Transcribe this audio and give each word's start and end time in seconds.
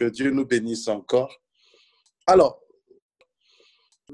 Que 0.00 0.06
Dieu 0.06 0.30
nous 0.30 0.46
bénisse 0.46 0.88
encore. 0.88 1.42
Alors, 2.26 2.58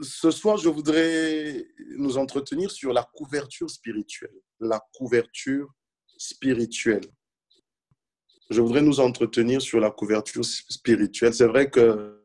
ce 0.02 0.32
soir, 0.32 0.56
je 0.56 0.68
voudrais 0.68 1.64
nous 1.96 2.18
entretenir 2.18 2.72
sur 2.72 2.92
la 2.92 3.04
couverture 3.04 3.70
spirituelle. 3.70 4.34
La 4.58 4.84
couverture 4.94 5.72
spirituelle. 6.18 7.06
Je 8.50 8.60
voudrais 8.60 8.82
nous 8.82 8.98
entretenir 8.98 9.62
sur 9.62 9.78
la 9.78 9.92
couverture 9.92 10.44
spirituelle. 10.44 11.32
C'est 11.32 11.46
vrai 11.46 11.70
que 11.70 12.20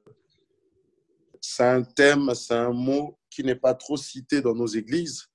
c'est 1.39 1.63
un 1.63 1.83
thème, 1.83 2.33
c'est 2.33 2.55
un 2.55 2.73
mot 2.73 3.19
qui 3.29 3.43
n'est 3.43 3.53
pas 3.53 3.75
trop 3.75 3.95
cité 3.95 4.41
dans 4.41 4.55
nos 4.55 4.65
églises, 4.65 5.27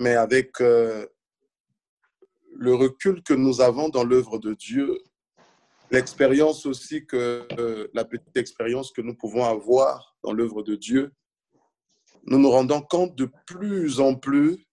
mais 0.00 0.16
avec 0.16 0.60
euh, 0.60 1.06
le 2.56 2.74
recul 2.74 3.22
que 3.22 3.34
nous 3.34 3.60
avons 3.60 3.90
dans 3.90 4.02
l'œuvre 4.02 4.40
de 4.40 4.54
Dieu, 4.54 5.00
l'expérience 5.92 6.64
aussi 6.64 7.04
que 7.06 7.46
euh, 7.58 7.86
la 7.92 8.04
petite 8.04 8.36
expérience 8.36 8.90
que 8.90 9.02
nous 9.02 9.14
pouvons 9.14 9.44
avoir 9.44 10.16
dans 10.24 10.32
l'œuvre 10.32 10.62
de 10.62 10.74
Dieu, 10.74 11.12
nous 12.24 12.38
nous 12.38 12.50
rendons 12.50 12.80
compte 12.80 13.14
de 13.14 13.30
plus 13.46 14.00
en 14.00 14.14
plus 14.14 14.66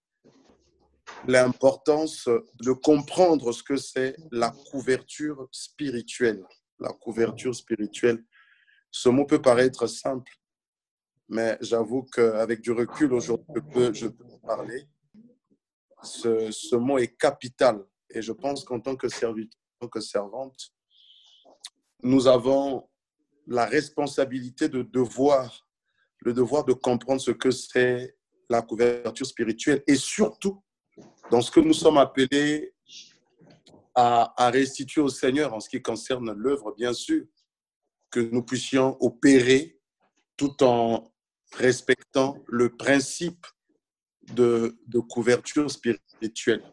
l'importance 1.27 2.29
de 2.61 2.71
comprendre 2.71 3.51
ce 3.51 3.63
que 3.63 3.75
c'est 3.75 4.15
la 4.31 4.51
couverture 4.71 5.47
spirituelle. 5.51 6.45
La 6.79 6.93
couverture 6.93 7.53
spirituelle. 7.53 8.23
Ce 8.89 9.09
mot 9.09 9.25
peut 9.25 9.41
paraître 9.41 9.87
simple, 9.87 10.31
mais 11.27 11.57
j'avoue 11.59 12.03
qu'avec 12.03 12.61
du 12.61 12.71
recul 12.71 13.11
aujourd'hui, 13.13 13.45
je 13.55 13.73
peux, 13.73 13.93
je 13.93 14.07
peux 14.07 14.25
parler. 14.45 14.87
Ce, 16.01 16.49
ce, 16.51 16.77
mot 16.77 16.97
est 16.97 17.17
capital 17.17 17.83
et 18.09 18.21
je 18.21 18.31
pense 18.31 18.63
qu'en 18.63 18.79
tant 18.79 18.95
que 18.95 19.09
serviteur, 19.09 19.59
en 19.81 19.85
tant 19.85 19.89
que 19.89 19.99
servante, 19.99 20.71
nous 22.03 22.27
avons 22.27 22.87
la 23.47 23.65
responsabilité 23.65 24.69
de 24.69 24.83
devoir 24.83 25.69
le 26.21 26.33
devoir 26.33 26.65
de 26.65 26.73
comprendre 26.73 27.21
ce 27.21 27.31
que 27.31 27.51
c'est 27.51 28.15
la 28.49 28.61
couverture 28.61 29.25
spirituelle 29.25 29.83
et 29.87 29.95
surtout 29.95 30.61
dans 31.31 31.41
ce 31.41 31.51
que 31.51 31.59
nous 31.59 31.73
sommes 31.73 31.97
appelés 31.97 32.73
à, 33.95 34.33
à 34.37 34.49
restituer 34.49 35.01
au 35.01 35.09
Seigneur 35.09 35.53
en 35.53 35.59
ce 35.59 35.69
qui 35.69 35.81
concerne 35.81 36.31
l'œuvre, 36.33 36.73
bien 36.75 36.93
sûr, 36.93 37.25
que 38.11 38.19
nous 38.19 38.43
puissions 38.43 38.97
opérer 38.99 39.79
tout 40.35 40.63
en 40.63 41.11
respectant 41.53 42.37
le 42.47 42.75
principe 42.75 43.45
de, 44.33 44.77
de 44.87 44.99
couverture 44.99 45.69
spirituelle. 45.69 46.63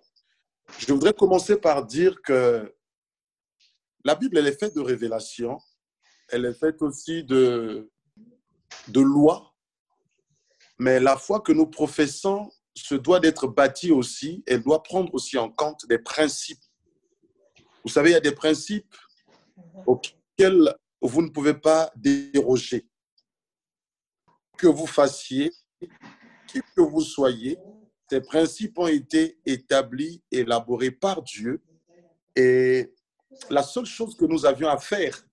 Je 0.79 0.93
voudrais 0.93 1.13
commencer 1.13 1.57
par 1.57 1.85
dire 1.85 2.21
que 2.23 2.75
la 4.07 4.15
Bible, 4.15 4.39
elle 4.39 4.47
est 4.47 4.57
faite 4.57 4.77
de 4.77 4.81
révélations, 4.81 5.59
elle 6.29 6.45
est 6.45 6.55
faite 6.55 6.81
aussi 6.81 7.25
de, 7.25 7.91
de 8.87 9.01
loi, 9.01 9.53
mais 10.79 11.01
la 11.01 11.17
foi 11.17 11.41
que 11.41 11.51
nous 11.51 11.67
professons 11.67 12.49
se 12.73 12.95
doit 12.95 13.19
d'être 13.19 13.49
bâtie 13.49 13.91
aussi, 13.91 14.45
elle 14.47 14.63
doit 14.63 14.85
prendre 14.85 15.13
aussi 15.13 15.37
en 15.39 15.51
compte 15.51 15.89
des 15.89 15.99
principes. 15.99 16.63
Vous 17.83 17.91
savez, 17.91 18.11
il 18.11 18.13
y 18.13 18.17
a 18.17 18.21
des 18.21 18.35
principes 18.35 18.95
auxquels 19.87 20.73
vous 21.01 21.23
ne 21.23 21.31
pouvez 21.31 21.55
pas 21.55 21.91
déroger. 21.97 22.87
Que 24.57 24.69
vous 24.69 24.87
fassiez, 24.87 25.51
qui 26.47 26.61
que 26.77 26.81
vous 26.81 27.01
soyez, 27.01 27.59
ces 28.09 28.21
principes 28.21 28.79
ont 28.79 28.87
été 28.87 29.41
établis, 29.45 30.23
élaborés 30.31 30.93
par 30.93 31.25
Dieu. 31.25 31.61
Et 32.37 32.95
la 33.51 33.63
seule 33.63 33.87
chose 33.87 34.17
que 34.17 34.25
nous 34.25 34.45
avions 34.47 34.69
à 34.69 34.79
faire, 34.79 35.27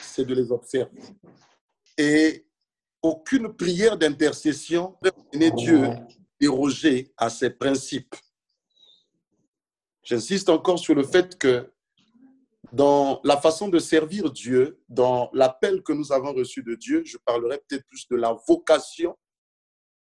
c'est 0.00 0.24
de 0.24 0.34
les 0.34 0.50
observer. 0.50 1.00
Et 1.96 2.46
aucune 3.02 3.54
prière 3.54 3.96
d'intercession 3.96 4.96
ne 5.34 5.48
Dieu 5.50 5.90
déroger 6.40 7.12
à 7.16 7.30
ces 7.30 7.50
principes. 7.50 8.14
J'insiste 10.02 10.48
encore 10.48 10.78
sur 10.78 10.94
le 10.94 11.02
fait 11.02 11.36
que 11.38 11.72
dans 12.72 13.20
la 13.24 13.36
façon 13.36 13.68
de 13.68 13.78
servir 13.78 14.30
Dieu, 14.30 14.80
dans 14.88 15.30
l'appel 15.32 15.82
que 15.82 15.92
nous 15.92 16.12
avons 16.12 16.32
reçu 16.32 16.62
de 16.62 16.74
Dieu, 16.74 17.02
je 17.04 17.16
parlerai 17.18 17.60
peut-être 17.66 17.86
plus 17.86 18.06
de 18.08 18.16
la 18.16 18.36
vocation 18.46 19.16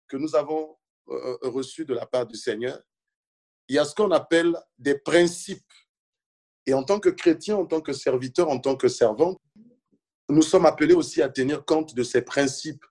que 0.07 0.17
nous 0.17 0.35
avons 0.35 0.75
euh, 1.09 1.38
reçue 1.44 1.85
de 1.85 1.94
la 1.94 2.06
part 2.06 2.25
du 2.25 2.35
Seigneur. 2.35 2.79
Il 3.67 3.75
y 3.75 3.79
a 3.79 3.85
ce 3.85 3.95
qu'on 3.95 4.12
appelle 4.12 4.56
des 4.77 4.97
principes. 4.97 5.72
Et 6.67 6.73
en 6.73 6.83
tant 6.83 6.99
que 6.99 7.09
chrétien, 7.09 7.55
en 7.55 7.65
tant 7.65 7.81
que 7.81 7.93
serviteur, 7.93 8.49
en 8.49 8.59
tant 8.59 8.75
que 8.75 8.87
servant, 8.87 9.37
nous 10.29 10.41
sommes 10.41 10.65
appelés 10.65 10.95
aussi 10.95 11.21
à 11.21 11.29
tenir 11.29 11.65
compte 11.65 11.93
de 11.93 12.03
ces 12.03 12.21
principes 12.21 12.83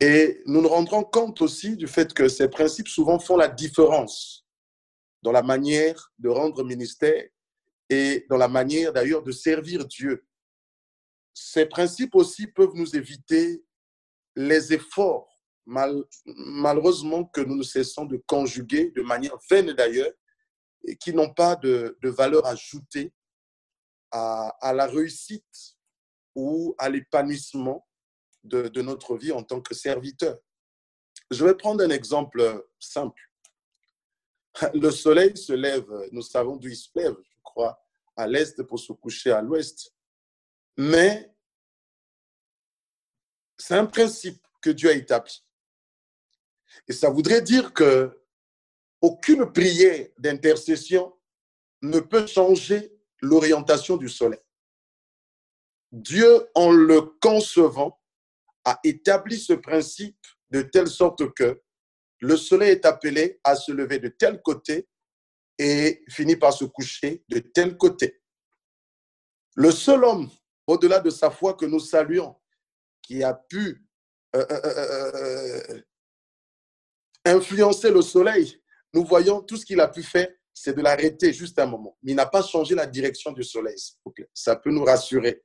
et 0.00 0.42
nous 0.46 0.60
nous 0.60 0.68
rendrons 0.68 1.04
compte 1.04 1.40
aussi 1.40 1.76
du 1.76 1.86
fait 1.86 2.12
que 2.12 2.28
ces 2.28 2.48
principes 2.48 2.88
souvent 2.88 3.18
font 3.18 3.36
la 3.36 3.48
différence 3.48 4.44
dans 5.22 5.32
la 5.32 5.42
manière 5.42 6.12
de 6.18 6.28
rendre 6.28 6.64
ministère 6.64 7.24
et 7.88 8.26
dans 8.28 8.36
la 8.36 8.48
manière 8.48 8.92
d'ailleurs 8.92 9.22
de 9.22 9.32
servir 9.32 9.86
Dieu. 9.86 10.26
Ces 11.32 11.66
principes 11.66 12.14
aussi 12.14 12.46
peuvent 12.46 12.74
nous 12.74 12.96
éviter 12.96 13.64
les 14.36 14.72
efforts, 14.72 15.28
mal, 15.64 16.04
malheureusement, 16.26 17.24
que 17.24 17.40
nous 17.40 17.56
ne 17.56 17.62
cessons 17.62 18.04
de 18.04 18.22
conjuguer 18.26 18.90
de 18.90 19.02
manière 19.02 19.38
vaine 19.48 19.72
d'ailleurs, 19.72 20.12
qui 21.00 21.12
n'ont 21.12 21.32
pas 21.32 21.56
de, 21.56 21.96
valeur 22.02 22.46
ajoutée 22.46 23.12
à, 24.10 24.48
à 24.60 24.72
la 24.72 24.86
réussite 24.86 25.76
ou 26.34 26.74
à 26.78 26.88
l'épanouissement 26.88 27.86
de, 28.42 28.68
de, 28.68 28.82
notre 28.82 29.16
vie 29.16 29.32
en 29.32 29.42
tant 29.42 29.60
que 29.60 29.74
serviteur. 29.74 30.36
Je 31.30 31.44
vais 31.44 31.54
prendre 31.54 31.82
un 31.82 31.90
exemple 31.90 32.66
simple. 32.78 33.20
Le 34.74 34.90
soleil 34.90 35.36
se 35.36 35.52
lève, 35.52 35.86
nous 36.12 36.22
savons 36.22 36.56
d'où 36.56 36.68
il 36.68 36.76
se 36.76 36.90
lève, 36.94 37.16
je 37.16 37.38
crois, 37.42 37.80
à 38.16 38.26
l'est 38.26 38.62
pour 38.64 38.78
se 38.78 38.92
coucher 38.92 39.32
à 39.32 39.40
l'ouest. 39.40 39.94
Mais 40.76 41.34
c'est 43.56 43.74
un 43.74 43.86
principe 43.86 44.44
que 44.60 44.70
Dieu 44.70 44.90
a 44.90 44.94
établi. 44.94 45.44
Et 46.88 46.92
ça 46.92 47.10
voudrait 47.10 47.42
dire 47.42 47.72
que 47.72 48.23
aucune 49.04 49.52
prière 49.52 50.08
d'intercession 50.16 51.14
ne 51.82 52.00
peut 52.00 52.26
changer 52.26 52.90
l'orientation 53.20 53.98
du 53.98 54.08
soleil. 54.08 54.40
Dieu, 55.92 56.48
en 56.54 56.72
le 56.72 57.02
concevant, 57.20 58.00
a 58.64 58.80
établi 58.82 59.38
ce 59.38 59.52
principe 59.52 60.26
de 60.48 60.62
telle 60.62 60.88
sorte 60.88 61.34
que 61.34 61.60
le 62.20 62.36
soleil 62.38 62.70
est 62.70 62.86
appelé 62.86 63.38
à 63.44 63.56
se 63.56 63.72
lever 63.72 63.98
de 63.98 64.08
tel 64.08 64.40
côté 64.40 64.88
et 65.58 66.02
finit 66.08 66.36
par 66.36 66.54
se 66.54 66.64
coucher 66.64 67.22
de 67.28 67.40
tel 67.40 67.76
côté. 67.76 68.22
Le 69.54 69.70
seul 69.70 70.02
homme, 70.02 70.30
au-delà 70.66 71.00
de 71.00 71.10
sa 71.10 71.30
foi 71.30 71.52
que 71.52 71.66
nous 71.66 71.80
saluons, 71.80 72.34
qui 73.02 73.22
a 73.22 73.34
pu 73.34 73.86
euh, 74.34 74.46
euh, 74.50 74.60
euh, 74.64 75.82
influencer 77.26 77.90
le 77.90 78.00
soleil, 78.00 78.63
nous 78.94 79.04
voyons 79.04 79.42
tout 79.42 79.56
ce 79.56 79.66
qu'il 79.66 79.80
a 79.80 79.88
pu 79.88 80.02
faire, 80.02 80.28
c'est 80.52 80.76
de 80.76 80.80
l'arrêter 80.80 81.32
juste 81.32 81.58
un 81.58 81.66
moment. 81.66 81.98
Mais 82.02 82.12
il 82.12 82.14
n'a 82.14 82.26
pas 82.26 82.42
changé 82.42 82.76
la 82.76 82.86
direction 82.86 83.32
du 83.32 83.42
soleil. 83.42 83.76
Ça 84.32 84.54
peut 84.54 84.70
nous 84.70 84.84
rassurer. 84.84 85.42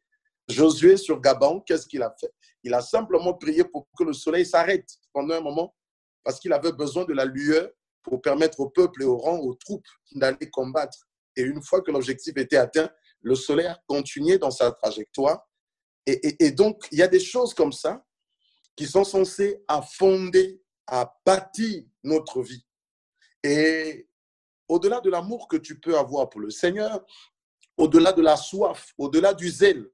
Josué 0.48 0.98
sur 0.98 1.20
Gabon, 1.20 1.62
qu'est-ce 1.62 1.88
qu'il 1.88 2.04
a 2.04 2.14
fait? 2.20 2.32
Il 2.64 2.74
a 2.74 2.82
simplement 2.82 3.34
prié 3.34 3.64
pour 3.64 3.88
que 3.98 4.04
le 4.04 4.14
soleil 4.14 4.46
s'arrête 4.46 4.88
pendant 5.12 5.34
un 5.36 5.42
moment 5.42 5.76
parce 6.24 6.40
qu'il 6.40 6.54
avait 6.54 6.72
besoin 6.72 7.06
de 7.06 7.14
la 7.14 7.26
lueur 7.26 7.70
pour 8.04 8.22
permettre 8.22 8.60
au 8.60 8.70
peuple 8.70 9.02
et 9.02 9.06
aux 9.06 9.18
rangs, 9.18 9.40
aux 9.40 9.56
troupes 9.56 9.88
d'aller 10.14 10.50
combattre. 10.52 10.98
Et 11.36 11.42
une 11.42 11.64
fois 11.64 11.82
que 11.82 11.92
l'objectif 11.92 12.38
était 12.38 12.58
atteint, 12.58 12.90
le 13.22 13.34
soleil 13.34 13.66
a 13.66 13.80
continué 13.88 14.38
dans 14.38 14.52
sa 14.52 14.72
trajectoire. 14.72 15.44
Et, 16.06 16.52
donc, 16.52 16.88
il 16.92 17.00
y 17.00 17.04
a 17.04 17.08
des 17.08 17.20
choses 17.20 17.54
comme 17.54 17.72
ça 17.72 18.04
qui 18.76 18.88
sont 18.88 19.04
censées 19.04 19.64
à 19.68 19.82
fonder, 19.82 20.62
à 20.88 21.12
bâtir 21.26 21.84
notre 22.04 22.42
vie. 22.42 22.66
Et 23.44 24.08
au-delà 24.68 25.02
de 25.02 25.10
l'amour 25.10 25.48
que 25.48 25.58
tu 25.58 25.80
peux 25.80 25.98
avoir 25.98 26.30
pour 26.30 26.42
le 26.42 26.50
Seigneur, 26.50 27.06
au-delà 27.78 28.12
de 28.12 28.22
la 28.22 28.38
soif, 28.38 28.94
au-delà 28.98 29.34
du 29.34 29.50
zèle, 29.50 29.90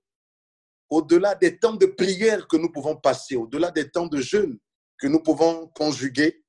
au-delà 0.90 1.36
des 1.36 1.58
temps 1.58 1.76
de 1.76 1.86
prière 1.86 2.48
que 2.48 2.58
nous 2.58 2.72
pouvons 2.72 2.96
passer, 2.96 3.36
au-delà 3.36 3.72
des 3.72 3.90
temps 3.90 4.08
de 4.08 4.20
jeûne 4.20 4.60
que 4.98 5.08
nous 5.08 5.22
pouvons 5.22 5.68
conjuguer, 5.68 6.44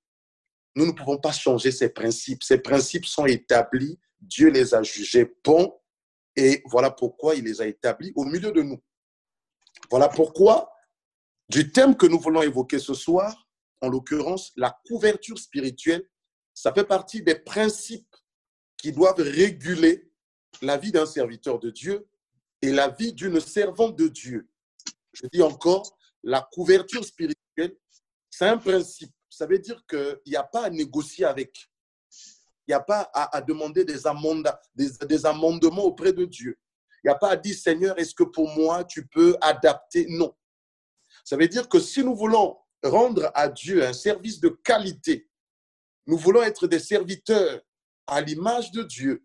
nous 0.74 0.86
ne 0.86 0.92
pouvons 0.92 1.18
pas 1.18 1.32
changer 1.32 1.72
ces 1.72 1.88
principes. 1.88 2.42
Ces 2.42 2.58
principes 2.58 3.06
sont 3.06 3.26
établis, 3.26 3.98
Dieu 4.20 4.50
les 4.50 4.74
a 4.74 4.82
jugés 4.82 5.34
bons 5.42 5.78
et 6.36 6.62
voilà 6.66 6.90
pourquoi 6.90 7.34
il 7.34 7.44
les 7.44 7.62
a 7.62 7.66
établis 7.66 8.12
au 8.14 8.24
milieu 8.24 8.52
de 8.52 8.62
nous. 8.62 8.78
Voilà 9.90 10.08
pourquoi 10.08 10.70
du 11.48 11.70
thème 11.72 11.96
que 11.96 12.06
nous 12.06 12.18
voulons 12.18 12.42
évoquer 12.42 12.78
ce 12.78 12.94
soir, 12.94 13.48
en 13.80 13.88
l'occurrence 13.88 14.52
la 14.56 14.78
couverture 14.86 15.38
spirituelle, 15.38 16.06
ça 16.56 16.72
fait 16.72 16.84
partie 16.84 17.20
des 17.20 17.34
principes 17.34 18.16
qui 18.78 18.90
doivent 18.90 19.20
réguler 19.20 20.10
la 20.62 20.78
vie 20.78 20.90
d'un 20.90 21.04
serviteur 21.04 21.58
de 21.58 21.68
Dieu 21.68 22.08
et 22.62 22.72
la 22.72 22.88
vie 22.88 23.12
d'une 23.12 23.40
servante 23.40 23.94
de 23.94 24.08
Dieu. 24.08 24.48
Je 25.12 25.26
dis 25.30 25.42
encore, 25.42 25.98
la 26.22 26.40
couverture 26.50 27.04
spirituelle, 27.04 27.76
c'est 28.30 28.46
un 28.46 28.56
principe. 28.56 29.12
Ça 29.28 29.46
veut 29.46 29.58
dire 29.58 29.84
qu'il 29.86 30.18
n'y 30.28 30.36
a 30.36 30.44
pas 30.44 30.64
à 30.64 30.70
négocier 30.70 31.26
avec. 31.26 31.70
Il 32.66 32.70
n'y 32.70 32.74
a 32.74 32.80
pas 32.80 33.10
à, 33.12 33.42
demander 33.42 33.84
des, 33.84 33.98
des 35.06 35.26
amendements 35.26 35.84
auprès 35.84 36.14
de 36.14 36.24
Dieu. 36.24 36.58
Il 37.04 37.08
n'y 37.08 37.12
a 37.12 37.16
pas 37.16 37.32
à 37.32 37.36
dire, 37.36 37.54
Seigneur, 37.54 37.98
est-ce 37.98 38.14
que 38.14 38.24
pour 38.24 38.48
moi, 38.48 38.82
tu 38.82 39.06
peux 39.06 39.36
adapter? 39.42 40.06
Non. 40.08 40.34
Ça 41.22 41.36
veut 41.36 41.48
dire 41.48 41.68
que 41.68 41.80
si 41.80 42.02
nous 42.02 42.16
voulons 42.16 42.56
rendre 42.82 43.30
à 43.34 43.46
Dieu 43.48 43.84
un 43.84 43.92
service 43.92 44.40
de 44.40 44.48
qualité, 44.48 45.28
nous 46.06 46.16
voulons 46.16 46.42
être 46.42 46.66
des 46.66 46.78
serviteurs 46.78 47.60
à 48.06 48.20
l'image 48.20 48.70
de 48.70 48.82
Dieu, 48.82 49.24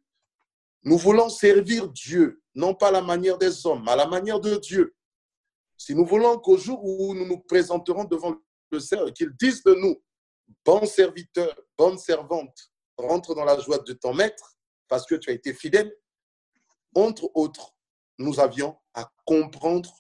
nous 0.84 0.98
voulons 0.98 1.30
servir 1.30 1.88
Dieu, 1.90 2.42
non 2.56 2.74
pas 2.74 2.88
à 2.88 2.92
la 2.92 3.02
manière 3.02 3.38
des 3.38 3.66
hommes, 3.66 3.84
mais 3.86 3.92
à 3.92 3.96
la 3.96 4.08
manière 4.08 4.40
de 4.40 4.56
Dieu. 4.56 4.96
Si 5.78 5.94
nous 5.94 6.06
voulons 6.06 6.40
qu'au 6.40 6.58
jour 6.58 6.84
où 6.84 7.14
nous 7.14 7.26
nous 7.26 7.40
présenterons 7.40 8.04
devant 8.04 8.36
le 8.72 8.80
Seigneur, 8.80 9.14
qu'il 9.14 9.32
dise 9.32 9.64
de 9.64 9.76
nous, 9.76 10.02
bon 10.66 10.86
serviteur, 10.86 11.56
bonne 11.78 11.98
servante, 11.98 12.72
rentre 12.98 13.36
dans 13.36 13.46
la 13.46 13.60
joie 13.60 13.80
de 13.80 13.94
ton 13.94 14.14
maître, 14.14 14.56
parce 14.88 15.06
que 15.06 15.16
tu 15.16 15.30
as 15.30 15.34
été 15.34 15.54
fidèle, 15.54 15.96
entre 16.96 17.30
autres, 17.36 17.76
nous 18.18 18.40
avions 18.40 18.78
à 18.94 19.10
comprendre 19.26 19.92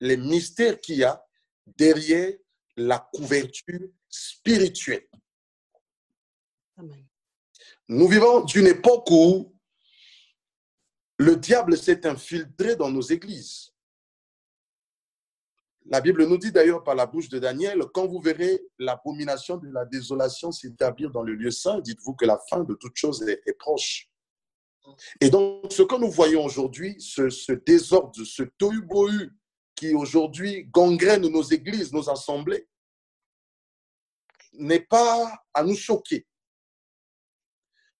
les 0.00 0.16
mystères 0.16 0.80
qu'il 0.80 0.96
y 0.96 1.04
a 1.04 1.24
derrière 1.66 2.32
la 2.76 2.98
couverture 3.14 3.88
spirituelle. 4.08 5.08
Nous 7.88 8.08
vivons 8.08 8.40
d'une 8.44 8.66
époque 8.66 9.10
où 9.10 9.54
le 11.18 11.36
diable 11.36 11.76
s'est 11.76 12.06
infiltré 12.06 12.76
dans 12.76 12.90
nos 12.90 13.02
églises. 13.02 13.74
La 15.86 16.00
Bible 16.00 16.26
nous 16.26 16.38
dit 16.38 16.50
d'ailleurs 16.50 16.82
par 16.82 16.94
la 16.94 17.04
bouche 17.04 17.28
de 17.28 17.38
Daniel, 17.38 17.82
quand 17.92 18.06
vous 18.06 18.20
verrez 18.20 18.62
l'abomination 18.78 19.58
de 19.58 19.68
la 19.68 19.84
désolation 19.84 20.50
s'établir 20.50 21.10
dans 21.10 21.22
le 21.22 21.34
lieu 21.34 21.50
saint, 21.50 21.80
dites-vous 21.80 22.14
que 22.14 22.24
la 22.24 22.40
fin 22.48 22.64
de 22.64 22.74
toute 22.74 22.96
chose 22.96 23.22
est, 23.22 23.58
proche. 23.58 24.10
Et 25.20 25.28
donc, 25.28 25.70
ce 25.70 25.82
que 25.82 25.96
nous 25.96 26.10
voyons 26.10 26.44
aujourd'hui, 26.44 26.96
ce, 27.00 27.52
désordre, 27.52 28.24
ce 28.24 28.44
tohu-bohu 28.58 29.30
qui 29.74 29.92
aujourd'hui 29.94 30.64
gangrène 30.64 31.28
nos 31.28 31.42
églises, 31.42 31.92
nos 31.92 32.08
assemblées, 32.08 32.66
n'est 34.54 34.80
pas 34.80 35.42
à 35.52 35.62
nous 35.64 35.76
choquer. 35.76 36.26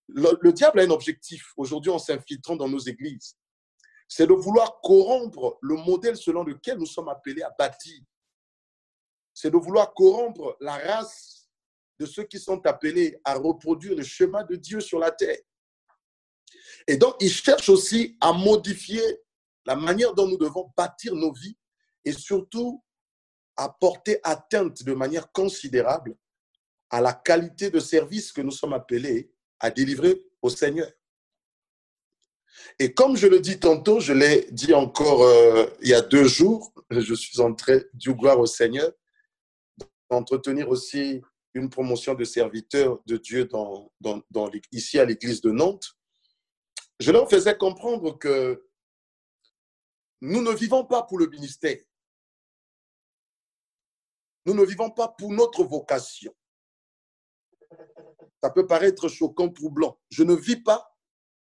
Le, 0.08 0.52
diable 0.52 0.80
a 0.80 0.82
un 0.82 0.90
objectif 0.90 1.52
aujourd'hui 1.56 1.90
en 1.90 1.98
s'infiltrant 1.98 2.56
dans 2.56 2.68
nos 2.68 2.78
églises. 2.78 3.36
C'est 4.06 4.26
de 4.26 4.34
vouloir 4.34 4.80
corrompre 4.82 5.58
le 5.62 5.76
modèle 5.76 6.16
selon 6.16 6.44
lequel 6.44 6.78
nous 6.78 6.86
sommes 6.86 7.08
appelés 7.08 7.42
à 7.42 7.50
bâtir. 7.58 8.00
C'est 9.32 9.50
de 9.50 9.56
vouloir 9.56 9.94
corrompre 9.94 10.56
la 10.60 10.76
race 10.76 11.48
de 11.98 12.06
ceux 12.06 12.24
qui 12.24 12.38
sont 12.38 12.64
appelés 12.66 13.18
à 13.24 13.34
reproduire 13.34 13.96
le 13.96 14.02
chemin 14.02 14.44
de 14.44 14.56
Dieu 14.56 14.80
sur 14.80 14.98
la 14.98 15.10
terre. 15.10 15.38
Et 16.86 16.96
donc, 16.96 17.16
il 17.20 17.30
cherche 17.30 17.68
aussi 17.68 18.16
à 18.20 18.32
modifier 18.32 19.02
la 19.64 19.74
manière 19.74 20.14
dont 20.14 20.28
nous 20.28 20.36
devons 20.36 20.70
bâtir 20.76 21.14
nos 21.14 21.32
vies 21.32 21.56
et 22.04 22.12
surtout 22.12 22.82
à 23.56 23.68
porter 23.68 24.20
atteinte 24.22 24.82
de 24.82 24.92
manière 24.92 25.30
considérable 25.32 26.16
à 26.90 27.00
la 27.00 27.12
qualité 27.12 27.70
de 27.70 27.80
service 27.80 28.32
que 28.32 28.42
nous 28.42 28.50
sommes 28.50 28.72
appelés 28.72 29.33
à 29.60 29.70
délivrer 29.70 30.22
au 30.42 30.50
Seigneur. 30.50 30.90
Et 32.78 32.92
comme 32.92 33.16
je 33.16 33.26
le 33.26 33.40
dis 33.40 33.58
tantôt, 33.58 34.00
je 34.00 34.12
l'ai 34.12 34.48
dit 34.50 34.74
encore 34.74 35.22
euh, 35.22 35.66
il 35.82 35.88
y 35.88 35.94
a 35.94 36.00
deux 36.00 36.24
jours, 36.24 36.72
je 36.90 37.14
suis 37.14 37.40
en 37.40 37.54
train, 37.54 37.80
gloire 37.98 38.38
au 38.38 38.46
Seigneur, 38.46 38.90
d'entretenir 40.10 40.68
aussi 40.68 41.22
une 41.54 41.70
promotion 41.70 42.14
de 42.14 42.24
serviteurs 42.24 43.00
de 43.06 43.16
Dieu 43.16 43.44
dans, 43.46 43.90
ici 44.72 44.98
à 44.98 45.04
l'église 45.04 45.40
de 45.40 45.50
Nantes. 45.50 45.96
Je 46.98 47.12
leur 47.12 47.28
faisais 47.28 47.56
comprendre 47.56 48.18
que 48.18 48.66
nous 50.20 50.42
ne 50.42 50.52
vivons 50.52 50.84
pas 50.84 51.02
pour 51.02 51.18
le 51.18 51.26
ministère. 51.26 51.78
Nous 54.46 54.54
ne 54.54 54.64
vivons 54.64 54.90
pas 54.90 55.08
pour 55.08 55.32
notre 55.32 55.64
vocation. 55.64 56.34
Ça 58.44 58.50
peut 58.50 58.66
paraître 58.66 59.08
choquant, 59.08 59.48
troublant. 59.48 59.98
Je 60.10 60.22
ne 60.22 60.34
vis 60.34 60.62
pas 60.62 60.94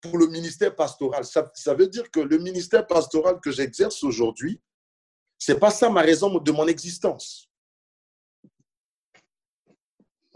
pour 0.00 0.16
le 0.16 0.28
ministère 0.28 0.76
pastoral. 0.76 1.24
Ça, 1.24 1.74
veut 1.74 1.88
dire 1.88 2.08
que 2.08 2.20
le 2.20 2.38
ministère 2.38 2.86
pastoral 2.86 3.40
que 3.40 3.50
j'exerce 3.50 4.04
aujourd'hui, 4.04 4.62
c'est 5.36 5.58
pas 5.58 5.72
ça 5.72 5.90
ma 5.90 6.02
raison 6.02 6.38
de 6.38 6.52
mon 6.52 6.68
existence. 6.68 7.50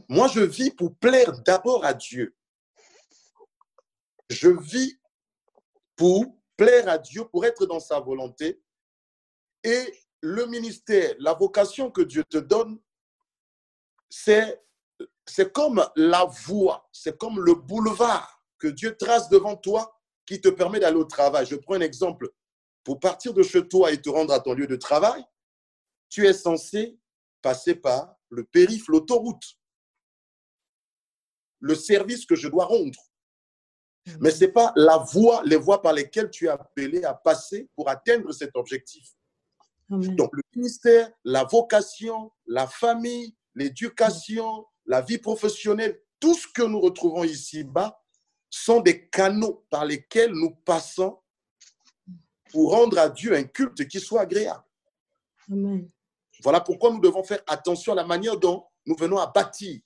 Moi, 0.08 0.26
je 0.26 0.40
vis 0.40 0.72
pour 0.72 0.96
plaire 0.96 1.32
d'abord 1.44 1.84
à 1.84 1.94
Dieu. 1.94 2.34
Je 4.28 4.48
vis 4.48 4.98
pour 5.94 6.26
plaire 6.56 6.88
à 6.88 6.98
Dieu, 6.98 7.24
pour 7.26 7.44
être 7.44 7.66
dans 7.66 7.78
sa 7.78 8.00
volonté. 8.00 8.60
Et 9.62 9.94
le 10.22 10.46
ministère, 10.46 11.14
la 11.20 11.34
vocation 11.34 11.92
que 11.92 12.02
Dieu 12.02 12.24
te 12.24 12.38
donne, 12.38 12.80
c'est 14.10 14.60
c'est 15.28 15.52
comme 15.52 15.84
la 15.96 16.24
voie, 16.24 16.88
c'est 16.92 17.16
comme 17.18 17.40
le 17.40 17.54
boulevard 17.54 18.42
que 18.58 18.68
Dieu 18.68 18.96
trace 18.96 19.28
devant 19.28 19.56
toi 19.56 20.00
qui 20.26 20.40
te 20.40 20.48
permet 20.48 20.80
d'aller 20.80 20.96
au 20.96 21.04
travail. 21.04 21.46
Je 21.46 21.56
prends 21.56 21.74
un 21.74 21.80
exemple. 21.80 22.30
Pour 22.82 22.98
partir 22.98 23.34
de 23.34 23.42
chez 23.42 23.66
toi 23.68 23.92
et 23.92 24.00
te 24.00 24.08
rendre 24.08 24.32
à 24.32 24.40
ton 24.40 24.54
lieu 24.54 24.66
de 24.66 24.76
travail, 24.76 25.22
tu 26.08 26.26
es 26.26 26.32
censé 26.32 26.98
passer 27.42 27.74
par 27.74 28.16
le 28.30 28.44
périph', 28.44 28.88
l'autoroute, 28.88 29.58
le 31.60 31.74
service 31.74 32.24
que 32.24 32.34
je 32.34 32.48
dois 32.48 32.64
rendre. 32.64 32.98
Mais 34.20 34.30
ce 34.30 34.44
n'est 34.44 34.52
pas 34.52 34.72
la 34.76 34.96
voie, 34.96 35.42
les 35.44 35.56
voies 35.56 35.82
par 35.82 35.92
lesquelles 35.92 36.30
tu 36.30 36.46
es 36.46 36.48
appelé 36.48 37.04
à 37.04 37.12
passer 37.12 37.68
pour 37.74 37.90
atteindre 37.90 38.32
cet 38.32 38.56
objectif. 38.56 39.10
Donc 39.90 40.30
le 40.34 40.42
ministère, 40.54 41.10
la 41.24 41.44
vocation, 41.44 42.32
la 42.46 42.66
famille, 42.66 43.36
l'éducation, 43.54 44.66
la 44.88 45.02
vie 45.02 45.18
professionnelle, 45.18 46.00
tout 46.18 46.34
ce 46.34 46.48
que 46.48 46.62
nous 46.62 46.80
retrouvons 46.80 47.22
ici-bas 47.22 48.02
sont 48.50 48.80
des 48.80 49.08
canaux 49.08 49.66
par 49.70 49.84
lesquels 49.84 50.32
nous 50.32 50.50
passons 50.64 51.20
pour 52.50 52.72
rendre 52.72 52.98
à 52.98 53.10
Dieu 53.10 53.34
un 53.34 53.44
culte 53.44 53.86
qui 53.86 54.00
soit 54.00 54.22
agréable. 54.22 54.64
Voilà 56.42 56.60
pourquoi 56.60 56.90
nous 56.90 57.00
devons 57.00 57.22
faire 57.22 57.42
attention 57.46 57.92
à 57.92 57.96
la 57.96 58.06
manière 58.06 58.38
dont 58.38 58.66
nous 58.86 58.96
venons 58.96 59.18
à 59.18 59.26
bâtir. 59.26 59.80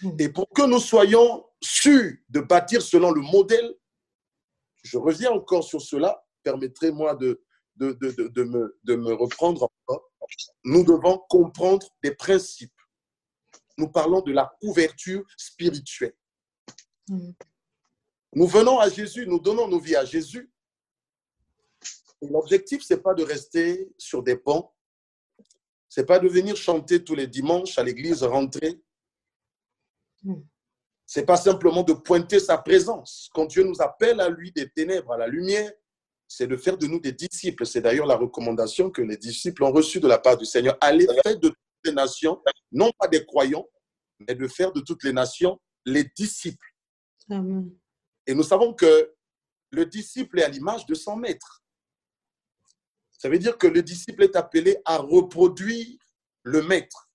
Hmm. 0.00 0.16
Et 0.18 0.28
pour 0.28 0.48
que 0.50 0.62
nous 0.62 0.78
soyons 0.78 1.44
sûrs 1.60 2.12
de 2.28 2.40
bâtir 2.40 2.80
selon 2.80 3.10
le 3.10 3.20
modèle, 3.20 3.74
je 4.84 4.96
reviens 4.96 5.32
encore 5.32 5.64
sur 5.64 5.82
cela, 5.82 6.24
permettrez-moi 6.44 7.16
de, 7.16 7.42
de, 7.76 7.92
de, 7.92 8.44
me, 8.44 8.78
de 8.84 8.94
me 8.94 9.12
reprendre 9.12 9.64
encore. 9.64 10.12
Nous 10.62 10.84
devons 10.84 11.18
comprendre 11.28 11.88
des 12.02 12.14
principes 12.14 12.72
nous 13.78 13.88
parlons 13.88 14.20
de 14.20 14.32
la 14.32 14.52
couverture 14.60 15.24
spirituelle. 15.36 16.14
Mm. 17.08 17.30
Nous 18.34 18.46
venons 18.46 18.78
à 18.78 18.90
Jésus, 18.90 19.26
nous 19.26 19.38
donnons 19.38 19.68
nos 19.68 19.78
vies 19.78 19.96
à 19.96 20.04
Jésus. 20.04 20.50
L'objectif, 22.20 22.82
ce 22.82 22.94
n'est 22.94 23.00
pas 23.00 23.14
de 23.14 23.22
rester 23.22 23.90
sur 23.96 24.22
des 24.22 24.36
ponts, 24.36 24.70
ce 25.88 26.00
n'est 26.00 26.06
pas 26.06 26.18
de 26.18 26.28
venir 26.28 26.56
chanter 26.56 27.02
tous 27.02 27.14
les 27.14 27.28
dimanches 27.28 27.78
à 27.78 27.84
l'église, 27.84 28.22
rentrer. 28.24 28.82
Mm. 30.24 30.34
Ce 31.06 31.20
n'est 31.20 31.26
pas 31.26 31.38
simplement 31.38 31.84
de 31.84 31.94
pointer 31.94 32.38
sa 32.38 32.58
présence. 32.58 33.30
Quand 33.32 33.46
Dieu 33.46 33.62
nous 33.62 33.80
appelle 33.80 34.20
à 34.20 34.28
lui 34.28 34.52
des 34.52 34.68
ténèbres, 34.68 35.12
à 35.12 35.16
la 35.16 35.28
lumière, 35.28 35.72
c'est 36.26 36.46
de 36.46 36.56
faire 36.56 36.76
de 36.76 36.86
nous 36.86 37.00
des 37.00 37.12
disciples. 37.12 37.64
C'est 37.64 37.80
d'ailleurs 37.80 38.04
la 38.04 38.16
recommandation 38.16 38.90
que 38.90 39.00
les 39.00 39.16
disciples 39.16 39.64
ont 39.64 39.72
reçue 39.72 40.00
de 40.00 40.08
la 40.08 40.18
part 40.18 40.36
du 40.36 40.44
Seigneur. 40.44 40.76
Allez 40.82 41.06
faire 41.24 41.38
de 41.38 41.54
les 41.84 41.92
nations, 41.92 42.42
non 42.72 42.90
pas 42.98 43.08
des 43.08 43.24
croyants, 43.24 43.66
mais 44.20 44.34
de 44.34 44.48
faire 44.48 44.72
de 44.72 44.80
toutes 44.80 45.04
les 45.04 45.12
nations 45.12 45.60
les 45.84 46.04
disciples. 46.16 46.74
Et 48.26 48.34
nous 48.34 48.42
savons 48.42 48.74
que 48.74 49.14
le 49.70 49.86
disciple 49.86 50.40
est 50.40 50.44
à 50.44 50.48
l'image 50.48 50.86
de 50.86 50.94
son 50.94 51.16
maître. 51.16 51.62
Ça 53.10 53.28
veut 53.28 53.38
dire 53.38 53.58
que 53.58 53.66
le 53.66 53.82
disciple 53.82 54.22
est 54.22 54.36
appelé 54.36 54.78
à 54.84 54.98
reproduire 54.98 55.98
le 56.42 56.62
maître. 56.62 57.10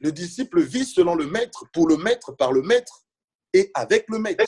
Le 0.00 0.12
disciple 0.12 0.60
vit 0.60 0.84
selon 0.84 1.14
le 1.14 1.26
maître, 1.26 1.66
pour 1.72 1.88
le 1.88 1.96
maître, 1.96 2.32
par 2.32 2.52
le 2.52 2.62
maître 2.62 3.04
et 3.52 3.70
avec 3.74 4.06
le 4.08 4.18
maître. 4.18 4.44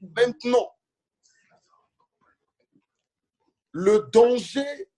Maintenant, 0.00 0.70
le 3.72 4.08
danger 4.12 4.88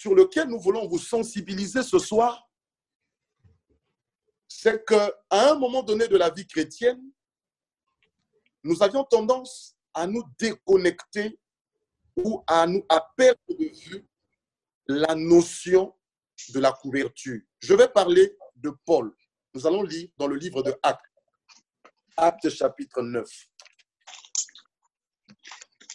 sur 0.00 0.14
lequel 0.14 0.48
nous 0.48 0.58
voulons 0.58 0.88
vous 0.88 0.98
sensibiliser 0.98 1.82
ce 1.82 1.98
soir, 1.98 2.48
c'est 4.48 4.82
qu'à 4.86 5.12
un 5.30 5.54
moment 5.56 5.82
donné 5.82 6.08
de 6.08 6.16
la 6.16 6.30
vie 6.30 6.46
chrétienne, 6.46 7.02
nous 8.64 8.82
avions 8.82 9.04
tendance 9.04 9.76
à 9.92 10.06
nous 10.06 10.24
déconnecter 10.38 11.38
ou 12.16 12.42
à 12.46 12.66
nous 12.66 12.82
à 12.88 13.12
perdre 13.14 13.40
de 13.50 13.78
vue 13.78 14.08
la 14.86 15.14
notion 15.14 15.94
de 16.48 16.60
la 16.60 16.72
couverture. 16.72 17.42
Je 17.58 17.74
vais 17.74 17.88
parler 17.88 18.34
de 18.56 18.70
Paul. 18.86 19.14
Nous 19.52 19.66
allons 19.66 19.82
lire 19.82 20.08
dans 20.16 20.28
le 20.28 20.36
livre 20.36 20.62
de 20.62 20.74
Actes. 20.82 21.04
Actes 22.16 22.48
chapitre 22.48 23.02
9. 23.02 23.28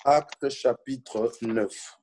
Actes 0.06 0.50
chapitre 0.50 1.32
9. 1.42 1.98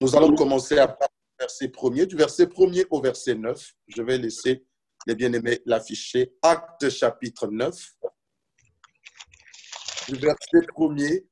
Nous 0.00 0.14
allons 0.14 0.36
commencer 0.36 0.78
à 0.78 0.86
partir 0.86 1.08
du 1.08 1.36
verset 1.40 1.68
premier, 1.68 2.06
du 2.06 2.14
verset 2.14 2.46
premier 2.46 2.86
au 2.90 3.00
verset 3.00 3.34
9. 3.34 3.74
Je 3.88 4.02
vais 4.02 4.16
laisser 4.16 4.64
les 5.08 5.16
bien-aimés 5.16 5.60
l'afficher. 5.66 6.32
Actes 6.40 6.88
chapitre 6.88 7.48
9, 7.48 7.96
du 10.08 10.14
verset 10.14 10.66
premier 10.68 11.26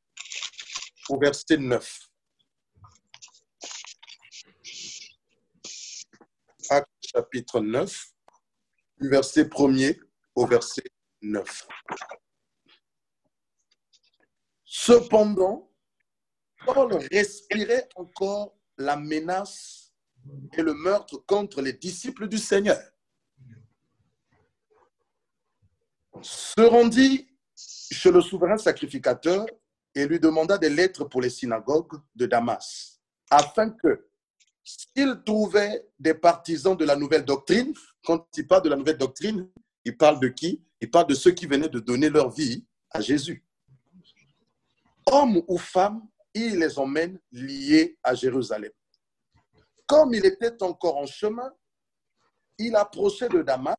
au 1.08 1.18
verset 1.20 1.58
9. 1.58 2.08
Actes 6.68 6.88
chapitre 7.14 7.60
9, 7.60 8.06
du 9.00 9.08
verset 9.08 9.44
1er 9.44 10.00
au 10.34 10.44
verset 10.44 10.82
9. 11.22 11.68
Cependant, 14.64 15.70
Paul 16.64 16.94
respirait 17.10 17.88
encore 17.94 18.56
la 18.78 18.96
menace 18.96 19.92
et 20.56 20.62
le 20.62 20.74
meurtre 20.74 21.18
contre 21.26 21.62
les 21.62 21.72
disciples 21.72 22.28
du 22.28 22.38
Seigneur. 22.38 22.78
Se 26.22 26.60
rendit 26.62 27.28
chez 27.54 28.10
le 28.10 28.20
souverain 28.20 28.56
sacrificateur 28.56 29.46
et 29.94 30.06
lui 30.06 30.18
demanda 30.18 30.58
des 30.58 30.70
lettres 30.70 31.04
pour 31.04 31.20
les 31.20 31.30
synagogues 31.30 32.00
de 32.14 32.26
Damas, 32.26 33.00
afin 33.30 33.70
que, 33.70 34.08
s'il 34.64 35.22
trouvait 35.24 35.86
des 35.98 36.14
partisans 36.14 36.76
de 36.76 36.84
la 36.84 36.96
nouvelle 36.96 37.24
doctrine, 37.24 37.72
quand 38.04 38.26
il 38.36 38.46
parle 38.46 38.62
de 38.62 38.68
la 38.70 38.76
nouvelle 38.76 38.98
doctrine, 38.98 39.48
il 39.84 39.96
parle 39.96 40.18
de 40.20 40.28
qui? 40.28 40.62
Il 40.80 40.90
parle 40.90 41.06
de 41.06 41.14
ceux 41.14 41.30
qui 41.30 41.46
venaient 41.46 41.68
de 41.68 41.80
donner 41.80 42.10
leur 42.10 42.30
vie 42.30 42.66
à 42.90 43.00
Jésus. 43.00 43.44
Hommes 45.06 45.42
ou 45.46 45.56
femmes, 45.56 46.06
il 46.36 46.58
les 46.58 46.78
emmène 46.78 47.18
liés 47.32 47.98
à 48.02 48.14
Jérusalem. 48.14 48.72
Comme 49.86 50.12
il 50.14 50.24
était 50.26 50.62
encore 50.62 50.96
en 50.98 51.06
chemin, 51.06 51.50
il 52.58 52.76
approchait 52.76 53.28
de 53.28 53.42
Damas. 53.42 53.76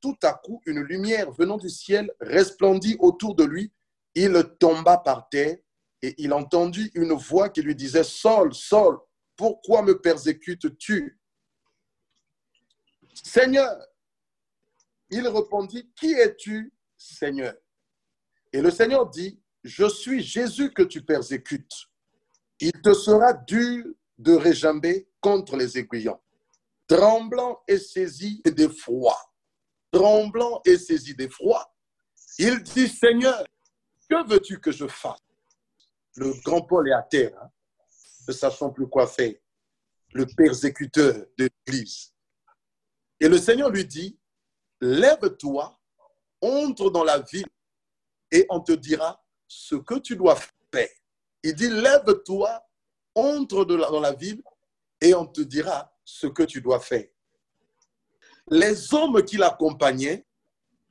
Tout 0.00 0.16
à 0.22 0.34
coup, 0.34 0.60
une 0.66 0.80
lumière 0.80 1.30
venant 1.30 1.56
du 1.56 1.70
ciel 1.70 2.12
resplendit 2.20 2.96
autour 2.98 3.34
de 3.34 3.44
lui. 3.44 3.72
Il 4.14 4.34
tomba 4.60 4.98
par 4.98 5.28
terre 5.30 5.56
et 6.02 6.14
il 6.18 6.32
entendit 6.34 6.90
une 6.94 7.14
voix 7.14 7.48
qui 7.48 7.62
lui 7.62 7.74
disait, 7.74 8.04
Saul, 8.04 8.54
Saul, 8.54 8.98
pourquoi 9.36 9.82
me 9.82 9.98
persécutes-tu 9.98 11.18
Seigneur, 13.14 13.70
il 15.08 15.26
répondit, 15.26 15.90
Qui 15.96 16.12
es-tu, 16.12 16.72
Seigneur? 16.98 17.54
Et 18.52 18.60
le 18.60 18.70
Seigneur 18.70 19.08
dit, 19.08 19.40
Je 19.62 19.88
suis 19.88 20.22
Jésus 20.22 20.72
que 20.72 20.82
tu 20.82 21.02
persécutes. 21.02 21.88
Il 22.64 22.72
te 22.80 22.94
sera 22.94 23.34
dur 23.34 23.84
de 24.16 24.32
réjamber 24.32 25.06
contre 25.20 25.54
les 25.54 25.76
aiguillons. 25.76 26.18
Tremblant 26.86 27.62
et 27.68 27.76
saisi 27.76 28.40
d'effroi, 28.42 29.14
tremblant 29.90 30.62
et 30.64 30.78
saisi 30.78 31.14
d'effroi, 31.14 31.70
il 32.38 32.62
dit, 32.62 32.88
Seigneur, 32.88 33.44
que 34.08 34.26
veux-tu 34.26 34.60
que 34.60 34.72
je 34.72 34.86
fasse? 34.86 35.20
Le 36.16 36.32
grand 36.42 36.62
Paul 36.62 36.88
est 36.88 36.94
à 36.94 37.02
terre, 37.02 37.38
hein, 37.38 37.50
ne 38.28 38.32
sachant 38.32 38.70
plus 38.70 38.88
quoi 38.88 39.06
faire, 39.06 39.34
le 40.14 40.24
persécuteur 40.24 41.26
de 41.36 41.50
l'Église. 41.66 42.14
Et 43.20 43.28
le 43.28 43.36
Seigneur 43.36 43.68
lui 43.68 43.84
dit, 43.84 44.18
lève-toi, 44.80 45.78
entre 46.40 46.88
dans 46.88 47.04
la 47.04 47.18
ville 47.18 47.44
et 48.30 48.46
on 48.48 48.60
te 48.60 48.72
dira 48.72 49.22
ce 49.46 49.74
que 49.74 49.98
tu 49.98 50.16
dois 50.16 50.36
faire. 50.72 50.88
Il 51.44 51.54
dit, 51.54 51.68
lève-toi, 51.68 52.66
entre 53.14 53.66
dans 53.66 54.00
la 54.00 54.12
ville 54.14 54.42
et 55.00 55.14
on 55.14 55.26
te 55.26 55.42
dira 55.42 55.94
ce 56.02 56.26
que 56.26 56.42
tu 56.42 56.62
dois 56.62 56.80
faire. 56.80 57.06
Les 58.48 58.92
hommes 58.94 59.22
qui 59.22 59.36
l'accompagnaient 59.36 60.26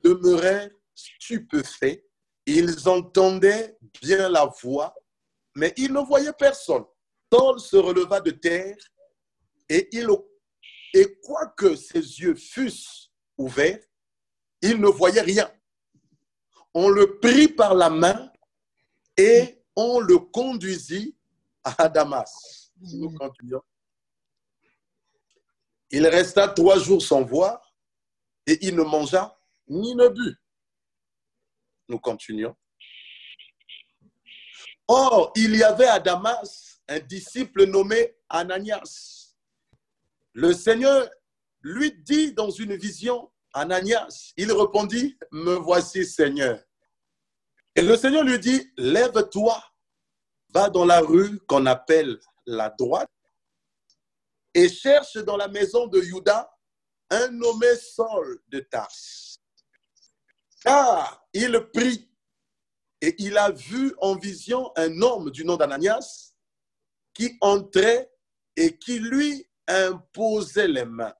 demeuraient 0.02 0.72
stupéfaits. 0.94 2.04
Ils 2.46 2.88
entendaient 2.88 3.76
bien 4.00 4.28
la 4.28 4.46
voix, 4.62 4.94
mais 5.56 5.74
ils 5.76 5.92
ne 5.92 6.00
voyaient 6.00 6.32
personne. 6.32 6.84
Paul 7.28 7.58
se 7.58 7.76
releva 7.76 8.20
de 8.20 8.30
terre 8.30 8.76
et, 9.68 9.88
il, 9.90 10.08
et 10.92 11.18
quoique 11.20 11.74
ses 11.74 11.98
yeux 12.20 12.36
fussent 12.36 13.10
ouverts, 13.36 13.82
il 14.62 14.80
ne 14.80 14.86
voyait 14.86 15.20
rien. 15.20 15.50
On 16.74 16.88
le 16.88 17.18
prit 17.18 17.48
par 17.48 17.74
la 17.74 17.90
main 17.90 18.30
et 19.16 19.63
on 19.76 20.00
le 20.00 20.18
conduisit 20.18 21.16
à 21.62 21.88
Damas. 21.88 22.72
Nous 22.80 23.10
continuons. 23.14 23.62
Il 25.90 26.06
resta 26.06 26.48
trois 26.48 26.78
jours 26.78 27.02
sans 27.02 27.22
voir 27.22 27.74
et 28.46 28.58
il 28.66 28.74
ne 28.74 28.82
mangea 28.82 29.36
ni 29.68 29.94
ne 29.94 30.08
but. 30.08 30.36
Nous 31.88 31.98
continuons. 31.98 32.54
Or, 34.88 35.32
il 35.36 35.56
y 35.56 35.62
avait 35.62 35.86
à 35.86 36.00
Damas 36.00 36.80
un 36.88 36.98
disciple 36.98 37.64
nommé 37.66 38.14
Ananias. 38.28 39.34
Le 40.32 40.52
Seigneur 40.52 41.08
lui 41.62 41.92
dit 41.92 42.32
dans 42.34 42.50
une 42.50 42.76
vision, 42.76 43.30
Ananias, 43.54 44.32
il 44.36 44.52
répondit, 44.52 45.16
me 45.30 45.54
voici 45.54 46.04
Seigneur. 46.04 46.63
Et 47.76 47.82
le 47.82 47.96
Seigneur 47.96 48.22
lui 48.22 48.38
dit, 48.38 48.72
lève-toi, 48.76 49.62
va 50.54 50.70
dans 50.70 50.84
la 50.84 51.00
rue 51.00 51.40
qu'on 51.46 51.66
appelle 51.66 52.20
la 52.46 52.70
droite 52.70 53.10
et 54.54 54.68
cherche 54.68 55.16
dans 55.16 55.36
la 55.36 55.48
maison 55.48 55.86
de 55.88 56.00
Judas 56.00 56.48
un 57.10 57.28
nommé 57.28 57.74
Saul 57.76 58.40
de 58.48 58.60
Tarse. 58.60 59.38
Car 60.62 61.26
il 61.32 61.58
prie 61.72 62.08
et 63.00 63.14
il 63.18 63.36
a 63.36 63.50
vu 63.50 63.94
en 64.00 64.14
vision 64.16 64.72
un 64.76 65.02
homme 65.02 65.30
du 65.30 65.44
nom 65.44 65.56
d'Ananias 65.56 66.34
qui 67.12 67.36
entrait 67.40 68.10
et 68.56 68.78
qui 68.78 69.00
lui 69.00 69.46
imposait 69.66 70.68
les 70.68 70.84
mains 70.84 71.14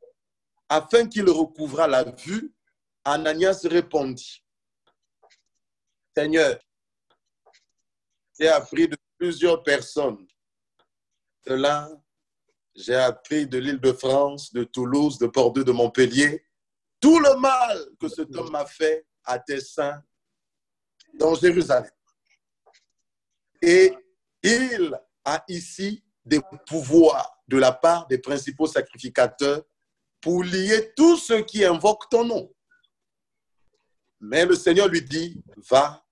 afin 0.69 1.07
qu'il 1.09 1.29
recouvrât 1.29 1.89
la 1.89 2.05
vue. 2.05 2.55
Ananias 3.05 3.61
répondit, 3.65 4.44
Seigneur, 6.17 6.59
j'ai 8.39 8.49
appris 8.49 8.89
de 8.89 8.97
plusieurs 9.19 9.63
personnes. 9.63 10.27
De 11.47 11.55
là, 11.55 11.91
j'ai 12.75 12.95
appris 12.95 13.47
de 13.47 13.59
l'île 13.59 13.81
de 13.81 13.93
France, 13.93 14.53
de 14.53 14.65
Toulouse, 14.65 15.19
de 15.19 15.27
Bordeaux, 15.27 15.65
de 15.65 15.73
Montpellier, 15.73 16.45
tout 17.01 17.19
le 17.19 17.37
mal 17.39 17.85
que 18.01 18.09
cet 18.09 18.35
homme 18.35 18.51
m'a 18.51 18.65
fait 18.67 19.07
à 19.25 19.39
tes 19.39 19.61
saints 19.61 20.03
dans 21.15 21.35
Jérusalem. 21.35 21.91
Et 23.61 23.93
il 24.43 24.97
a 25.25 25.45
ici 25.49 26.05
des 26.25 26.41
pouvoirs 26.67 27.43
de 27.49 27.59
la 27.59 27.73
part 27.73 28.07
des 28.07 28.19
principaux 28.19 28.67
sacrificateurs 28.67 29.63
pour 30.21 30.45
lier 30.45 30.93
tous 30.97 31.17
ceux 31.19 31.43
qui 31.43 31.65
invoquent 31.65 32.09
ton 32.09 32.25
nom. 32.25 32.55
Mais 34.21 34.47
le 34.47 34.55
Seigneur 34.55 34.89
lui 34.89 35.03
dit, 35.03 35.43
va, 35.69 36.04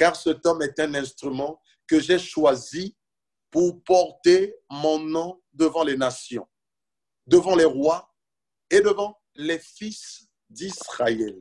car 0.00 0.16
cet 0.16 0.46
homme 0.46 0.62
est 0.62 0.80
un 0.80 0.94
instrument 0.94 1.60
que 1.86 2.00
j'ai 2.00 2.18
choisi 2.18 2.96
pour 3.50 3.84
porter 3.84 4.56
mon 4.70 4.98
nom 4.98 5.42
devant 5.52 5.84
les 5.84 5.98
nations, 5.98 6.48
devant 7.26 7.54
les 7.54 7.66
rois 7.66 8.10
et 8.70 8.80
devant 8.80 9.20
les 9.34 9.58
fils 9.58 10.26
d'Israël. 10.48 11.38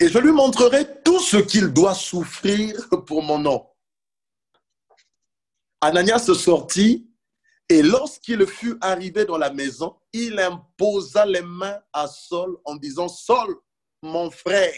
Et 0.00 0.08
je 0.08 0.18
lui 0.18 0.32
montrerai 0.32 1.02
tout 1.04 1.20
ce 1.20 1.36
qu'il 1.36 1.68
doit 1.68 1.94
souffrir 1.94 2.74
pour 3.06 3.22
mon 3.22 3.38
nom. 3.38 3.64
Ananias 5.80 6.34
sortit 6.34 7.08
et 7.68 7.80
lorsqu'il 7.80 8.44
fut 8.44 8.76
arrivé 8.80 9.24
dans 9.24 9.38
la 9.38 9.52
maison, 9.52 9.96
il 10.12 10.36
imposa 10.40 11.26
les 11.26 11.42
mains 11.42 11.80
à 11.92 12.08
Saul 12.08 12.58
en 12.64 12.74
disant, 12.74 13.06
Saul, 13.06 13.54
mon 14.02 14.32
frère. 14.32 14.74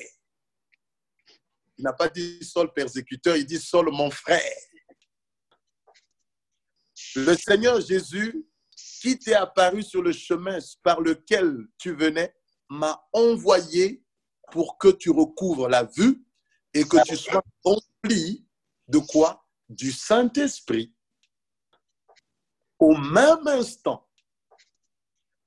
Il 1.78 1.84
n'a 1.84 1.92
pas 1.92 2.08
dit 2.08 2.38
Saul 2.42 2.72
persécuteur, 2.72 3.36
il 3.36 3.46
dit 3.46 3.58
Saul 3.58 3.90
mon 3.90 4.10
frère. 4.10 4.40
Le 7.16 7.34
Seigneur 7.36 7.80
Jésus, 7.80 8.46
qui 9.00 9.18
t'est 9.18 9.34
apparu 9.34 9.82
sur 9.82 10.02
le 10.02 10.12
chemin 10.12 10.58
par 10.82 11.00
lequel 11.00 11.66
tu 11.78 11.94
venais, 11.94 12.34
m'a 12.68 13.06
envoyé 13.12 14.02
pour 14.50 14.78
que 14.78 14.88
tu 14.88 15.10
recouvres 15.10 15.68
la 15.68 15.84
vue 15.84 16.24
et 16.72 16.84
que 16.84 17.02
tu 17.04 17.16
sois 17.16 17.42
rempli 17.64 18.46
de 18.88 18.98
quoi? 18.98 19.44
Du 19.68 19.90
Saint-Esprit. 19.90 20.94
Au 22.78 22.96
même 22.96 23.46
instant, 23.46 24.08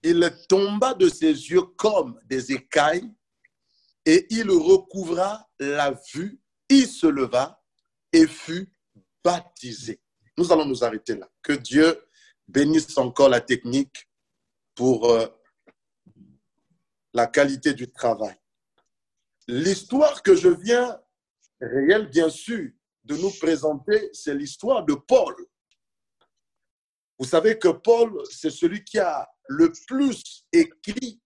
il 0.01 0.32
tomba 0.48 0.94
de 0.94 1.10
ses 1.10 1.32
yeux 1.32 1.63
comme 1.77 2.20
des 2.25 2.51
écailles 2.51 3.12
et 4.05 4.27
il 4.29 4.50
recouvra 4.50 5.50
la 5.59 6.00
vue, 6.13 6.39
il 6.69 6.88
se 6.88 7.07
leva 7.07 7.62
et 8.13 8.27
fut 8.27 8.71
baptisé. 9.24 10.00
Nous 10.38 10.51
allons 10.51 10.65
nous 10.65 10.83
arrêter 10.83 11.15
là. 11.15 11.29
Que 11.41 11.53
Dieu 11.53 12.00
bénisse 12.47 12.97
encore 12.97 13.29
la 13.29 13.41
technique 13.41 14.07
pour 14.75 15.09
euh, 15.09 15.27
la 17.13 17.27
qualité 17.27 17.74
du 17.74 17.91
travail. 17.91 18.35
L'histoire 19.47 20.21
que 20.21 20.35
je 20.35 20.50
viens, 20.50 21.00
réelle 21.62 22.09
bien 22.09 22.29
sûr, 22.29 22.69
de 23.03 23.15
nous 23.15 23.31
présenter, 23.39 24.09
c'est 24.13 24.33
l'histoire 24.33 24.83
de 24.83 24.95
Paul. 24.95 25.35
Vous 27.17 27.25
savez 27.25 27.57
que 27.57 27.69
Paul, 27.69 28.21
c'est 28.29 28.50
celui 28.50 28.83
qui 28.83 29.00
a 29.00 29.27
le 29.47 29.71
plus 29.88 30.45
écrit 30.51 31.21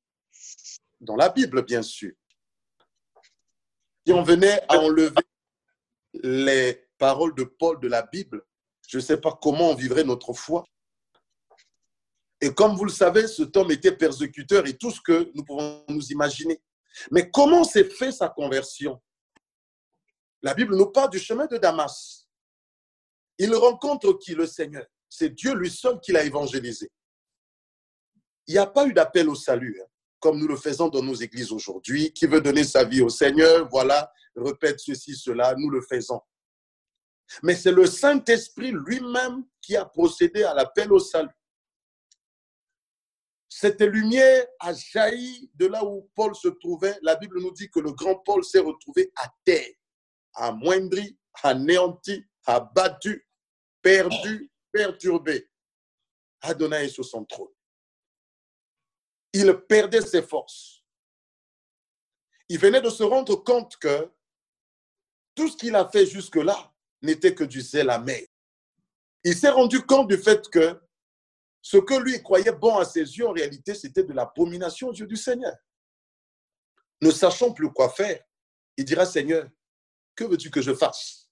dans 0.99 1.15
la 1.15 1.29
Bible, 1.29 1.63
bien 1.63 1.81
sûr. 1.81 2.11
Si 4.09 4.13
on 4.13 4.23
venait 4.23 4.59
à 4.67 4.79
enlever 4.79 5.21
les 6.13 6.89
paroles 6.97 7.35
de 7.35 7.43
Paul 7.43 7.79
de 7.79 7.87
la 7.87 8.01
Bible, 8.01 8.43
je 8.87 8.97
ne 8.97 9.03
sais 9.03 9.21
pas 9.21 9.37
comment 9.39 9.69
on 9.69 9.75
vivrait 9.75 10.03
notre 10.03 10.33
foi. 10.33 10.63
Et 12.41 12.51
comme 12.51 12.75
vous 12.75 12.85
le 12.85 12.91
savez, 12.91 13.27
cet 13.27 13.55
homme 13.55 13.69
était 13.69 13.95
persécuteur 13.95 14.65
et 14.65 14.75
tout 14.75 14.89
ce 14.89 14.99
que 14.99 15.31
nous 15.35 15.43
pouvons 15.43 15.85
nous 15.89 16.07
imaginer. 16.07 16.59
Mais 17.11 17.29
comment 17.29 17.63
s'est 17.63 17.83
fait 17.83 18.11
sa 18.11 18.29
conversion? 18.29 18.99
La 20.41 20.55
Bible 20.55 20.75
nous 20.75 20.87
parle 20.87 21.11
du 21.11 21.19
chemin 21.19 21.45
de 21.45 21.57
Damas. 21.57 22.27
Il 23.37 23.53
rencontre 23.53 24.13
qui 24.13 24.33
Le 24.33 24.47
Seigneur? 24.47 24.87
C'est 25.07 25.35
Dieu 25.35 25.53
lui 25.53 25.69
seul 25.69 25.99
qui 25.99 26.13
l'a 26.13 26.23
évangélisé. 26.23 26.91
Il 28.47 28.53
n'y 28.53 28.57
a 28.57 28.65
pas 28.65 28.87
eu 28.87 28.93
d'appel 28.93 29.29
au 29.29 29.35
salut, 29.35 29.79
hein, 29.79 29.88
comme 30.19 30.39
nous 30.39 30.47
le 30.47 30.57
faisons 30.57 30.89
dans 30.89 31.03
nos 31.03 31.15
églises 31.15 31.51
aujourd'hui. 31.51 32.11
Qui 32.13 32.25
veut 32.27 32.41
donner 32.41 32.63
sa 32.63 32.83
vie 32.83 33.01
au 33.01 33.09
Seigneur, 33.09 33.67
voilà, 33.69 34.11
répète 34.35 34.79
ceci, 34.79 35.15
cela, 35.15 35.55
nous 35.57 35.69
le 35.69 35.81
faisons. 35.81 36.21
Mais 37.43 37.55
c'est 37.55 37.71
le 37.71 37.85
Saint-Esprit 37.85 38.71
lui-même 38.71 39.45
qui 39.61 39.75
a 39.75 39.85
procédé 39.85 40.43
à 40.43 40.53
l'appel 40.53 40.91
au 40.91 40.99
salut. 40.99 41.29
Cette 43.47 43.81
lumière 43.81 44.45
a 44.59 44.73
jailli 44.73 45.51
de 45.55 45.65
là 45.65 45.83
où 45.83 46.09
Paul 46.15 46.35
se 46.35 46.47
trouvait. 46.47 46.97
La 47.01 47.15
Bible 47.15 47.41
nous 47.41 47.51
dit 47.51 47.69
que 47.69 47.79
le 47.79 47.91
grand 47.91 48.15
Paul 48.15 48.43
s'est 48.43 48.59
retrouvé 48.59 49.11
à 49.15 49.27
terre, 49.43 49.69
amoindri, 50.33 51.17
anéanti, 51.43 52.23
abattu, 52.45 53.27
perdu, 53.81 54.51
perturbé. 54.71 55.49
Adonai 56.41 56.85
est 56.85 56.89
sur 56.89 57.05
son 57.05 57.25
trône. 57.25 57.51
Il 59.41 59.53
perdait 59.69 60.01
ses 60.01 60.21
forces. 60.21 60.83
Il 62.49 62.59
venait 62.59 62.81
de 62.81 62.89
se 62.89 63.03
rendre 63.03 63.37
compte 63.37 63.77
que 63.77 64.11
tout 65.33 65.47
ce 65.47 65.55
qu'il 65.55 65.75
a 65.77 65.87
fait 65.87 66.05
jusque-là 66.05 66.73
n'était 67.01 67.33
que 67.33 67.45
du 67.45 67.61
zèle 67.61 67.89
amer. 67.89 68.27
Il 69.23 69.33
s'est 69.37 69.49
rendu 69.49 69.81
compte 69.85 70.09
du 70.09 70.17
fait 70.17 70.49
que 70.49 70.77
ce 71.61 71.77
que 71.77 71.93
lui 71.93 72.21
croyait 72.21 72.51
bon 72.51 72.79
à 72.79 72.83
ses 72.83 72.99
yeux, 72.99 73.29
en 73.29 73.31
réalité, 73.31 73.73
c'était 73.75 74.03
de 74.03 74.11
l'abomination 74.11 74.89
aux 74.89 74.93
yeux 74.93 75.07
du 75.07 75.15
Seigneur. 75.15 75.55
Ne 77.01 77.09
sachant 77.09 77.53
plus 77.53 77.71
quoi 77.71 77.89
faire, 77.89 78.21
il 78.75 78.83
dira, 78.83 79.05
Seigneur, 79.05 79.47
que 80.15 80.25
veux-tu 80.25 80.51
que 80.51 80.61
je 80.61 80.73
fasse? 80.73 81.29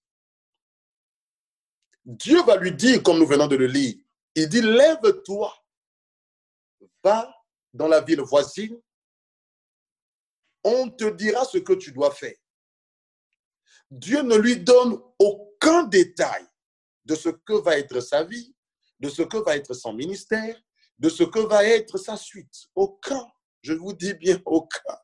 Dieu 2.05 2.41
va 2.43 2.55
lui 2.55 2.71
dire, 2.71 3.03
comme 3.03 3.19
nous 3.19 3.27
venons 3.27 3.47
de 3.47 3.57
le 3.57 3.67
lire, 3.67 3.97
il 4.33 4.47
dit, 4.47 4.61
lève-toi, 4.61 5.53
va 7.03 7.36
dans 7.73 7.87
la 7.87 8.01
ville 8.01 8.21
voisine, 8.21 8.79
on 10.63 10.89
te 10.89 11.09
dira 11.11 11.45
ce 11.45 11.57
que 11.59 11.73
tu 11.73 11.91
dois 11.91 12.11
faire. 12.11 12.35
Dieu 13.89 14.21
ne 14.21 14.35
lui 14.35 14.57
donne 14.57 14.99
aucun 15.17 15.83
détail 15.83 16.45
de 17.05 17.15
ce 17.15 17.29
que 17.29 17.53
va 17.53 17.77
être 17.77 18.01
sa 18.01 18.23
vie, 18.23 18.53
de 18.99 19.09
ce 19.09 19.21
que 19.21 19.37
va 19.37 19.55
être 19.55 19.73
son 19.73 19.93
ministère, 19.93 20.59
de 20.99 21.09
ce 21.09 21.23
que 21.23 21.39
va 21.39 21.63
être 21.63 21.97
sa 21.97 22.17
suite. 22.17 22.67
Aucun. 22.75 23.25
Je 23.61 23.73
vous 23.73 23.93
dis 23.93 24.13
bien 24.13 24.41
aucun. 24.45 24.97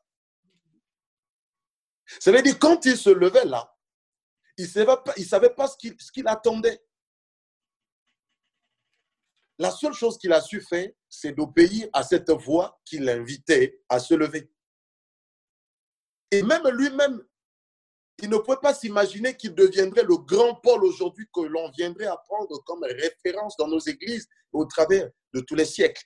Ça 2.20 2.30
veut 2.30 2.42
dire, 2.42 2.58
quand 2.58 2.84
il 2.84 2.96
se 2.96 3.10
levait 3.10 3.46
là, 3.46 3.74
il 4.56 4.64
ne 4.64 4.70
savait 4.70 4.86
pas, 4.86 5.14
savait 5.24 5.54
pas 5.54 5.68
ce 5.68 6.12
qu'il 6.12 6.28
attendait. 6.28 6.80
La 9.58 9.70
seule 9.70 9.92
chose 9.92 10.18
qu'il 10.18 10.32
a 10.32 10.40
su 10.40 10.60
faire, 10.60 10.90
c'est 11.08 11.32
d'obéir 11.32 11.88
à 11.92 12.02
cette 12.02 12.30
voix 12.30 12.80
qui 12.84 12.98
l'invitait 12.98 13.80
à 13.88 14.00
se 14.00 14.14
lever. 14.14 14.50
Et 16.30 16.42
même 16.42 16.66
lui-même, 16.68 17.22
il 18.18 18.28
ne 18.28 18.38
pouvait 18.38 18.58
pas 18.60 18.74
s'imaginer 18.74 19.36
qu'il 19.36 19.54
deviendrait 19.54 20.04
le 20.04 20.16
grand 20.16 20.54
Paul 20.56 20.84
aujourd'hui 20.84 21.26
que 21.32 21.40
l'on 21.40 21.70
viendrait 21.70 22.06
à 22.06 22.16
prendre 22.16 22.62
comme 22.64 22.84
référence 22.84 23.56
dans 23.56 23.68
nos 23.68 23.80
églises 23.80 24.28
au 24.52 24.64
travers 24.64 25.08
de 25.32 25.40
tous 25.40 25.54
les 25.54 25.64
siècles. 25.64 26.04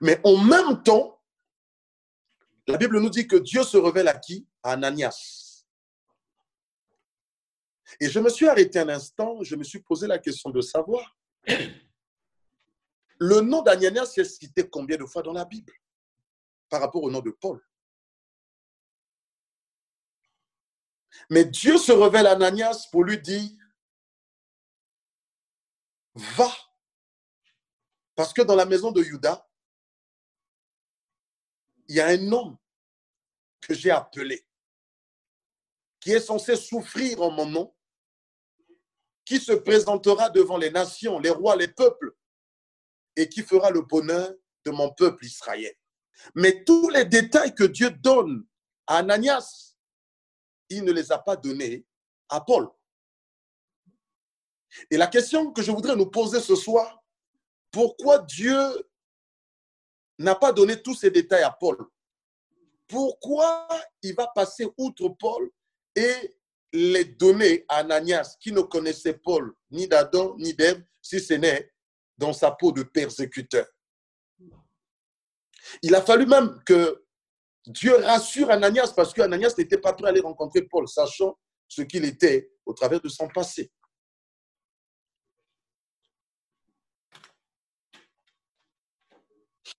Mais 0.00 0.20
en 0.24 0.36
même 0.36 0.82
temps, 0.82 1.20
la 2.66 2.76
Bible 2.76 3.00
nous 3.00 3.10
dit 3.10 3.26
que 3.26 3.36
Dieu 3.36 3.64
se 3.64 3.76
révèle 3.76 4.08
à 4.08 4.18
qui? 4.18 4.46
À 4.62 4.72
Ananias. 4.72 5.64
Et 8.00 8.08
je 8.08 8.20
me 8.20 8.30
suis 8.30 8.46
arrêté 8.46 8.78
un 8.78 8.88
instant, 8.88 9.42
je 9.42 9.56
me 9.56 9.64
suis 9.64 9.80
posé 9.80 10.06
la 10.06 10.18
question 10.18 10.50
de 10.50 10.60
savoir, 10.60 11.16
le 13.22 13.40
nom 13.40 13.62
d'Ananias 13.62 14.14
est 14.16 14.24
cité 14.24 14.68
combien 14.68 14.96
de 14.96 15.06
fois 15.06 15.22
dans 15.22 15.32
la 15.32 15.44
Bible 15.44 15.72
par 16.68 16.80
rapport 16.80 17.04
au 17.04 17.10
nom 17.10 17.20
de 17.20 17.30
Paul? 17.30 17.64
Mais 21.30 21.44
Dieu 21.44 21.78
se 21.78 21.92
révèle 21.92 22.26
à 22.26 22.32
Ananias 22.32 22.88
pour 22.90 23.04
lui 23.04 23.20
dire, 23.20 23.48
va. 26.14 26.50
Parce 28.16 28.32
que 28.32 28.42
dans 28.42 28.56
la 28.56 28.66
maison 28.66 28.90
de 28.90 29.04
Judas, 29.04 29.48
il 31.86 31.94
y 31.94 32.00
a 32.00 32.08
un 32.08 32.32
homme 32.32 32.58
que 33.60 33.72
j'ai 33.72 33.92
appelé, 33.92 34.44
qui 36.00 36.10
est 36.10 36.20
censé 36.20 36.56
souffrir 36.56 37.22
en 37.22 37.30
mon 37.30 37.46
nom, 37.46 37.76
qui 39.24 39.38
se 39.38 39.52
présentera 39.52 40.28
devant 40.28 40.56
les 40.56 40.72
nations, 40.72 41.20
les 41.20 41.30
rois, 41.30 41.54
les 41.54 41.68
peuples, 41.68 42.16
et 43.16 43.28
qui 43.28 43.42
fera 43.42 43.70
le 43.70 43.82
bonheur 43.82 44.32
de 44.64 44.70
mon 44.70 44.92
peuple 44.92 45.24
Israël. 45.24 45.74
Mais 46.34 46.64
tous 46.64 46.88
les 46.90 47.04
détails 47.04 47.54
que 47.54 47.64
Dieu 47.64 47.90
donne 47.90 48.46
à 48.86 48.98
Ananias, 48.98 49.76
il 50.68 50.84
ne 50.84 50.92
les 50.92 51.12
a 51.12 51.18
pas 51.18 51.36
donnés 51.36 51.84
à 52.28 52.40
Paul. 52.40 52.68
Et 54.90 54.96
la 54.96 55.06
question 55.06 55.52
que 55.52 55.62
je 55.62 55.70
voudrais 55.70 55.96
nous 55.96 56.10
poser 56.10 56.40
ce 56.40 56.56
soir, 56.56 57.02
pourquoi 57.70 58.18
Dieu 58.18 58.56
n'a 60.18 60.34
pas 60.34 60.52
donné 60.52 60.80
tous 60.80 60.94
ces 60.94 61.10
détails 61.10 61.42
à 61.42 61.50
Paul? 61.50 61.76
Pourquoi 62.86 63.68
il 64.02 64.14
va 64.14 64.28
passer 64.28 64.66
outre 64.76 65.08
Paul 65.08 65.50
et 65.94 66.36
les 66.72 67.04
donner 67.04 67.64
à 67.68 67.78
Ananias, 67.78 68.36
qui 68.40 68.52
ne 68.52 68.62
connaissait 68.62 69.14
Paul, 69.14 69.54
ni 69.70 69.86
d'Adam, 69.86 70.36
ni 70.38 70.54
d'Ève, 70.54 70.82
si 71.02 71.20
ce 71.20 71.34
n'est 71.34 71.71
dans 72.18 72.32
sa 72.32 72.50
peau 72.50 72.72
de 72.72 72.82
persécuteur 72.82 73.66
Il 75.82 75.94
a 75.94 76.02
fallu 76.02 76.26
même 76.26 76.62
que 76.64 77.04
Dieu 77.66 77.94
rassure 77.96 78.50
Ananias 78.50 78.92
parce 78.94 79.12
que 79.12 79.22
Ananias 79.22 79.54
n'était 79.56 79.78
pas 79.78 79.92
prêt 79.92 80.06
à 80.06 80.08
aller 80.08 80.20
rencontrer 80.20 80.62
Paul, 80.62 80.88
sachant 80.88 81.38
ce 81.68 81.82
qu'il 81.82 82.04
était 82.04 82.50
au 82.66 82.72
travers 82.74 83.00
de 83.00 83.08
son 83.08 83.28
passé. 83.28 83.72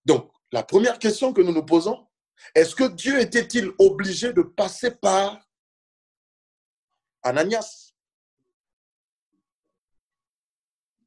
Donc, 0.05 0.31
la 0.51 0.63
première 0.63 0.99
question 0.99 1.33
que 1.33 1.41
nous 1.41 1.53
nous 1.53 1.65
posons, 1.65 2.07
est-ce 2.55 2.75
que 2.75 2.85
Dieu 2.85 3.19
était-il 3.19 3.71
obligé 3.79 4.33
de 4.33 4.41
passer 4.41 4.91
par 4.91 5.39
Ananias, 7.21 7.92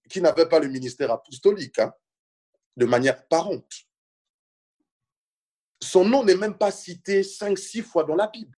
qui 0.09 0.21
n'avait 0.21 0.49
pas 0.49 0.59
le 0.59 0.69
ministère 0.69 1.11
apostolique, 1.11 1.79
hein, 1.79 1.93
de 2.77 2.87
manière 2.87 3.27
parente 3.29 3.87
son 5.81 6.05
nom 6.05 6.25
n'est 6.25 6.37
même 6.37 6.57
pas 6.57 6.71
cité 6.71 7.23
cinq, 7.23 7.59
six 7.59 7.83
fois 7.83 8.05
dans 8.05 8.15
la 8.15 8.29
Bible. 8.29 8.57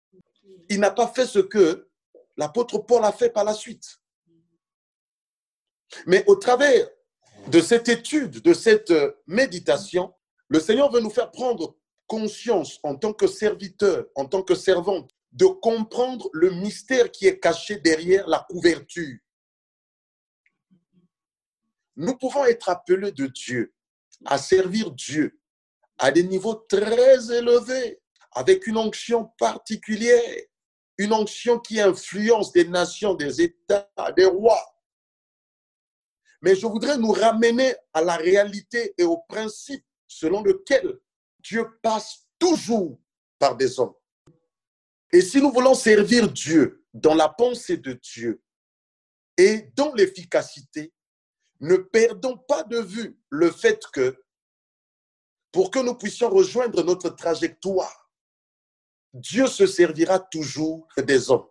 Il 0.69 0.81
n'a 0.81 0.91
pas 0.91 1.09
fait 1.09 1.27
ce 1.27 1.39
que 1.39 1.89
l'apôtre 2.37 2.79
Paul 2.79 3.05
a 3.05 3.13
fait 3.13 3.31
par 3.31 3.45
la 3.45 3.55
suite. 3.55 3.99
Mais 6.07 6.25
au 6.27 6.37
travers 6.37 6.89
de 7.49 7.61
cette 7.61 7.89
étude, 7.89 8.43
de 8.43 8.53
cette 8.53 8.93
méditation, 9.27 10.15
le 10.49 10.61
Seigneur 10.61 10.91
veut 10.91 11.01
nous 11.01 11.11
faire 11.11 11.31
prendre 11.31 11.77
conscience 12.07 12.79
en 12.83 12.97
tant 12.97 13.13
que 13.13 13.27
serviteur, 13.27 14.07
en 14.15 14.27
tant 14.27 14.43
que 14.43 14.55
servante, 14.55 15.11
de 15.33 15.47
comprendre 15.47 16.29
le 16.33 16.51
mystère 16.51 17.11
qui 17.11 17.27
est 17.27 17.39
caché 17.39 17.77
derrière 17.77 18.27
la 18.29 18.47
couverture. 18.49 19.19
Nous 21.99 22.17
pouvons 22.17 22.45
être 22.45 22.69
appelés 22.69 23.11
de 23.11 23.27
Dieu 23.27 23.75
à 24.25 24.39
servir 24.39 24.93
Dieu 24.93 25.41
à 25.99 26.13
des 26.13 26.23
niveaux 26.23 26.55
très 26.55 27.33
élevés, 27.33 28.01
avec 28.31 28.69
une 28.69 28.77
onction 28.77 29.33
particulière, 29.37 30.43
une 30.97 31.13
onction 31.13 31.59
qui 31.59 31.81
influence 31.81 32.53
des 32.53 32.69
nations, 32.69 33.15
des 33.15 33.43
États, 33.43 33.91
des 34.17 34.27
rois. 34.27 34.63
Mais 36.41 36.55
je 36.55 36.69
voudrais 36.69 36.99
nous 36.99 37.11
ramener 37.11 37.75
à 37.93 38.01
la 38.01 38.17
réalité 38.17 38.95
et 38.97 39.03
au 39.03 39.19
principe 39.29 39.85
selon 40.07 40.45
lequel 40.45 41.01
Dieu 41.41 41.67
passe 41.83 42.29
toujours 42.39 43.01
par 43.41 43.57
des 43.57 43.81
hommes. 43.81 43.95
Et 45.11 45.21
si 45.21 45.41
nous 45.41 45.51
voulons 45.51 45.75
servir 45.75 46.31
Dieu 46.31 46.85
dans 46.95 47.15
la 47.15 47.29
pensée 47.29 47.77
de 47.77 47.95
Dieu 47.95 48.41
et 49.37 49.73
dans 49.75 49.93
l'efficacité, 49.95 50.93
ne 51.61 51.77
perdons 51.77 52.37
pas 52.37 52.63
de 52.63 52.79
vue 52.79 53.19
le 53.31 53.51
fait 53.51 53.83
que 53.93 54.23
pour 55.51 55.71
que 55.71 55.79
nous 55.79 55.95
puissions 55.95 56.31
rejoindre 56.31 56.83
notre 56.83 57.11
trajectoire, 57.11 58.11
Dieu 59.13 59.47
se 59.47 59.67
servira 59.67 60.21
toujours 60.21 60.87
des 60.99 61.31
hommes. 61.31 61.49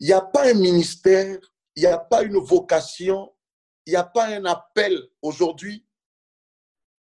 Il 0.00 0.06
n'y 0.06 0.12
a 0.12 0.20
pas 0.20 0.48
un 0.50 0.54
ministère, 0.54 1.38
il 1.74 1.80
n'y 1.80 1.86
a 1.86 1.98
pas 1.98 2.22
une 2.22 2.38
vocation, 2.38 3.34
il 3.86 3.90
n'y 3.90 3.96
a 3.96 4.04
pas 4.04 4.26
un 4.28 4.44
appel 4.44 5.10
aujourd'hui 5.20 5.86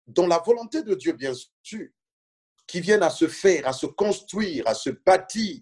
dont 0.08 0.28
la 0.28 0.40
volonté 0.40 0.84
de 0.84 0.96
Dieu, 0.96 1.14
bien 1.14 1.34
sûr, 1.62 1.90
qui 2.68 2.80
viennent 2.80 3.04
à 3.04 3.10
se 3.10 3.28
faire, 3.28 3.68
à 3.68 3.74
se 3.74 3.86
construire, 3.86 4.68
à 4.68 4.74
se 4.74 4.90
bâtir 4.90 5.62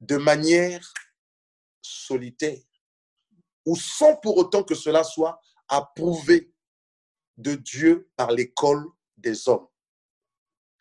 de 0.00 0.16
manière 0.16 0.92
solitaire 1.82 2.62
ou 3.70 3.76
sans 3.76 4.16
pour 4.16 4.36
autant 4.36 4.64
que 4.64 4.74
cela 4.74 5.04
soit 5.04 5.40
approuvé 5.68 6.52
de 7.36 7.54
Dieu 7.54 8.10
par 8.16 8.32
l'école 8.32 8.84
des 9.16 9.48
hommes. 9.48 9.68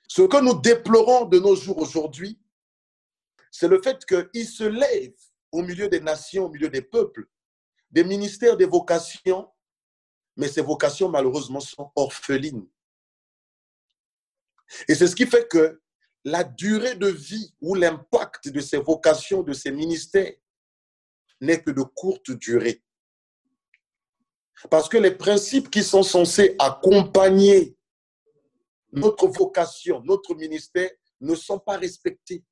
Ce 0.07 0.23
que 0.23 0.41
nous 0.41 0.59
déplorons 0.59 1.25
de 1.25 1.37
nos 1.37 1.55
jours 1.55 1.77
aujourd'hui, 1.77 2.41
c'est 3.51 3.67
le 3.67 3.79
fait 3.79 4.03
qu'il 4.07 4.47
se 4.47 4.63
lève 4.63 5.13
au 5.51 5.61
milieu 5.61 5.87
des 5.87 5.99
nations, 5.99 6.45
au 6.45 6.49
milieu 6.49 6.67
des 6.67 6.81
peuples, 6.81 7.29
des 7.91 8.03
ministères, 8.03 8.57
des 8.57 8.65
vocations, 8.65 9.47
mais 10.35 10.47
ces 10.47 10.63
vocations 10.63 11.09
malheureusement 11.09 11.59
sont 11.59 11.91
orphelines. 11.95 12.67
Et 14.87 14.95
c'est 14.95 15.07
ce 15.07 15.15
qui 15.15 15.27
fait 15.27 15.47
que 15.47 15.79
la 16.23 16.43
durée 16.43 16.95
de 16.95 17.07
vie 17.07 17.53
ou 17.61 17.75
l'impact 17.75 18.49
de 18.49 18.61
ces 18.61 18.77
vocations, 18.77 19.43
de 19.43 19.53
ces 19.53 19.71
ministères, 19.71 20.33
n'est 21.41 21.61
que 21.61 21.71
de 21.71 21.81
courte 21.81 22.31
durée. 22.31 22.83
Parce 24.69 24.89
que 24.89 24.97
les 24.97 25.15
principes 25.15 25.69
qui 25.69 25.83
sont 25.83 26.03
censés 26.03 26.55
accompagner 26.59 27.77
notre 28.91 29.27
vocation, 29.27 30.01
notre 30.03 30.35
ministère, 30.35 30.89
ne 31.21 31.35
sont 31.35 31.59
pas 31.59 31.77
respectés. 31.77 32.43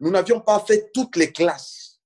Nous 0.00 0.10
n'avions 0.10 0.40
pas 0.40 0.60
fait 0.60 0.90
toutes 0.92 1.16
les 1.16 1.32
classes. 1.32 2.00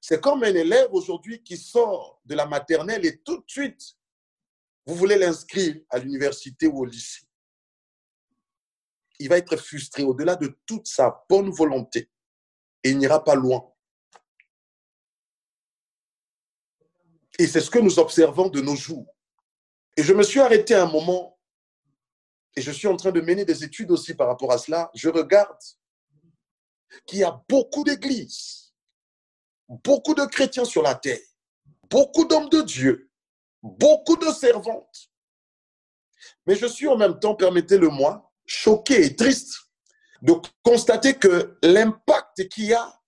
C'est 0.00 0.20
comme 0.20 0.44
un 0.44 0.54
élève 0.54 0.88
aujourd'hui 0.92 1.42
qui 1.42 1.56
sort 1.56 2.20
de 2.24 2.34
la 2.34 2.46
maternelle 2.46 3.06
et 3.06 3.20
tout 3.20 3.38
de 3.38 3.44
suite, 3.46 3.96
vous 4.86 4.94
voulez 4.94 5.16
l'inscrire 5.16 5.80
à 5.88 5.98
l'université 5.98 6.66
ou 6.66 6.80
au 6.80 6.84
lycée. 6.84 7.22
Il 9.18 9.28
va 9.28 9.38
être 9.38 9.56
frustré 9.56 10.02
au-delà 10.02 10.36
de 10.36 10.58
toute 10.66 10.86
sa 10.86 11.24
bonne 11.28 11.50
volonté 11.50 12.10
et 12.84 12.90
il 12.90 12.98
n'ira 12.98 13.24
pas 13.24 13.34
loin. 13.34 13.72
Et 17.38 17.46
c'est 17.48 17.60
ce 17.60 17.70
que 17.70 17.78
nous 17.78 17.98
observons 17.98 18.48
de 18.48 18.60
nos 18.60 18.76
jours. 18.76 19.06
Et 19.96 20.02
je 20.02 20.12
me 20.12 20.22
suis 20.22 20.40
arrêté 20.40 20.74
un 20.74 20.86
moment, 20.86 21.38
et 22.54 22.62
je 22.62 22.70
suis 22.70 22.86
en 22.86 22.96
train 22.96 23.10
de 23.10 23.20
mener 23.20 23.44
des 23.44 23.64
études 23.64 23.90
aussi 23.90 24.14
par 24.14 24.28
rapport 24.28 24.52
à 24.52 24.58
cela. 24.58 24.90
Je 24.94 25.08
regarde 25.08 25.58
qu'il 27.06 27.18
y 27.18 27.24
a 27.24 27.42
beaucoup 27.48 27.82
d'églises, 27.82 28.72
beaucoup 29.68 30.14
de 30.14 30.24
chrétiens 30.26 30.64
sur 30.64 30.82
la 30.82 30.94
terre, 30.94 31.18
beaucoup 31.90 32.24
d'hommes 32.24 32.50
de 32.50 32.62
Dieu, 32.62 33.10
beaucoup 33.62 34.16
de 34.16 34.30
servantes. 34.30 35.10
Mais 36.46 36.54
je 36.54 36.66
suis 36.66 36.86
en 36.86 36.96
même 36.96 37.18
temps, 37.18 37.34
permettez-le-moi, 37.34 38.30
choqué 38.46 39.04
et 39.04 39.16
triste 39.16 39.63
de 40.24 40.32
constater 40.62 41.18
que 41.18 41.58
l'impact 41.62 42.48
qu'il 42.48 42.64
y 42.64 42.72
a 42.72 43.02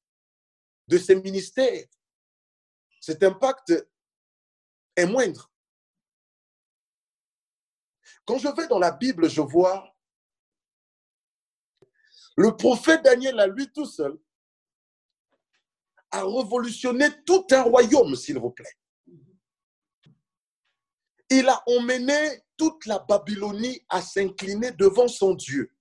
de 0.87 0.99
ces 0.99 1.17
ministères, 1.17 1.87
cet 3.01 3.23
impact 3.23 3.73
est 4.95 5.07
moindre. 5.07 5.51
Quand 8.27 8.37
je 8.37 8.49
vais 8.49 8.69
dans 8.69 8.79
la 8.79 8.93
Bible, 8.93 9.31
je 9.31 9.41
vois 9.41 9.97
le 12.37 12.55
prophète 12.55 13.03
Daniel 13.03 13.41
à 13.41 13.47
lui 13.47 13.73
tout 13.73 13.87
seul 13.87 14.19
a 16.11 16.23
révolutionné 16.23 17.09
tout 17.25 17.47
un 17.51 17.63
royaume, 17.63 18.15
s'il 18.15 18.39
vous 18.39 18.51
plaît. 18.51 18.77
Il 21.31 21.49
a 21.49 21.63
emmené 21.67 22.43
toute 22.59 22.85
la 22.85 22.99
Babylonie 22.99 23.81
à 23.89 24.03
s'incliner 24.03 24.73
devant 24.73 25.09
son 25.09 25.35
Dieu. 25.35 25.76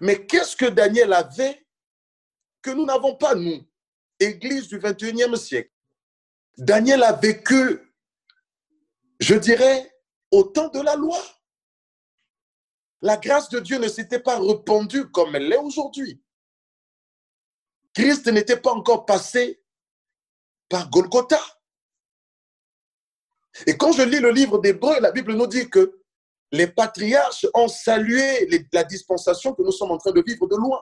Mais 0.00 0.26
qu'est-ce 0.26 0.56
que 0.56 0.66
Daniel 0.66 1.12
avait 1.12 1.66
que 2.62 2.70
nous 2.70 2.84
n'avons 2.84 3.16
pas, 3.16 3.34
nous, 3.34 3.66
Église 4.20 4.68
du 4.68 4.78
21e 4.78 5.36
siècle? 5.36 5.72
Daniel 6.56 7.02
a 7.02 7.12
vécu, 7.12 7.80
je 9.20 9.34
dirais, 9.34 9.94
au 10.30 10.44
temps 10.44 10.68
de 10.68 10.80
la 10.80 10.96
loi. 10.96 11.18
La 13.00 13.16
grâce 13.16 13.48
de 13.48 13.60
Dieu 13.60 13.78
ne 13.78 13.88
s'était 13.88 14.18
pas 14.18 14.38
répandue 14.40 15.08
comme 15.10 15.34
elle 15.36 15.48
l'est 15.48 15.56
aujourd'hui. 15.56 16.20
Christ 17.94 18.26
n'était 18.26 18.60
pas 18.60 18.72
encore 18.72 19.06
passé 19.06 19.62
par 20.68 20.90
Golgotha. 20.90 21.40
Et 23.66 23.76
quand 23.76 23.92
je 23.92 24.02
lis 24.02 24.20
le 24.20 24.30
livre 24.30 24.58
d'Hébreu, 24.58 25.00
la 25.00 25.10
Bible 25.10 25.34
nous 25.34 25.46
dit 25.46 25.68
que 25.68 26.00
les 26.52 26.66
patriarches 26.66 27.46
ont 27.54 27.68
salué 27.68 28.48
la 28.72 28.84
dispensation 28.84 29.54
que 29.54 29.62
nous 29.62 29.72
sommes 29.72 29.90
en 29.90 29.98
train 29.98 30.12
de 30.12 30.22
vivre 30.26 30.46
de 30.46 30.56
loin. 30.56 30.80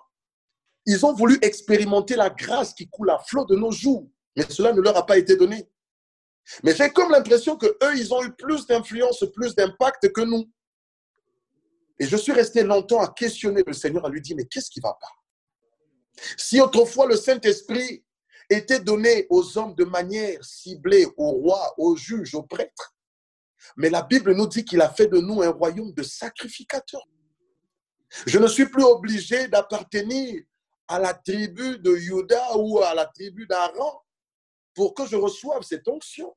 Ils 0.86 1.04
ont 1.04 1.12
voulu 1.12 1.38
expérimenter 1.42 2.14
la 2.14 2.30
grâce 2.30 2.72
qui 2.72 2.88
coule 2.88 3.10
à 3.10 3.18
flot 3.18 3.44
de 3.44 3.56
nos 3.56 3.72
jours 3.72 4.08
mais 4.36 4.44
cela 4.50 4.72
ne 4.72 4.80
leur 4.80 4.96
a 4.96 5.04
pas 5.04 5.18
été 5.18 5.36
donné. 5.36 5.68
Mais 6.62 6.76
j'ai 6.76 6.90
comme 6.90 7.10
l'impression 7.10 7.56
que 7.56 7.66
eux, 7.66 7.96
ils 7.96 8.12
ont 8.14 8.22
eu 8.22 8.32
plus 8.32 8.66
d'influence, 8.66 9.24
plus 9.34 9.54
d'impact 9.54 10.12
que 10.12 10.20
nous. 10.20 10.48
Et 11.98 12.06
je 12.06 12.16
suis 12.16 12.32
resté 12.32 12.62
longtemps 12.62 13.00
à 13.00 13.08
questionner 13.08 13.64
le 13.66 13.72
Seigneur, 13.72 14.04
à 14.04 14.10
lui 14.10 14.20
dire, 14.20 14.36
mais 14.36 14.44
qu'est-ce 14.44 14.70
qui 14.70 14.80
ne 14.80 14.82
va 14.82 14.96
pas? 15.00 15.10
Si 16.36 16.60
autrefois 16.60 17.06
le 17.06 17.16
Saint-Esprit 17.16 18.04
était 18.48 18.80
donné 18.80 19.26
aux 19.30 19.58
hommes 19.58 19.74
de 19.74 19.84
manière 19.84 20.44
ciblée, 20.44 21.06
aux 21.16 21.30
rois, 21.30 21.74
aux 21.78 21.96
juges, 21.96 22.34
aux 22.34 22.42
prêtres, 22.42 22.94
mais 23.76 23.90
la 23.90 24.02
Bible 24.02 24.34
nous 24.34 24.46
dit 24.46 24.64
qu'il 24.64 24.80
a 24.80 24.88
fait 24.88 25.06
de 25.06 25.18
nous 25.18 25.42
un 25.42 25.50
royaume 25.50 25.92
de 25.92 26.02
sacrificateurs. 26.02 27.06
Je 28.26 28.38
ne 28.38 28.46
suis 28.46 28.66
plus 28.66 28.84
obligé 28.84 29.48
d'appartenir 29.48 30.42
à 30.88 30.98
la 30.98 31.14
tribu 31.14 31.78
de 31.78 31.96
Juda 31.96 32.56
ou 32.56 32.80
à 32.80 32.94
la 32.94 33.06
tribu 33.06 33.46
d'Aaron 33.46 34.00
pour 34.74 34.94
que 34.94 35.06
je 35.06 35.16
reçoive 35.16 35.62
cette 35.62 35.88
onction. 35.88 36.34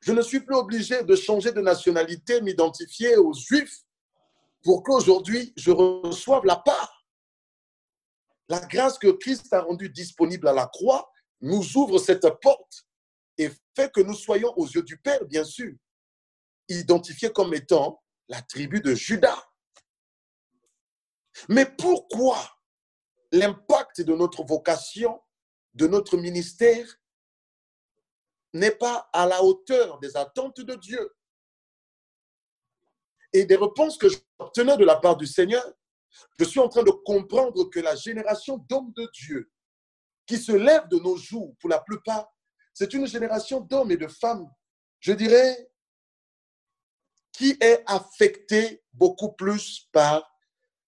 Je 0.00 0.12
ne 0.12 0.20
suis 0.20 0.40
plus 0.40 0.56
obligé 0.56 1.02
de 1.02 1.16
changer 1.16 1.52
de 1.52 1.60
nationalité, 1.60 2.40
m'identifier 2.40 3.16
aux 3.16 3.32
Juifs 3.32 3.80
pour 4.62 4.82
qu'aujourd'hui 4.82 5.52
je 5.56 5.70
reçoive 5.70 6.44
la 6.44 6.56
part. 6.56 7.06
La 8.48 8.60
grâce 8.60 8.98
que 8.98 9.08
Christ 9.08 9.52
a 9.52 9.62
rendue 9.62 9.88
disponible 9.88 10.48
à 10.48 10.52
la 10.52 10.66
croix 10.66 11.10
nous 11.40 11.76
ouvre 11.76 11.98
cette 11.98 12.28
porte 12.42 12.83
et 13.38 13.50
fait 13.74 13.92
que 13.92 14.00
nous 14.00 14.14
soyons 14.14 14.52
aux 14.56 14.66
yeux 14.66 14.82
du 14.82 14.98
Père, 14.98 15.24
bien 15.24 15.44
sûr, 15.44 15.72
identifiés 16.68 17.32
comme 17.32 17.54
étant 17.54 18.02
la 18.28 18.40
tribu 18.42 18.80
de 18.80 18.94
Judas. 18.94 19.42
Mais 21.48 21.66
pourquoi 21.66 22.38
l'impact 23.32 24.00
de 24.02 24.14
notre 24.14 24.44
vocation 24.44 25.20
de 25.74 25.86
notre 25.86 26.16
ministère 26.16 26.86
n'est 28.52 28.70
pas 28.70 29.08
à 29.12 29.26
la 29.26 29.42
hauteur 29.42 29.98
des 29.98 30.16
attentes 30.16 30.60
de 30.60 30.74
Dieu. 30.76 31.14
Et 33.32 33.44
des 33.44 33.56
réponses 33.56 33.98
que 33.98 34.06
j'obtenais 34.08 34.76
de 34.76 34.84
la 34.84 34.96
part 34.96 35.16
du 35.16 35.26
Seigneur, 35.26 35.64
je 36.38 36.44
suis 36.44 36.60
en 36.60 36.68
train 36.68 36.84
de 36.84 36.92
comprendre 36.92 37.64
que 37.64 37.80
la 37.80 37.96
génération 37.96 38.58
d'hommes 38.68 38.92
de 38.96 39.10
Dieu 39.12 39.50
qui 40.26 40.38
se 40.38 40.52
lève 40.52 40.86
de 40.88 40.98
nos 40.98 41.16
jours, 41.16 41.54
pour 41.58 41.68
la 41.68 41.80
plupart, 41.80 42.32
c'est 42.74 42.92
une 42.92 43.06
génération 43.06 43.60
d'hommes 43.60 43.92
et 43.92 43.96
de 43.96 44.08
femmes, 44.08 44.50
je 44.98 45.12
dirais, 45.12 45.70
qui 47.32 47.56
est 47.60 47.82
affectée 47.86 48.82
beaucoup 48.92 49.32
plus 49.32 49.88
par 49.92 50.28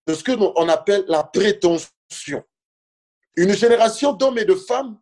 ce 0.09 0.23
que 0.23 0.33
on 0.33 0.69
appelle 0.69 1.05
la 1.09 1.25
prétention. 1.25 2.45
Une 3.37 3.53
génération 3.53 4.13
d'hommes 4.13 4.39
et 4.39 4.45
de 4.45 4.55
femmes 4.55 5.01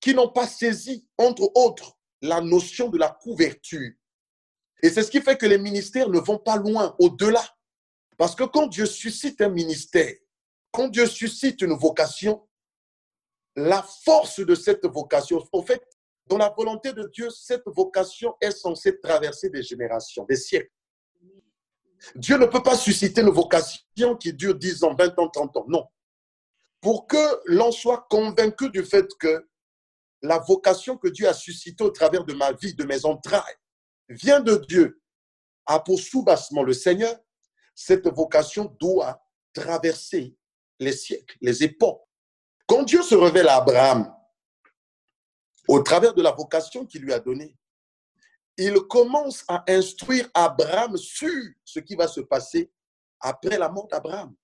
qui 0.00 0.14
n'ont 0.14 0.30
pas 0.30 0.46
saisi, 0.46 1.06
entre 1.16 1.50
autres, 1.54 1.96
la 2.20 2.40
notion 2.40 2.88
de 2.88 2.98
la 2.98 3.10
couverture. 3.10 3.90
Et 4.82 4.90
c'est 4.90 5.02
ce 5.02 5.10
qui 5.10 5.20
fait 5.20 5.36
que 5.36 5.46
les 5.46 5.58
ministères 5.58 6.08
ne 6.08 6.18
vont 6.18 6.38
pas 6.38 6.56
loin, 6.56 6.94
au-delà. 6.98 7.44
Parce 8.18 8.34
que 8.34 8.44
quand 8.44 8.66
Dieu 8.66 8.86
suscite 8.86 9.40
un 9.40 9.48
ministère, 9.48 10.12
quand 10.72 10.88
Dieu 10.88 11.06
suscite 11.06 11.62
une 11.62 11.74
vocation, 11.74 12.46
la 13.54 13.82
force 13.82 14.40
de 14.40 14.54
cette 14.54 14.84
vocation, 14.86 15.46
en 15.52 15.62
fait, 15.62 15.82
dans 16.26 16.38
la 16.38 16.48
volonté 16.50 16.92
de 16.92 17.08
Dieu, 17.12 17.28
cette 17.30 17.64
vocation 17.66 18.34
est 18.40 18.52
censée 18.52 18.98
traverser 19.00 19.50
des 19.50 19.62
générations, 19.62 20.24
des 20.24 20.36
siècles. 20.36 20.70
Dieu 22.14 22.36
ne 22.36 22.46
peut 22.46 22.62
pas 22.62 22.76
susciter 22.76 23.20
une 23.20 23.30
vocation 23.30 24.16
qui 24.18 24.32
dure 24.32 24.54
10 24.54 24.84
ans, 24.84 24.94
20 24.94 25.18
ans, 25.18 25.28
30 25.28 25.56
ans. 25.56 25.64
Non. 25.68 25.86
Pour 26.80 27.06
que 27.06 27.40
l'on 27.46 27.70
soit 27.70 28.06
convaincu 28.10 28.70
du 28.70 28.84
fait 28.84 29.06
que 29.18 29.48
la 30.22 30.38
vocation 30.38 30.96
que 30.96 31.08
Dieu 31.08 31.28
a 31.28 31.34
suscitée 31.34 31.84
au 31.84 31.90
travers 31.90 32.24
de 32.24 32.32
ma 32.34 32.52
vie, 32.52 32.74
de 32.74 32.84
mes 32.84 33.04
entrailles, 33.04 33.56
vient 34.08 34.40
de 34.40 34.56
Dieu, 34.68 35.00
a 35.66 35.80
pour 35.80 35.98
sous-bassement 35.98 36.62
le 36.62 36.72
Seigneur, 36.72 37.16
cette 37.74 38.08
vocation 38.08 38.76
doit 38.80 39.22
traverser 39.52 40.36
les 40.78 40.92
siècles, 40.92 41.36
les 41.40 41.62
époques. 41.62 42.02
Quand 42.66 42.82
Dieu 42.82 43.02
se 43.02 43.14
révèle 43.14 43.48
à 43.48 43.56
Abraham, 43.56 44.12
au 45.68 45.80
travers 45.80 46.14
de 46.14 46.22
la 46.22 46.32
vocation 46.32 46.86
qu'il 46.86 47.02
lui 47.02 47.12
a 47.12 47.20
donnée, 47.20 47.56
il 48.56 48.74
commence 48.82 49.44
à 49.48 49.64
instruire 49.68 50.28
Abraham 50.34 50.96
sur 50.96 51.30
ce 51.64 51.80
qui 51.80 51.94
va 51.94 52.06
se 52.06 52.20
passer 52.20 52.70
après 53.20 53.58
la 53.58 53.68
mort 53.68 53.88
d'Abraham. 53.88 54.34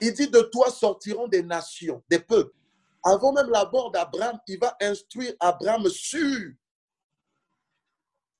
Il 0.00 0.12
dit, 0.12 0.28
de 0.28 0.40
toi 0.40 0.70
sortiront 0.70 1.28
des 1.28 1.42
nations, 1.42 2.02
des 2.08 2.20
peuples. 2.20 2.54
Avant 3.04 3.32
même 3.32 3.50
la 3.50 3.68
mort 3.70 3.90
d'Abraham, 3.90 4.38
il 4.46 4.58
va 4.58 4.76
instruire 4.80 5.34
Abraham 5.40 5.88
sur 5.88 6.52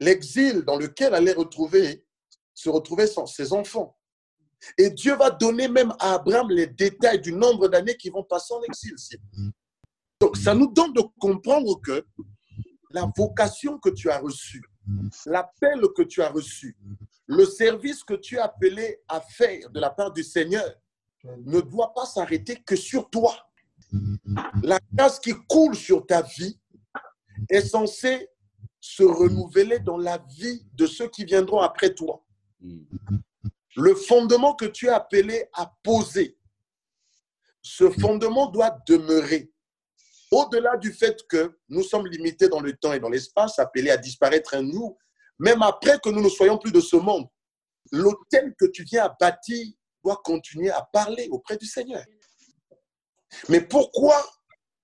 l'exil 0.01 0.63
dans 0.63 0.77
lequel 0.77 1.15
allait 1.15 1.33
retrouver, 1.33 2.07
se 2.55 2.69
retrouver 2.69 3.07
ses 3.27 3.53
enfants. 3.53 3.97
Et 4.77 4.91
Dieu 4.91 5.15
va 5.15 5.31
donner 5.31 5.69
même 5.69 5.93
à 6.01 6.15
Abraham 6.15 6.51
les 6.51 6.67
détails 6.67 7.21
du 7.21 7.33
nombre 7.33 7.69
d'années 7.69 7.97
qui 7.97 8.11
vont 8.11 8.25
passer 8.25 8.55
en 8.55 8.63
exil. 8.63 8.97
Donc, 10.21 10.37
ça 10.37 10.55
nous 10.55 10.73
donne 10.73 10.93
de 10.93 11.03
comprendre 11.19 11.81
que 11.81 12.05
la 12.91 13.11
vocation 13.17 13.79
que 13.79 13.91
tu 13.91 14.11
as 14.11 14.19
reçue, 14.19 14.63
l'appel 15.27 15.81
que 15.97 16.03
tu 16.03 16.23
as 16.23 16.31
reçu, 16.31 16.77
le 17.27 17.45
service 17.45 18.03
que 18.03 18.15
tu 18.15 18.37
es 18.37 18.41
appelé 18.41 19.01
à 19.07 19.21
faire 19.21 19.71
de 19.71 19.79
la 19.79 19.91
part 19.91 20.13
du 20.13 20.25
Seigneur 20.25 20.69
ne 21.25 21.61
doit 21.61 21.93
pas 21.95 22.07
s'arrêter 22.07 22.57
que 22.57 22.75
sur 22.75 23.09
toi. 23.11 23.35
La 24.63 24.79
grâce 24.93 25.21
qui 25.21 25.33
coule 25.49 25.77
sur 25.77 26.07
ta 26.07 26.23
vie 26.23 26.59
est 27.49 27.61
censée 27.61 28.29
se 28.81 29.03
renouveler 29.03 29.79
dans 29.79 29.99
la 29.99 30.19
vie 30.19 30.67
de 30.75 30.87
ceux 30.87 31.09
qui 31.09 31.25
viendront 31.25 31.61
après 31.61 31.95
toi. 31.95 32.25
Le 33.77 33.95
fondement 33.95 34.55
que 34.55 34.65
tu 34.65 34.87
es 34.87 34.91
appelé 34.91 35.45
à 35.53 35.73
poser, 35.83 36.37
ce 37.63 37.91
fondement 37.91 38.47
doit 38.51 38.77
demeurer. 38.87 39.53
Au-delà 40.31 40.77
du 40.77 40.93
fait 40.93 41.17
que 41.29 41.59
nous 41.69 41.83
sommes 41.83 42.07
limités 42.07 42.49
dans 42.49 42.61
le 42.61 42.77
temps 42.77 42.93
et 42.93 43.01
dans 43.01 43.09
l'espace, 43.09 43.59
appelés 43.59 43.91
à 43.91 43.97
disparaître 43.97 44.55
un 44.55 44.63
nous, 44.63 44.97
même 45.39 45.63
après 45.63 45.99
que 46.03 46.11
nous 46.11 46.23
ne 46.23 46.29
soyons 46.29 46.59
plus 46.59 46.73
de 46.73 46.81
ce 46.81 46.97
monde, 46.97 47.27
l'hôtel 47.93 48.55
que 48.59 48.67
tu 48.67 48.85
viens 48.85 49.05
à 49.05 49.17
bâtir 49.19 49.67
doit 50.05 50.21
continuer 50.23 50.71
à 50.71 50.83
parler 50.93 51.29
auprès 51.31 51.57
du 51.57 51.67
Seigneur. 51.67 52.05
Mais 53.49 53.61
pourquoi 53.61 54.23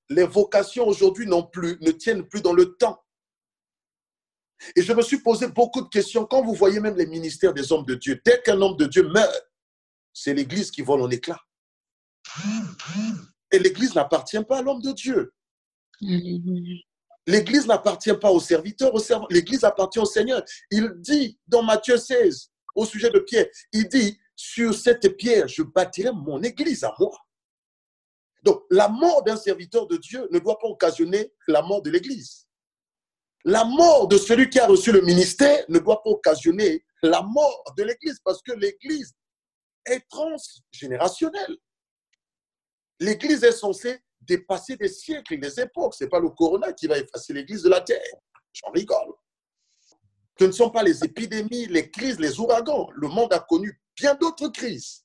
les 0.08 0.24
vocations 0.24 0.86
aujourd'hui 0.86 1.26
non 1.26 1.42
plus, 1.42 1.78
ne 1.80 1.90
tiennent 1.90 2.26
plus 2.28 2.40
dans 2.40 2.52
le 2.52 2.76
temps? 2.76 3.00
Et 4.76 4.82
je 4.82 4.92
me 4.92 5.02
suis 5.02 5.18
posé 5.18 5.48
beaucoup 5.48 5.82
de 5.82 5.88
questions. 5.88 6.24
Quand 6.24 6.42
vous 6.42 6.54
voyez 6.54 6.80
même 6.80 6.96
les 6.96 7.06
ministères 7.06 7.52
des 7.52 7.70
hommes 7.72 7.84
de 7.84 7.94
Dieu, 7.94 8.20
dès 8.24 8.40
qu'un 8.40 8.60
homme 8.62 8.76
de 8.76 8.86
Dieu 8.86 9.06
meurt, 9.08 9.50
c'est 10.12 10.32
l'Église 10.32 10.70
qui 10.70 10.80
vole 10.80 11.02
en 11.02 11.10
éclats. 11.10 11.42
Et 13.50 13.58
l'Église 13.58 13.94
n'appartient 13.94 14.42
pas 14.44 14.58
à 14.58 14.62
l'homme 14.62 14.80
de 14.80 14.92
Dieu. 14.92 15.33
L'Église 17.26 17.66
n'appartient 17.66 18.14
pas 18.14 18.30
au 18.30 18.40
serviteur, 18.40 18.92
l'Église 19.30 19.64
appartient 19.64 19.98
au 19.98 20.04
Seigneur. 20.04 20.42
Il 20.70 20.92
dit 20.98 21.38
dans 21.46 21.62
Matthieu 21.62 21.96
16, 21.96 22.50
au 22.74 22.84
sujet 22.84 23.10
de 23.10 23.18
Pierre, 23.20 23.46
il 23.72 23.88
dit, 23.88 24.18
sur 24.36 24.74
cette 24.74 25.16
pierre, 25.16 25.46
je 25.48 25.62
bâtirai 25.62 26.10
mon 26.12 26.42
Église 26.42 26.84
à 26.84 26.94
moi. 26.98 27.16
Donc, 28.42 28.62
la 28.70 28.88
mort 28.88 29.22
d'un 29.22 29.36
serviteur 29.36 29.86
de 29.86 29.96
Dieu 29.96 30.28
ne 30.30 30.38
doit 30.38 30.58
pas 30.58 30.66
occasionner 30.66 31.32
la 31.48 31.62
mort 31.62 31.82
de 31.82 31.90
l'Église. 31.90 32.46
La 33.44 33.64
mort 33.64 34.08
de 34.08 34.18
celui 34.18 34.50
qui 34.50 34.58
a 34.58 34.66
reçu 34.66 34.92
le 34.92 35.00
ministère 35.02 35.64
ne 35.68 35.78
doit 35.78 36.02
pas 36.02 36.10
occasionner 36.10 36.84
la 37.02 37.22
mort 37.22 37.64
de 37.76 37.84
l'Église 37.84 38.20
parce 38.24 38.42
que 38.42 38.52
l'Église 38.52 39.14
est 39.86 40.00
transgénérationnelle. 40.08 41.56
L'Église 43.00 43.44
est 43.44 43.52
censée 43.52 43.98
dépasser 44.26 44.76
des 44.76 44.88
siècles 44.88 45.38
des 45.38 45.60
époques. 45.60 45.94
Ce 45.94 46.04
n'est 46.04 46.10
pas 46.10 46.20
le 46.20 46.30
corona 46.30 46.72
qui 46.72 46.86
va 46.86 46.98
effacer 46.98 47.32
l'Église 47.32 47.62
de 47.62 47.68
la 47.68 47.80
terre. 47.80 48.00
J'en 48.52 48.70
rigole. 48.70 49.12
Ce 50.38 50.44
ne 50.44 50.52
sont 50.52 50.70
pas 50.70 50.82
les 50.82 51.04
épidémies, 51.04 51.66
les 51.66 51.90
crises, 51.90 52.18
les 52.18 52.40
ouragans. 52.40 52.88
Le 52.94 53.08
monde 53.08 53.32
a 53.32 53.40
connu 53.40 53.80
bien 53.96 54.14
d'autres 54.14 54.48
crises. 54.48 55.04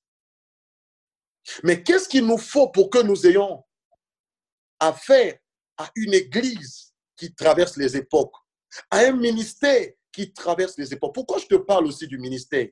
Mais 1.64 1.84
qu'est-ce 1.84 2.10
qu'il 2.10 2.26
nous 2.26 2.38
faut 2.38 2.70
pour 2.70 2.90
que 2.90 3.02
nous 3.02 3.26
ayons 3.26 3.64
affaire 4.80 5.38
à 5.78 5.90
une 5.96 6.14
Église 6.14 6.94
qui 7.16 7.34
traverse 7.34 7.78
les 7.78 7.96
époques, 7.98 8.36
à 8.92 9.00
un 9.00 9.14
ministère 9.14 9.88
qui 10.12 10.34
traverse 10.34 10.78
les 10.78 10.94
époques? 10.94 11.14
Pourquoi 11.14 11.38
je 11.38 11.46
te 11.46 11.56
parle 11.56 11.86
aussi 11.88 12.08
du 12.08 12.18
ministère? 12.18 12.68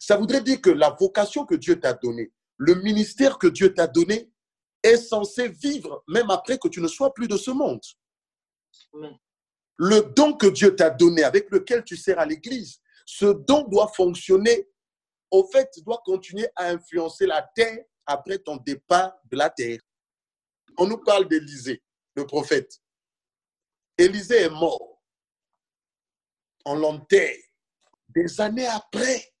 Ça 0.00 0.16
voudrait 0.16 0.40
dire 0.40 0.60
que 0.60 0.70
la 0.70 0.90
vocation 0.90 1.44
que 1.44 1.54
Dieu 1.54 1.78
t'a 1.78 1.94
donnée, 1.94 2.32
le 2.56 2.74
ministère 2.76 3.38
que 3.38 3.46
Dieu 3.46 3.72
t'a 3.72 3.86
donné, 3.86 4.30
est 4.82 4.96
censé 4.96 5.48
vivre 5.48 6.02
même 6.08 6.30
après 6.30 6.58
que 6.58 6.68
tu 6.68 6.80
ne 6.80 6.88
sois 6.88 7.12
plus 7.12 7.28
de 7.28 7.36
ce 7.36 7.50
monde. 7.50 7.82
Le 9.76 10.00
don 10.14 10.32
que 10.34 10.46
Dieu 10.46 10.74
t'a 10.74 10.90
donné, 10.90 11.22
avec 11.22 11.50
lequel 11.50 11.84
tu 11.84 11.96
sers 11.96 12.18
à 12.18 12.26
l'Église, 12.26 12.80
ce 13.06 13.26
don 13.26 13.62
doit 13.64 13.88
fonctionner, 13.88 14.68
au 15.30 15.46
fait, 15.46 15.70
doit 15.84 16.02
continuer 16.04 16.48
à 16.56 16.66
influencer 16.68 17.26
la 17.26 17.42
terre 17.54 17.84
après 18.06 18.38
ton 18.38 18.56
départ 18.56 19.14
de 19.30 19.36
la 19.36 19.50
terre. 19.50 19.80
On 20.76 20.86
nous 20.86 20.98
parle 20.98 21.28
d'Élisée, 21.28 21.82
le 22.14 22.26
prophète. 22.26 22.80
Élisée 23.96 24.42
est 24.42 24.50
mort. 24.50 25.02
On 26.64 26.74
l'enterre. 26.74 27.36
Des 28.08 28.40
années 28.40 28.66
après, 28.66 29.34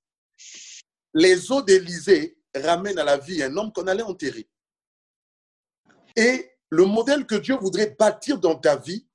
les 1.14 1.50
eaux 1.50 1.62
d'Élisée 1.62 2.38
ramènent 2.54 2.98
à 2.98 3.04
la 3.04 3.16
vie 3.16 3.42
un 3.42 3.56
homme 3.56 3.72
qu'on 3.72 3.86
allait 3.86 4.02
enterrer. 4.02 4.48
Et 6.18 6.50
le 6.70 6.84
modèle 6.84 7.26
que 7.26 7.36
Dieu 7.36 7.54
voudrait 7.54 7.94
bâtir 7.96 8.40
dans 8.40 8.56
ta 8.56 8.74
vie 8.74 9.06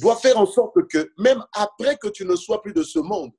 doit 0.00 0.16
faire 0.16 0.36
en 0.38 0.44
sorte 0.44 0.88
que 0.88 1.12
même 1.16 1.42
après 1.52 1.96
que 1.96 2.08
tu 2.08 2.24
ne 2.24 2.34
sois 2.34 2.60
plus 2.60 2.72
de 2.72 2.82
ce 2.82 2.98
monde, 2.98 3.30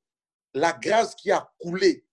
la 0.54 0.72
grâce 0.72 1.16
qui 1.16 1.30
a 1.30 1.52
coulé 1.60 2.08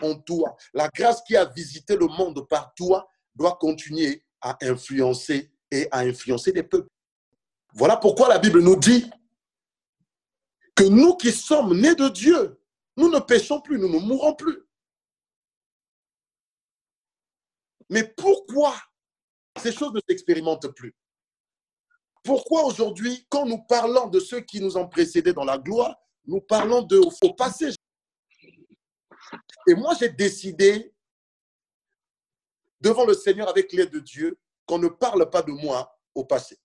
en 0.00 0.14
toi, 0.14 0.56
la 0.72 0.88
grâce 0.88 1.20
qui 1.26 1.36
a 1.36 1.44
visité 1.44 1.94
le 1.94 2.06
monde 2.06 2.48
par 2.48 2.72
toi 2.72 3.06
doit 3.34 3.58
continuer 3.60 4.24
à 4.40 4.56
influencer 4.62 5.52
et 5.70 5.88
à 5.90 5.98
influencer 6.00 6.52
des 6.52 6.62
peuples. 6.62 6.88
Voilà 7.74 7.98
pourquoi 7.98 8.30
la 8.30 8.38
Bible 8.38 8.62
nous 8.62 8.76
dit 8.76 9.10
que 10.74 10.84
nous 10.84 11.16
qui 11.16 11.32
sommes 11.32 11.78
nés 11.78 11.94
de 11.94 12.08
Dieu, 12.08 12.58
nous 12.96 13.10
ne 13.10 13.18
péchons 13.18 13.60
plus, 13.60 13.78
nous 13.78 13.90
ne 13.90 13.98
mourrons 13.98 14.34
plus. 14.34 14.58
Mais 17.90 18.04
pourquoi 18.04 18.74
ces 19.58 19.72
choses 19.72 19.92
ne 19.92 20.00
s'expérimentent 20.08 20.68
plus. 20.68 20.94
Pourquoi 22.22 22.64
aujourd'hui, 22.64 23.26
quand 23.28 23.46
nous 23.46 23.62
parlons 23.62 24.08
de 24.08 24.18
ceux 24.18 24.40
qui 24.40 24.60
nous 24.60 24.76
ont 24.76 24.88
précédés 24.88 25.32
dans 25.32 25.44
la 25.44 25.58
gloire, 25.58 25.96
nous 26.26 26.40
parlons 26.40 26.82
de 26.82 26.98
au 26.98 27.34
passé 27.34 27.70
Et 29.68 29.74
moi, 29.74 29.94
j'ai 29.98 30.08
décidé, 30.08 30.92
devant 32.80 33.04
le 33.04 33.14
Seigneur, 33.14 33.48
avec 33.48 33.72
l'aide 33.72 33.92
de 33.92 34.00
Dieu, 34.00 34.38
qu'on 34.66 34.78
ne 34.78 34.88
parle 34.88 35.30
pas 35.30 35.42
de 35.42 35.52
moi 35.52 35.96
au 36.14 36.24
passé, 36.24 36.58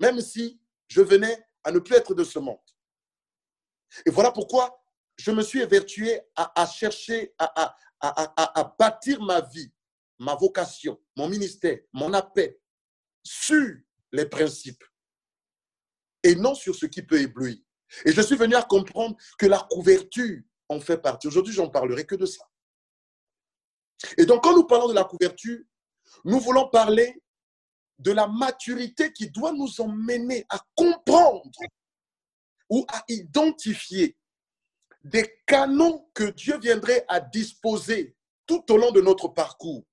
même 0.00 0.20
si 0.20 0.58
je 0.88 1.02
venais 1.02 1.44
à 1.62 1.70
ne 1.70 1.78
plus 1.78 1.96
être 1.96 2.14
de 2.14 2.24
ce 2.24 2.38
monde. 2.38 2.58
Et 4.06 4.10
voilà 4.10 4.32
pourquoi 4.32 4.82
je 5.16 5.30
me 5.30 5.42
suis 5.42 5.60
évertué 5.60 6.20
à, 6.34 6.66
chercher, 6.66 7.34
à 7.38 8.74
bâtir 8.78 9.20
ma 9.20 9.42
vie 9.42 9.73
ma 10.18 10.34
vocation, 10.34 11.00
mon 11.16 11.28
ministère, 11.28 11.78
mon 11.92 12.12
appel 12.12 12.56
sur 13.22 13.76
les 14.12 14.26
principes 14.26 14.84
et 16.22 16.34
non 16.34 16.54
sur 16.54 16.74
ce 16.74 16.86
qui 16.86 17.02
peut 17.02 17.20
éblouir. 17.20 17.58
Et 18.04 18.12
je 18.12 18.20
suis 18.20 18.36
venu 18.36 18.54
à 18.54 18.62
comprendre 18.62 19.16
que 19.38 19.46
la 19.46 19.66
couverture 19.70 20.40
en 20.68 20.80
fait 20.80 20.98
partie. 20.98 21.26
Aujourd'hui, 21.26 21.52
j'en 21.52 21.68
parlerai 21.68 22.04
que 22.06 22.14
de 22.14 22.26
ça. 22.26 22.44
Et 24.16 24.26
donc, 24.26 24.42
quand 24.42 24.54
nous 24.54 24.66
parlons 24.66 24.88
de 24.88 24.94
la 24.94 25.04
couverture, 25.04 25.60
nous 26.24 26.40
voulons 26.40 26.68
parler 26.68 27.22
de 27.98 28.12
la 28.12 28.26
maturité 28.26 29.12
qui 29.12 29.30
doit 29.30 29.52
nous 29.52 29.80
emmener 29.80 30.44
à 30.48 30.60
comprendre 30.74 31.50
ou 32.68 32.84
à 32.88 33.04
identifier 33.08 34.16
des 35.04 35.38
canons 35.46 36.08
que 36.14 36.24
Dieu 36.24 36.58
viendrait 36.58 37.04
à 37.08 37.20
disposer 37.20 38.16
tout 38.46 38.64
au 38.72 38.76
long 38.76 38.90
de 38.90 39.00
notre 39.00 39.28
parcours 39.28 39.84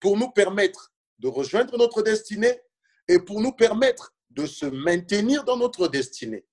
pour 0.00 0.16
nous 0.16 0.30
permettre 0.30 0.92
de 1.18 1.28
rejoindre 1.28 1.76
notre 1.76 2.02
destinée 2.02 2.60
et 3.08 3.18
pour 3.18 3.40
nous 3.40 3.52
permettre 3.52 4.14
de 4.30 4.46
se 4.46 4.66
maintenir 4.66 5.44
dans 5.44 5.56
notre 5.56 5.88
destinée. 5.88 6.46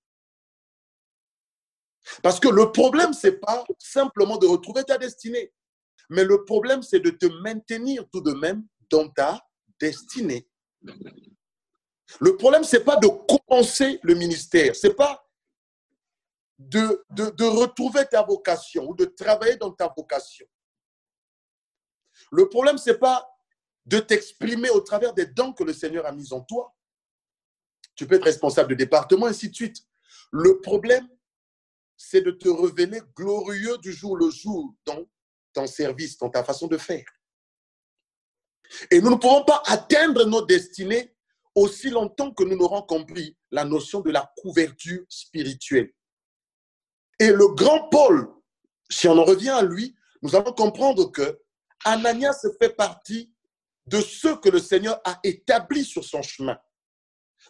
Parce 2.21 2.39
que 2.39 2.47
le 2.47 2.71
problème, 2.71 3.13
ce 3.13 3.27
n'est 3.27 3.38
pas 3.38 3.65
simplement 3.79 4.38
de 4.38 4.47
retrouver 4.47 4.84
ta 4.84 4.97
destinée, 4.97 5.53
mais 6.10 6.23
le 6.23 6.45
problème, 6.45 6.84
c'est 6.84 6.99
de 6.99 7.10
te 7.10 7.25
maintenir 7.25 8.08
tout 8.12 8.21
de 8.21 8.34
même 8.34 8.65
dans 8.89 9.10
ta 9.10 9.45
destinée. 9.79 10.47
Le 12.19 12.38
problème, 12.38 12.63
ce 12.63 12.77
n'est 12.77 12.84
pas 12.84 12.97
de 12.97 13.08
commencer 13.08 13.99
le 14.03 14.13
ministère, 14.13 14.75
ce 14.75 14.88
n'est 14.88 14.93
pas 14.93 15.25
de, 16.58 17.03
retrouver 17.43 18.05
ta 18.05 18.23
vocation 18.23 18.89
ou 18.89 18.95
de 18.95 19.05
travailler 19.05 19.58
dans 19.58 19.71
ta 19.71 19.91
vocation. 19.95 20.45
Le 22.31 22.47
problème, 22.47 22.77
ce 22.77 22.91
n'est 22.91 22.97
pas 22.97 23.35
de 23.86 24.00
t'exprimer 24.00 24.69
au 24.69 24.80
travers 24.82 25.13
des 25.13 25.28
dons 25.28 25.54
que 25.54 25.63
le 25.63 25.74
Seigneur 25.74 26.06
a 26.06 26.12
mis 26.12 26.34
en 26.34 26.41
toi. 26.41 26.76
Tu 27.95 28.08
peux 28.08 28.15
être 28.15 28.26
responsable 28.26 28.69
de 28.71 28.76
département, 28.76 29.28
ainsi 29.28 29.50
de 29.50 29.56
suite. 29.56 29.78
Le 30.32 30.60
problème, 30.60 31.08
c'est 31.95 32.21
de 32.21 32.32
te 32.32 32.50
révéler 32.50 33.02
glorieux 33.15 33.78
du 33.78 33.93
jour 33.93 34.17
le 34.17 34.30
jour 34.30 34.74
dans 34.86 35.06
ton 35.54 35.67
service, 35.67 36.17
dans 36.17 36.30
ta 36.30 36.43
façon 36.43 36.67
de 36.67 36.78
faire. 36.78 37.06
Et 38.91 39.00
nous 39.00 39.12
ne 39.12 39.15
pourrons 39.15 39.45
pas 39.45 39.62
atteindre 39.65 40.26
nos 40.26 40.43
destinées 40.43 41.15
aussi 41.54 41.89
longtemps 41.89 42.34
que 42.34 42.43
nous 42.43 42.58
n'aurons 42.58 42.82
compris 42.82 43.38
la 43.52 43.63
notion 43.63 44.02
de 44.02 44.12
la 44.12 44.34
couverture 44.38 45.06
spirituelle. 45.08 45.93
Et 47.19 47.30
le 47.30 47.48
grand 47.54 47.88
Paul, 47.89 48.28
si 48.89 49.08
on 49.08 49.17
en 49.17 49.24
revient 49.24 49.50
à 49.50 49.63
lui, 49.63 49.95
nous 50.21 50.36
allons 50.36 50.52
comprendre 50.52 51.12
que 51.12 51.39
Ananias 51.86 52.45
fait 52.60 52.76
partie 52.76 53.34
de 53.88 54.02
ceux 54.02 54.38
que 54.38 54.50
le 54.50 54.60
Seigneur 54.60 55.00
a 55.04 55.19
établis 55.24 55.86
sur 55.86 56.04
son 56.04 56.21
chemin, 56.21 56.58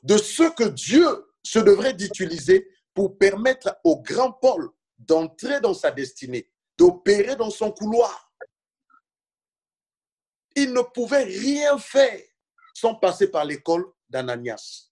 de 0.03 0.17
ceux 0.17 0.51
que 0.51 0.65
Dieu 0.65 1.07
se 1.43 1.59
devrait 1.59 1.93
d'utiliser 1.93 2.67
pour 2.93 3.17
permettre 3.17 3.77
au 3.83 4.01
grand 4.01 4.31
Paul 4.31 4.69
d'entrer 4.97 5.59
dans 5.61 5.73
sa 5.73 5.91
destinée, 5.91 6.49
d'opérer 6.77 7.35
dans 7.35 7.49
son 7.49 7.71
couloir. 7.71 8.33
Il 10.55 10.73
ne 10.73 10.81
pouvait 10.81 11.23
rien 11.23 11.77
faire 11.77 12.21
sans 12.73 12.95
passer 12.95 13.29
par 13.29 13.45
l'école 13.45 13.85
d'Ananias. 14.09 14.89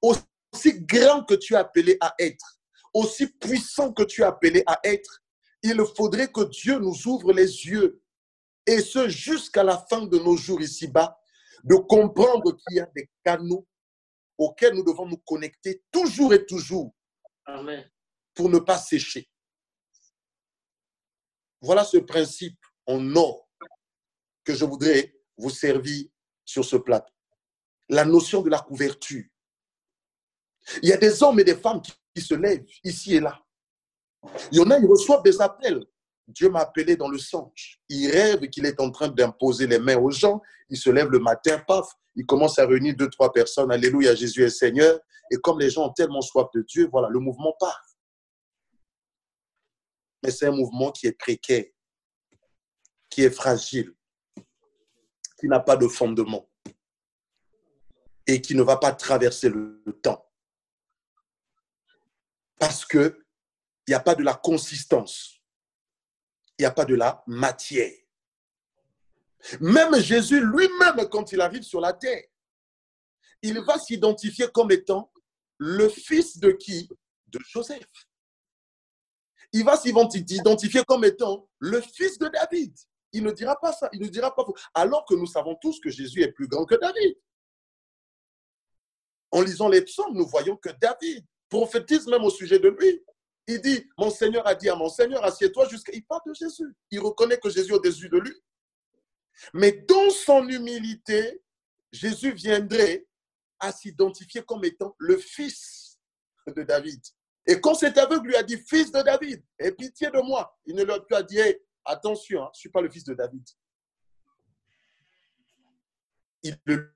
Aussi 0.00 0.80
grand 0.80 1.24
que 1.24 1.34
tu 1.34 1.54
es 1.54 1.58
appelé 1.58 1.96
à 2.00 2.14
être, 2.18 2.60
aussi 2.94 3.26
puissant 3.26 3.92
que 3.92 4.02
tu 4.02 4.22
es 4.22 4.24
appelé 4.24 4.62
à 4.66 4.80
être, 4.84 5.22
il 5.62 5.82
faudrait 5.96 6.30
que 6.30 6.42
Dieu 6.42 6.78
nous 6.78 7.06
ouvre 7.06 7.32
les 7.32 7.66
yeux, 7.66 8.01
et 8.66 8.80
ce 8.80 9.08
jusqu'à 9.08 9.64
la 9.64 9.78
fin 9.78 10.02
de 10.02 10.18
nos 10.18 10.36
jours 10.36 10.60
ici-bas, 10.60 11.18
de 11.64 11.76
comprendre 11.76 12.52
qu'il 12.52 12.76
y 12.76 12.80
a 12.80 12.86
des 12.94 13.10
canaux 13.24 13.66
auxquels 14.38 14.74
nous 14.74 14.84
devons 14.84 15.06
nous 15.06 15.18
connecter 15.18 15.82
toujours 15.90 16.34
et 16.34 16.44
toujours 16.46 16.94
pour 18.34 18.48
ne 18.48 18.58
pas 18.58 18.78
sécher. 18.78 19.28
Voilà 21.60 21.84
ce 21.84 21.98
principe 21.98 22.58
en 22.86 23.14
or 23.14 23.48
que 24.44 24.54
je 24.54 24.64
voudrais 24.64 25.14
vous 25.36 25.50
servir 25.50 26.06
sur 26.44 26.64
ce 26.64 26.76
plateau. 26.76 27.12
La 27.88 28.04
notion 28.04 28.42
de 28.42 28.50
la 28.50 28.58
couverture. 28.58 29.24
Il 30.82 30.88
y 30.88 30.92
a 30.92 30.96
des 30.96 31.22
hommes 31.22 31.40
et 31.40 31.44
des 31.44 31.56
femmes 31.56 31.82
qui, 31.82 32.20
se 32.20 32.34
lèvent 32.34 32.64
ici 32.84 33.14
et 33.14 33.20
là. 33.20 33.40
Il 34.50 34.58
y 34.58 34.60
en 34.60 34.70
a, 34.70 34.78
ils 34.78 34.86
reçoivent 34.86 35.22
des 35.22 35.40
appels. 35.40 35.84
Dieu 36.32 36.48
m'a 36.48 36.60
appelé 36.60 36.96
dans 36.96 37.08
le 37.08 37.18
songe. 37.18 37.80
Il 37.88 38.10
rêve 38.10 38.48
qu'il 38.48 38.66
est 38.66 38.80
en 38.80 38.90
train 38.90 39.08
d'imposer 39.08 39.66
les 39.66 39.78
mains 39.78 39.98
aux 39.98 40.10
gens. 40.10 40.40
Il 40.68 40.76
se 40.76 40.90
lève 40.90 41.08
le 41.08 41.18
matin, 41.18 41.58
paf, 41.66 41.86
il 42.14 42.26
commence 42.26 42.58
à 42.58 42.66
réunir 42.66 42.94
deux, 42.96 43.08
trois 43.08 43.32
personnes. 43.32 43.70
Alléluia, 43.72 44.14
Jésus 44.14 44.42
est 44.44 44.50
Seigneur. 44.50 44.98
Et 45.30 45.36
comme 45.36 45.58
les 45.58 45.70
gens 45.70 45.86
ont 45.86 45.92
tellement 45.92 46.20
soif 46.20 46.48
de 46.54 46.62
Dieu, 46.62 46.88
voilà, 46.90 47.08
le 47.08 47.18
mouvement 47.18 47.54
part. 47.58 47.82
Mais 50.22 50.30
c'est 50.30 50.46
un 50.46 50.52
mouvement 50.52 50.92
qui 50.92 51.06
est 51.06 51.18
précaire, 51.18 51.64
qui 53.10 53.22
est 53.22 53.30
fragile, 53.30 53.92
qui 55.40 55.48
n'a 55.48 55.60
pas 55.60 55.76
de 55.76 55.88
fondement 55.88 56.48
et 58.26 58.40
qui 58.40 58.54
ne 58.54 58.62
va 58.62 58.76
pas 58.76 58.92
traverser 58.92 59.48
le 59.48 59.82
temps. 60.02 60.24
Parce 62.58 62.84
qu'il 62.84 63.16
n'y 63.88 63.94
a 63.94 64.00
pas 64.00 64.14
de 64.14 64.22
la 64.22 64.34
consistance, 64.34 65.41
il 66.62 66.66
n'y 66.66 66.70
a 66.70 66.70
pas 66.70 66.84
de 66.84 66.94
la 66.94 67.24
matière. 67.26 67.92
Même 69.60 70.00
Jésus 70.00 70.40
lui-même, 70.40 71.08
quand 71.08 71.32
il 71.32 71.40
arrive 71.40 71.64
sur 71.64 71.80
la 71.80 71.92
terre, 71.92 72.22
il 73.42 73.60
va 73.62 73.80
s'identifier 73.80 74.46
comme 74.54 74.70
étant 74.70 75.12
le 75.58 75.88
fils 75.88 76.38
de 76.38 76.52
qui? 76.52 76.88
De 77.26 77.40
Joseph. 77.48 77.88
Il 79.52 79.64
va 79.64 79.76
s'identifier 79.76 80.84
comme 80.86 81.04
étant 81.04 81.48
le 81.58 81.80
fils 81.80 82.16
de 82.18 82.28
David. 82.28 82.72
Il 83.12 83.24
ne 83.24 83.32
dira 83.32 83.58
pas 83.58 83.72
ça, 83.72 83.88
il 83.92 84.00
ne 84.00 84.06
dira 84.06 84.32
pas 84.32 84.46
Alors 84.72 85.04
que 85.04 85.16
nous 85.16 85.26
savons 85.26 85.56
tous 85.56 85.80
que 85.80 85.90
Jésus 85.90 86.22
est 86.22 86.30
plus 86.30 86.46
grand 86.46 86.64
que 86.64 86.76
David. 86.76 87.16
En 89.32 89.40
lisant 89.40 89.68
les 89.68 89.82
psaumes, 89.82 90.14
nous 90.14 90.28
voyons 90.28 90.56
que 90.56 90.70
David 90.80 91.26
prophétise 91.48 92.06
même 92.06 92.22
au 92.22 92.30
sujet 92.30 92.60
de 92.60 92.68
lui. 92.68 93.04
Il 93.46 93.60
dit, 93.60 93.88
mon 93.98 94.10
Seigneur 94.10 94.46
a 94.46 94.54
dit 94.54 94.68
à 94.68 94.76
mon 94.76 94.88
Seigneur, 94.88 95.24
assieds-toi 95.24 95.68
jusqu'à... 95.68 95.92
Il 95.92 96.04
parle 96.04 96.22
de 96.26 96.34
Jésus. 96.34 96.76
Il 96.90 97.00
reconnaît 97.00 97.38
que 97.38 97.50
Jésus 97.50 97.72
est 97.72 97.74
au-dessus 97.74 98.08
de 98.08 98.18
lui. 98.18 98.34
Mais 99.54 99.72
dans 99.72 100.10
son 100.10 100.48
humilité, 100.48 101.42
Jésus 101.90 102.32
viendrait 102.32 103.06
à 103.58 103.72
s'identifier 103.72 104.42
comme 104.42 104.64
étant 104.64 104.94
le 104.98 105.16
fils 105.16 105.98
de 106.46 106.62
David. 106.62 107.00
Et 107.46 107.60
quand 107.60 107.74
cet 107.74 107.98
aveugle 107.98 108.28
lui 108.28 108.36
a 108.36 108.42
dit 108.42 108.56
fils 108.56 108.92
de 108.92 109.02
David, 109.02 109.42
aie 109.58 109.72
pitié 109.72 110.10
de 110.10 110.20
moi, 110.20 110.56
il 110.64 110.76
ne 110.76 110.84
lui 110.84 110.92
a 111.10 111.22
dit 111.22 111.40
attention, 111.84 112.42
hein, 112.42 112.50
je 112.54 112.58
ne 112.58 112.60
suis 112.60 112.68
pas 112.70 112.80
le 112.80 112.90
fils 112.90 113.04
de 113.04 113.14
David. 113.14 113.44
Il 116.44 116.58
le 116.64 116.94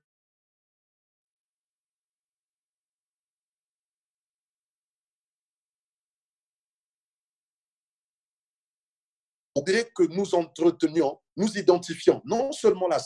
que 9.63 10.03
nous 10.03 10.35
entretenions, 10.35 11.19
nous 11.35 11.57
identifions 11.57 12.21
non 12.25 12.51
seulement 12.51 12.87
la, 12.87 12.99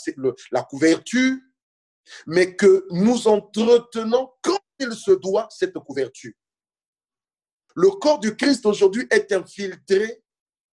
la 0.52 0.64
couverture, 0.64 1.38
mais 2.26 2.56
que 2.56 2.86
nous 2.92 3.28
entretenons 3.28 4.32
comme 4.42 4.58
il 4.80 4.94
se 4.94 5.12
doit 5.12 5.48
cette 5.52 5.78
couverture. 5.80 6.34
Le 7.76 7.90
corps 7.92 8.20
du 8.20 8.36
Christ 8.36 8.66
aujourd'hui 8.66 9.08
est 9.12 9.32
infiltré 9.32 10.24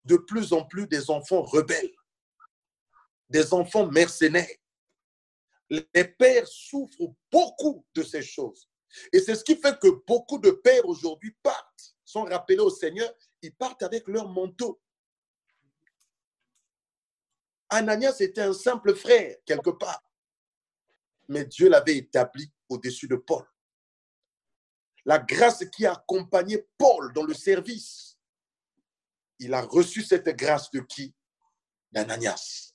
de 0.04 0.16
plus 0.16 0.52
en 0.52 0.64
plus 0.64 0.86
des 0.86 1.10
enfants 1.10 1.42
rebelles, 1.42 1.92
des 3.28 3.52
enfants 3.52 3.86
mercenaires. 3.86 4.46
Les 5.70 6.04
pères 6.04 6.48
souffrent 6.48 7.14
beaucoup 7.30 7.84
de 7.94 8.02
ces 8.02 8.22
choses. 8.22 8.68
Et 9.12 9.20
c'est 9.20 9.34
ce 9.34 9.44
qui 9.44 9.56
fait 9.56 9.78
que 9.78 10.02
beaucoup 10.06 10.38
de 10.38 10.50
pères 10.50 10.86
aujourd'hui 10.86 11.36
partent, 11.42 11.94
sont 12.04 12.24
rappelés 12.24 12.58
au 12.58 12.70
Seigneur, 12.70 13.12
ils 13.42 13.54
partent 13.54 13.82
avec 13.82 14.08
leur 14.08 14.28
manteau. 14.28 14.80
Ananias 17.70 18.16
était 18.20 18.42
un 18.42 18.54
simple 18.54 18.94
frère, 18.94 19.36
quelque 19.44 19.70
part 19.70 20.02
mais 21.28 21.44
Dieu 21.44 21.68
l'avait 21.68 21.96
établi 21.96 22.50
au-dessus 22.68 23.06
de 23.06 23.16
Paul. 23.16 23.44
La 25.04 25.18
grâce 25.18 25.64
qui 25.66 25.86
a 25.86 25.92
accompagné 25.92 26.66
Paul 26.76 27.12
dans 27.12 27.22
le 27.22 27.34
service, 27.34 28.18
il 29.38 29.54
a 29.54 29.62
reçu 29.62 30.02
cette 30.02 30.28
grâce 30.30 30.70
de 30.70 30.80
qui? 30.80 31.14
D'Ananias. 31.92 32.74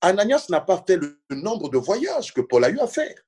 Ananias 0.00 0.46
n'a 0.48 0.60
pas 0.60 0.82
fait 0.86 0.96
le 0.96 1.18
nombre 1.30 1.68
de 1.68 1.78
voyages 1.78 2.34
que 2.34 2.40
Paul 2.40 2.64
a 2.64 2.70
eu 2.70 2.78
à 2.78 2.86
faire. 2.86 3.20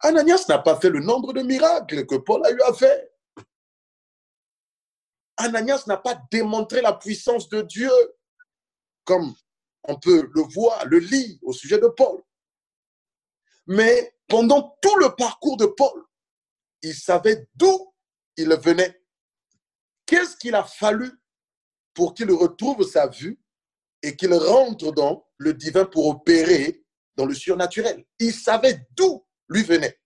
Ananias 0.00 0.44
n'a 0.48 0.58
pas 0.58 0.78
fait 0.78 0.90
le 0.90 1.00
nombre 1.00 1.32
de 1.32 1.42
miracles 1.42 2.06
que 2.06 2.16
Paul 2.16 2.44
a 2.46 2.50
eu 2.50 2.60
à 2.62 2.72
faire. 2.72 3.04
Ananias 5.36 5.84
n'a 5.86 5.96
pas 5.96 6.22
démontré 6.30 6.80
la 6.80 6.92
puissance 6.92 7.48
de 7.48 7.62
Dieu 7.62 7.90
comme 9.04 9.34
on 9.84 9.98
peut 9.98 10.28
le 10.34 10.42
voir, 10.42 10.86
le 10.86 10.98
lire 10.98 11.38
au 11.42 11.52
sujet 11.52 11.78
de 11.78 11.88
Paul. 11.88 12.22
Mais 13.66 14.14
pendant 14.28 14.76
tout 14.80 14.96
le 14.96 15.14
parcours 15.14 15.56
de 15.56 15.66
Paul, 15.66 16.04
il 16.82 16.94
savait 16.94 17.48
d'où 17.54 17.92
il 18.36 18.48
venait. 18.56 19.00
Qu'est-ce 20.06 20.36
qu'il 20.36 20.54
a 20.54 20.64
fallu 20.64 21.10
pour 21.94 22.14
qu'il 22.14 22.30
retrouve 22.32 22.82
sa 22.82 23.06
vue 23.06 23.40
et 24.02 24.16
qu'il 24.16 24.34
rentre 24.34 24.92
dans 24.92 25.26
le 25.36 25.54
divin 25.54 25.84
pour 25.84 26.06
opérer 26.06 26.84
dans 27.16 27.26
le 27.26 27.34
surnaturel? 27.34 28.04
Il 28.18 28.32
savait 28.32 28.86
d'où 28.96 29.24
lui 29.48 29.62
venait. 29.62 29.98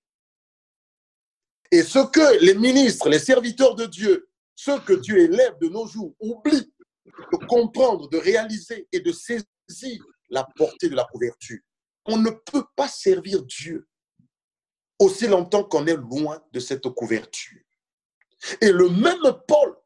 Et 1.70 1.82
ce 1.82 1.98
que 1.98 2.44
les 2.44 2.54
ministres, 2.54 3.08
les 3.08 3.18
serviteurs 3.18 3.74
de 3.74 3.86
Dieu, 3.86 4.28
ceux 4.54 4.80
que 4.80 4.92
Dieu 4.94 5.18
élève 5.18 5.58
de 5.60 5.68
nos 5.68 5.86
jours, 5.86 6.14
oublient 6.20 6.72
de 7.06 7.46
comprendre, 7.46 8.08
de 8.08 8.18
réaliser 8.18 8.88
et 8.92 9.00
de 9.00 9.12
saisir 9.12 9.46
la 10.28 10.44
portée 10.56 10.88
de 10.88 10.96
la 10.96 11.04
couverture. 11.04 11.60
On 12.04 12.18
ne 12.18 12.30
peut 12.30 12.64
pas 12.74 12.88
servir 12.88 13.42
Dieu 13.44 13.88
aussi 14.98 15.26
longtemps 15.26 15.64
qu'on 15.64 15.86
est 15.86 15.96
loin 15.96 16.42
de 16.52 16.60
cette 16.60 16.88
couverture. 16.90 17.60
Et 18.60 18.70
le 18.70 18.88
même 18.88 19.40
Paul, 19.46 19.76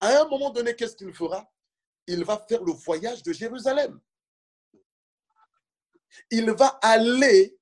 à 0.00 0.20
un 0.20 0.28
moment 0.28 0.50
donné, 0.50 0.74
qu'est-ce 0.74 0.96
qu'il 0.96 1.12
fera? 1.12 1.50
Il 2.06 2.24
va 2.24 2.44
faire 2.48 2.62
le 2.62 2.72
voyage 2.72 3.22
de 3.22 3.32
Jérusalem. 3.32 4.00
Il 6.30 6.50
va 6.52 6.78
aller 6.82 7.58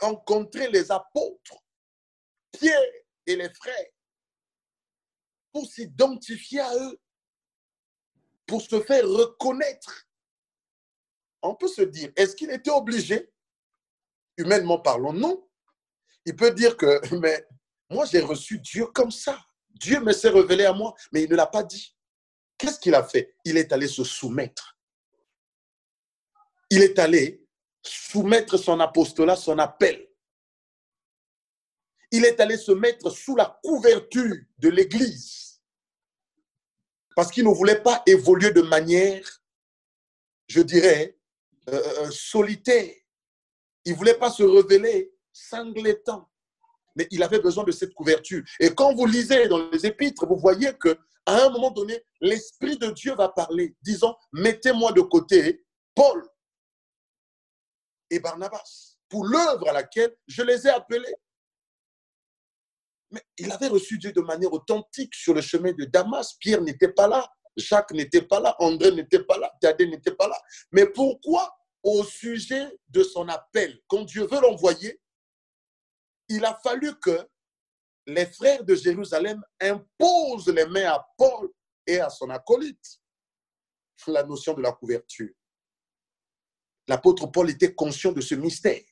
rencontrer 0.00 0.68
les 0.68 0.90
apôtres, 0.90 1.56
Pierre 2.52 2.80
et 3.26 3.36
les 3.36 3.52
frères, 3.54 3.90
pour 5.52 5.66
s'identifier 5.66 6.60
à 6.60 6.74
eux, 6.74 7.00
pour 8.46 8.60
se 8.62 8.80
faire 8.82 9.06
reconnaître. 9.08 10.06
On 11.42 11.54
peut 11.54 11.68
se 11.68 11.82
dire, 11.82 12.12
est-ce 12.16 12.36
qu'il 12.36 12.50
était 12.50 12.70
obligé 12.70 13.30
Humainement 14.36 14.78
parlons, 14.78 15.12
non. 15.12 15.46
Il 16.24 16.36
peut 16.36 16.50
dire 16.50 16.76
que, 16.76 17.00
mais 17.20 17.46
moi 17.90 18.04
j'ai 18.06 18.20
reçu 18.20 18.58
Dieu 18.58 18.86
comme 18.86 19.10
ça. 19.10 19.38
Dieu 19.68 20.00
me 20.00 20.12
s'est 20.12 20.28
révélé 20.28 20.64
à 20.64 20.72
moi, 20.72 20.94
mais 21.12 21.24
il 21.24 21.30
ne 21.30 21.36
l'a 21.36 21.46
pas 21.46 21.62
dit. 21.62 21.96
Qu'est-ce 22.58 22.78
qu'il 22.78 22.94
a 22.94 23.02
fait? 23.02 23.34
Il 23.44 23.56
est 23.56 23.72
allé 23.72 23.88
se 23.88 24.04
soumettre. 24.04 24.76
Il 26.68 26.82
est 26.82 26.98
allé 26.98 27.46
soumettre 27.82 28.58
son 28.58 28.78
apostolat, 28.80 29.36
son 29.36 29.58
appel. 29.58 30.06
Il 32.10 32.24
est 32.24 32.38
allé 32.40 32.56
se 32.58 32.72
mettre 32.72 33.10
sous 33.10 33.36
la 33.36 33.58
couverture 33.62 34.36
de 34.58 34.68
l'Église. 34.68 35.60
Parce 37.16 37.30
qu'il 37.30 37.44
ne 37.44 37.54
voulait 37.54 37.82
pas 37.82 38.02
évoluer 38.06 38.52
de 38.52 38.62
manière, 38.62 39.42
je 40.48 40.60
dirais, 40.60 41.18
euh, 41.72 42.04
euh, 42.04 42.10
solitaire. 42.10 42.94
Il 43.84 43.92
ne 43.92 43.96
voulait 43.96 44.18
pas 44.18 44.30
se 44.30 44.42
révéler 44.42 45.12
sanglétant. 45.32 46.28
Mais 46.96 47.06
il 47.10 47.22
avait 47.22 47.40
besoin 47.40 47.64
de 47.64 47.72
cette 47.72 47.94
couverture. 47.94 48.42
Et 48.58 48.74
quand 48.74 48.94
vous 48.94 49.06
lisez 49.06 49.48
dans 49.48 49.70
les 49.70 49.86
épîtres, 49.86 50.26
vous 50.26 50.36
voyez 50.36 50.72
que 50.74 50.98
à 51.26 51.44
un 51.44 51.50
moment 51.50 51.70
donné, 51.70 52.02
l'Esprit 52.20 52.76
de 52.76 52.88
Dieu 52.90 53.14
va 53.14 53.28
parler, 53.28 53.76
disant, 53.82 54.16
mettez-moi 54.32 54.92
de 54.92 55.02
côté 55.02 55.64
Paul 55.94 56.26
et 58.10 58.18
Barnabas 58.18 58.96
pour 59.08 59.24
l'œuvre 59.24 59.68
à 59.68 59.72
laquelle 59.72 60.16
je 60.26 60.42
les 60.42 60.66
ai 60.66 60.70
appelés. 60.70 61.14
Mais 63.10 63.22
il 63.38 63.50
avait 63.50 63.68
reçu 63.68 63.98
Dieu 63.98 64.12
de 64.12 64.20
manière 64.20 64.52
authentique 64.52 65.14
sur 65.14 65.34
le 65.34 65.40
chemin 65.40 65.72
de 65.72 65.84
Damas. 65.84 66.34
Pierre 66.38 66.62
n'était 66.62 66.92
pas 66.92 67.08
là, 67.08 67.28
Jacques 67.56 67.92
n'était 67.92 68.22
pas 68.22 68.40
là, 68.40 68.54
André 68.58 68.92
n'était 68.92 69.24
pas 69.24 69.38
là, 69.38 69.52
Thaddée 69.60 69.86
n'était 69.86 70.14
pas 70.14 70.28
là. 70.28 70.40
Mais 70.72 70.86
pourquoi 70.86 71.56
au 71.82 72.04
sujet 72.04 72.78
de 72.88 73.02
son 73.02 73.28
appel, 73.28 73.80
quand 73.86 74.04
Dieu 74.04 74.26
veut 74.26 74.40
l'envoyer, 74.40 75.00
il 76.28 76.44
a 76.44 76.54
fallu 76.62 76.98
que 77.00 77.28
les 78.06 78.26
frères 78.26 78.64
de 78.64 78.74
Jérusalem 78.74 79.42
imposent 79.60 80.48
les 80.48 80.66
mains 80.66 80.92
à 80.92 81.06
Paul 81.16 81.50
et 81.86 82.00
à 82.00 82.08
son 82.08 82.30
acolyte. 82.30 83.00
La 84.06 84.22
notion 84.22 84.54
de 84.54 84.62
la 84.62 84.72
couverture. 84.72 85.30
L'apôtre 86.88 87.26
Paul 87.26 87.50
était 87.50 87.74
conscient 87.74 88.12
de 88.12 88.20
ce 88.20 88.34
mystère. 88.34 88.82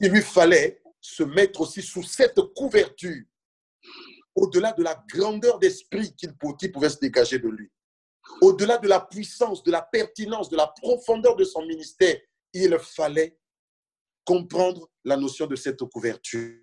Il 0.00 0.10
lui 0.10 0.22
fallait 0.22 0.82
se 1.00 1.22
mettre 1.22 1.60
aussi 1.60 1.80
sous 1.80 2.02
cette 2.02 2.40
couverture, 2.56 3.24
au-delà 4.34 4.72
de 4.72 4.82
la 4.82 5.02
grandeur 5.08 5.58
d'esprit 5.58 6.14
qu'il 6.16 6.36
pouvait 6.36 6.88
se 6.88 6.98
dégager 6.98 7.38
de 7.38 7.48
lui, 7.48 7.70
au-delà 8.40 8.78
de 8.78 8.88
la 8.88 9.00
puissance, 9.00 9.62
de 9.62 9.70
la 9.70 9.82
pertinence, 9.82 10.48
de 10.48 10.56
la 10.56 10.66
profondeur 10.66 11.36
de 11.36 11.44
son 11.44 11.64
ministère, 11.66 12.16
il 12.52 12.76
fallait 12.78 13.38
comprendre 14.24 14.88
la 15.04 15.16
notion 15.16 15.46
de 15.46 15.56
cette 15.56 15.82
couverture. 15.84 16.56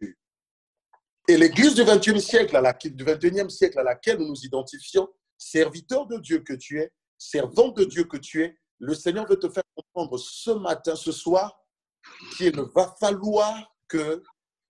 Et 1.28 1.38
l'Église 1.38 1.76
du 1.76 1.84
21e 1.84 2.20
siècle, 2.20 2.55
à 2.55 2.74
du 2.74 3.03
21e 3.03 3.49
siècle 3.49 3.80
à 3.80 3.84
laquelle 3.84 4.18
nous 4.18 4.28
nous 4.28 4.45
identifions, 4.45 5.07
serviteur 5.38 6.07
de 6.07 6.18
Dieu 6.18 6.39
que 6.39 6.53
tu 6.53 6.80
es, 6.80 6.91
servant 7.18 7.70
de 7.70 7.84
Dieu 7.84 8.05
que 8.05 8.18
tu 8.18 8.43
es, 8.43 8.57
le 8.80 8.95
Seigneur 8.95 9.28
veut 9.28 9.38
te 9.38 9.49
faire 9.49 9.64
comprendre 9.76 10.18
ce 10.18 10.51
matin, 10.51 10.95
ce 10.95 11.12
soir, 11.12 11.55
qu'il 12.36 12.59
va 12.76 12.95
falloir 12.99 13.72
que 13.88 14.24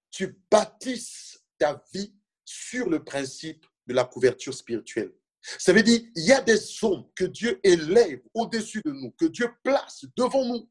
tu 0.10 0.38
bâtisses 0.52 1.42
ta 1.58 1.82
vie 1.94 2.14
sur 2.44 2.90
le 2.90 3.04
principe 3.04 3.66
de 3.88 3.94
la 3.94 4.04
couverture 4.04 4.54
spirituelle. 4.54 5.14
Ça 5.42 5.74
veut 5.74 5.84
dire, 5.84 6.02
il 6.16 6.26
y 6.26 6.32
a 6.32 6.42
des 6.42 6.60
hommes 6.84 7.10
que 7.16 7.26
Dieu 7.26 7.60
élève 7.64 8.22
au-dessus 8.34 8.82
de 8.86 8.92
nous, 8.92 9.12
que 9.12 9.26
Dieu 9.26 9.52
place 9.64 10.06
devant 10.16 10.46
nous, 10.46 10.70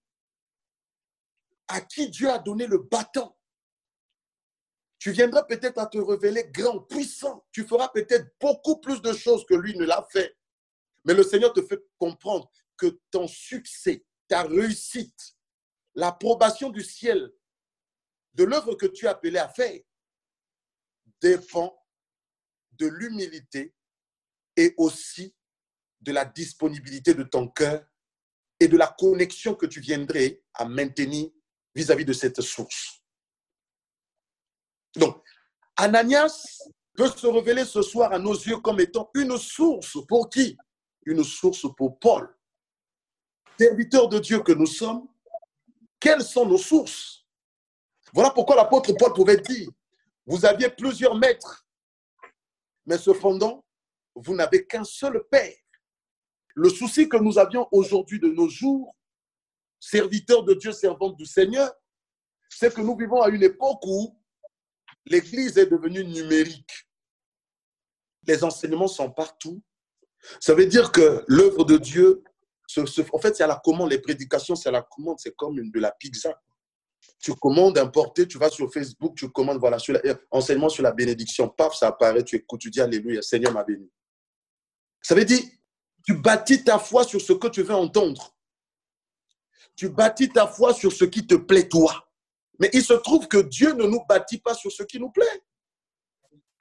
à 1.68 1.80
qui 1.80 2.08
Dieu 2.08 2.30
a 2.30 2.38
donné 2.38 2.66
le 2.66 2.78
bâton. 2.78 3.34
Tu 4.98 5.12
viendras 5.12 5.44
peut-être 5.44 5.78
à 5.78 5.86
te 5.86 5.98
révéler 5.98 6.44
grand, 6.50 6.80
puissant. 6.80 7.44
Tu 7.52 7.64
feras 7.64 7.88
peut-être 7.88 8.34
beaucoup 8.38 8.80
plus 8.80 9.00
de 9.00 9.12
choses 9.12 9.44
que 9.46 9.54
lui 9.54 9.76
ne 9.76 9.84
l'a 9.84 10.06
fait. 10.12 10.36
Mais 11.04 11.14
le 11.14 11.22
Seigneur 11.22 11.52
te 11.52 11.62
fait 11.62 11.80
comprendre 11.98 12.50
que 12.76 13.00
ton 13.10 13.26
succès, 13.26 14.04
ta 14.28 14.42
réussite, 14.42 15.36
l'approbation 15.94 16.70
du 16.70 16.82
ciel 16.82 17.32
de 18.34 18.44
l'œuvre 18.44 18.74
que 18.74 18.86
tu 18.86 19.06
es 19.06 19.08
appelé 19.08 19.38
à 19.38 19.48
faire 19.48 19.80
dépend 21.20 21.76
de 22.72 22.86
l'humilité 22.86 23.74
et 24.56 24.74
aussi 24.76 25.34
de 26.00 26.12
la 26.12 26.24
disponibilité 26.24 27.14
de 27.14 27.22
ton 27.22 27.48
cœur 27.48 27.84
et 28.58 28.68
de 28.68 28.76
la 28.76 28.88
connexion 28.88 29.54
que 29.54 29.66
tu 29.66 29.80
viendrais 29.80 30.42
à 30.54 30.64
maintenir 30.64 31.30
vis-à-vis 31.74 32.04
de 32.04 32.12
cette 32.12 32.40
source. 32.40 33.02
Donc, 34.96 35.22
Ananias 35.76 36.62
peut 36.94 37.10
se 37.10 37.26
révéler 37.26 37.64
ce 37.64 37.82
soir 37.82 38.12
à 38.12 38.18
nos 38.18 38.34
yeux 38.34 38.58
comme 38.58 38.80
étant 38.80 39.10
une 39.14 39.36
source 39.38 39.96
pour 40.06 40.28
qui? 40.28 40.56
Une 41.06 41.24
source 41.24 41.66
pour 41.76 41.98
Paul. 41.98 42.36
Serviteur 43.58 44.08
de 44.08 44.18
Dieu 44.18 44.40
que 44.42 44.52
nous 44.52 44.66
sommes, 44.66 45.08
quelles 45.98 46.22
sont 46.22 46.46
nos 46.46 46.58
sources? 46.58 47.24
Voilà 48.12 48.30
pourquoi 48.30 48.56
l'apôtre 48.56 48.92
Paul 48.94 49.12
pouvait 49.12 49.36
dire, 49.36 49.70
vous 50.26 50.44
aviez 50.44 50.68
plusieurs 50.70 51.14
maîtres, 51.14 51.66
mais 52.86 52.98
cependant, 52.98 53.64
vous 54.14 54.34
n'avez 54.34 54.66
qu'un 54.66 54.84
seul 54.84 55.24
Père. 55.30 55.54
Le 56.54 56.68
souci 56.68 57.08
que 57.08 57.16
nous 57.16 57.38
avions 57.38 57.68
aujourd'hui 57.72 58.18
de 58.18 58.28
nos 58.28 58.48
jours, 58.48 58.96
serviteurs 59.78 60.44
de 60.44 60.54
Dieu, 60.54 60.72
servantes 60.72 61.16
du 61.16 61.26
Seigneur, 61.26 61.72
c'est 62.48 62.74
que 62.74 62.80
nous 62.80 62.96
vivons 62.96 63.22
à 63.22 63.28
une 63.28 63.42
époque 63.42 63.80
où 63.86 64.20
l'Église 65.06 65.56
est 65.56 65.66
devenue 65.66 66.04
numérique. 66.04 66.88
Les 68.26 68.44
enseignements 68.44 68.88
sont 68.88 69.10
partout. 69.10 69.62
Ça 70.40 70.54
veut 70.54 70.66
dire 70.66 70.92
que 70.92 71.24
l'œuvre 71.28 71.64
de 71.64 71.78
Dieu, 71.78 72.22
en 72.76 73.18
fait, 73.18 73.34
c'est 73.34 73.42
à 73.42 73.46
la 73.46 73.60
commande. 73.64 73.90
Les 73.90 74.00
prédications, 74.00 74.54
c'est 74.54 74.68
à 74.68 74.72
la 74.72 74.82
commande. 74.82 75.18
C'est 75.18 75.34
comme 75.34 75.58
une, 75.58 75.70
de 75.70 75.80
la 75.80 75.92
pizza. 75.92 76.38
Tu 77.18 77.34
commandes 77.34 77.78
importer, 77.78 78.28
tu 78.28 78.38
vas 78.38 78.50
sur 78.50 78.70
Facebook, 78.70 79.16
tu 79.16 79.30
commandes, 79.30 79.58
voilà, 79.58 79.78
sur 79.78 79.98
enseignement 80.30 80.68
sur 80.68 80.82
la 80.82 80.92
bénédiction. 80.92 81.48
Paf, 81.48 81.74
ça 81.74 81.88
apparaît, 81.88 82.22
tu 82.22 82.36
écoutes, 82.36 82.60
tu 82.60 82.70
dis 82.70 82.80
Alléluia, 82.80 83.22
Seigneur 83.22 83.52
m'a 83.52 83.64
béni. 83.64 83.90
Ça 85.02 85.14
veut 85.14 85.24
dire, 85.24 85.42
tu 86.04 86.14
bâtis 86.14 86.64
ta 86.64 86.78
foi 86.78 87.04
sur 87.04 87.20
ce 87.20 87.32
que 87.32 87.48
tu 87.48 87.62
veux 87.62 87.74
entendre. 87.74 88.34
Tu 89.76 89.88
bâtis 89.88 90.28
ta 90.28 90.46
foi 90.46 90.74
sur 90.74 90.92
ce 90.92 91.04
qui 91.04 91.26
te 91.26 91.34
plaît 91.34 91.68
toi. 91.68 92.08
Mais 92.58 92.70
il 92.72 92.84
se 92.84 92.92
trouve 92.92 93.26
que 93.28 93.38
Dieu 93.38 93.72
ne 93.72 93.84
nous 93.84 94.04
bâtit 94.06 94.38
pas 94.38 94.54
sur 94.54 94.70
ce 94.70 94.82
qui 94.82 94.98
nous 94.98 95.10
plaît. 95.10 95.42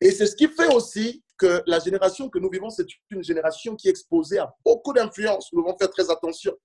Et 0.01 0.11
c'est 0.11 0.27
ce 0.27 0.35
qui 0.35 0.47
fait 0.47 0.73
aussi 0.73 1.23
que 1.37 1.61
la 1.67 1.79
génération 1.79 2.29
que 2.29 2.39
nous 2.39 2.49
vivons, 2.49 2.69
c'est 2.69 2.87
une 3.09 3.23
génération 3.23 3.75
qui 3.75 3.87
est 3.87 3.91
exposée 3.91 4.39
à 4.39 4.53
beaucoup 4.63 4.93
d'influences. 4.93 5.51
Nous 5.51 5.61
devons 5.61 5.77
faire 5.77 5.89
très 5.89 6.09
attention. 6.09 6.55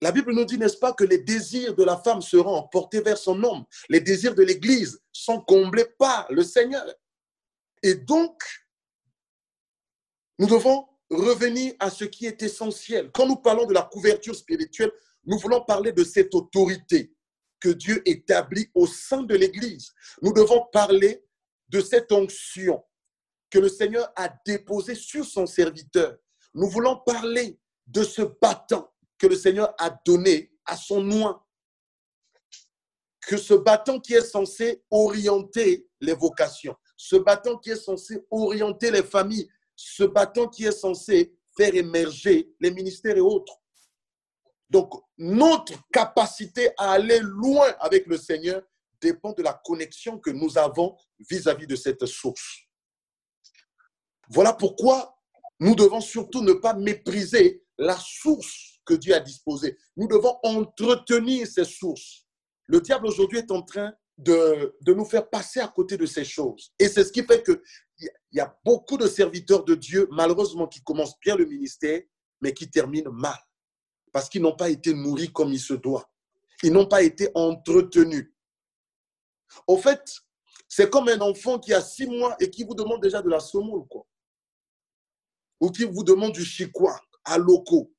La 0.00 0.12
Bible 0.12 0.32
nous 0.32 0.44
dit, 0.44 0.58
n'est-ce 0.58 0.76
pas, 0.76 0.92
que 0.92 1.04
les 1.04 1.18
désirs 1.18 1.74
de 1.74 1.82
la 1.82 1.96
femme 1.96 2.22
seront 2.22 2.54
emportés 2.54 3.00
vers 3.00 3.18
son 3.18 3.42
homme. 3.42 3.64
Les 3.88 4.00
désirs 4.00 4.34
de 4.34 4.42
l'Église 4.42 5.00
sont 5.12 5.40
comblés 5.40 5.86
par 5.98 6.30
le 6.30 6.44
Seigneur. 6.44 6.86
Et 7.82 7.94
donc, 7.94 8.40
nous 10.38 10.46
devons 10.46 10.86
revenir 11.10 11.74
à 11.78 11.90
ce 11.90 12.04
qui 12.04 12.26
est 12.26 12.42
essentiel. 12.42 13.10
Quand 13.12 13.26
nous 13.26 13.36
parlons 13.36 13.66
de 13.66 13.74
la 13.74 13.82
couverture 13.82 14.34
spirituelle, 14.34 14.92
nous 15.24 15.38
voulons 15.38 15.64
parler 15.64 15.92
de 15.92 16.04
cette 16.04 16.34
autorité. 16.34 17.12
que 17.60 17.70
Dieu 17.70 18.00
établit 18.08 18.70
au 18.72 18.86
sein 18.86 19.24
de 19.24 19.34
l'Église. 19.34 19.92
Nous 20.22 20.32
devons 20.32 20.66
parler 20.72 21.24
de 21.68 21.80
cette 21.80 22.12
onction 22.12 22.84
que 23.50 23.58
le 23.58 23.68
Seigneur 23.68 24.12
a 24.14 24.28
déposée 24.46 24.94
sur 24.94 25.24
son 25.24 25.44
serviteur. 25.44 26.16
Nous 26.54 26.68
voulons 26.68 26.96
parler 27.04 27.58
de 27.86 28.02
ce 28.02 28.22
bâton 28.22 28.86
que 29.18 29.26
le 29.26 29.36
Seigneur 29.36 29.74
a 29.78 29.90
donné 30.04 30.52
à 30.64 30.76
son 30.76 31.02
noix. 31.02 31.46
Que 33.26 33.36
ce 33.36 33.54
bâton 33.54 34.00
qui 34.00 34.14
est 34.14 34.22
censé 34.22 34.82
orienter 34.90 35.86
les 36.00 36.14
vocations, 36.14 36.76
ce 36.96 37.16
bâton 37.16 37.58
qui 37.58 37.70
est 37.70 37.76
censé 37.76 38.24
orienter 38.30 38.90
les 38.90 39.02
familles, 39.02 39.50
ce 39.80 40.02
bâton 40.02 40.48
qui 40.48 40.64
est 40.64 40.72
censé 40.72 41.32
faire 41.56 41.72
émerger 41.72 42.52
les 42.58 42.72
ministères 42.72 43.16
et 43.16 43.20
autres. 43.20 43.54
Donc, 44.68 44.92
notre 45.16 45.72
capacité 45.92 46.70
à 46.76 46.92
aller 46.92 47.20
loin 47.20 47.72
avec 47.78 48.06
le 48.06 48.18
Seigneur 48.18 48.60
dépend 49.00 49.32
de 49.32 49.42
la 49.42 49.52
connexion 49.64 50.18
que 50.18 50.30
nous 50.30 50.58
avons 50.58 50.96
vis-à-vis 51.30 51.68
de 51.68 51.76
cette 51.76 52.04
source. 52.06 52.58
Voilà 54.28 54.52
pourquoi 54.52 55.16
nous 55.60 55.76
devons 55.76 56.00
surtout 56.00 56.42
ne 56.42 56.54
pas 56.54 56.74
mépriser 56.74 57.62
la 57.78 57.96
source 57.96 58.80
que 58.84 58.94
Dieu 58.94 59.14
a 59.14 59.20
disposée. 59.20 59.78
Nous 59.96 60.08
devons 60.08 60.40
entretenir 60.42 61.46
ces 61.46 61.64
sources. 61.64 62.26
Le 62.66 62.80
diable 62.80 63.06
aujourd'hui 63.06 63.38
est 63.38 63.50
en 63.52 63.62
train 63.62 63.92
de, 64.16 64.76
de, 64.80 64.92
nous 64.92 65.04
faire 65.04 65.30
passer 65.30 65.60
à 65.60 65.68
côté 65.68 65.96
de 65.96 66.04
ces 66.04 66.24
choses. 66.24 66.74
Et 66.80 66.88
c'est 66.88 67.04
ce 67.04 67.12
qui 67.12 67.22
fait 67.22 67.44
qu'il 67.98 68.10
y 68.32 68.40
a 68.40 68.58
beaucoup 68.64 68.96
de 68.96 69.06
serviteurs 69.06 69.64
de 69.64 69.74
Dieu, 69.74 70.08
malheureusement, 70.10 70.66
qui 70.66 70.82
commencent 70.82 71.18
bien 71.20 71.36
le 71.36 71.44
ministère, 71.44 72.00
mais 72.40 72.54
qui 72.54 72.70
terminent 72.70 73.10
mal 73.10 73.38
parce 74.12 74.28
qu'ils 74.28 74.42
n'ont 74.42 74.56
pas 74.56 74.70
été 74.70 74.94
nourris 74.94 75.32
comme 75.32 75.52
il 75.52 75.60
se 75.60 75.74
doit. 75.74 76.10
Ils 76.62 76.72
n'ont 76.72 76.86
pas 76.86 77.02
été 77.02 77.30
entretenus. 77.34 78.32
Au 79.66 79.78
fait, 79.78 80.02
c'est 80.68 80.90
comme 80.90 81.08
un 81.08 81.20
enfant 81.20 81.58
qui 81.58 81.72
a 81.72 81.80
six 81.80 82.06
mois 82.06 82.36
et 82.40 82.50
qui 82.50 82.64
vous 82.64 82.74
demande 82.74 83.02
déjà 83.02 83.22
de 83.22 83.28
la 83.28 83.40
semoule. 83.40 83.86
Ou 85.60 85.70
qui 85.70 85.84
vous 85.84 86.04
demande 86.04 86.32
du 86.32 86.44
chicois 86.44 87.00
à 87.24 87.38
locaux. 87.38 87.92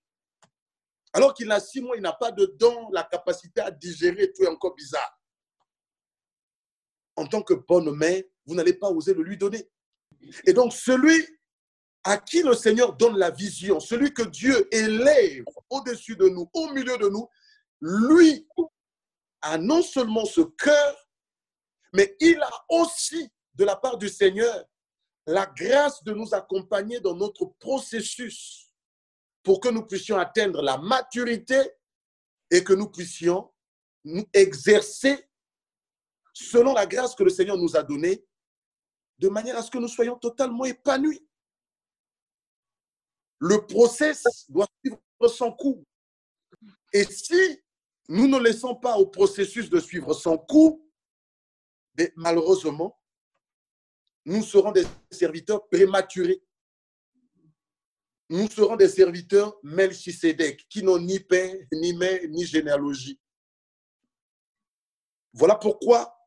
Alors 1.14 1.34
qu'il 1.34 1.52
a 1.52 1.60
six 1.60 1.82
mois, 1.82 1.96
il 1.96 2.02
n'a 2.02 2.14
pas 2.14 2.32
de 2.32 2.46
dents, 2.60 2.90
la 2.92 3.04
capacité 3.04 3.62
à 3.62 3.72
digérer, 3.72 4.32
tout 4.32 4.44
est 4.44 4.48
encore 4.48 4.76
bizarre. 4.76 5.20
En 7.16 7.26
tant 7.26 7.42
que 7.42 7.54
bonne 7.54 7.96
mère, 7.96 8.24
vous 8.46 8.56
n'allez 8.56 8.74
pas 8.74 8.90
oser 8.90 9.14
le 9.14 9.24
lui 9.24 9.38
donner. 9.38 9.70
Et 10.46 10.54
donc, 10.54 10.74
celui 10.74 11.26
à 12.04 12.18
qui 12.18 12.42
le 12.42 12.54
Seigneur 12.54 12.96
donne 12.96 13.18
la 13.18 13.30
vision, 13.30 13.80
celui 13.80 14.14
que 14.14 14.24
Dieu 14.24 14.68
élève 14.74 15.44
au-dessus 15.70 16.16
de 16.16 16.30
nous, 16.30 16.50
au 16.54 16.70
milieu 16.72 16.98
de 16.98 17.10
nous, 17.10 17.28
lui 17.82 18.48
a 19.42 19.58
non 19.58 19.82
seulement 19.82 20.26
ce 20.26 20.42
cœur, 20.42 21.10
mais 21.94 22.16
il 22.20 22.42
a 22.42 22.66
aussi, 22.70 23.30
de 23.54 23.66
la 23.66 23.76
part 23.76 23.98
du 23.98 24.10
Seigneur, 24.10 24.66
la 25.26 25.46
grâce 25.46 26.04
de 26.04 26.14
nous 26.14 26.34
accompagner 26.34 27.00
dans 27.00 27.16
notre 27.16 27.46
processus 27.60 28.72
pour 29.44 29.60
que 29.60 29.70
nous 29.70 29.86
puissions 29.86 30.18
atteindre 30.18 30.62
la 30.62 30.78
maturité 30.78 31.60
et 32.52 32.64
que 32.64 32.74
nous 32.74 32.90
puissions 32.90 33.52
nous 34.04 34.26
exercer 34.34 35.30
selon 36.34 36.74
la 36.74 36.86
grâce 36.86 37.16
que 37.16 37.24
le 37.24 37.30
Seigneur 37.30 37.58
nous 37.58 37.76
a 37.76 37.84
donnée, 37.84 38.26
de 39.20 39.30
manière 39.30 39.58
à 39.58 39.62
ce 39.62 39.70
que 39.70 39.78
nous 39.78 39.88
soyons 39.88 40.18
totalement 40.18 40.66
épanouis. 40.66 41.24
Le 43.40 43.66
process 43.68 44.50
doit 44.50 44.68
suivre 44.84 45.28
son 45.28 45.52
cours. 45.52 45.84
Et 46.94 47.04
si 47.04 47.62
nous 48.08 48.28
ne 48.28 48.40
laissons 48.40 48.76
pas 48.76 48.98
au 48.98 49.06
processus 49.06 49.70
de 49.70 49.80
suivre 49.80 50.14
son 50.14 50.38
cours, 50.38 50.82
mais 51.98 52.12
malheureusement, 52.16 53.00
nous 54.26 54.44
serons 54.44 54.72
des 54.72 54.86
serviteurs 55.12 55.68
prématurés. 55.68 56.44
Nous 58.30 58.50
serons 58.50 58.76
des 58.76 58.88
serviteurs 58.88 59.58
Melchisedec, 59.64 60.68
qui 60.70 60.84
n'ont 60.84 61.00
ni 61.00 61.20
père, 61.20 61.56
ni 61.72 61.94
mère, 61.94 62.22
ni 62.30 62.46
généalogie. 62.46 63.20
Voilà 65.34 65.56
pourquoi, 65.56 66.19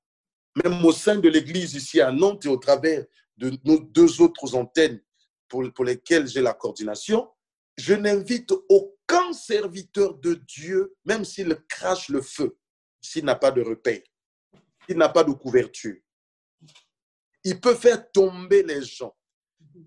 même 0.56 0.84
au 0.84 0.92
sein 0.92 1.16
de 1.16 1.28
l'Église 1.28 1.74
ici 1.74 2.00
à 2.00 2.10
Nantes 2.10 2.44
et 2.44 2.48
au 2.48 2.56
travers 2.56 3.04
de 3.36 3.52
nos 3.64 3.78
deux 3.78 4.20
autres 4.20 4.54
antennes 4.54 5.00
pour, 5.48 5.84
lesquels 5.84 6.26
j'ai 6.26 6.40
la 6.40 6.54
coordination, 6.54 7.28
je 7.76 7.94
n'invite 7.94 8.52
aucun 8.68 9.32
serviteur 9.32 10.14
de 10.14 10.34
Dieu, 10.34 10.94
même 11.04 11.24
s'il 11.24 11.54
crache 11.68 12.08
le 12.08 12.22
feu, 12.22 12.56
s'il 13.00 13.24
n'a 13.24 13.34
pas 13.34 13.50
de 13.50 13.62
repère, 13.62 14.00
s'il 14.86 14.96
n'a 14.96 15.08
pas 15.08 15.24
de 15.24 15.32
couverture. 15.32 15.96
Il 17.44 17.60
peut 17.60 17.74
faire 17.74 18.10
tomber 18.12 18.62
les 18.62 18.82
gens. 18.82 19.14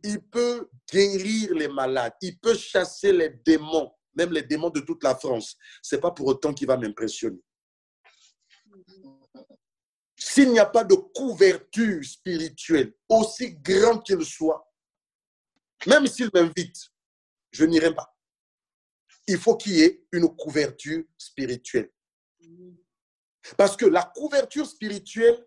Il 0.04 0.22
peut 0.22 0.70
guérir 0.92 1.54
les 1.54 1.68
malades. 1.68 2.14
Il 2.22 2.38
peut 2.40 2.56
chasser 2.56 3.12
les 3.12 3.30
démons, 3.30 3.92
même 4.14 4.32
les 4.32 4.44
démons 4.44 4.70
de 4.70 4.82
toute 4.82 5.04
la 5.04 5.16
France. 5.16 5.56
Ce 5.82 5.96
n'est 5.96 6.02
pas 6.02 6.12
pour 6.12 6.28
autant 6.28 6.54
qu'il 6.54 6.68
va 6.68 6.78
m'impressionner. 6.78 7.40
S'il 10.18 10.52
n'y 10.52 10.60
a 10.60 10.66
pas 10.66 10.84
de 10.84 10.96
couverture 10.96 12.04
spirituelle, 12.04 12.94
aussi 13.10 13.56
grand 13.56 14.00
qu'il 14.00 14.24
soit, 14.26 14.72
même 15.88 16.08
s'il 16.08 16.30
m'invite, 16.34 16.90
je 17.52 17.66
n'irai 17.66 17.94
pas. 17.94 18.16
Il 19.28 19.38
faut 19.38 19.58
qu'il 19.58 19.74
y 19.74 19.82
ait 19.82 20.06
une 20.12 20.34
couverture 20.36 21.04
spirituelle. 21.18 21.92
Parce 23.58 23.76
que 23.76 23.86
la 23.86 24.04
couverture 24.04 24.66
spirituelle 24.66 25.46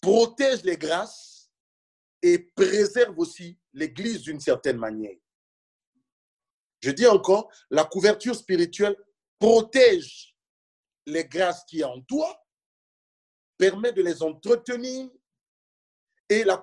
protège 0.00 0.62
les 0.62 0.76
grâces 0.76 1.50
et 2.22 2.38
préserve 2.38 3.18
aussi 3.18 3.58
l'Église 3.72 4.22
d'une 4.22 4.40
certaine 4.40 4.78
manière. 4.78 5.16
Je 6.80 6.90
dis 6.90 7.06
encore, 7.06 7.50
la 7.70 7.84
couverture 7.84 8.34
spirituelle 8.34 8.96
protège 9.38 10.36
les 11.06 11.24
grâces 11.24 11.64
qui 11.64 11.78
y 11.78 11.82
a 11.82 11.88
en 11.88 12.00
toi, 12.02 12.41
permet 13.62 13.92
de 13.92 14.02
les 14.02 14.24
entretenir 14.24 15.08
et 16.28 16.42
la 16.42 16.60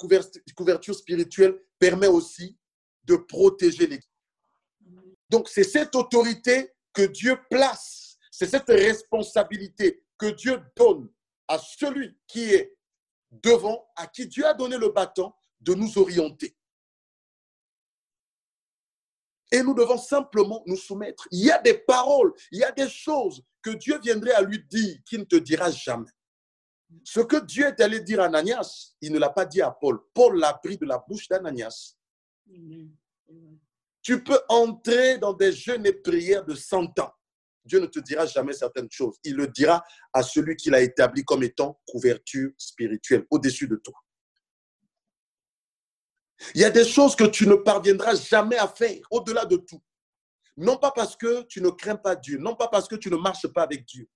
couverture 0.53 0.93
spirituelle 0.93 1.57
permet 1.77 2.07
aussi 2.07 2.59
de 3.05 3.15
protéger 3.15 3.87
l'Église. 3.87 4.11
Donc, 5.29 5.47
c'est 5.47 5.63
cette 5.63 5.95
autorité 5.95 6.73
que 6.91 7.03
Dieu 7.03 7.39
place, 7.49 8.17
c'est 8.29 8.47
cette 8.47 8.67
responsabilité 8.67 10.03
que 10.17 10.25
Dieu 10.31 10.61
donne 10.75 11.09
à 11.47 11.57
celui 11.57 12.19
qui 12.27 12.53
est 12.53 12.77
devant, 13.31 13.87
à 13.95 14.05
qui 14.05 14.27
Dieu 14.27 14.45
a 14.45 14.53
donné 14.53 14.77
le 14.77 14.89
bâton, 14.89 15.31
de 15.61 15.73
nous 15.75 15.97
orienter. 15.97 16.53
Et 19.53 19.63
nous 19.63 19.73
devons 19.73 19.97
simplement 19.97 20.63
nous 20.65 20.75
soumettre. 20.75 21.29
Il 21.31 21.45
y 21.45 21.51
a 21.51 21.59
des 21.59 21.75
paroles, 21.75 22.33
il 22.51 22.59
y 22.59 22.63
a 22.65 22.73
des 22.73 22.89
choses 22.89 23.41
que 23.61 23.69
Dieu 23.69 23.97
viendrait 23.99 24.33
à 24.33 24.41
lui 24.41 24.61
dire 24.65 24.97
qui 25.05 25.17
ne 25.17 25.23
te 25.23 25.37
dira 25.37 25.71
jamais. 25.71 26.11
Ce 27.03 27.19
que 27.19 27.43
Dieu 27.45 27.67
est 27.67 27.79
allé 27.81 27.99
dire 28.01 28.21
à 28.21 28.25
Ananias, 28.25 28.95
il 29.01 29.11
ne 29.11 29.19
l'a 29.19 29.29
pas 29.29 29.45
dit 29.45 29.61
à 29.61 29.71
Paul. 29.71 29.99
Paul 30.13 30.39
l'a 30.39 30.53
pris 30.53 30.77
de 30.77 30.85
la 30.85 31.03
bouche 31.07 31.27
d'Ananias. 31.27 31.95
Tu 34.01 34.23
peux 34.23 34.39
entrer 34.49 35.17
dans 35.17 35.33
des 35.33 35.51
jeûnes 35.51 35.85
et 35.85 35.93
prières 35.93 36.45
de 36.45 36.55
100 36.55 36.99
ans. 36.99 37.13
Dieu 37.63 37.79
ne 37.79 37.85
te 37.85 37.99
dira 37.99 38.25
jamais 38.25 38.53
certaines 38.53 38.89
choses. 38.89 39.17
Il 39.23 39.35
le 39.35 39.47
dira 39.47 39.83
à 40.13 40.23
celui 40.23 40.55
qui 40.55 40.69
l'a 40.69 40.81
établi 40.81 41.23
comme 41.23 41.43
étant 41.43 41.79
couverture 41.87 42.51
spirituelle 42.57 43.25
au-dessus 43.29 43.67
de 43.67 43.75
toi. 43.75 43.93
Il 46.55 46.61
y 46.61 46.65
a 46.65 46.69
des 46.69 46.85
choses 46.85 47.15
que 47.15 47.25
tu 47.25 47.47
ne 47.47 47.55
parviendras 47.55 48.15
jamais 48.15 48.57
à 48.57 48.67
faire 48.67 48.99
au-delà 49.11 49.45
de 49.45 49.57
tout. 49.57 49.81
Non 50.57 50.77
pas 50.77 50.91
parce 50.91 51.15
que 51.15 51.43
tu 51.43 51.61
ne 51.61 51.69
crains 51.69 51.95
pas 51.95 52.15
Dieu, 52.15 52.37
non 52.37 52.55
pas 52.55 52.67
parce 52.67 52.87
que 52.87 52.95
tu 52.95 53.09
ne 53.09 53.17
marches 53.17 53.47
pas 53.47 53.63
avec 53.63 53.85
Dieu. 53.85 54.09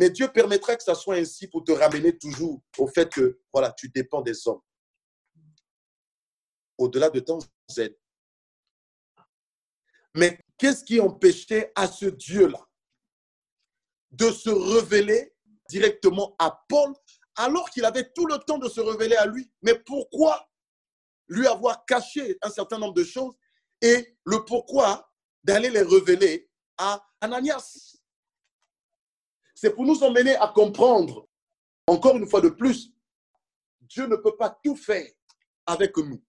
Mais 0.00 0.08
Dieu 0.08 0.28
permettra 0.28 0.76
que 0.76 0.82
ça 0.82 0.94
soit 0.94 1.16
ainsi 1.16 1.46
pour 1.46 1.62
te 1.62 1.72
ramener 1.72 2.16
toujours 2.16 2.62
au 2.78 2.86
fait 2.86 3.12
que 3.12 3.38
voilà, 3.52 3.70
tu 3.70 3.90
dépends 3.90 4.22
des 4.22 4.48
hommes. 4.48 4.62
Au-delà 6.78 7.10
de 7.10 7.20
temps 7.20 7.38
Z. 7.70 7.94
Mais 10.14 10.40
qu'est-ce 10.56 10.84
qui 10.84 10.98
empêchait 11.00 11.70
à 11.74 11.86
ce 11.86 12.06
Dieu-là 12.06 12.66
de 14.12 14.30
se 14.30 14.48
révéler 14.48 15.34
directement 15.68 16.34
à 16.38 16.64
Paul 16.66 16.94
alors 17.36 17.68
qu'il 17.68 17.84
avait 17.84 18.10
tout 18.10 18.24
le 18.24 18.38
temps 18.38 18.56
de 18.56 18.70
se 18.70 18.80
révéler 18.80 19.16
à 19.16 19.26
lui? 19.26 19.52
Mais 19.60 19.78
pourquoi 19.80 20.48
lui 21.28 21.46
avoir 21.46 21.84
caché 21.84 22.38
un 22.40 22.48
certain 22.48 22.78
nombre 22.78 22.94
de 22.94 23.04
choses 23.04 23.36
et 23.82 24.16
le 24.24 24.46
pourquoi 24.46 25.12
d'aller 25.44 25.68
les 25.68 25.82
révéler 25.82 26.50
à 26.78 27.06
Ananias? 27.20 27.89
C'est 29.60 29.74
pour 29.74 29.84
nous 29.84 30.02
emmener 30.02 30.36
à 30.36 30.48
comprendre, 30.48 31.28
encore 31.86 32.16
une 32.16 32.28
fois 32.28 32.40
de 32.40 32.48
plus, 32.48 32.92
Dieu 33.82 34.06
ne 34.06 34.16
peut 34.16 34.36
pas 34.36 34.58
tout 34.62 34.76
faire 34.76 35.10
avec 35.66 35.96
nous 35.96 36.22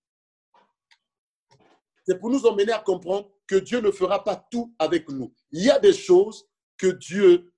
c'est 2.06 2.20
pour 2.20 2.30
nous 2.30 2.46
emmener 2.46 2.72
à 2.72 2.80
comprendre 2.80 3.32
que 3.48 3.56
Dieu 3.56 3.80
ne 3.80 3.92
fera 3.92 4.24
pas 4.24 4.36
tout 4.36 4.74
avec 4.80 5.10
nous. 5.10 5.34
Il 5.52 5.64
y 5.64 5.70
a 5.70 5.80
des 5.80 5.94
choses 5.94 6.48
que 6.78 6.88
Dieu 6.88 7.54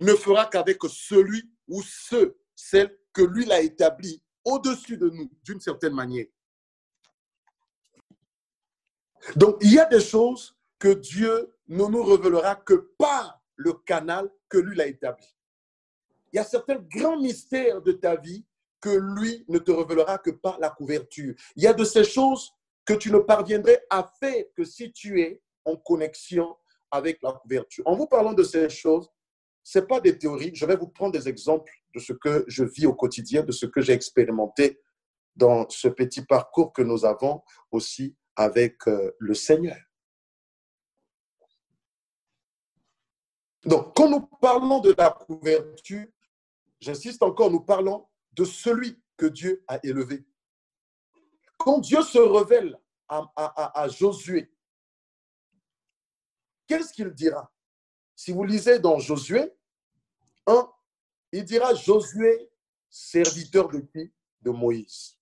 ne 0.00 0.14
fera 0.14 0.46
qu'avec 0.46 0.78
celui 0.88 1.50
ou 1.68 1.82
ceux, 1.82 2.38
celle 2.54 2.96
que 3.12 3.22
lui 3.22 3.44
l'a 3.44 3.60
établi 3.60 4.22
au-dessus 4.44 4.96
de 4.96 5.08
nous, 5.08 5.30
d'une 5.42 5.60
certaine 5.60 5.94
manière. 5.94 6.26
Donc, 9.36 9.56
il 9.60 9.72
y 9.72 9.78
a 9.78 9.86
des 9.86 10.00
choses 10.00 10.56
que 10.78 10.88
Dieu 10.88 11.54
ne 11.68 11.84
nous 11.84 12.04
révélera 12.04 12.56
que 12.56 12.94
par 12.98 13.42
le 13.56 13.72
canal 13.72 14.30
que 14.48 14.58
lui 14.58 14.76
l'a 14.76 14.86
établi. 14.86 15.26
Il 16.32 16.36
y 16.36 16.38
a 16.40 16.44
certains 16.44 16.78
grands 16.78 17.20
mystères 17.20 17.80
de 17.82 17.92
ta 17.92 18.16
vie 18.16 18.44
que 18.80 18.90
lui 18.90 19.44
ne 19.48 19.58
te 19.58 19.70
révélera 19.70 20.18
que 20.18 20.30
par 20.30 20.58
la 20.58 20.70
couverture. 20.70 21.34
Il 21.56 21.62
y 21.62 21.66
a 21.66 21.72
de 21.72 21.84
ces 21.84 22.04
choses 22.04 22.52
que 22.84 22.94
tu 22.94 23.10
ne 23.10 23.18
parviendrais 23.18 23.84
à 23.88 24.10
faire 24.20 24.44
que 24.56 24.64
si 24.64 24.92
tu 24.92 25.20
es 25.22 25.40
en 25.64 25.76
connexion 25.76 26.56
avec 26.90 27.22
la 27.22 27.32
couverture. 27.32 27.86
En 27.86 27.96
vous 27.96 28.06
parlant 28.06 28.34
de 28.34 28.42
ces 28.42 28.68
choses, 28.68 29.08
ce 29.62 29.78
pas 29.78 30.00
des 30.00 30.18
théories, 30.18 30.54
je 30.54 30.66
vais 30.66 30.76
vous 30.76 30.88
prendre 30.88 31.12
des 31.12 31.28
exemples 31.28 31.72
de 31.94 32.00
ce 32.00 32.12
que 32.12 32.44
je 32.46 32.64
vis 32.64 32.86
au 32.86 32.94
quotidien, 32.94 33.42
de 33.42 33.52
ce 33.52 33.64
que 33.64 33.80
j'ai 33.80 33.94
expérimenté 33.94 34.80
dans 35.34 35.68
ce 35.70 35.88
petit 35.88 36.22
parcours 36.22 36.72
que 36.72 36.82
nous 36.82 37.04
avons 37.04 37.42
aussi 37.70 38.14
avec 38.36 38.86
euh, 38.86 39.12
le 39.18 39.34
Seigneur. 39.34 39.78
Donc, 43.66 43.96
quand 43.96 44.08
nous 44.08 44.20
parlons 44.20 44.80
de 44.80 44.94
la 44.96 45.10
couverture, 45.10 46.06
j'insiste 46.80 47.22
encore, 47.22 47.50
nous 47.50 47.60
parlons 47.60 48.06
de 48.32 48.44
celui 48.44 49.00
que 49.16 49.26
Dieu 49.26 49.64
a 49.68 49.78
élevé. 49.82 50.24
Quand 51.56 51.78
Dieu 51.78 52.02
se 52.02 52.18
révèle 52.18 52.78
à, 53.08 53.88
Josué, 53.88 54.52
qu'est-ce 56.66 56.92
qu'il 56.92 57.10
dira? 57.10 57.50
Si 58.14 58.32
vous 58.32 58.44
lisez 58.44 58.78
dans 58.78 58.98
Josué 58.98 59.52
1, 60.46 60.70
il 61.32 61.44
dira 61.44 61.74
Josué, 61.74 62.50
serviteur 62.90 63.68
de 63.68 63.80
qui? 63.80 64.12
De 64.42 64.50
Moïse. 64.50 65.18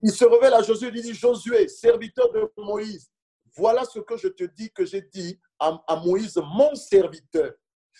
Il 0.00 0.12
se 0.12 0.24
révèle 0.24 0.54
à 0.54 0.62
Josué, 0.62 0.90
il 0.94 1.02
dit 1.02 1.14
Josué, 1.14 1.66
serviteur 1.66 2.30
de 2.30 2.52
Moïse, 2.56 3.10
voilà 3.56 3.84
ce 3.84 3.98
que 3.98 4.16
je 4.16 4.28
te 4.28 4.44
dis 4.44 4.70
que 4.70 4.84
j'ai 4.84 5.02
dit 5.02 5.40
à, 5.58 5.96
Moïse, 6.04 6.36
mon 6.36 6.74
serviteur. 6.74 7.52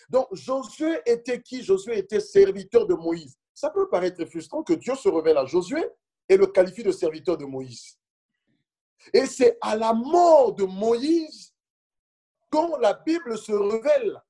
Donc, 0.09 0.27
Josué 0.31 1.01
était 1.05 1.41
qui? 1.41 1.63
Josué 1.63 1.97
était 1.97 2.19
serviteur 2.19 2.85
de 2.85 2.93
Moïse. 2.93 3.35
Ça 3.53 3.71
peut 3.71 3.89
paraître 3.89 4.23
frustrant 4.25 4.63
que 4.63 4.73
Dieu 4.73 4.95
se 4.95 5.09
révèle 5.09 5.37
à 5.37 5.45
Josué 5.45 5.83
et 6.29 6.37
le 6.37 6.45
qualifie 6.45 6.83
de 6.83 6.91
serviteur 6.91 7.37
de 7.37 7.45
Moïse. 7.45 7.97
Et 9.11 9.25
c'est 9.25 9.57
à 9.61 9.75
la 9.75 9.93
mort 9.93 10.53
de 10.53 10.63
Moïse 10.63 11.55
quand 12.51 12.77
la 12.77 12.93
Bible 12.93 13.37
se 13.37 13.51
révèle. 13.51 14.21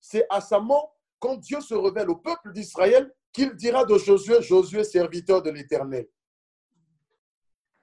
C'est 0.00 0.26
à 0.28 0.42
sa 0.42 0.60
mort, 0.60 0.94
quand 1.18 1.36
Dieu 1.36 1.60
se 1.62 1.74
révèle 1.74 2.10
au 2.10 2.16
peuple 2.16 2.52
d'Israël, 2.52 3.12
qu'il 3.32 3.54
dira 3.54 3.84
de 3.84 3.96
Josué, 3.96 4.42
Josué, 4.42 4.84
serviteur 4.84 5.42
de 5.42 5.50
l'Éternel. 5.50 6.06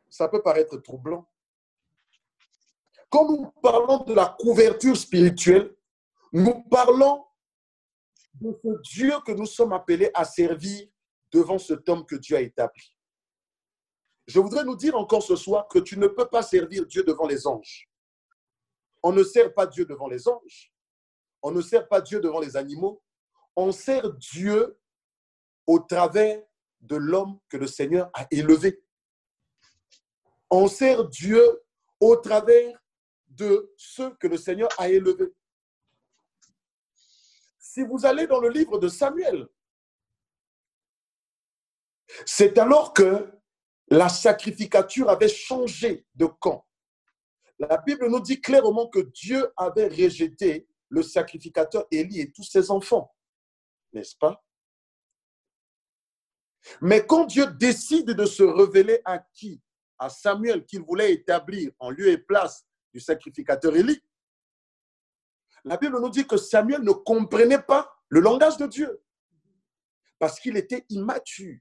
Ça 0.10 0.28
peut 0.28 0.44
paraître 0.44 0.78
troublant. 0.78 1.28
Quand 3.14 3.28
nous 3.30 3.46
parlons 3.62 4.04
de 4.06 4.16
la 4.16 4.36
couverture 4.40 4.98
spirituelle, 4.98 5.76
nous 6.32 6.64
parlons 6.64 7.24
de 8.34 8.60
ce 8.64 8.82
Dieu 8.82 9.14
que 9.24 9.34
nous 9.34 9.46
sommes 9.46 9.72
appelés 9.72 10.10
à 10.16 10.26
servir 10.26 10.88
devant 11.32 11.60
cet 11.60 11.88
homme 11.88 12.08
que 12.08 12.16
Dieu 12.16 12.38
a 12.38 12.42
établi. 12.42 12.98
Je 14.26 14.40
voudrais 14.40 14.66
nous 14.66 14.76
dire 14.76 14.98
encore 14.98 15.22
ce 15.22 15.36
soir 15.36 15.68
que 15.68 15.78
tu 15.78 16.00
ne 16.00 16.08
peux 16.08 16.28
pas 16.28 16.42
servir 16.42 16.88
Dieu 16.88 17.04
devant 17.04 17.28
les 17.28 17.46
anges. 17.46 17.88
On 19.04 19.12
ne 19.12 19.24
sert 19.24 19.54
pas 19.54 19.68
Dieu 19.68 19.86
devant 19.86 20.08
les 20.08 20.28
anges. 20.28 20.74
On 21.44 21.52
ne 21.52 21.62
sert 21.62 21.88
pas 21.88 22.02
Dieu 22.02 22.20
devant 22.20 22.40
les 22.40 22.58
animaux. 22.58 23.04
On 23.56 23.72
sert 23.72 24.12
Dieu 24.14 24.76
au 25.68 25.78
travers 25.78 26.42
de 26.82 26.96
l'homme 26.96 27.38
que 27.48 27.58
le 27.58 27.68
Seigneur 27.68 28.10
a 28.16 28.26
élevé. 28.32 28.84
On 30.50 30.68
sert 30.68 31.08
Dieu 31.10 31.62
au 32.00 32.16
travers 32.16 32.83
de 33.36 33.74
ceux 33.78 34.16
que 34.16 34.28
le 34.28 34.38
Seigneur 34.38 34.70
a 34.78 34.90
élevés. 34.90 35.34
Si 37.60 37.84
vous 37.84 38.06
allez 38.06 38.28
dans 38.28 38.40
le 38.40 38.50
livre 38.50 38.78
de 38.78 38.88
Samuel, 38.88 39.48
c'est 42.26 42.58
alors 42.58 42.94
que 42.94 43.32
la 43.88 44.10
sacrificature 44.10 45.10
avait 45.10 45.30
changé 45.30 46.06
de 46.16 46.26
camp. 46.26 46.68
La 47.60 47.78
Bible 47.78 48.10
nous 48.10 48.20
dit 48.20 48.42
clairement 48.42 48.88
que 48.88 49.00
Dieu 49.00 49.52
avait 49.58 49.88
rejeté 49.88 50.68
le 50.90 51.02
sacrificateur 51.02 51.88
Élie 51.92 52.22
et 52.22 52.32
tous 52.32 52.44
ses 52.44 52.70
enfants, 52.70 53.16
n'est-ce 53.94 54.16
pas? 54.16 54.44
Mais 56.82 57.06
quand 57.06 57.26
Dieu 57.26 57.48
décide 57.48 58.12
de 58.12 58.26
se 58.26 58.44
révéler 58.44 59.02
à 59.06 59.20
qui? 59.20 59.62
À 59.98 60.10
Samuel 60.10 60.66
qu'il 60.66 60.82
voulait 60.82 61.14
établir 61.14 61.72
en 61.80 61.90
lieu 61.90 62.10
et 62.10 62.18
place 62.18 62.66
du 62.94 63.00
sacrificateur 63.00 63.76
Élie. 63.76 64.02
La 65.66 65.78
Bible 65.78 66.00
nous 66.00 66.10
dit 66.10 66.28
que 66.28 66.38
Samuel 66.38 66.82
ne 66.82 66.92
comprenait 66.92 67.62
pas 67.62 67.94
le 68.10 68.20
langage 68.20 68.58
de 68.58 68.68
Dieu 68.68 69.02
parce 70.20 70.40
qu'il 70.40 70.56
était 70.58 70.86
immature. 70.90 71.58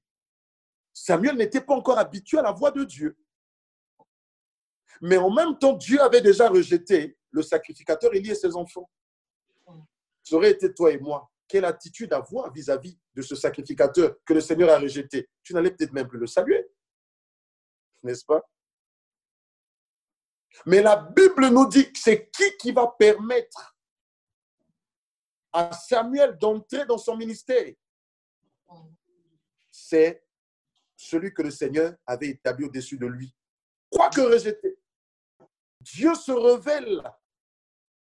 Samuel 0.93 1.37
n'était 1.37 1.61
pas 1.61 1.75
encore 1.75 1.99
habitué 1.99 2.39
à 2.39 2.43
la 2.43 2.53
voix 2.53 2.71
de 2.71 2.85
Dieu. 2.85 3.17
Mais 5.01 5.17
en 5.17 5.31
même 5.31 5.59
temps, 5.59 5.73
Dieu 5.73 6.01
avait 6.01 6.21
déjà 6.21 6.49
rejeté 6.49 7.17
le 7.31 7.43
sacrificateur 7.43 8.15
Élie 8.15 8.31
et 8.31 8.35
ses 8.35 8.55
enfants. 8.55 8.89
Ça 10.23 10.37
aurait 10.37 10.51
été 10.51 10.73
toi 10.73 10.93
et 10.93 10.99
moi. 10.99 11.29
Quelle 11.49 11.65
attitude 11.65 12.13
avoir 12.13 12.53
vis-à-vis 12.53 12.99
de 13.15 13.23
ce 13.23 13.35
sacrificateur 13.35 14.17
que 14.25 14.35
le 14.35 14.41
Seigneur 14.41 14.71
a 14.71 14.79
rejeté? 14.79 15.29
Tu 15.43 15.55
n'allais 15.55 15.71
peut-être 15.71 15.93
même 15.93 16.07
plus 16.07 16.19
le 16.19 16.27
saluer. 16.27 16.67
N'est-ce 18.03 18.25
pas? 18.25 18.43
Mais 20.67 20.83
la 20.83 20.97
Bible 20.97 21.49
nous 21.49 21.69
dit 21.69 21.93
que 21.93 21.99
c'est 21.99 22.31
qui 22.31 22.57
qui 22.59 22.73
va 22.73 22.87
permettre 22.99 23.77
à 25.53 25.73
Samuel 25.73 26.39
d'entrer 26.39 26.87
dans 26.87 26.99
son 26.99 27.17
ministère? 27.17 27.73
C'est 29.71 30.25
celui 30.97 31.33
que 31.35 31.43
le 31.43 31.51
Seigneur 31.51 31.95
avait 32.07 32.29
établi 32.29 32.65
au-dessus 32.65 32.99
de 32.99 33.07
lui. 33.07 33.35
Quoique 33.91 34.21
rejeté, 34.21 34.79
Dieu 35.81 36.15
se 36.15 36.33
révèle 36.33 37.03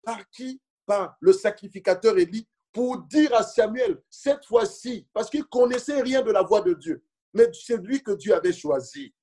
par 0.03 0.29
qui? 0.29 0.61
Par 0.85 1.17
le 1.19 1.33
sacrificateur 1.33 2.15
Élie 2.15 2.47
pour 2.71 2.99
dire 3.03 3.33
à 3.33 3.41
Samuel, 3.41 4.03
cette 4.09 4.45
fois-ci, 4.45 5.07
parce 5.13 5.29
qu'il 5.29 5.45
connaissait 5.45 6.01
rien 6.01 6.21
de 6.21 6.29
la 6.29 6.43
voix 6.43 6.61
de 6.61 6.73
Dieu, 6.73 7.03
mais 7.33 7.49
c'est 7.53 7.77
lui 7.77 8.03
que 8.03 8.11
Dieu 8.11 8.35
avait 8.35 8.53
choisi. 8.53 9.15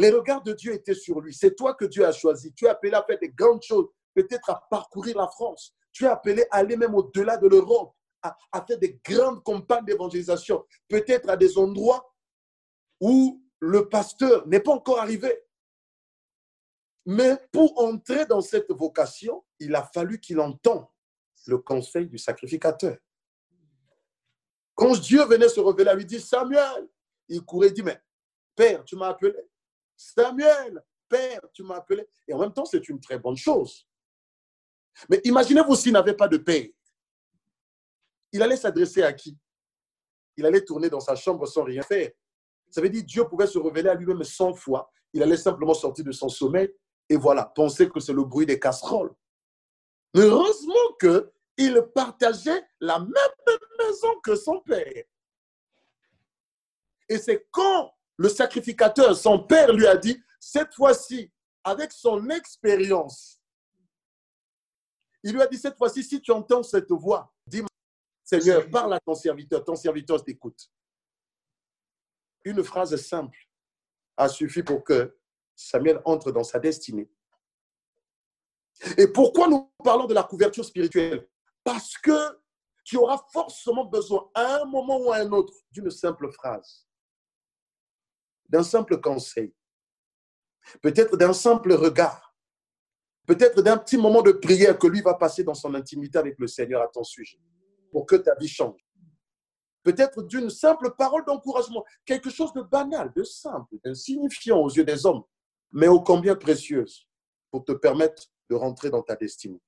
Les 0.00 0.10
regards 0.10 0.42
de 0.42 0.54
Dieu 0.54 0.72
étaient 0.72 0.94
sur 0.94 1.20
lui. 1.20 1.34
C'est 1.34 1.54
toi 1.54 1.74
que 1.74 1.84
Dieu 1.84 2.06
a 2.06 2.12
choisi. 2.12 2.54
Tu 2.54 2.64
es 2.64 2.68
appelé 2.68 2.94
à 2.94 3.04
faire 3.04 3.18
des 3.18 3.28
grandes 3.28 3.62
choses, 3.62 3.86
peut-être 4.14 4.48
à 4.48 4.66
parcourir 4.70 5.14
la 5.18 5.28
France. 5.28 5.74
Tu 5.92 6.04
es 6.04 6.08
appelé 6.08 6.42
à 6.50 6.56
aller 6.56 6.74
même 6.74 6.94
au-delà 6.94 7.36
de 7.36 7.46
l'Europe, 7.46 7.94
à, 8.22 8.34
faire 8.66 8.78
des 8.78 8.98
grandes 9.04 9.44
campagnes 9.44 9.84
d'évangélisation, 9.84 10.64
peut-être 10.88 11.28
à 11.28 11.36
des 11.36 11.58
endroits 11.58 12.14
où 12.98 13.44
le 13.58 13.90
pasteur 13.90 14.48
n'est 14.48 14.60
pas 14.60 14.72
encore 14.72 15.00
arrivé. 15.00 15.38
Mais 17.04 17.36
pour 17.52 17.78
entrer 17.78 18.24
dans 18.24 18.40
cette 18.40 18.70
vocation, 18.70 19.44
il 19.58 19.74
a 19.74 19.82
fallu 19.82 20.18
qu'il 20.18 20.40
entende 20.40 20.86
le 21.46 21.58
conseil 21.58 22.06
du 22.06 22.16
sacrificateur. 22.16 22.96
Quand 24.74 24.98
Dieu 24.98 25.26
venait 25.26 25.50
se 25.50 25.60
révéler, 25.60 25.90
il 25.92 25.96
lui 25.98 26.06
dit 26.06 26.20
Samuel, 26.20 26.88
il 27.28 27.42
courait 27.42 27.68
et 27.68 27.72
dit 27.72 27.82
Mais 27.82 28.00
Père, 28.56 28.82
tu 28.82 28.96
m'as 28.96 29.08
appelé. 29.08 29.36
Samuel, 30.00 30.82
Père, 31.08 31.42
tu 31.52 31.62
m'as 31.62 31.76
appelé. 31.76 32.08
Et 32.26 32.32
en 32.32 32.38
même 32.38 32.54
temps, 32.54 32.64
c'est 32.64 32.88
une 32.88 33.00
très 33.00 33.18
bonne 33.18 33.36
chose. 33.36 33.86
Mais 35.10 35.20
imaginez-vous 35.24 35.76
s'il 35.76 35.92
n'avait 35.92 36.16
pas 36.16 36.26
de 36.26 36.38
Père. 36.38 36.66
Il 38.32 38.42
allait 38.42 38.56
s'adresser 38.56 39.02
à 39.02 39.12
qui? 39.12 39.36
Il 40.38 40.46
allait 40.46 40.64
tourner 40.64 40.88
dans 40.88 41.00
sa 41.00 41.14
chambre 41.16 41.46
sans 41.46 41.64
rien 41.64 41.82
faire. 41.82 42.10
Ça 42.70 42.80
veut 42.80 42.88
dire 42.88 43.02
Dieu 43.04 43.24
pouvait 43.28 43.46
se 43.46 43.58
révéler 43.58 43.90
à 43.90 43.94
lui-même 43.94 44.24
100 44.24 44.54
fois. 44.54 44.90
Il 45.12 45.22
allait 45.22 45.36
simplement 45.36 45.74
sortir 45.74 46.04
de 46.04 46.12
son 46.12 46.30
sommeil 46.30 46.72
et 47.08 47.16
voilà, 47.16 47.44
penser 47.44 47.90
que 47.90 48.00
c'est 48.00 48.14
le 48.14 48.24
bruit 48.24 48.46
des 48.46 48.58
casseroles. 48.58 49.12
Mais 50.14 50.22
heureusement 50.22 50.96
qu'il 50.98 51.82
partageait 51.94 52.64
la 52.80 53.00
même 53.00 53.58
maison 53.78 54.18
que 54.22 54.34
son 54.34 54.60
père. 54.60 55.04
Et 57.08 57.18
c'est 57.18 57.46
quand 57.50 57.92
le 58.20 58.28
sacrificateur, 58.28 59.16
son 59.16 59.38
père 59.38 59.72
lui 59.72 59.86
a 59.86 59.96
dit, 59.96 60.22
cette 60.38 60.74
fois-ci, 60.74 61.32
avec 61.64 61.90
son 61.90 62.28
expérience, 62.28 63.40
il 65.22 65.32
lui 65.32 65.40
a 65.40 65.46
dit, 65.46 65.56
cette 65.56 65.78
fois-ci, 65.78 66.04
si 66.04 66.20
tu 66.20 66.30
entends 66.30 66.62
cette 66.62 66.90
voix, 66.90 67.32
dis 67.46 67.62
Seigneur, 68.22 68.68
parle 68.68 68.92
à 68.92 69.00
ton 69.00 69.14
serviteur, 69.14 69.64
ton 69.64 69.74
serviteur 69.74 70.22
t'écoute. 70.22 70.70
Une 72.44 72.62
phrase 72.62 72.94
simple 72.96 73.38
a 74.18 74.28
suffi 74.28 74.62
pour 74.62 74.84
que 74.84 75.18
Samuel 75.56 76.02
entre 76.04 76.30
dans 76.30 76.44
sa 76.44 76.58
destinée. 76.58 77.10
Et 78.98 79.08
pourquoi 79.08 79.48
nous 79.48 79.72
parlons 79.82 80.04
de 80.04 80.12
la 80.12 80.24
couverture 80.24 80.66
spirituelle? 80.66 81.26
Parce 81.64 81.96
que 81.96 82.38
tu 82.84 82.98
auras 82.98 83.24
forcément 83.32 83.86
besoin, 83.86 84.30
à 84.34 84.60
un 84.60 84.66
moment 84.66 84.98
ou 84.98 85.10
à 85.10 85.16
un 85.16 85.32
autre, 85.32 85.54
d'une 85.70 85.90
simple 85.90 86.30
phrase, 86.30 86.86
d'un 88.50 88.62
simple 88.64 89.00
conseil, 89.00 89.54
peut-être 90.82 91.16
d'un 91.16 91.32
simple 91.32 91.72
regard, 91.72 92.34
peut-être 93.26 93.62
d'un 93.62 93.78
petit 93.78 93.96
moment 93.96 94.22
de 94.22 94.32
prière 94.32 94.78
que 94.78 94.88
lui 94.88 95.00
va 95.00 95.14
passer 95.14 95.44
dans 95.44 95.54
son 95.54 95.74
intimité 95.74 96.18
avec 96.18 96.38
le 96.38 96.48
Seigneur 96.48 96.82
à 96.82 96.88
ton 96.88 97.04
sujet, 97.04 97.38
pour 97.92 98.06
que 98.06 98.16
ta 98.16 98.34
vie 98.34 98.48
change. 98.48 98.84
Peut-être 99.82 100.22
d'une 100.22 100.50
simple 100.50 100.94
parole 100.98 101.24
d'encouragement, 101.24 101.84
quelque 102.04 102.28
chose 102.28 102.52
de 102.52 102.60
banal, 102.60 103.12
de 103.14 103.22
simple, 103.22 103.76
d'insignifiant 103.82 104.58
aux 104.58 104.68
yeux 104.68 104.84
des 104.84 105.06
hommes, 105.06 105.22
mais 105.72 105.88
ô 105.88 106.00
combien 106.00 106.34
précieuse 106.34 107.08
pour 107.50 107.64
te 107.64 107.72
permettre 107.72 108.24
de 108.50 108.56
rentrer 108.56 108.90
dans 108.90 109.02
ta 109.02 109.14
destinée. 109.16 109.62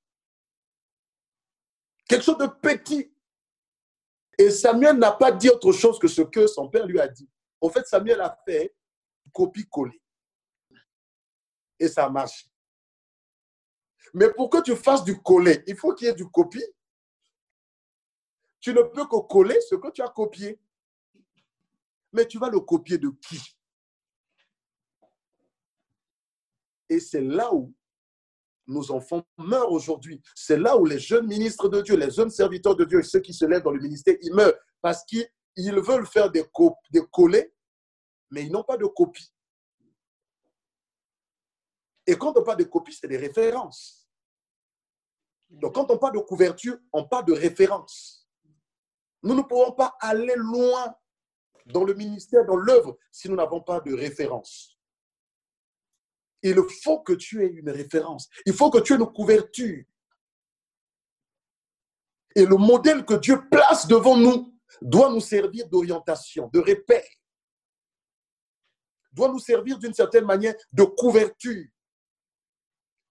Quelque 2.08 2.24
chose 2.24 2.38
de 2.38 2.46
petit. 2.46 3.14
Et 4.36 4.50
Samuel 4.50 4.96
n'a 4.96 5.12
pas 5.12 5.30
dit 5.30 5.48
autre 5.48 5.72
chose 5.72 5.98
que 5.98 6.08
ce 6.08 6.22
que 6.22 6.46
son 6.48 6.68
père 6.68 6.86
lui 6.86 7.00
a 7.00 7.06
dit. 7.06 7.30
En 7.62 7.70
fait, 7.70 7.86
Samuel 7.86 8.20
a 8.20 8.36
fait 8.44 8.74
copie-coller. 9.32 10.02
Et 11.78 11.88
ça 11.88 12.10
marche. 12.10 12.48
Mais 14.12 14.30
pour 14.32 14.50
que 14.50 14.60
tu 14.62 14.76
fasses 14.76 15.04
du 15.04 15.20
coller, 15.22 15.62
il 15.66 15.76
faut 15.76 15.94
qu'il 15.94 16.08
y 16.08 16.10
ait 16.10 16.14
du 16.14 16.28
copie. 16.28 16.64
Tu 18.60 18.74
ne 18.74 18.82
peux 18.82 19.06
que 19.06 19.26
coller 19.26 19.58
ce 19.62 19.76
que 19.76 19.90
tu 19.90 20.02
as 20.02 20.08
copié. 20.08 20.60
Mais 22.12 22.26
tu 22.26 22.38
vas 22.38 22.50
le 22.50 22.60
copier 22.60 22.98
de 22.98 23.08
qui? 23.08 23.40
Et 26.88 27.00
c'est 27.00 27.22
là 27.22 27.54
où 27.54 27.74
nos 28.66 28.90
enfants 28.90 29.24
meurent 29.38 29.72
aujourd'hui. 29.72 30.20
C'est 30.34 30.58
là 30.58 30.76
où 30.76 30.84
les 30.84 30.98
jeunes 30.98 31.26
ministres 31.26 31.68
de 31.68 31.80
Dieu, 31.80 31.96
les 31.96 32.10
jeunes 32.10 32.30
serviteurs 32.30 32.76
de 32.76 32.84
Dieu 32.84 33.00
et 33.00 33.02
ceux 33.02 33.20
qui 33.20 33.32
se 33.32 33.44
lèvent 33.44 33.62
dans 33.62 33.70
le 33.70 33.80
ministère, 33.80 34.16
ils 34.20 34.34
meurent 34.34 34.54
parce 34.80 35.04
qu'ils 35.04 35.26
veulent 35.56 36.06
faire 36.06 36.30
des, 36.30 36.44
des 36.90 37.02
collets, 37.10 37.51
mais 38.32 38.44
ils 38.44 38.50
n'ont 38.50 38.64
pas 38.64 38.78
de 38.78 38.86
copie. 38.86 39.32
Et 42.06 42.16
quand 42.16 42.36
on 42.36 42.42
parle 42.42 42.58
de 42.58 42.64
copie, 42.64 42.94
c'est 42.94 43.06
des 43.06 43.18
références. 43.18 44.08
Donc 45.50 45.74
quand 45.74 45.88
on 45.90 45.98
parle 45.98 46.14
de 46.14 46.20
couverture, 46.20 46.78
on 46.92 47.06
parle 47.06 47.26
de 47.26 47.34
référence. 47.34 48.26
Nous 49.22 49.34
ne 49.34 49.42
pouvons 49.42 49.72
pas 49.72 49.96
aller 50.00 50.34
loin 50.34 50.96
dans 51.66 51.84
le 51.84 51.94
ministère, 51.94 52.44
dans 52.46 52.56
l'œuvre, 52.56 52.98
si 53.10 53.28
nous 53.28 53.36
n'avons 53.36 53.60
pas 53.60 53.80
de 53.80 53.94
référence. 53.94 54.76
Il 56.42 56.56
faut 56.82 57.00
que 57.00 57.12
tu 57.12 57.44
aies 57.44 57.50
une 57.50 57.70
référence. 57.70 58.28
Il 58.46 58.54
faut 58.54 58.70
que 58.70 58.78
tu 58.78 58.94
aies 58.94 58.96
une 58.96 59.12
couverture. 59.12 59.84
Et 62.34 62.46
le 62.46 62.56
modèle 62.56 63.04
que 63.04 63.14
Dieu 63.14 63.46
place 63.48 63.86
devant 63.86 64.16
nous 64.16 64.58
doit 64.80 65.10
nous 65.10 65.20
servir 65.20 65.68
d'orientation, 65.68 66.48
de 66.48 66.58
repère. 66.58 67.04
Doit 69.12 69.28
nous 69.28 69.38
servir 69.38 69.78
d'une 69.78 69.94
certaine 69.94 70.24
manière 70.24 70.54
de 70.72 70.84
couverture. 70.84 71.66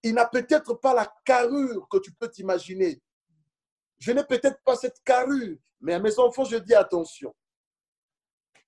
Il 0.02 0.14
n'a 0.14 0.26
peut-être 0.26 0.74
pas 0.74 0.94
la 0.94 1.12
carrure 1.24 1.88
que 1.88 1.98
tu 1.98 2.12
peux 2.12 2.28
t'imaginer. 2.28 3.00
Je 3.98 4.10
n'ai 4.10 4.24
peut-être 4.24 4.60
pas 4.64 4.74
cette 4.74 5.00
carrure, 5.04 5.56
mais 5.80 5.94
à 5.94 6.00
mes 6.00 6.18
enfants, 6.18 6.44
je 6.44 6.56
dis 6.56 6.74
attention. 6.74 7.32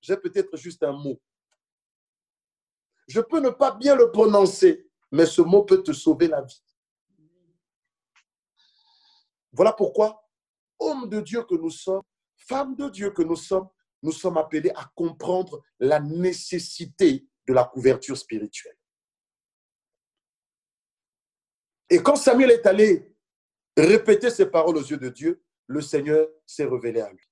J'ai 0.01 0.17
peut-être 0.17 0.57
juste 0.57 0.83
un 0.85 0.93
mot, 0.93 1.21
je 3.07 3.21
peux 3.21 3.41
ne 3.41 3.51
pas 3.51 3.73
bien 3.73 3.95
le 3.95 4.11
prononcer, 4.11 4.87
mais 5.11 5.27
ce 5.27 5.43
mot 5.43 5.65
peut 5.65 5.83
te 5.83 5.93
sauver 5.93 6.29
la 6.29 6.43
vie. 6.43 6.63
Voilà 9.53 9.73
pourquoi, 9.73 10.29
homme 10.79 11.09
de 11.09 11.21
Dieu 11.21 11.45
que 11.45 11.55
nous 11.55 11.71
sommes, 11.71 12.03
femme 12.37 12.75
de 12.75 12.89
Dieu 12.89 13.11
que 13.11 13.23
nous 13.23 13.37
sommes, 13.37 13.69
nous 14.05 14.13
sommes 14.13 14.37
appelés 14.37 14.71
à 14.77 14.85
comprendre 14.95 15.65
la 15.81 15.99
nécessité 15.99 17.27
de 17.49 17.55
la 17.55 17.65
couverture 17.65 18.19
spirituelle. 18.19 18.77
Et 21.89 22.03
quand 22.03 22.17
Samuel 22.17 22.51
est 22.51 22.67
allé 22.67 23.11
répéter 23.77 24.29
ces 24.29 24.47
paroles 24.47 24.77
aux 24.77 24.85
yeux 24.85 24.99
de 24.99 25.09
Dieu, 25.09 25.43
le 25.67 25.81
Seigneur 25.81 26.29
s'est 26.45 26.67
révélé 26.67 27.01
à 27.01 27.11
lui. 27.11 27.27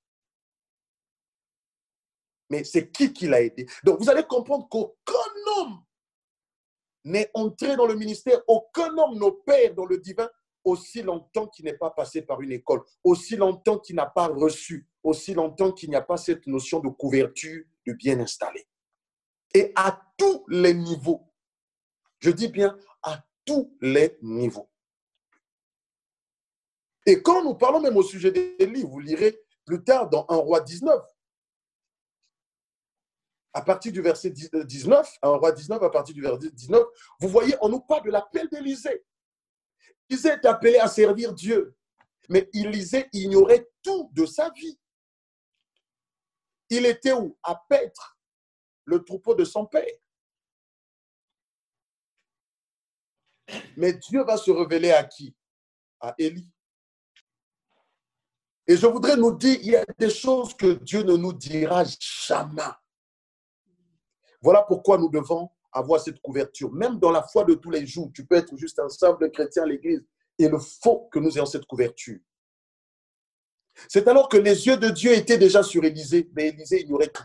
Mais 2.49 2.65
c'est 2.65 2.91
qui 2.91 3.13
qui 3.13 3.29
l'a 3.29 3.43
aidé? 3.43 3.67
Donc 3.85 4.01
vous 4.01 4.09
allez 4.09 4.25
comprendre 4.25 4.67
qu'aucun 4.69 5.31
homme 5.59 5.85
n'est 7.05 7.31
entré 7.35 7.77
dans 7.77 7.87
le 7.87 7.97
ministère, 7.97 8.41
aucun 8.47 8.97
homme 8.97 9.19
n'opère 9.19 9.75
dans 9.75 9.85
le 9.85 9.99
divin 9.99 10.31
aussi 10.65 11.03
longtemps 11.03 11.47
qu'il 11.47 11.65
n'est 11.65 11.77
pas 11.77 11.91
passé 11.91 12.23
par 12.23 12.41
une 12.41 12.53
école, 12.53 12.83
aussi 13.05 13.37
longtemps 13.37 13.79
qu'il 13.79 13.97
n'a 13.97 14.07
pas 14.07 14.29
reçu, 14.29 14.89
aussi 15.03 15.35
longtemps 15.35 15.73
qu'il 15.73 15.91
n'y 15.91 15.97
a 15.97 16.03
pas 16.03 16.17
cette 16.17 16.47
notion 16.47 16.81
de 16.81 16.89
couverture, 16.89 17.65
de 17.87 17.93
bien 17.93 18.21
installé. 18.21 18.67
Et 19.55 19.73
à 19.75 20.01
tous 20.17 20.45
les 20.49 20.75
niveaux, 20.75 21.33
je 22.21 22.31
dis 22.31 22.49
bien 22.49 22.77
à 23.03 23.23
tous 23.45 23.77
les 23.81 24.19
niveaux. 24.23 24.71
Et 27.05 27.21
quand 27.21 27.43
nous 27.43 27.55
parlons 27.55 27.81
même 27.81 27.97
au 27.97 28.03
sujet 28.03 28.31
des 28.31 28.57
livres, 28.67 28.89
vous 28.89 29.01
lirez 29.01 29.39
plus 29.65 29.83
tard 29.83 30.09
dans 30.09 30.25
un 30.29 30.37
roi 30.37 30.61
19, 30.61 31.03
à 33.55 33.63
partir 33.63 33.93
du 33.93 34.01
verset 34.01 34.31
19, 34.31 35.19
un 35.23 35.31
roi 35.31 35.53
19, 35.53 35.83
à 35.83 35.91
partir 35.91 36.15
du 36.15 36.23
verset 36.23 36.51
19, 36.51 36.83
vous 37.21 37.29
voyez, 37.29 37.55
on 37.61 37.69
nous 37.69 37.81
parle 37.81 38.05
de 38.05 38.11
l'appel 38.11 38.49
d'Élysée. 38.49 39.05
Élysée 40.13 40.29
est 40.29 40.45
appelé 40.45 40.77
à 40.79 40.89
servir 40.89 41.33
Dieu, 41.33 41.75
mais 42.29 42.49
Élysée 42.53 43.09
ignorait 43.15 43.67
tout 43.83 44.11
de 44.13 44.27
sa 44.27 44.51
vie. 44.51 44.79
Il 46.69 46.85
était 46.85 47.13
où? 47.13 47.39
À 47.43 47.57
paître 47.69 48.19
le 48.85 49.03
troupeau 49.03 49.35
de 49.35 49.45
son 49.45 49.65
père. 49.65 49.87
Mais 53.77 53.95
Dieu 53.95 54.23
va 54.23 54.37
se 54.37 54.51
révéler 54.51 54.91
à 54.91 55.05
qui? 55.05 55.35
À 56.01 56.15
Élie. 56.19 56.51
Et 58.67 58.77
je 58.77 58.87
voudrais 58.87 59.17
nous 59.17 59.35
dire, 59.35 59.59
il 59.63 59.71
y 59.71 59.77
a 59.77 59.85
des 59.99 60.11
choses 60.11 60.55
que 60.55 60.75
Dieu 60.75 61.03
ne 61.03 61.17
nous 61.17 61.33
dira 61.33 61.85
jamais. 61.99 62.63
Voilà 64.43 64.63
pourquoi 64.63 64.99
nous 64.99 65.09
devons 65.09 65.51
avoir 65.73 66.01
cette 66.01 66.21
couverture. 66.21 66.73
Même 66.73 66.99
dans 66.99 67.11
la 67.11 67.23
foi 67.23 67.45
de 67.45 67.55
tous 67.55 67.71
les 67.71 67.87
jours, 67.87 68.11
tu 68.15 68.27
peux 68.27 68.37
être 68.37 68.57
juste 68.57 68.79
un 68.79 68.89
simple 68.89 69.31
chrétien 69.31 69.63
à 69.63 69.67
l'église. 69.67 70.05
Il 70.39 70.51
faut 70.83 71.09
que 71.11 71.19
nous 71.19 71.37
ayons 71.37 71.47
cette 71.47 71.67
couverture. 71.67 72.19
C'est 73.89 74.07
alors 74.07 74.29
que 74.29 74.37
les 74.37 74.67
yeux 74.67 74.77
de 74.77 74.91
Dieu 74.91 75.13
étaient 75.13 75.39
déjà 75.39 75.63
sur 75.63 75.83
Élisée, 75.85 76.31
mais 76.35 76.49
Élisée 76.49 76.83
ignorait 76.83 77.09
tout. 77.09 77.25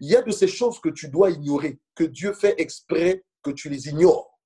Il 0.00 0.10
y 0.10 0.16
a 0.16 0.22
de 0.22 0.30
ces 0.30 0.48
choses 0.48 0.80
que 0.80 0.88
tu 0.88 1.08
dois 1.08 1.30
ignorer, 1.30 1.80
que 1.94 2.04
Dieu 2.04 2.32
fait 2.32 2.54
exprès 2.58 3.24
que 3.42 3.50
tu 3.50 3.68
les 3.68 3.88
ignores, 3.88 4.40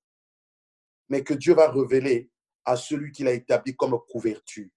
mais 1.09 1.23
que 1.23 1.33
Dieu 1.33 1.53
va 1.53 1.69
révéler 1.69 2.29
à 2.65 2.75
celui 2.75 3.11
qui 3.11 3.23
l'a 3.23 3.33
établi 3.33 3.75
comme 3.75 3.97
couverture. 4.09 4.69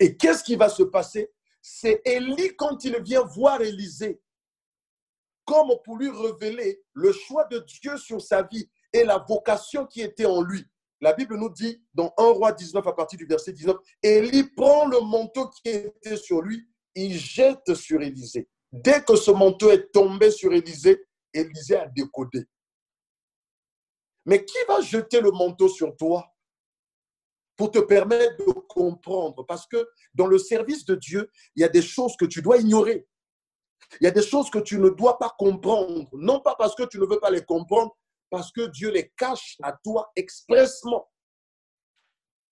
Et 0.00 0.16
qu'est-ce 0.16 0.44
qui 0.44 0.56
va 0.56 0.68
se 0.68 0.82
passer? 0.84 1.32
C'est 1.60 2.00
Élie, 2.04 2.54
quand 2.56 2.84
il 2.84 3.00
vient 3.02 3.24
voir 3.24 3.60
Élisée, 3.60 4.20
comme 5.48 5.70
pour 5.82 5.96
lui 5.96 6.10
révéler 6.10 6.82
le 6.92 7.10
choix 7.10 7.44
de 7.44 7.64
Dieu 7.80 7.96
sur 7.96 8.20
sa 8.20 8.42
vie 8.42 8.68
et 8.92 9.02
la 9.02 9.16
vocation 9.16 9.86
qui 9.86 10.02
était 10.02 10.26
en 10.26 10.42
lui. 10.42 10.62
La 11.00 11.14
Bible 11.14 11.38
nous 11.38 11.48
dit 11.48 11.82
dans 11.94 12.12
1 12.18 12.22
roi 12.32 12.52
19 12.52 12.86
à 12.86 12.92
partir 12.92 13.18
du 13.18 13.24
verset 13.24 13.54
19, 13.54 13.76
Élie 14.02 14.44
prend 14.54 14.86
le 14.86 15.00
manteau 15.00 15.48
qui 15.48 15.70
était 15.70 16.18
sur 16.18 16.42
lui, 16.42 16.68
il 16.94 17.16
jette 17.16 17.72
sur 17.74 18.02
Élisée. 18.02 18.46
Dès 18.70 19.02
que 19.02 19.16
ce 19.16 19.30
manteau 19.30 19.70
est 19.70 19.90
tombé 19.90 20.30
sur 20.30 20.52
Élisée, 20.52 21.02
Élisée 21.32 21.76
a 21.76 21.86
décodé. 21.86 22.44
Mais 24.26 24.44
qui 24.44 24.58
va 24.68 24.82
jeter 24.82 25.22
le 25.22 25.30
manteau 25.30 25.70
sur 25.70 25.96
toi 25.96 26.30
pour 27.56 27.70
te 27.70 27.78
permettre 27.78 28.36
de 28.44 28.52
comprendre? 28.52 29.46
Parce 29.46 29.66
que 29.66 29.88
dans 30.12 30.26
le 30.26 30.36
service 30.36 30.84
de 30.84 30.94
Dieu, 30.94 31.30
il 31.56 31.62
y 31.62 31.64
a 31.64 31.70
des 31.70 31.80
choses 31.80 32.16
que 32.18 32.26
tu 32.26 32.42
dois 32.42 32.58
ignorer. 32.58 33.06
Il 34.00 34.04
y 34.04 34.06
a 34.06 34.10
des 34.10 34.22
choses 34.22 34.50
que 34.50 34.58
tu 34.58 34.78
ne 34.78 34.90
dois 34.90 35.18
pas 35.18 35.34
comprendre, 35.38 36.08
non 36.12 36.40
pas 36.40 36.54
parce 36.56 36.74
que 36.74 36.84
tu 36.84 36.98
ne 36.98 37.06
veux 37.06 37.18
pas 37.18 37.30
les 37.30 37.44
comprendre, 37.44 37.96
parce 38.30 38.52
que 38.52 38.66
Dieu 38.66 38.90
les 38.90 39.10
cache 39.16 39.56
à 39.62 39.72
toi 39.72 40.10
expressement. 40.14 41.10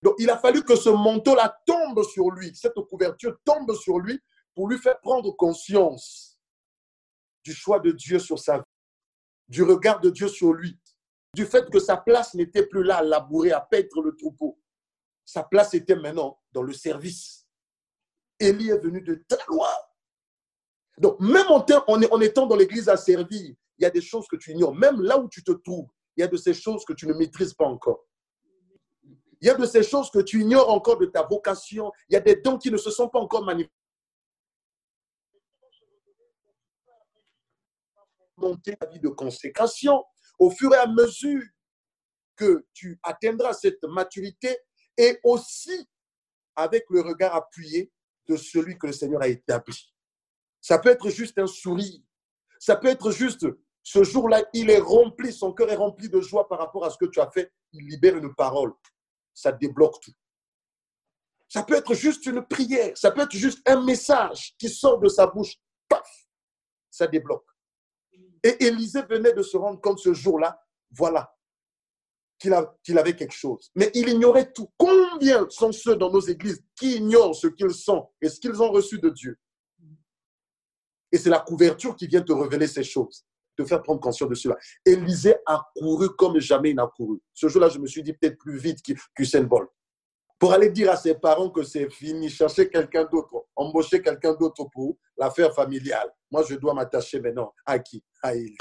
Donc, 0.01 0.15
il 0.19 0.29
a 0.29 0.37
fallu 0.37 0.63
que 0.63 0.75
ce 0.75 0.89
manteau-là 0.89 1.59
tombe 1.65 2.03
sur 2.03 2.31
lui, 2.31 2.55
cette 2.55 2.79
couverture 2.89 3.37
tombe 3.43 3.73
sur 3.75 3.99
lui 3.99 4.19
pour 4.53 4.67
lui 4.67 4.77
faire 4.77 4.99
prendre 4.99 5.31
conscience 5.31 6.39
du 7.43 7.53
choix 7.53 7.79
de 7.79 7.91
Dieu 7.91 8.19
sur 8.19 8.39
sa 8.39 8.57
vie, 8.57 8.63
du 9.47 9.63
regard 9.63 9.99
de 9.99 10.09
Dieu 10.09 10.27
sur 10.27 10.53
lui, 10.53 10.79
du 11.33 11.45
fait 11.45 11.69
que 11.69 11.79
sa 11.79 11.97
place 11.97 12.33
n'était 12.33 12.65
plus 12.65 12.83
là 12.83 12.97
à 12.97 13.03
labourer, 13.03 13.51
à 13.51 13.61
paître 13.61 14.01
le 14.01 14.15
troupeau. 14.15 14.59
Sa 15.23 15.43
place 15.43 15.73
était 15.73 15.95
maintenant 15.95 16.39
dans 16.51 16.63
le 16.63 16.73
service. 16.73 17.47
Élie 18.39 18.69
est 18.69 18.79
venu 18.79 19.01
de 19.01 19.23
très 19.27 19.45
loin 19.47 19.69
donc, 20.97 21.19
même 21.19 21.45
en, 21.47 22.21
étant 22.21 22.47
dans 22.47 22.55
l'église 22.55 22.89
à 22.89 22.97
servir, 22.97 23.53
il 23.77 23.83
y 23.83 23.85
a 23.85 23.89
des 23.91 24.01
choses 24.01 24.27
que 24.27 24.35
tu 24.35 24.51
ignores. 24.51 24.73
Même 24.73 25.01
là 25.01 25.19
où 25.19 25.29
tu 25.29 25.43
te 25.43 25.51
trouves, 25.51 25.87
il 26.15 26.21
y 26.21 26.23
a 26.23 26.27
de 26.27 26.37
ces 26.37 26.55
choses 26.55 26.83
que 26.85 26.93
tu 26.93 27.05
ne 27.05 27.13
maîtrises 27.13 27.53
pas 27.53 27.65
encore. 27.65 28.03
Il 29.39 29.47
y 29.47 29.49
a 29.51 29.53
de 29.53 29.65
ces 29.67 29.83
choses 29.83 30.09
que 30.09 30.19
tu 30.19 30.41
ignores 30.41 30.69
encore 30.69 30.97
de 30.97 31.05
ta 31.05 31.21
vocation. 31.21 31.91
Il 32.09 32.13
y 32.13 32.15
a 32.15 32.19
des 32.19 32.37
dons 32.37 32.57
qui 32.57 32.71
ne 32.71 32.77
se 32.77 32.89
sont 32.89 33.07
pas 33.07 33.19
encore 33.19 33.45
manifestés. 33.45 33.71
Monter 38.35 38.75
ta 38.75 38.87
vie 38.87 38.99
de 38.99 39.09
consécration 39.09 40.03
au 40.39 40.49
fur 40.49 40.73
et 40.73 40.77
à 40.77 40.87
mesure 40.87 41.43
que 42.35 42.65
tu 42.73 42.99
atteindras 43.03 43.53
cette 43.53 43.83
maturité 43.83 44.57
et 44.95 45.19
aussi 45.23 45.87
avec 46.55 46.85
le 46.89 47.01
regard 47.01 47.35
appuyé 47.35 47.91
de 48.27 48.35
celui 48.35 48.77
que 48.77 48.87
le 48.87 48.93
Seigneur 48.93 49.21
a 49.21 49.27
établi. 49.27 49.93
Ça 50.67 50.79
peut 50.79 50.89
être 50.89 51.09
juste 51.09 51.39
un 51.39 51.47
sourire. 51.47 52.01
Ça 52.59 52.75
peut 52.75 52.89
être 52.89 53.11
juste 53.11 53.47
ce 53.83 54.03
jour-là, 54.03 54.43
il 54.51 54.69
est 54.69 54.81
rempli, 54.81 55.31
son 55.31 55.53
cœur 55.53 55.69
est 55.69 55.77
rempli 55.77 56.09
de 56.09 56.19
joie 56.19 56.45
par 56.45 56.59
rapport 56.59 56.83
à 56.83 56.89
ce 56.89 56.97
que 56.97 57.05
tu 57.05 57.21
as 57.21 57.31
fait. 57.31 57.53
Il 57.71 57.87
libère 57.87 58.17
une 58.17 58.35
parole. 58.35 58.73
Ça 59.33 59.53
débloque 59.53 60.01
tout. 60.01 60.11
Ça 61.47 61.63
peut 61.63 61.75
être 61.75 61.93
juste 61.93 62.25
une 62.25 62.45
prière. 62.45 62.91
Ça 62.97 63.11
peut 63.11 63.21
être 63.21 63.31
juste 63.31 63.61
un 63.65 63.81
message 63.81 64.55
qui 64.59 64.67
sort 64.67 64.99
de 64.99 65.07
sa 65.07 65.27
bouche. 65.27 65.55
Paf 65.87 66.27
Ça 66.91 67.07
débloque. 67.07 67.47
Et 68.43 68.65
Élisée 68.65 69.03
venait 69.03 69.31
de 69.31 69.43
se 69.43 69.55
rendre 69.55 69.79
compte 69.79 69.99
ce 69.99 70.13
jour-là, 70.13 70.61
voilà, 70.91 71.33
qu'il 72.39 72.97
avait 72.99 73.15
quelque 73.15 73.33
chose. 73.33 73.71
Mais 73.73 73.89
il 73.93 74.09
ignorait 74.09 74.51
tout. 74.51 74.69
Combien 74.75 75.47
sont 75.49 75.71
ceux 75.71 75.95
dans 75.95 76.11
nos 76.11 76.19
églises 76.19 76.61
qui 76.75 76.97
ignorent 76.97 77.35
ce 77.37 77.47
qu'ils 77.47 77.73
sont 77.73 78.09
et 78.21 78.27
ce 78.27 78.37
qu'ils 78.41 78.61
ont 78.61 78.69
reçu 78.69 78.99
de 78.99 79.09
Dieu? 79.11 79.39
Et 81.17 81.19
c'est 81.19 81.31
la 81.31 81.39
couverture 81.39 81.95
qui 81.95 82.05
vient 82.05 82.21
te 82.21 82.31
révéler 82.31 82.67
ces 82.67 82.83
choses, 82.83 83.25
te 83.57 83.65
faire 83.65 83.81
prendre 83.81 83.99
conscience 83.99 84.29
de 84.29 84.35
cela. 84.35 84.55
Élisée 84.85 85.35
a 85.47 85.67
couru 85.75 86.09
comme 86.15 86.39
jamais 86.39 86.69
il 86.69 86.75
n'a 86.75 86.85
couru. 86.95 87.19
Ce 87.33 87.47
jour-là, 87.47 87.69
je 87.69 87.79
me 87.79 87.87
suis 87.87 88.03
dit 88.03 88.13
peut-être 88.13 88.37
plus 88.37 88.59
vite 88.59 88.77
qu'Usain 89.15 89.41
Bolt. 89.41 89.67
Pour 90.37 90.53
aller 90.53 90.69
dire 90.69 90.91
à 90.91 90.95
ses 90.95 91.15
parents 91.15 91.49
que 91.49 91.63
c'est 91.63 91.89
fini, 91.89 92.29
chercher 92.29 92.69
quelqu'un 92.69 93.05
d'autre, 93.05 93.47
embaucher 93.55 93.99
quelqu'un 93.99 94.35
d'autre 94.35 94.65
pour 94.71 94.95
l'affaire 95.17 95.51
familiale. 95.55 96.07
Moi, 96.29 96.43
je 96.47 96.53
dois 96.53 96.75
m'attacher 96.75 97.19
maintenant. 97.19 97.51
À 97.65 97.79
qui? 97.79 98.03
À 98.21 98.35
Élie. 98.35 98.55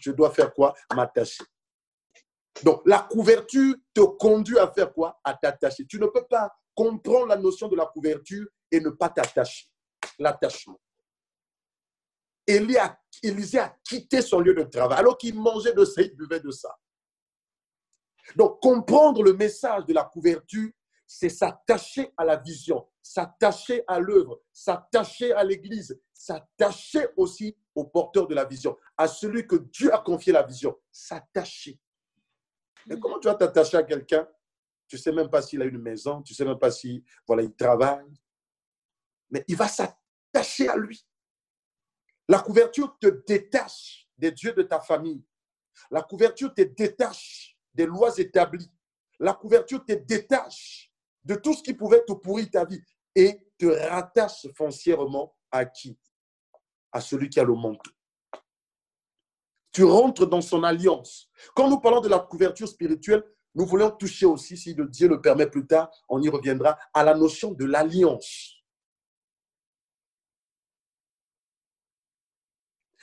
Je 0.00 0.12
dois 0.12 0.30
faire 0.30 0.54
quoi? 0.54 0.74
M'attacher. 0.94 1.42
Donc, 2.62 2.82
la 2.86 3.00
couverture 3.10 3.74
te 3.92 4.02
conduit 4.02 4.60
à 4.60 4.68
faire 4.68 4.92
quoi? 4.92 5.18
À 5.24 5.34
t'attacher. 5.34 5.84
Tu 5.84 5.98
ne 5.98 6.06
peux 6.06 6.26
pas 6.30 6.48
comprendre 6.76 7.26
la 7.26 7.36
notion 7.36 7.66
de 7.66 7.74
la 7.74 7.86
couverture 7.86 8.46
et 8.70 8.78
ne 8.78 8.90
pas 8.90 9.08
t'attacher. 9.08 9.66
L'attachement. 10.20 10.78
Élisée 12.48 13.58
a 13.58 13.76
quitté 13.84 14.22
son 14.22 14.40
lieu 14.40 14.54
de 14.54 14.62
travail 14.62 14.98
alors 14.98 15.18
qu'il 15.18 15.34
mangeait 15.34 15.74
de 15.74 15.84
ça, 15.84 16.02
il 16.02 16.16
buvait 16.16 16.40
de 16.40 16.50
ça. 16.50 16.76
Donc, 18.36 18.60
comprendre 18.60 19.22
le 19.22 19.34
message 19.34 19.84
de 19.84 19.92
la 19.92 20.04
couverture, 20.04 20.70
c'est 21.06 21.30
s'attacher 21.30 22.12
à 22.16 22.24
la 22.24 22.36
vision, 22.36 22.86
s'attacher 23.02 23.82
à 23.86 23.98
l'œuvre, 23.98 24.42
s'attacher 24.52 25.32
à 25.32 25.42
l'Église, 25.42 25.98
s'attacher 26.12 27.06
aussi 27.16 27.56
au 27.74 27.84
porteur 27.84 28.26
de 28.26 28.34
la 28.34 28.44
vision, 28.44 28.76
à 28.96 29.08
celui 29.08 29.46
que 29.46 29.56
Dieu 29.56 29.92
a 29.94 29.98
confié 29.98 30.32
la 30.32 30.42
vision, 30.42 30.76
s'attacher. 30.92 31.80
Mais 32.86 32.98
comment 32.98 33.18
tu 33.18 33.28
vas 33.28 33.34
t'attacher 33.34 33.78
à 33.78 33.82
quelqu'un? 33.82 34.28
Tu 34.86 34.96
ne 34.96 35.00
sais 35.00 35.12
même 35.12 35.30
pas 35.30 35.40
s'il 35.40 35.62
a 35.62 35.64
une 35.64 35.78
maison, 35.78 36.22
tu 36.22 36.32
ne 36.32 36.36
sais 36.36 36.44
même 36.44 36.58
pas 36.58 36.70
si 36.70 37.02
voilà, 37.26 37.42
il 37.42 37.54
travaille. 37.54 38.20
Mais 39.30 39.44
il 39.48 39.56
va 39.56 39.68
s'attacher 39.68 40.68
à 40.68 40.76
lui. 40.76 41.07
La 42.28 42.40
couverture 42.40 42.96
te 43.00 43.06
détache 43.26 44.08
des 44.16 44.32
dieux 44.32 44.52
de 44.52 44.62
ta 44.62 44.80
famille. 44.80 45.24
La 45.90 46.02
couverture 46.02 46.52
te 46.52 46.62
détache 46.62 47.56
des 47.74 47.86
lois 47.86 48.16
établies. 48.18 48.70
La 49.18 49.34
couverture 49.34 49.84
te 49.84 49.92
détache 49.92 50.92
de 51.24 51.34
tout 51.34 51.54
ce 51.54 51.62
qui 51.62 51.74
pouvait 51.74 52.04
te 52.04 52.12
pourrir 52.12 52.50
ta 52.50 52.64
vie 52.64 52.82
et 53.14 53.40
te 53.58 53.66
rattache 53.66 54.46
foncièrement 54.54 55.36
à 55.50 55.64
qui? 55.64 55.98
À 56.92 57.00
celui 57.00 57.28
qui 57.28 57.40
a 57.40 57.44
le 57.44 57.54
manteau 57.54 57.90
tu 59.78 59.84
rentres 59.84 60.26
dans 60.26 60.40
son 60.40 60.64
alliance. 60.64 61.30
Quand 61.54 61.70
nous 61.70 61.78
parlons 61.78 62.00
de 62.00 62.08
la 62.08 62.18
couverture 62.18 62.66
spirituelle, 62.66 63.22
nous 63.54 63.64
voulons 63.64 63.92
toucher 63.92 64.26
aussi, 64.26 64.56
si 64.56 64.74
Dieu 64.74 65.06
le 65.06 65.20
permet 65.20 65.46
plus 65.46 65.68
tard, 65.68 65.88
on 66.08 66.20
y 66.20 66.28
reviendra, 66.28 66.76
à 66.92 67.04
la 67.04 67.14
notion 67.14 67.52
de 67.52 67.64
l'alliance. 67.64 68.56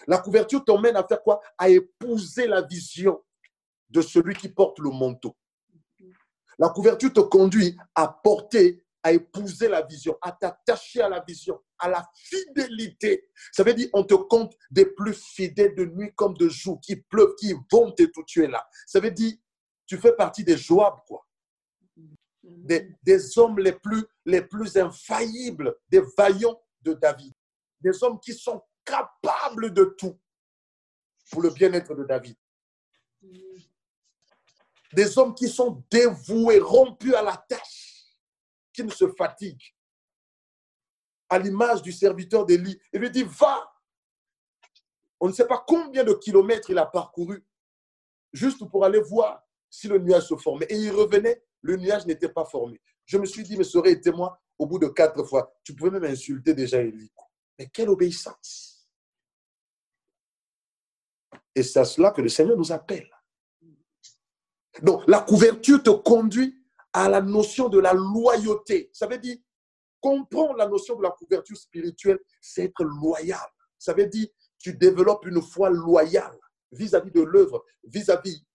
La 0.08 0.20
couverture 0.20 0.64
t'emmène 0.64 0.96
à 0.96 1.04
faire 1.04 1.22
quoi? 1.22 1.42
À 1.58 1.70
épouser 1.70 2.48
la 2.48 2.62
vision 2.62 3.22
de 3.90 4.02
celui 4.02 4.36
qui 4.36 4.50
porte 4.50 4.80
le 4.80 4.90
manteau. 4.90 5.36
La 6.58 6.70
couverture 6.70 7.12
te 7.12 7.20
conduit 7.20 7.78
à 7.94 8.08
porter 8.08 8.86
à 9.06 9.12
épouser 9.12 9.68
la 9.68 9.84
vision, 9.84 10.18
à 10.20 10.32
t'attacher 10.32 11.00
à 11.00 11.08
la 11.08 11.24
vision, 11.24 11.62
à 11.78 11.88
la 11.90 12.04
fidélité. 12.16 13.30
Ça 13.52 13.62
veut 13.62 13.76
dire, 13.76 13.88
on 13.94 14.04
te 14.04 14.16
compte 14.16 14.56
des 14.72 14.88
plus 14.88 15.14
fidèles 15.14 15.76
de 15.76 15.86
nuit 15.86 16.12
comme 16.16 16.36
de 16.36 16.50
jour, 16.50 16.82
qui 16.82 16.96
pleuvent, 16.96 17.36
qui 17.38 17.54
vont 17.72 17.94
et 18.00 18.10
tout, 18.10 18.24
tu 18.26 18.44
es 18.44 18.48
là. 18.48 18.68
Ça 18.88 19.00
veut 19.00 19.12
dire, 19.12 19.34
tu 19.86 20.00
fais 20.00 20.16
partie 20.16 20.44
des 20.44 20.58
Joab, 20.58 20.96
quoi. 21.08 21.24
Des, 22.42 22.96
des, 23.04 23.38
hommes 23.38 23.60
les 23.60 23.74
plus, 23.74 24.04
les 24.26 24.42
plus 24.42 24.76
infaillibles, 24.76 25.76
des 25.88 26.02
vaillants 26.18 26.60
de 26.82 26.94
David. 26.94 27.34
Des 27.82 28.04
hommes 28.04 28.20
qui 28.20 28.34
sont 28.34 28.60
capables 28.86 29.74
de 29.74 29.86
tout 29.98 30.18
pour 31.32 31.42
le 31.42 31.50
bien-être 31.50 31.96
de 31.96 32.04
David. 32.04 32.38
Des 34.94 35.18
hommes 35.18 35.36
qui 35.36 35.50
sont 35.50 35.84
dévoués, 35.90 36.60
rompus 36.60 37.14
à 37.16 37.22
la 37.22 37.36
tâche 37.36 38.06
qui 38.72 38.84
ne 38.84 38.92
se 38.92 39.08
fatigue. 39.10 39.62
À 41.30 41.40
l'image 41.40 41.82
du 41.82 41.92
serviteur 41.92 42.46
d'Élie. 42.46 42.80
Il 42.94 43.00
lui 43.00 43.10
dit, 43.10 43.24
va. 43.24 43.74
On 45.20 45.28
ne 45.28 45.34
sait 45.34 45.48
pas 45.48 45.64
combien 45.66 46.04
de 46.04 46.14
kilomètres 46.14 46.70
il 46.70 46.78
a 46.78 46.86
parcouru 46.86 47.44
juste 48.32 48.64
pour 48.70 48.86
aller 48.86 49.00
voir 49.00 49.42
si 49.70 49.88
le 49.88 49.98
nuage 49.98 50.28
se 50.28 50.36
formait. 50.36 50.68
Et 50.70 50.76
il 50.76 50.92
revenait, 50.92 51.44
le 51.62 51.78
nuage 51.78 52.06
n'était 52.06 52.30
pas 52.30 52.46
formé. 52.46 52.80
Je 53.06 53.18
me 53.18 53.26
suis 53.26 53.44
dit, 53.44 53.58
mais 53.58 53.64
ça 53.64 53.80
aurait 53.80 53.94
été 53.94 54.12
moi 54.12 54.40
au 54.58 54.68
bout 54.68 54.80
de 54.80 54.88
quatre 54.88 55.24
fois. 55.24 55.54
Tu 55.64 55.74
pouvais 55.76 55.92
même 55.92 56.04
insulter 56.04 56.54
déjà 56.54 56.82
Élie. 56.82 57.12
Mais 57.58 57.68
quelle 57.68 57.90
obéissance. 57.90 58.75
Et 61.56 61.64
c'est 61.64 61.80
à 61.80 61.86
cela 61.86 62.12
que 62.12 62.22
le 62.22 62.30
Seigneur 62.30 62.58
nous 62.58 62.72
appelle. 62.72 63.10
Donc, 64.82 65.04
la 65.08 65.22
couverture 65.22 65.82
te 65.82 65.90
conduit 65.90 66.62
à 66.92 67.08
la 67.10 67.22
notion 67.22 67.70
de 67.70 67.80
la 67.80 67.94
loyauté. 67.94 68.90
Ça 68.94 69.08
veut 69.08 69.18
dire, 69.18 69.38
comprendre 70.02 70.56
la 70.56 70.68
notion 70.68 70.96
de 70.96 71.04
la 71.04 71.12
couverture 71.12 71.58
spirituelle, 71.58 72.20
c'est 72.42 72.66
être 72.66 72.84
loyal. 72.84 73.40
Ça 73.80 73.94
veut 73.94 74.08
dire, 74.08 74.28
tu 74.60 74.74
développes 74.74 75.26
une 75.26 75.42
foi 75.42 75.70
loyale 75.70 76.38
vis-à-vis 76.72 77.12
de 77.12 77.22
l'œuvre, 77.22 77.64
vis-à-vis 77.84 78.46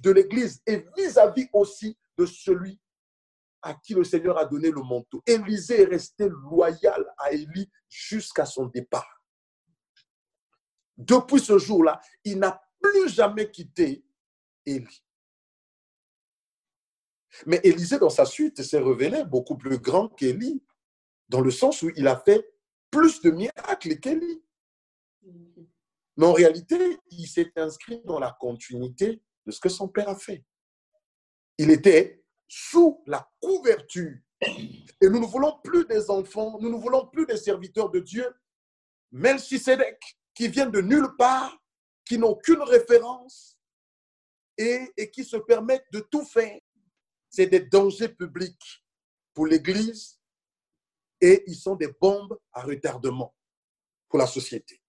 de 0.00 0.10
l'Église 0.10 0.62
et 0.66 0.86
vis-à-vis 0.96 1.48
aussi 1.52 1.96
de 2.16 2.26
celui 2.26 2.80
à 3.62 3.74
qui 3.74 3.94
le 3.94 4.04
Seigneur 4.04 4.38
a 4.38 4.44
donné 4.44 4.70
le 4.70 4.82
manteau. 4.82 5.22
Élisée 5.26 5.82
est 5.82 5.86
resté 5.86 6.28
loyal 6.28 7.04
à 7.18 7.32
Élie 7.32 7.70
jusqu'à 7.88 8.46
son 8.46 8.66
départ. 8.66 9.19
Depuis 11.00 11.40
ce 11.40 11.56
jour-là, 11.56 12.00
il 12.24 12.38
n'a 12.38 12.62
plus 12.78 13.08
jamais 13.08 13.50
quitté 13.50 14.04
Élie. 14.66 15.02
Mais 17.46 17.60
Élisée, 17.64 17.98
dans 17.98 18.10
sa 18.10 18.26
suite, 18.26 18.62
s'est 18.62 18.78
révélé 18.78 19.24
beaucoup 19.24 19.56
plus 19.56 19.78
grand 19.78 20.08
qu'Élie, 20.08 20.62
dans 21.28 21.40
le 21.40 21.50
sens 21.50 21.82
où 21.82 21.90
il 21.96 22.06
a 22.06 22.18
fait 22.18 22.52
plus 22.90 23.22
de 23.22 23.30
miracles 23.30 23.98
qu'Élie. 23.98 24.44
Mais 26.16 26.26
en 26.26 26.32
réalité, 26.34 26.98
il 27.10 27.26
s'est 27.26 27.52
inscrit 27.56 28.02
dans 28.04 28.18
la 28.18 28.36
continuité 28.38 29.22
de 29.46 29.52
ce 29.52 29.60
que 29.60 29.70
son 29.70 29.88
père 29.88 30.08
a 30.10 30.16
fait. 30.16 30.44
Il 31.56 31.70
était 31.70 32.22
sous 32.46 33.02
la 33.06 33.26
couverture. 33.40 34.18
Et 34.42 35.08
nous 35.08 35.20
ne 35.20 35.26
voulons 35.26 35.60
plus 35.64 35.86
des 35.86 36.10
enfants, 36.10 36.58
nous 36.60 36.70
ne 36.70 36.76
voulons 36.76 37.06
plus 37.06 37.24
des 37.24 37.38
serviteurs 37.38 37.90
de 37.90 38.00
Dieu, 38.00 38.26
Melchisedec, 39.12 39.98
qui 40.34 40.48
viennent 40.48 40.70
de 40.70 40.80
nulle 40.80 41.14
part, 41.16 41.56
qui 42.04 42.18
n'ont 42.18 42.30
aucune 42.30 42.62
référence 42.62 43.58
et, 44.56 44.92
et 44.96 45.10
qui 45.10 45.24
se 45.24 45.36
permettent 45.36 45.90
de 45.92 46.00
tout 46.00 46.24
faire 46.24 46.60
c'est 47.30 47.46
des 47.46 47.60
dangers 47.60 48.08
publics 48.08 48.84
pour 49.32 49.46
l'Église 49.46 50.20
et 51.20 51.44
ils 51.46 51.56
sont 51.56 51.76
des 51.76 51.88
bombes 51.88 52.38
à 52.52 52.62
retardement 52.62 53.34
pour 54.08 54.18
la 54.18 54.26
société. 54.26 54.82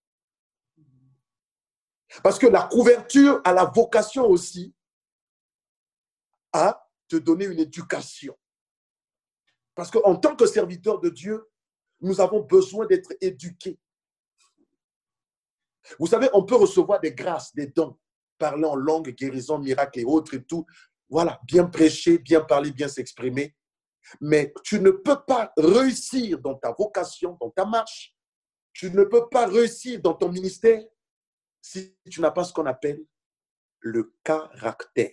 Parce 2.22 2.38
que 2.38 2.48
la 2.48 2.64
couverture 2.64 3.40
a 3.44 3.52
la 3.52 3.64
vocation 3.64 4.26
aussi 4.26 4.74
à 6.52 6.90
te 7.08 7.16
donner 7.16 7.46
une 7.46 7.60
éducation. 7.60 8.36
Parce 9.74 9.90
qu'en 9.90 10.16
tant 10.16 10.36
que 10.36 10.46
serviteur 10.46 11.00
de 11.00 11.08
Dieu, 11.08 11.48
nous 12.00 12.20
avons 12.20 12.40
besoin 12.40 12.86
d'être 12.86 13.14
éduqués. 13.20 13.78
Vous 15.98 16.06
savez, 16.06 16.28
on 16.32 16.44
peut 16.44 16.56
recevoir 16.56 17.00
des 17.00 17.12
grâces, 17.12 17.54
des 17.54 17.66
dons, 17.66 17.98
parler 18.38 18.64
en 18.64 18.76
langue, 18.76 19.10
guérison, 19.10 19.58
miracle 19.58 20.00
et 20.00 20.04
autres 20.04 20.34
et 20.34 20.44
tout, 20.44 20.66
voilà, 21.08 21.40
bien 21.44 21.66
prêcher, 21.66 22.18
bien 22.18 22.40
parler, 22.40 22.72
bien 22.72 22.88
s'exprimer. 22.88 23.54
Mais 24.20 24.52
tu 24.64 24.80
ne 24.80 24.90
peux 24.90 25.22
pas 25.26 25.52
réussir 25.56 26.38
dans 26.38 26.54
ta 26.54 26.72
vocation, 26.72 27.36
dans 27.40 27.50
ta 27.50 27.64
marche. 27.64 28.14
Tu 28.72 28.90
ne 28.90 29.04
peux 29.04 29.28
pas 29.28 29.46
réussir 29.46 30.00
dans 30.00 30.14
ton 30.14 30.30
ministère 30.30 30.82
si 31.60 31.96
tu 32.10 32.20
n'as 32.20 32.30
pas 32.30 32.44
ce 32.44 32.52
qu'on 32.52 32.66
appelle 32.66 33.04
le 33.80 34.14
caractère. 34.24 35.12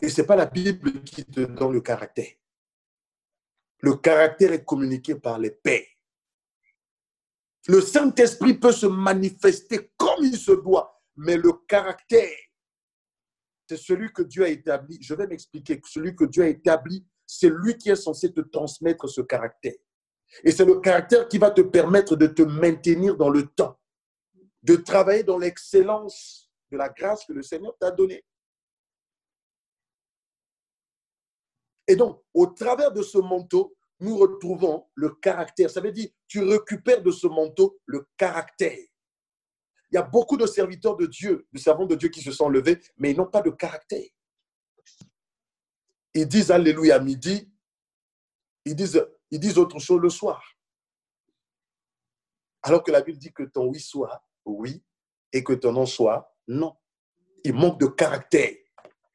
Et 0.00 0.08
ce 0.08 0.20
n'est 0.20 0.26
pas 0.26 0.36
la 0.36 0.46
Bible 0.46 1.02
qui 1.02 1.24
te 1.24 1.40
donne 1.40 1.72
le 1.72 1.80
caractère. 1.80 2.32
Le 3.80 3.96
caractère 3.96 4.52
est 4.52 4.64
communiqué 4.64 5.14
par 5.14 5.38
les 5.38 5.50
pères. 5.50 5.86
Le 7.68 7.80
Saint-Esprit 7.80 8.54
peut 8.54 8.72
se 8.72 8.86
manifester 8.86 9.92
comme 9.96 10.24
il 10.24 10.36
se 10.36 10.52
doit, 10.52 11.00
mais 11.16 11.36
le 11.36 11.52
caractère, 11.68 12.36
c'est 13.68 13.76
celui 13.76 14.12
que 14.12 14.22
Dieu 14.22 14.44
a 14.44 14.48
établi. 14.48 14.98
Je 15.00 15.14
vais 15.14 15.26
m'expliquer. 15.26 15.80
Celui 15.84 16.16
que 16.16 16.24
Dieu 16.24 16.42
a 16.42 16.48
établi, 16.48 17.06
c'est 17.26 17.50
lui 17.50 17.76
qui 17.76 17.90
est 17.90 17.96
censé 17.96 18.32
te 18.32 18.40
transmettre 18.40 19.08
ce 19.08 19.20
caractère. 19.20 19.76
Et 20.42 20.50
c'est 20.50 20.64
le 20.64 20.80
caractère 20.80 21.28
qui 21.28 21.38
va 21.38 21.50
te 21.50 21.60
permettre 21.60 22.16
de 22.16 22.26
te 22.26 22.42
maintenir 22.42 23.16
dans 23.16 23.28
le 23.28 23.46
temps, 23.46 23.78
de 24.62 24.76
travailler 24.76 25.22
dans 25.22 25.38
l'excellence 25.38 26.50
de 26.70 26.76
la 26.76 26.88
grâce 26.88 27.24
que 27.24 27.32
le 27.32 27.42
Seigneur 27.42 27.76
t'a 27.78 27.90
donnée. 27.90 28.24
Et 31.86 31.96
donc, 31.96 32.22
au 32.32 32.46
travers 32.46 32.92
de 32.92 33.02
ce 33.02 33.18
manteau, 33.18 33.76
nous 34.00 34.16
retrouvons 34.16 34.86
le 34.94 35.10
caractère. 35.10 35.70
Ça 35.70 35.80
veut 35.80 35.92
dire, 35.92 36.08
tu 36.26 36.40
récupères 36.42 37.02
de 37.02 37.10
ce 37.10 37.26
manteau 37.26 37.78
le 37.86 38.08
caractère. 38.16 38.78
Il 39.90 39.96
y 39.96 39.98
a 39.98 40.02
beaucoup 40.02 40.36
de 40.36 40.46
serviteurs 40.46 40.96
de 40.96 41.06
Dieu, 41.06 41.46
de 41.52 41.58
servants 41.58 41.86
de 41.86 41.96
Dieu 41.96 42.08
qui 42.08 42.22
se 42.22 42.32
sont 42.32 42.48
levés, 42.48 42.80
mais 42.96 43.10
ils 43.10 43.16
n'ont 43.16 43.26
pas 43.26 43.42
de 43.42 43.50
caractère. 43.50 44.06
Ils 46.14 46.26
disent 46.26 46.50
Alléluia 46.50 46.98
midi, 46.98 47.52
ils 48.64 48.74
disent, 48.74 49.04
ils 49.30 49.40
disent 49.40 49.58
autre 49.58 49.78
chose 49.78 50.00
le 50.00 50.10
soir. 50.10 50.42
Alors 52.62 52.82
que 52.82 52.90
la 52.90 53.00
Bible 53.00 53.18
dit 53.18 53.32
que 53.32 53.42
ton 53.42 53.66
oui 53.66 53.80
soit 53.80 54.24
oui 54.44 54.82
et 55.32 55.42
que 55.44 55.52
ton 55.52 55.72
non 55.72 55.86
soit 55.86 56.36
non. 56.46 56.76
Il 57.44 57.54
manque 57.54 57.80
de 57.80 57.86
caractère, 57.86 58.54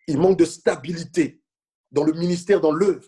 il 0.08 0.18
manque 0.18 0.38
de 0.38 0.46
stabilité 0.46 1.44
dans 1.92 2.04
le 2.04 2.14
ministère, 2.14 2.60
dans 2.60 2.72
l'œuvre. 2.72 3.08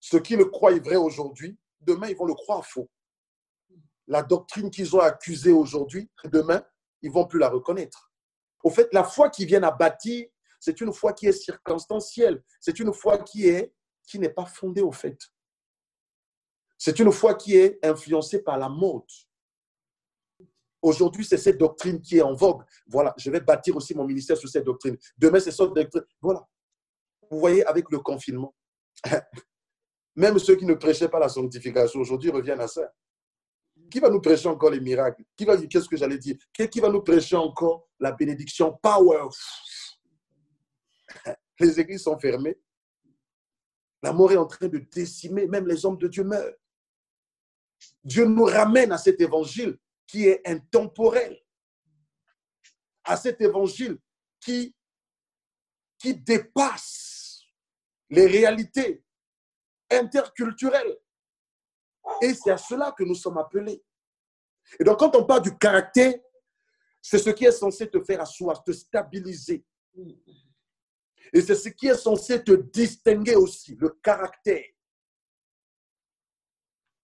Ceux 0.00 0.20
qui 0.20 0.36
le 0.36 0.46
croient 0.46 0.78
vrai 0.80 0.96
aujourd'hui, 0.96 1.58
demain, 1.80 2.08
ils 2.08 2.16
vont 2.16 2.24
le 2.24 2.34
croire 2.34 2.64
faux. 2.64 2.90
La 4.06 4.22
doctrine 4.22 4.70
qu'ils 4.70 4.96
ont 4.96 5.00
accusée 5.00 5.52
aujourd'hui, 5.52 6.10
demain, 6.24 6.64
ils 7.02 7.10
vont 7.10 7.26
plus 7.26 7.38
la 7.38 7.48
reconnaître. 7.48 8.10
Au 8.64 8.70
fait, 8.70 8.92
la 8.92 9.04
foi 9.04 9.30
qu'ils 9.30 9.46
viennent 9.46 9.64
à 9.64 9.70
bâtir, 9.70 10.26
c'est 10.58 10.80
une 10.80 10.92
foi 10.92 11.12
qui 11.12 11.26
est 11.26 11.32
circonstancielle. 11.32 12.42
C'est 12.60 12.78
une 12.80 12.92
foi 12.92 13.18
qui 13.18 13.48
est 13.48 13.72
qui 14.06 14.18
n'est 14.18 14.30
pas 14.30 14.44
fondée 14.44 14.82
au 14.82 14.90
fait. 14.90 15.16
C'est 16.76 16.98
une 16.98 17.12
foi 17.12 17.34
qui 17.34 17.56
est 17.56 17.78
influencée 17.84 18.42
par 18.42 18.58
la 18.58 18.68
mode. 18.68 19.04
Aujourd'hui, 20.82 21.24
c'est 21.24 21.36
cette 21.36 21.58
doctrine 21.58 22.00
qui 22.00 22.18
est 22.18 22.22
en 22.22 22.34
vogue. 22.34 22.64
Voilà, 22.86 23.14
je 23.18 23.30
vais 23.30 23.40
bâtir 23.40 23.76
aussi 23.76 23.94
mon 23.94 24.04
ministère 24.04 24.36
sur 24.36 24.48
cette 24.48 24.64
doctrine. 24.64 24.96
Demain, 25.16 25.38
c'est 25.38 25.52
cette 25.52 25.72
doctrine. 25.72 26.02
Voilà. 26.20 26.42
Vous 27.30 27.38
voyez, 27.38 27.64
avec 27.66 27.90
le 27.90 28.00
confinement, 28.00 28.54
même 30.16 30.38
ceux 30.38 30.56
qui 30.56 30.64
ne 30.64 30.74
prêchaient 30.74 31.08
pas 31.08 31.18
la 31.18 31.28
sanctification 31.28 32.00
aujourd'hui 32.00 32.30
reviennent 32.30 32.60
à 32.60 32.68
ça. 32.68 32.92
Qui 33.90 34.00
va 34.00 34.10
nous 34.10 34.20
prêcher 34.20 34.48
encore 34.48 34.70
les 34.70 34.80
miracles? 34.80 35.24
Qui 35.36 35.44
va 35.44 35.56
qu'est-ce 35.56 35.88
que 35.88 35.96
j'allais 35.96 36.18
dire? 36.18 36.36
Qui 36.52 36.80
va 36.80 36.88
nous 36.88 37.02
prêcher 37.02 37.36
encore 37.36 37.88
la 37.98 38.12
bénédiction? 38.12 38.78
Power! 38.82 39.28
Les 41.58 41.78
églises 41.78 42.02
sont 42.02 42.18
fermées. 42.18 42.58
La 44.02 44.12
mort 44.12 44.32
est 44.32 44.36
en 44.36 44.46
train 44.46 44.68
de 44.68 44.78
décimer, 44.78 45.46
même 45.46 45.66
les 45.66 45.84
hommes 45.84 45.98
de 45.98 46.08
Dieu 46.08 46.24
meurent. 46.24 46.54
Dieu 48.02 48.24
nous 48.24 48.44
ramène 48.44 48.92
à 48.92 48.98
cet 48.98 49.20
évangile 49.20 49.78
qui 50.06 50.26
est 50.26 50.40
intemporel, 50.48 51.38
à 53.04 53.16
cet 53.16 53.42
évangile 53.42 53.98
qui, 54.40 54.74
qui 55.98 56.14
dépasse 56.14 57.42
les 58.08 58.26
réalités 58.26 59.04
interculturelles. 59.90 60.98
Et 62.22 62.34
c'est 62.34 62.50
à 62.50 62.58
cela 62.58 62.92
que 62.92 63.04
nous 63.04 63.14
sommes 63.14 63.38
appelés. 63.38 63.82
Et 64.78 64.84
donc, 64.84 64.98
quand 64.98 65.14
on 65.16 65.24
parle 65.24 65.42
du 65.42 65.56
caractère, 65.56 66.14
c'est 67.02 67.18
ce 67.18 67.30
qui 67.30 67.44
est 67.44 67.52
censé 67.52 67.88
te 67.88 68.02
faire 68.02 68.20
asseoir, 68.20 68.62
te 68.62 68.72
stabiliser. 68.72 69.64
Et 71.32 71.40
c'est 71.40 71.54
ce 71.54 71.68
qui 71.68 71.88
est 71.88 71.96
censé 71.96 72.42
te 72.42 72.52
distinguer 72.52 73.36
aussi, 73.36 73.74
le 73.76 73.90
caractère. 74.02 74.66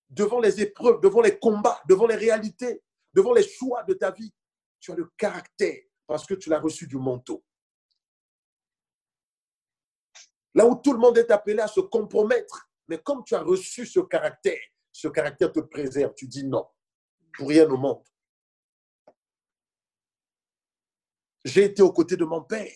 Devant 0.08 0.40
les 0.40 0.60
épreuves, 0.60 1.00
devant 1.00 1.20
les 1.20 1.38
combats, 1.38 1.80
devant 1.88 2.06
les 2.06 2.14
réalités, 2.16 2.82
devant 3.12 3.32
les 3.32 3.46
choix 3.46 3.82
de 3.82 3.94
ta 3.94 4.10
vie, 4.10 4.32
tu 4.78 4.92
as 4.92 4.94
le 4.94 5.10
caractère 5.16 5.82
parce 6.06 6.26
que 6.26 6.34
tu 6.34 6.48
l'as 6.48 6.60
reçu 6.60 6.86
du 6.86 6.96
manteau. 6.96 7.44
Là 10.54 10.66
où 10.66 10.74
tout 10.76 10.92
le 10.92 10.98
monde 10.98 11.18
est 11.18 11.30
appelé 11.30 11.60
à 11.60 11.68
se 11.68 11.80
compromettre. 11.80 12.70
Mais 12.88 12.98
comme 12.98 13.24
tu 13.24 13.34
as 13.34 13.42
reçu 13.42 13.86
ce 13.86 14.00
caractère, 14.00 14.60
ce 14.92 15.08
caractère 15.08 15.52
te 15.52 15.60
préserve. 15.60 16.14
Tu 16.14 16.26
dis 16.26 16.44
non, 16.44 16.66
pour 17.34 17.48
rien 17.48 17.68
au 17.68 17.76
monde. 17.76 18.02
J'ai 21.44 21.64
été 21.64 21.82
aux 21.82 21.92
côtés 21.92 22.16
de 22.16 22.24
mon 22.24 22.42
père. 22.42 22.72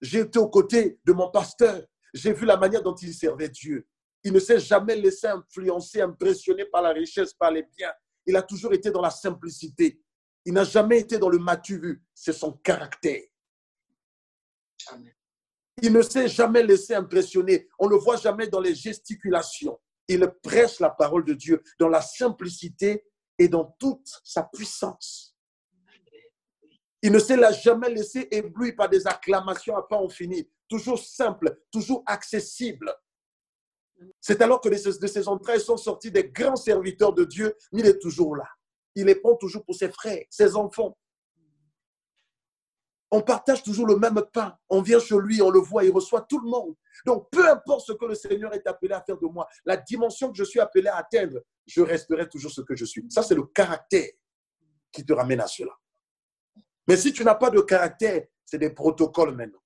J'ai 0.00 0.20
été 0.20 0.38
aux 0.38 0.48
côtés 0.48 0.98
de 1.04 1.12
mon 1.12 1.30
pasteur. 1.30 1.86
J'ai 2.12 2.32
vu 2.32 2.44
la 2.44 2.56
manière 2.56 2.82
dont 2.82 2.94
il 2.94 3.14
servait 3.14 3.48
Dieu. 3.48 3.86
Il 4.24 4.32
ne 4.32 4.40
s'est 4.40 4.60
jamais 4.60 4.96
laissé 4.96 5.26
influencer, 5.26 6.00
impressionner 6.00 6.64
par 6.64 6.82
la 6.82 6.90
richesse, 6.90 7.32
par 7.32 7.50
les 7.50 7.62
biens. 7.62 7.92
Il 8.26 8.36
a 8.36 8.42
toujours 8.42 8.72
été 8.72 8.90
dans 8.90 9.00
la 9.00 9.10
simplicité. 9.10 10.00
Il 10.44 10.54
n'a 10.54 10.64
jamais 10.64 11.00
été 11.00 11.18
dans 11.18 11.28
le 11.28 11.38
matu 11.38 12.02
C'est 12.14 12.32
son 12.32 12.52
caractère. 12.52 13.22
Amen. 14.88 15.12
Il 15.80 15.92
ne 15.92 16.02
s'est 16.02 16.28
jamais 16.28 16.62
laissé 16.62 16.94
impressionner. 16.94 17.68
On 17.78 17.86
ne 17.86 17.92
le 17.92 17.96
voit 17.96 18.16
jamais 18.16 18.46
dans 18.46 18.60
les 18.60 18.74
gesticulations. 18.74 19.80
Il 20.08 20.28
prêche 20.42 20.80
la 20.80 20.90
parole 20.90 21.24
de 21.24 21.32
Dieu 21.32 21.62
dans 21.78 21.88
la 21.88 22.02
simplicité 22.02 23.04
et 23.38 23.48
dans 23.48 23.74
toute 23.78 24.20
sa 24.22 24.42
puissance. 24.42 25.34
Il 27.00 27.10
ne 27.10 27.18
s'est 27.18 27.38
jamais 27.62 27.88
laissé 27.88 28.28
éblouir 28.30 28.74
par 28.76 28.88
des 28.88 29.06
acclamations 29.06 29.76
à 29.76 29.82
pas 29.82 29.96
en 29.96 30.08
finir. 30.08 30.44
Toujours 30.68 30.98
simple, 30.98 31.58
toujours 31.70 32.02
accessible. 32.06 32.94
C'est 34.20 34.40
alors 34.40 34.60
que 34.60 34.68
de 34.68 35.06
ses 35.06 35.28
entrailles 35.28 35.60
sont 35.60 35.76
sortis 35.76 36.10
des 36.10 36.28
grands 36.28 36.56
serviteurs 36.56 37.12
de 37.12 37.24
Dieu, 37.24 37.56
mais 37.72 37.80
il 37.80 37.86
est 37.86 37.98
toujours 37.98 38.36
là. 38.36 38.48
Il 38.94 39.06
répond 39.06 39.36
toujours 39.36 39.64
pour 39.64 39.74
ses 39.74 39.90
frères, 39.90 40.24
ses 40.30 40.54
enfants, 40.54 40.96
on 43.12 43.20
partage 43.20 43.62
toujours 43.62 43.86
le 43.86 43.96
même 43.96 44.20
pain. 44.32 44.56
On 44.70 44.80
vient 44.80 44.98
chez 44.98 45.14
lui, 45.18 45.42
on 45.42 45.50
le 45.50 45.60
voit, 45.60 45.84
il 45.84 45.92
reçoit 45.92 46.22
tout 46.22 46.40
le 46.40 46.48
monde. 46.48 46.74
Donc, 47.04 47.28
peu 47.30 47.46
importe 47.48 47.86
ce 47.86 47.92
que 47.92 48.06
le 48.06 48.14
Seigneur 48.14 48.54
est 48.54 48.66
appelé 48.66 48.94
à 48.94 49.02
faire 49.02 49.18
de 49.18 49.26
moi, 49.26 49.46
la 49.66 49.76
dimension 49.76 50.32
que 50.32 50.38
je 50.38 50.44
suis 50.44 50.60
appelé 50.60 50.88
à 50.88 50.96
atteindre, 50.96 51.40
je 51.66 51.82
resterai 51.82 52.26
toujours 52.26 52.50
ce 52.50 52.62
que 52.62 52.74
je 52.74 52.86
suis. 52.86 53.04
Ça, 53.10 53.22
c'est 53.22 53.34
le 53.34 53.44
caractère 53.44 54.08
qui 54.90 55.04
te 55.04 55.12
ramène 55.12 55.40
à 55.40 55.46
cela. 55.46 55.72
Mais 56.88 56.96
si 56.96 57.12
tu 57.12 57.22
n'as 57.22 57.34
pas 57.34 57.50
de 57.50 57.60
caractère, 57.60 58.24
c'est 58.46 58.58
des 58.58 58.70
protocoles 58.70 59.36
maintenant. 59.36 59.62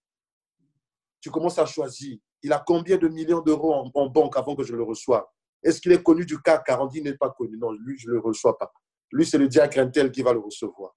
Tu 1.20 1.30
commences 1.30 1.60
à 1.60 1.66
choisir. 1.66 2.18
Il 2.42 2.52
a 2.52 2.62
combien 2.66 2.96
de 2.96 3.06
millions 3.06 3.40
d'euros 3.40 3.90
en, 3.94 4.06
banque 4.08 4.36
avant 4.36 4.56
que 4.56 4.64
je 4.64 4.74
le 4.74 4.82
reçoive? 4.82 5.24
Est-ce 5.62 5.80
qu'il 5.80 5.92
est 5.92 6.02
connu 6.02 6.26
du 6.26 6.42
CAC 6.42 6.66
40 6.66 6.96
Il 6.96 7.04
n'est 7.04 7.16
pas 7.16 7.30
connu? 7.30 7.56
Non, 7.56 7.70
lui, 7.70 7.96
je 7.96 8.08
ne 8.08 8.14
le 8.14 8.20
reçois 8.20 8.58
pas. 8.58 8.72
Lui, 9.12 9.24
c'est 9.24 9.38
le 9.38 9.46
diacre 9.46 9.88
tel 9.92 10.10
qui 10.10 10.22
va 10.22 10.32
le 10.32 10.40
recevoir 10.40 10.96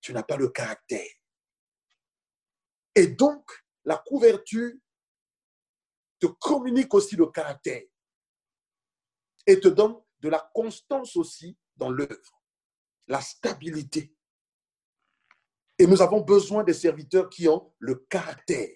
tu 0.00 0.12
n'as 0.12 0.22
pas 0.22 0.36
le 0.36 0.48
caractère. 0.48 1.08
Et 2.94 3.06
donc, 3.06 3.50
la 3.84 3.96
couverture 3.96 4.72
te 6.18 6.26
communique 6.26 6.92
aussi 6.94 7.16
le 7.16 7.26
caractère 7.26 7.82
et 9.46 9.60
te 9.60 9.68
donne 9.68 9.96
de 10.20 10.28
la 10.28 10.50
constance 10.52 11.16
aussi 11.16 11.56
dans 11.76 11.90
l'œuvre, 11.90 12.42
la 13.06 13.20
stabilité. 13.20 14.14
Et 15.78 15.86
nous 15.86 16.02
avons 16.02 16.20
besoin 16.20 16.64
des 16.64 16.74
serviteurs 16.74 17.30
qui 17.30 17.48
ont 17.48 17.72
le 17.78 17.94
caractère. 17.94 18.68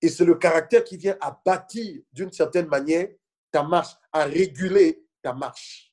Et 0.00 0.08
c'est 0.08 0.24
le 0.24 0.34
caractère 0.34 0.82
qui 0.82 0.96
vient 0.96 1.16
à 1.20 1.38
bâtir 1.44 2.02
d'une 2.10 2.32
certaine 2.32 2.66
manière 2.66 3.08
ta 3.50 3.62
marche, 3.62 3.94
à 4.10 4.24
réguler 4.24 5.06
ta 5.20 5.34
marche. 5.34 5.91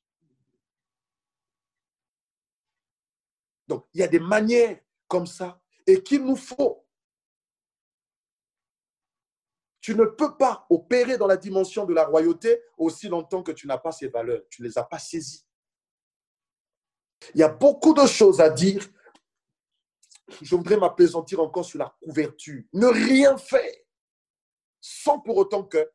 Donc, 3.70 3.86
il 3.94 4.02
y 4.02 4.04
a 4.04 4.08
des 4.08 4.20
manières 4.20 4.80
comme 5.08 5.28
ça 5.28 5.62
et 5.86 6.02
qu'il 6.02 6.26
nous 6.26 6.36
faut. 6.36 6.86
Tu 9.80 9.96
ne 9.96 10.06
peux 10.06 10.36
pas 10.36 10.66
opérer 10.70 11.18
dans 11.18 11.28
la 11.28 11.38
dimension 11.38 11.86
de 11.86 11.94
la 11.94 12.06
royauté 12.06 12.62
aussi 12.78 13.08
longtemps 13.08 13.44
que 13.44 13.52
tu 13.52 13.68
n'as 13.68 13.78
pas 13.78 13.92
ces 13.92 14.08
valeurs. 14.08 14.42
Tu 14.50 14.64
ne 14.64 14.68
les 14.68 14.78
as 14.78 14.84
pas 14.84 15.00
saisies. 15.00 15.46
Il 17.36 17.40
y 17.40 17.44
a 17.44 17.50
beaucoup 17.50 17.94
de 17.94 18.06
choses 18.08 18.42
à 18.42 18.50
dire 18.50 18.90
je 20.42 20.56
voudrais 20.56 20.78
m'apaisantir 20.78 21.40
encore 21.40 21.66
sur 21.66 21.80
la 21.80 21.96
couverture. 22.04 22.64
Ne 22.74 22.88
rien 22.88 23.38
faire 23.38 23.74
sans 24.80 25.20
pour 25.20 25.38
autant 25.38 25.64
que 25.64 25.92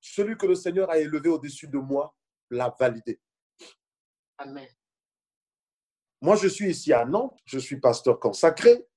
celui 0.00 0.36
que 0.36 0.46
le 0.46 0.54
Seigneur 0.54 0.90
a 0.90 0.98
élevé 0.98 1.28
au-dessus 1.28 1.68
de 1.68 1.78
moi 1.78 2.14
l'a 2.50 2.74
validé. 2.78 3.20
Amen. 4.38 4.68
Moi, 6.24 6.36
je 6.36 6.48
suis 6.48 6.70
ici 6.70 6.90
à 6.90 7.04
Nantes, 7.04 7.38
je 7.44 7.58
suis 7.58 7.78
pasteur 7.78 8.18
consacré. 8.18 8.88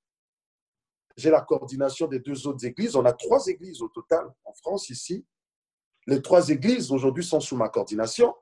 J'ai 1.18 1.30
la 1.30 1.42
coordination 1.42 2.08
des 2.08 2.20
deux 2.20 2.48
autres 2.48 2.66
églises. 2.66 2.96
On 2.96 3.04
a 3.04 3.12
trois 3.12 3.48
églises 3.48 3.82
au 3.82 3.90
total 3.90 4.34
en 4.46 4.54
France 4.54 4.90
ici. 4.90 5.28
Les 6.06 6.22
trois 6.22 6.48
églises 6.48 6.90
aujourd'hui 6.90 7.26
sont 7.26 7.42
sous 7.42 7.58
ma 7.58 7.68
coordination. 7.68 8.34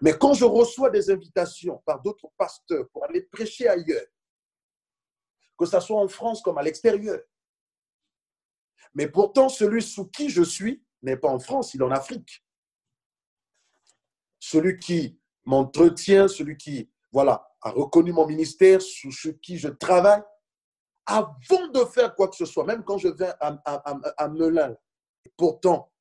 Mais 0.00 0.16
quand 0.16 0.32
je 0.32 0.46
reçois 0.46 0.88
des 0.88 1.10
invitations 1.10 1.82
par 1.84 2.00
d'autres 2.00 2.30
pasteurs 2.38 2.88
pour 2.94 3.04
aller 3.04 3.20
prêcher 3.20 3.68
ailleurs, 3.68 4.06
que 5.58 5.66
ce 5.66 5.78
soit 5.80 6.00
en 6.00 6.08
France 6.08 6.40
comme 6.40 6.56
à 6.56 6.62
l'extérieur, 6.62 7.20
mais 8.94 9.06
pourtant 9.06 9.50
celui 9.50 9.82
sous 9.82 10.06
qui 10.06 10.30
je 10.30 10.44
suis 10.44 10.82
n'est 11.02 11.18
pas 11.18 11.28
en 11.28 11.38
France, 11.38 11.74
il 11.74 11.82
est 11.82 11.84
en 11.84 11.90
Afrique. 11.90 12.42
Celui 14.40 14.78
qui 14.78 15.20
m'entretient, 15.44 16.26
celui 16.26 16.56
qui, 16.56 16.90
voilà, 17.14 17.48
a 17.62 17.70
reconnu 17.70 18.12
mon 18.12 18.26
ministère, 18.26 18.82
sous 18.82 19.12
qui 19.40 19.56
je 19.56 19.68
travaille, 19.68 20.22
avant 21.06 21.68
de 21.68 21.84
faire 21.84 22.12
quoi 22.16 22.26
que 22.26 22.34
ce 22.34 22.44
soit, 22.44 22.64
même 22.64 22.82
quand 22.82 22.98
je 22.98 23.06
vais 23.06 23.32
à, 23.40 23.56
à. 23.64 24.68
Pourtant, 25.36 25.92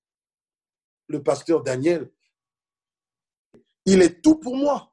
le 1.07 1.21
pasteur 1.21 1.61
Daniel, 1.61 2.11
il 3.85 4.01
est 4.01 4.23
tout 4.23 4.39
pour 4.39 4.57
moi. 4.57 4.91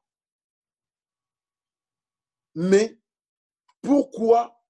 Mais 2.54 3.00
pourquoi 3.80 4.62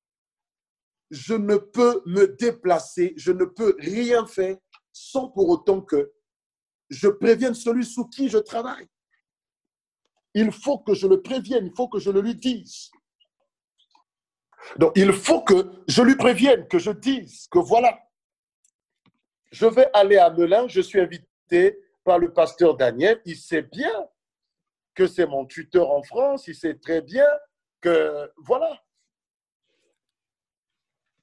je 1.10 1.34
ne 1.34 1.56
peux 1.56 2.00
me 2.06 2.28
déplacer, 2.28 3.12
je 3.16 3.32
ne 3.32 3.44
peux 3.44 3.74
rien 3.80 4.24
faire 4.24 4.56
sans 4.92 5.28
pour 5.28 5.48
autant 5.48 5.80
que 5.80 6.12
je 6.90 7.08
prévienne 7.08 7.54
celui 7.54 7.84
sous 7.84 8.06
qui 8.06 8.28
je 8.28 8.38
travaille? 8.38 8.88
Il 10.34 10.52
faut 10.52 10.78
que 10.78 10.94
je 10.94 11.06
le 11.06 11.20
prévienne, 11.22 11.66
il 11.66 11.74
faut 11.76 11.88
que 11.88 11.98
je 11.98 12.10
le 12.10 12.20
lui 12.20 12.34
dise. 12.34 12.90
Donc, 14.76 14.92
il 14.94 15.12
faut 15.12 15.42
que 15.42 15.82
je 15.88 16.02
lui 16.02 16.16
prévienne, 16.16 16.68
que 16.68 16.78
je 16.78 16.90
dise 16.90 17.48
que 17.48 17.58
voilà, 17.58 17.98
je 19.50 19.66
vais 19.66 19.88
aller 19.94 20.16
à 20.16 20.30
Melun, 20.30 20.68
je 20.68 20.80
suis 20.80 21.00
invité 21.00 21.80
par 22.04 22.18
le 22.18 22.32
pasteur 22.32 22.76
Daniel. 22.76 23.20
Il 23.24 23.36
sait 23.36 23.62
bien 23.62 24.08
que 24.94 25.06
c'est 25.06 25.26
mon 25.26 25.46
tuteur 25.46 25.90
en 25.90 26.02
France, 26.02 26.46
il 26.46 26.54
sait 26.54 26.74
très 26.74 27.00
bien 27.00 27.26
que 27.80 28.30
voilà. 28.36 28.82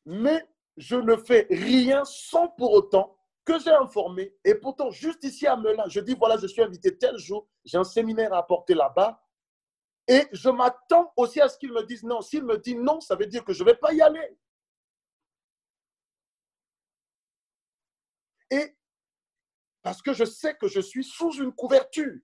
Mais 0.05 0.45
je 0.77 0.95
ne 0.95 1.15
fais 1.15 1.47
rien 1.49 2.03
sans 2.05 2.49
pour 2.49 2.71
autant 2.73 3.16
que 3.47 3.57
j'ai 3.59 3.71
informé. 3.71 4.35
Et 4.43 4.55
pourtant, 4.55 4.91
juste 4.91 5.23
ici 5.23 5.47
à 5.47 5.55
Melun, 5.55 5.87
je 5.87 6.01
dis 6.01 6.13
voilà, 6.15 6.37
je 6.37 6.47
suis 6.47 6.61
invité 6.61 6.97
tel 6.97 7.17
jour, 7.17 7.47
j'ai 7.63 7.77
un 7.77 7.85
séminaire 7.85 8.33
à 8.33 8.39
apporter 8.39 8.73
là-bas. 8.73 9.23
Et 10.09 10.27
je 10.33 10.49
m'attends 10.49 11.13
aussi 11.15 11.39
à 11.39 11.47
ce 11.47 11.57
qu'il 11.57 11.71
me 11.71 11.83
dise 11.83 12.03
non. 12.03 12.21
S'il 12.21 12.43
me 12.43 12.57
dit 12.57 12.75
non, 12.75 12.99
ça 12.99 13.15
veut 13.15 13.25
dire 13.25 13.45
que 13.45 13.53
je 13.53 13.63
ne 13.63 13.69
vais 13.69 13.75
pas 13.75 13.93
y 13.93 14.01
aller. 14.01 14.37
Et 18.51 18.77
parce 19.81 20.01
que 20.01 20.13
je 20.13 20.25
sais 20.25 20.55
que 20.55 20.67
je 20.67 20.81
suis 20.81 21.05
sous 21.05 21.31
une 21.41 21.53
couverture. 21.53 22.19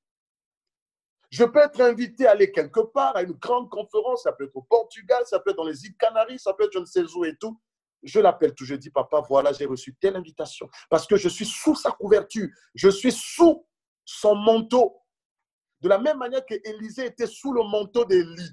Je 1.29 1.45
peux 1.45 1.59
être 1.59 1.79
invité 1.81 2.27
à 2.27 2.31
aller 2.31 2.51
quelque 2.51 2.81
part, 2.81 3.15
à 3.15 3.23
une 3.23 3.31
grande 3.31 3.69
conférence, 3.69 4.23
ça 4.23 4.33
peut 4.33 4.43
être 4.43 4.55
au 4.55 4.61
Portugal, 4.61 5.23
ça 5.25 5.39
peut 5.39 5.51
être 5.51 5.57
dans 5.57 5.63
les 5.63 5.85
îles 5.85 5.95
Canaries, 5.97 6.39
ça 6.39 6.53
peut 6.53 6.65
être 6.65 6.73
je 6.73 6.79
ne 6.79 6.85
sais 6.85 7.03
où 7.15 7.23
et 7.23 7.35
tout. 7.37 7.57
Je 8.03 8.19
l'appelle 8.19 8.53
tout, 8.53 8.65
je 8.65 8.75
dis, 8.75 8.89
papa, 8.89 9.21
voilà, 9.27 9.53
j'ai 9.53 9.65
reçu 9.65 9.95
telle 9.95 10.15
invitation. 10.15 10.69
Parce 10.89 11.07
que 11.07 11.15
je 11.15 11.29
suis 11.29 11.45
sous 11.45 11.75
sa 11.75 11.91
couverture, 11.91 12.47
je 12.75 12.89
suis 12.89 13.11
sous 13.11 13.65
son 14.05 14.35
manteau. 14.35 14.99
De 15.79 15.89
la 15.89 15.97
même 15.97 16.17
manière 16.17 16.45
que 16.45 16.55
Élisée 16.63 17.07
était 17.07 17.27
sous 17.27 17.53
le 17.53 17.63
manteau 17.63 18.05
d'Élie. 18.05 18.51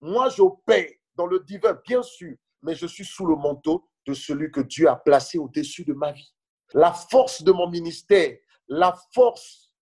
Moi, 0.00 0.28
j'opère 0.30 0.88
dans 1.14 1.26
le 1.26 1.40
divin, 1.40 1.78
bien 1.86 2.02
sûr, 2.02 2.34
mais 2.62 2.74
je 2.74 2.86
suis 2.86 3.04
sous 3.04 3.26
le 3.26 3.36
manteau 3.36 3.88
de 4.06 4.14
celui 4.14 4.50
que 4.50 4.60
Dieu 4.60 4.88
a 4.88 4.96
placé 4.96 5.38
au-dessus 5.38 5.84
de 5.84 5.94
ma 5.94 6.12
vie. 6.12 6.34
La 6.72 6.92
force 6.92 7.42
de 7.42 7.52
mon 7.52 7.68
ministère, 7.68 8.36
la 8.68 8.94
force 9.12 9.72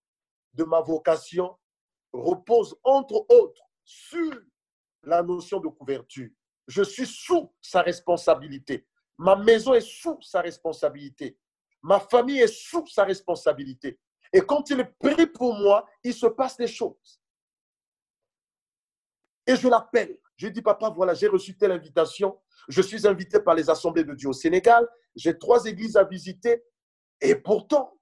de 0.54 0.64
ma 0.64 0.80
vocation 0.80 1.56
repose 2.12 2.76
entre 2.84 3.24
autres 3.30 3.62
sur 3.84 4.32
la 5.02 5.22
notion 5.22 5.58
de 5.60 5.68
couverture. 5.68 6.28
Je 6.68 6.82
suis 6.82 7.06
sous 7.06 7.52
sa 7.60 7.82
responsabilité. 7.82 8.86
Ma 9.22 9.36
maison 9.36 9.72
est 9.72 9.86
sous 9.86 10.20
sa 10.20 10.40
responsabilité. 10.40 11.38
Ma 11.80 12.00
famille 12.00 12.40
est 12.40 12.52
sous 12.52 12.84
sa 12.88 13.04
responsabilité. 13.04 14.00
Et 14.32 14.40
quand 14.40 14.68
il 14.68 14.84
prie 14.98 15.28
pour 15.28 15.54
moi, 15.54 15.88
il 16.02 16.12
se 16.12 16.26
passe 16.26 16.56
des 16.56 16.66
choses. 16.66 17.22
Et 19.46 19.54
je 19.54 19.68
l'appelle. 19.68 20.18
Je 20.36 20.48
dis, 20.48 20.60
papa, 20.60 20.90
voilà, 20.90 21.14
j'ai 21.14 21.28
reçu 21.28 21.56
telle 21.56 21.70
invitation. 21.70 22.36
Je 22.66 22.82
suis 22.82 23.06
invité 23.06 23.38
par 23.38 23.54
les 23.54 23.70
assemblées 23.70 24.02
de 24.02 24.12
Dieu 24.14 24.28
au 24.28 24.32
Sénégal. 24.32 24.88
J'ai 25.14 25.38
trois 25.38 25.66
églises 25.66 25.96
à 25.96 26.02
visiter. 26.02 26.64
Et 27.20 27.36
pourtant, 27.36 27.96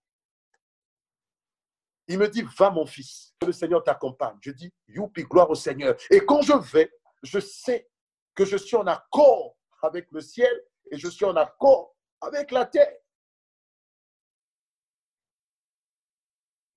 il 2.08 2.18
me 2.18 2.28
dit, 2.28 2.46
va 2.58 2.70
mon 2.70 2.86
fils, 2.86 3.34
le 3.46 3.52
Seigneur 3.52 3.84
t'accompagne. 3.84 4.38
Je 4.40 4.52
dis, 4.52 4.72
youpi, 4.88 5.24
gloire 5.24 5.50
au 5.50 5.54
Seigneur. 5.54 5.96
Et 6.10 6.20
quand 6.20 6.40
je 6.40 6.54
vais, 6.54 6.90
je 7.22 7.40
sais 7.40 7.90
que 8.34 8.46
je 8.46 8.56
suis 8.56 8.76
en 8.76 8.86
accord 8.86 9.58
avec 9.82 10.10
le 10.12 10.22
ciel 10.22 10.50
et 10.90 10.98
je 10.98 11.08
suis 11.08 11.24
en 11.24 11.36
accord 11.36 11.96
avec 12.20 12.50
la 12.50 12.66
terre. 12.66 13.00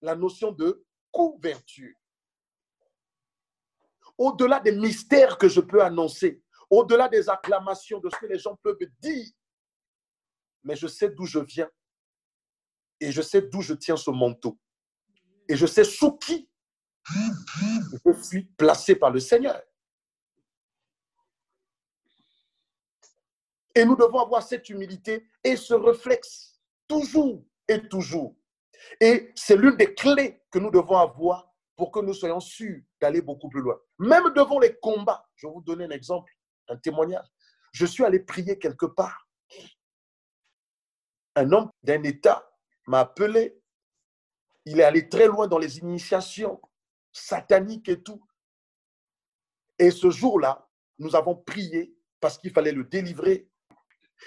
la 0.04 0.16
notion 0.16 0.52
de 0.52 0.86
couverture. 1.12 1.96
Au-delà 4.18 4.60
des 4.60 4.74
mystères 4.74 5.38
que 5.38 5.48
je 5.48 5.62
peux 5.62 5.82
annoncer, 5.82 6.44
au-delà 6.70 7.08
des 7.10 7.30
acclamations 7.30 8.00
de 8.00 8.10
ce 8.10 8.18
que 8.18 8.26
les 8.28 8.38
gens 8.38 8.56
peuvent 8.58 8.78
dire, 9.00 9.32
mais 10.64 10.76
je 10.76 10.88
sais 10.88 11.10
d'où 11.10 11.26
je 11.26 11.40
viens 11.40 11.70
et 13.00 13.12
je 13.12 13.22
sais 13.22 13.42
d'où 13.42 13.62
je 13.62 13.74
tiens 13.74 13.98
ce 13.98 14.12
manteau 14.12 14.60
et 15.48 15.56
je 15.56 15.66
sais 15.66 15.84
sous 15.84 16.18
qui 16.18 16.50
je 18.06 18.22
suis 18.22 18.46
placé 18.58 18.96
par 18.96 19.12
le 19.12 19.20
Seigneur. 19.20 19.62
Et 23.76 23.86
nous 23.86 23.96
devons 23.96 24.20
avoir 24.20 24.44
cette 24.44 24.70
humilité 24.70 25.26
et 25.44 25.56
ce 25.56 25.74
réflexe 25.74 26.60
toujours 26.88 27.44
et 27.68 27.88
toujours 27.88 28.36
et 29.00 29.32
c'est 29.36 29.56
l'une 29.56 29.76
des 29.76 29.94
clés 29.94 30.42
que 30.52 30.60
nous 30.60 30.72
devons 30.72 30.98
avoir 30.98 31.52
pour 31.76 31.92
que 31.92 32.00
nous 32.00 32.14
soyons 32.14 32.40
sûrs 32.40 32.82
d'aller 33.02 33.22
beaucoup 33.22 33.50
plus 33.50 33.62
loin. 33.62 33.80
Même 34.00 34.32
devant 34.36 34.60
les 34.60 34.76
combats, 34.76 35.28
je 35.36 35.48
vais 35.48 35.54
vous 35.54 35.62
donner 35.62 35.86
un 35.86 35.90
exemple, 35.90 36.32
un 36.68 36.78
témoignage. 36.78 37.28
Je 37.72 37.86
suis 37.86 38.04
allé 38.04 38.20
prier 38.20 38.60
quelque 38.60 38.86
part. 38.86 39.28
Un 41.36 41.52
homme 41.52 41.72
d'un 41.82 42.04
État 42.04 42.48
m'a 42.86 43.00
appelé. 43.00 43.60
Il 44.66 44.80
est 44.80 44.84
allé 44.84 45.10
très 45.10 45.28
loin 45.28 45.48
dans 45.48 45.58
les 45.58 45.80
initiations 45.80 46.62
sataniques 47.12 47.90
et 47.90 48.02
tout. 48.02 48.24
Et 49.80 49.90
ce 49.90 50.12
jour-là, 50.12 50.70
nous 51.00 51.16
avons 51.16 51.36
prié 51.36 51.98
parce 52.20 52.38
qu'il 52.38 52.52
fallait 52.52 52.72
le 52.72 52.84
délivrer. 52.84 53.50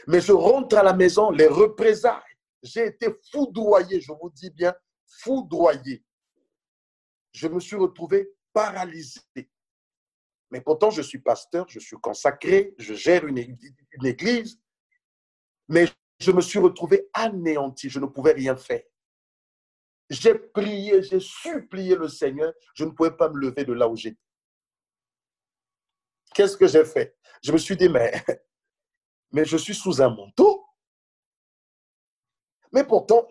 Mais 0.07 0.21
je 0.21 0.33
rentre 0.33 0.77
à 0.77 0.83
la 0.83 0.93
maison, 0.93 1.31
les 1.31 1.47
représailles 1.47 2.23
j'ai 2.67 2.87
été 2.87 3.09
foudroyé, 3.31 4.01
je 4.01 4.13
vous 4.13 4.31
dis 4.31 4.51
bien, 4.51 4.75
foudroyé. 5.07 6.05
Je 7.33 7.49
me 7.49 7.61
suis 7.61 7.77
retrouvé 7.77 8.31
paralysé. 8.53 9.21
Mais 10.51 10.61
pourtant, 10.61 10.91
je 10.91 11.03
suis 11.03 11.19
pasteur, 11.19 11.67
je 11.69 11.79
suis 11.79 11.97
consacré, 11.97 12.75
je 12.79 12.95
gère 12.95 13.27
une, 13.27 13.39
église, 14.05 14.61
mais 15.69 15.87
je 16.21 16.31
me 16.31 16.41
suis 16.41 16.59
retrouvé 16.59 17.09
anéanti, 17.13 17.91
je 17.91 18.01
ne 18.01 18.07
pouvais 18.07 18.33
rien 18.33 18.57
faire. 18.57 18.83
J'ai 20.09 20.35
prié, 20.35 21.03
j'ai 21.03 21.19
supplié 21.19 21.97
le 21.97 22.09
Seigneur, 22.09 22.53
je 22.75 22.85
ne 22.85 22.91
pouvais 22.91 23.17
pas 23.17 23.29
me 23.29 23.39
lever 23.39 23.65
de 23.65 23.73
là 23.73 23.89
où 23.89 23.97
j'étais. 23.97 24.21
Qu'est-ce 26.33 26.57
que 26.57 26.69
j'ai 26.69 26.85
fait? 26.85 27.17
Je 27.43 27.51
me 27.51 27.59
suis 27.59 27.77
dit, 27.77 27.89
mais, 27.89 28.13
mais 29.37 29.45
je 29.45 29.59
suis 29.59 29.75
sous 29.75 30.01
un 30.01 30.09
manteau. 30.09 30.65
Mais 32.73 32.85
pourtant, 32.85 33.29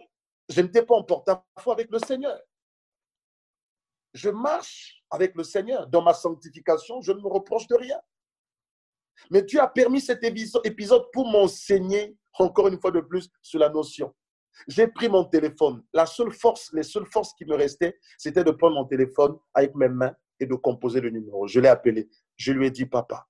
je 0.47 0.61
n'étais 0.61 0.85
pas 0.85 0.93
en 0.93 1.03
porte-à-faux 1.03 1.71
avec 1.71 1.89
le 1.89 1.97
Seigneur. 1.97 2.39
Je 4.13 4.29
marche 4.29 5.03
avec 5.09 5.33
le 5.33 5.43
Seigneur. 5.43 5.87
Dans 5.87 6.03
ma 6.03 6.13
sanctification, 6.13 7.01
je 7.01 7.11
ne 7.11 7.19
me 7.21 7.27
reproche 7.27 7.65
de 7.65 7.75
rien. 7.75 7.99
Mais 9.31 9.41
Dieu 9.41 9.59
a 9.59 9.67
permis 9.67 9.99
cet 9.99 10.23
épisode 10.23 11.09
pour 11.11 11.27
m'enseigner, 11.27 12.15
encore 12.37 12.67
une 12.67 12.79
fois 12.79 12.91
de 12.91 13.01
plus, 13.01 13.27
sur 13.41 13.59
la 13.59 13.69
notion. 13.69 14.13
J'ai 14.67 14.87
pris 14.87 15.09
mon 15.09 15.25
téléphone. 15.25 15.83
La 15.91 16.05
seule 16.05 16.31
force, 16.31 16.71
les 16.71 16.83
seules 16.83 17.07
forces 17.07 17.33
qui 17.33 17.45
me 17.45 17.55
restaient, 17.55 17.97
c'était 18.19 18.43
de 18.43 18.51
prendre 18.51 18.75
mon 18.75 18.85
téléphone 18.85 19.39
avec 19.55 19.73
mes 19.73 19.89
mains 19.89 20.15
et 20.39 20.45
de 20.45 20.53
composer 20.53 21.01
le 21.01 21.09
numéro. 21.09 21.47
Je 21.47 21.59
l'ai 21.59 21.67
appelé. 21.67 22.07
Je 22.35 22.51
lui 22.51 22.67
ai 22.67 22.71
dit, 22.71 22.85
papa, 22.85 23.27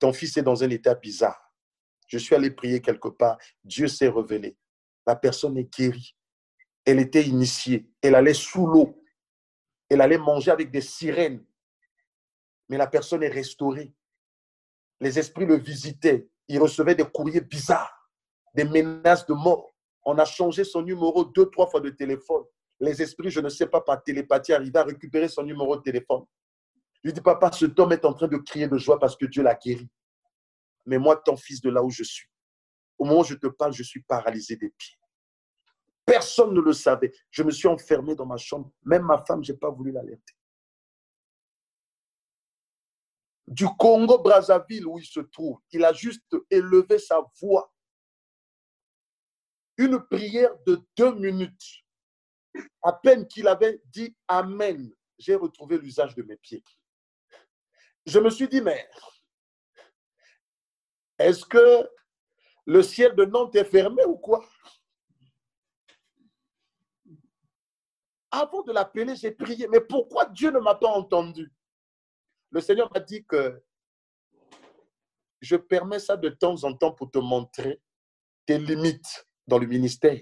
ton 0.00 0.12
fils 0.12 0.36
est 0.36 0.42
dans 0.42 0.64
un 0.64 0.70
état 0.70 0.96
bizarre. 0.96 1.49
Je 2.10 2.18
suis 2.18 2.34
allé 2.34 2.50
prier 2.50 2.80
quelque 2.80 3.08
part, 3.08 3.38
Dieu 3.62 3.86
s'est 3.86 4.08
révélé. 4.08 4.56
La 5.06 5.14
personne 5.14 5.56
est 5.56 5.72
guérie. 5.72 6.16
Elle 6.84 6.98
était 6.98 7.24
initiée, 7.24 7.88
elle 8.02 8.16
allait 8.16 8.34
sous 8.34 8.66
l'eau, 8.66 9.00
elle 9.88 10.00
allait 10.00 10.18
manger 10.18 10.50
avec 10.50 10.72
des 10.72 10.80
sirènes, 10.80 11.44
mais 12.68 12.76
la 12.76 12.88
personne 12.88 13.22
est 13.22 13.28
restaurée. 13.28 13.94
Les 15.00 15.18
esprits 15.20 15.46
le 15.46 15.56
visitaient, 15.56 16.28
il 16.48 16.58
recevait 16.58 16.96
des 16.96 17.04
courriers 17.04 17.42
bizarres, 17.42 18.10
des 18.54 18.64
menaces 18.64 19.24
de 19.26 19.34
mort. 19.34 19.72
On 20.04 20.18
a 20.18 20.24
changé 20.24 20.64
son 20.64 20.82
numéro 20.82 21.24
deux, 21.24 21.48
trois 21.50 21.68
fois 21.68 21.80
de 21.80 21.90
téléphone. 21.90 22.42
Les 22.80 23.00
esprits, 23.02 23.30
je 23.30 23.40
ne 23.40 23.50
sais 23.50 23.66
pas, 23.66 23.82
par 23.82 24.02
télépathie, 24.02 24.52
arrivaient 24.52 24.78
à 24.78 24.84
récupérer 24.84 25.28
son 25.28 25.44
numéro 25.44 25.76
de 25.76 25.82
téléphone. 25.82 26.24
Je 27.04 27.08
lui 27.08 27.12
dis, 27.12 27.20
papa, 27.20 27.52
cet 27.52 27.78
homme 27.78 27.92
est 27.92 28.04
en 28.04 28.14
train 28.14 28.26
de 28.26 28.38
crier 28.38 28.66
de 28.66 28.78
joie 28.78 28.98
parce 28.98 29.16
que 29.16 29.26
Dieu 29.26 29.42
l'a 29.42 29.54
guéri. 29.54 29.88
Mais 30.86 30.98
moi, 30.98 31.16
ton 31.16 31.36
fils, 31.36 31.60
de 31.60 31.70
là 31.70 31.82
où 31.82 31.90
je 31.90 32.02
suis, 32.02 32.28
au 32.98 33.04
moment 33.04 33.20
où 33.20 33.24
je 33.24 33.34
te 33.34 33.46
parle, 33.46 33.72
je 33.72 33.82
suis 33.82 34.02
paralysé 34.02 34.56
des 34.56 34.70
pieds. 34.70 34.98
Personne 36.04 36.52
ne 36.54 36.60
le 36.60 36.72
savait. 36.72 37.12
Je 37.30 37.42
me 37.42 37.50
suis 37.50 37.68
enfermé 37.68 38.14
dans 38.14 38.26
ma 38.26 38.36
chambre. 38.36 38.72
Même 38.82 39.02
ma 39.02 39.24
femme, 39.24 39.44
je 39.44 39.52
n'ai 39.52 39.58
pas 39.58 39.70
voulu 39.70 39.92
l'alerter. 39.92 40.34
Du 43.46 43.66
Congo, 43.78 44.18
Brazzaville, 44.18 44.86
où 44.86 44.98
il 44.98 45.04
se 45.04 45.20
trouve, 45.20 45.58
il 45.72 45.84
a 45.84 45.92
juste 45.92 46.36
élevé 46.50 46.98
sa 46.98 47.20
voix. 47.40 47.72
Une 49.76 50.00
prière 50.00 50.56
de 50.66 50.80
deux 50.96 51.14
minutes. 51.14 51.84
À 52.82 52.92
peine 52.92 53.26
qu'il 53.26 53.48
avait 53.48 53.80
dit 53.86 54.16
Amen, 54.28 54.92
j'ai 55.18 55.34
retrouvé 55.34 55.78
l'usage 55.78 56.14
de 56.14 56.22
mes 56.22 56.36
pieds 56.36 56.64
je 58.06 58.18
me 58.18 58.30
suis 58.30 58.48
dit, 58.48 58.60
mais 58.60 58.88
est-ce 61.20 61.44
que 61.44 61.88
le 62.66 62.82
ciel 62.82 63.14
de 63.14 63.24
Nantes 63.24 63.54
est 63.56 63.64
fermé 63.64 64.04
ou 64.04 64.16
quoi? 64.16 64.44
Avant 68.30 68.62
de 68.62 68.72
l'appeler, 68.72 69.16
j'ai 69.16 69.32
prié, 69.32 69.66
mais 69.68 69.80
pourquoi 69.80 70.24
Dieu 70.26 70.50
ne 70.50 70.60
m'a 70.60 70.74
pas 70.74 70.88
entendu? 70.88 71.52
Le 72.50 72.60
Seigneur 72.60 72.90
m'a 72.92 73.00
dit 73.00 73.24
que 73.24 73.62
je 75.40 75.56
permets 75.56 75.98
ça 75.98 76.16
de 76.16 76.28
temps 76.28 76.64
en 76.64 76.74
temps 76.74 76.92
pour 76.92 77.10
te 77.10 77.18
montrer 77.18 77.80
tes 78.46 78.58
limites 78.58 79.26
dans 79.46 79.58
le 79.58 79.66
ministère 79.66 80.20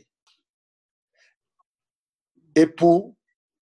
et 2.55 2.67
pour 2.67 3.17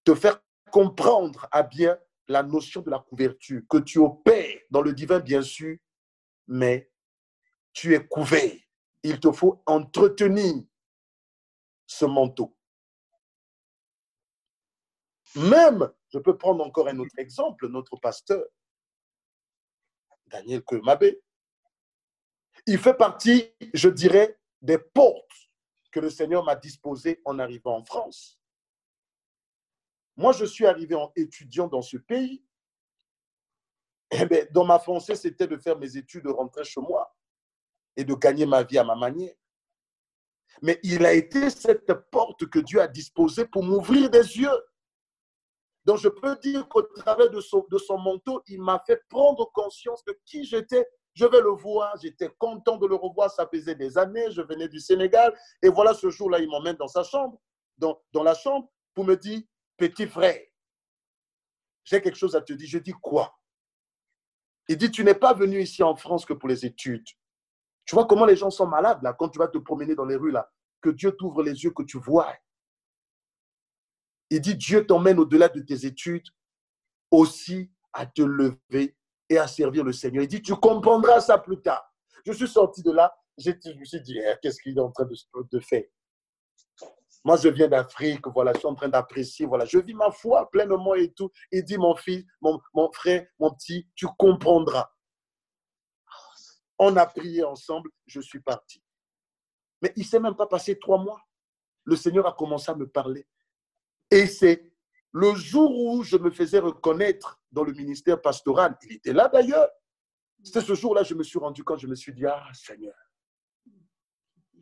te 0.05 0.15
faire 0.15 0.41
comprendre 0.71 1.49
à 1.51 1.63
bien 1.63 1.99
la 2.29 2.43
notion 2.43 2.83
de 2.83 2.91
la 2.91 2.99
couverture, 2.99 3.63
que 3.69 3.79
tu 3.79 3.99
opères 3.99 4.61
dans 4.71 4.83
le 4.83 4.93
divin, 4.93 5.21
bien 5.21 5.43
sûr, 5.43 5.77
mais 6.47 6.91
tu 7.77 7.94
es 7.94 8.05
couvert. 8.09 8.59
Il 9.03 9.20
te 9.20 9.31
faut 9.31 9.62
entretenir 9.66 10.65
ce 11.86 12.07
manteau. 12.07 12.57
Même, 15.36 15.93
je 16.09 16.19
peux 16.19 16.39
prendre 16.39 16.65
encore 16.65 16.89
un 16.89 16.98
autre 16.98 17.19
exemple, 17.19 17.69
notre 17.69 17.97
pasteur, 17.97 18.43
Daniel 20.28 20.65
Kemabé. 20.65 21.23
Il 22.66 22.78
fait 22.78 22.94
partie, 22.94 23.53
je 23.74 23.90
dirais, 23.90 24.40
des 24.62 24.78
portes 24.78 25.51
que 25.93 26.01
le 26.01 26.09
Seigneur 26.09 26.43
m'a 26.44 26.57
disposées 26.57 27.20
en 27.27 27.39
arrivant 27.39 27.77
en 27.77 27.85
France. 27.85 28.40
Moi, 30.16 30.32
je 30.32 30.47
suis 30.47 30.65
arrivé 30.65 30.94
en 30.94 31.12
étudiant 31.15 31.69
dans 31.69 31.82
ce 31.82 31.98
pays. 31.98 32.43
Eh 34.12 34.47
dans 34.51 34.65
ma 34.65 34.78
pensée, 34.78 35.15
c'était 35.15 35.47
de 35.47 35.59
faire 35.59 35.78
mes 35.78 35.98
études, 35.98 36.24
de 36.24 36.31
rentrer 36.31 36.65
chez 36.65 36.81
moi 36.81 37.15
et 37.97 38.05
de 38.05 38.14
gagner 38.14 38.47
ma 38.47 38.62
vie 38.62 38.78
à 38.78 38.85
ma 38.85 38.94
manière. 38.94 39.35
Mais 40.62 40.78
il 40.82 41.05
a 41.05 41.12
été 41.12 41.51
cette 41.51 41.93
porte 42.10 42.47
que 42.47 42.59
Dieu 42.59 42.81
a 42.81 42.89
disposée 42.89 43.47
pour 43.47 43.62
m'ouvrir 43.62 44.10
des 44.10 44.39
yeux. 44.39 44.62
Donc, 45.85 45.98
je 45.98 46.09
peux 46.09 46.36
dire 46.36 46.68
qu'au 46.68 46.82
travers 46.82 47.31
de 47.31 47.40
son, 47.40 47.64
manteau, 47.98 48.43
il 48.48 48.60
m'a 48.60 48.82
fait 48.86 49.01
prendre 49.09 49.51
conscience 49.52 50.05
de 50.05 50.18
qui 50.24 50.44
j'étais. 50.44 50.86
Je 51.14 51.24
vais 51.24 51.40
le 51.40 51.51
voir, 51.51 51.97
j'étais 52.02 52.28
content 52.39 52.77
de 52.77 52.86
le 52.86 52.94
revoir, 52.97 53.31
ça 53.31 53.47
faisait 53.47 53.74
des 53.74 53.97
années, 53.97 54.31
je 54.31 54.43
venais 54.43 54.68
du 54.68 54.81
Sénégal. 54.81 55.35
Et 55.62 55.68
voilà, 55.68 55.94
ce 55.94 56.10
jour-là, 56.10 56.40
il 56.40 56.48
m'emmène 56.48 56.77
dans 56.77 56.89
sa 56.89 57.05
chambre, 57.05 57.40
dans, 57.78 58.02
dans 58.12 58.23
la 58.23 58.35
chambre, 58.35 58.68
pour 58.94 59.05
me 59.05 59.14
dire, 59.14 59.43
petit 59.77 60.06
frère, 60.06 60.40
j'ai 61.85 62.02
quelque 62.02 62.18
chose 62.18 62.35
à 62.35 62.40
te 62.40 62.52
dire. 62.52 62.68
Je 62.68 62.78
dis 62.78 62.93
quoi 63.01 63.39
Il 64.68 64.77
dit, 64.77 64.90
tu 64.90 65.05
n'es 65.05 65.14
pas 65.14 65.35
venu 65.35 65.62
ici 65.62 65.82
en 65.82 65.94
France 65.94 66.27
que 66.27 66.32
pour 66.32 66.48
les 66.48 66.66
études. 66.66 67.06
Tu 67.87 67.95
vois 67.95 68.07
comment 68.07 68.27
les 68.27 68.37
gens 68.37 68.51
sont 68.51 68.67
malades 68.67 69.03
là, 69.03 69.13
quand 69.13 69.29
tu 69.29 69.39
vas 69.39 69.49
te 69.49 69.59
promener 69.59 69.95
dans 69.95 70.05
les 70.05 70.17
rues 70.17 70.33
là, 70.33 70.51
que 70.81 70.91
Dieu 70.91 71.13
t'ouvre 71.13 71.43
les 71.43 71.65
yeux, 71.65 71.71
que 71.71 71.85
tu 71.85 71.99
vois. 71.99 72.35
Il 74.29 74.41
dit, 74.41 74.57
Dieu 74.57 74.85
t'emmène 74.85 75.21
au-delà 75.21 75.49
de 75.49 75.61
tes 75.61 75.87
études 75.87 76.27
aussi 77.13 77.71
à 77.93 78.07
te 78.07 78.23
lever 78.23 78.97
et 79.29 79.39
à 79.39 79.47
servir 79.47 79.85
le 79.85 79.93
Seigneur. 79.93 80.25
Il 80.25 80.29
dit, 80.29 80.43
tu 80.43 80.55
comprendras 80.57 81.21
ça 81.21 81.39
plus 81.39 81.61
tard. 81.61 81.89
Je 82.25 82.33
suis 82.33 82.49
sorti 82.49 82.83
de 82.83 82.91
là, 82.91 83.17
je 83.39 83.51
me 83.51 83.85
suis 83.85 84.01
dit, 84.01 84.19
eh, 84.19 84.35
qu'est-ce 84.43 84.61
qu'il 84.61 84.77
est 84.77 84.81
en 84.81 84.91
train 84.91 85.05
de, 85.05 85.15
de 85.53 85.61
faire? 85.61 85.85
Moi, 87.25 87.37
je 87.37 87.49
viens 87.49 87.69
d'Afrique, 87.69 88.27
voilà, 88.29 88.53
je 88.53 88.59
suis 88.59 88.69
en 88.69 88.75
train 88.75 88.89
d'apprécier, 88.89 89.47
voilà, 89.47 89.65
je 89.65 89.79
vis 89.79 89.95
ma 89.95 90.11
foi 90.11 90.49
pleinement 90.51 90.95
et 90.95 91.13
tout. 91.13 91.31
Il 91.53 91.65
dit, 91.65 91.79
mon 91.79 91.95
fils, 91.95 92.25
mon, 92.41 92.61
mon 92.75 92.91
frère, 92.93 93.27
mon 93.39 93.53
petit, 93.53 93.89
tu 93.95 94.07
comprendras. 94.19 94.91
On 96.78 96.97
a 96.97 97.07
prié 97.07 97.44
ensemble, 97.44 97.90
je 98.07 98.20
suis 98.20 98.40
parti. 98.40 98.82
Mais 99.82 99.93
il 99.97 100.03
ne 100.03 100.07
s'est 100.07 100.20
même 100.20 100.36
pas 100.36 100.47
passé 100.47 100.78
trois 100.78 100.98
mois. 100.98 101.20
Le 101.85 101.97
Seigneur 101.97 102.27
a 102.27 102.32
commencé 102.32 102.70
à 102.70 102.74
me 102.74 102.86
parler. 102.86 103.27
Et 104.11 104.27
c'est 104.27 104.73
le 105.12 105.35
jour 105.35 105.70
où 105.70 106.03
je 106.03 106.16
me 106.16 106.31
faisais 106.31 106.59
reconnaître 106.59 107.40
dans 107.51 107.65
le 107.65 107.73
ministère 107.73 108.20
pastoral, 108.20 108.77
il 108.82 108.97
était 108.97 109.12
là 109.12 109.28
d'ailleurs. 109.28 109.69
C'est 110.43 110.61
ce 110.61 110.74
jour-là, 110.74 111.03
je 111.03 111.15
me 111.15 111.23
suis 111.23 111.39
rendu 111.39 111.65
compte, 111.65 111.81
je 111.81 111.86
me 111.86 111.94
suis 111.94 112.12
dit, 112.12 112.27
ah 112.27 112.47
Seigneur, 112.53 112.94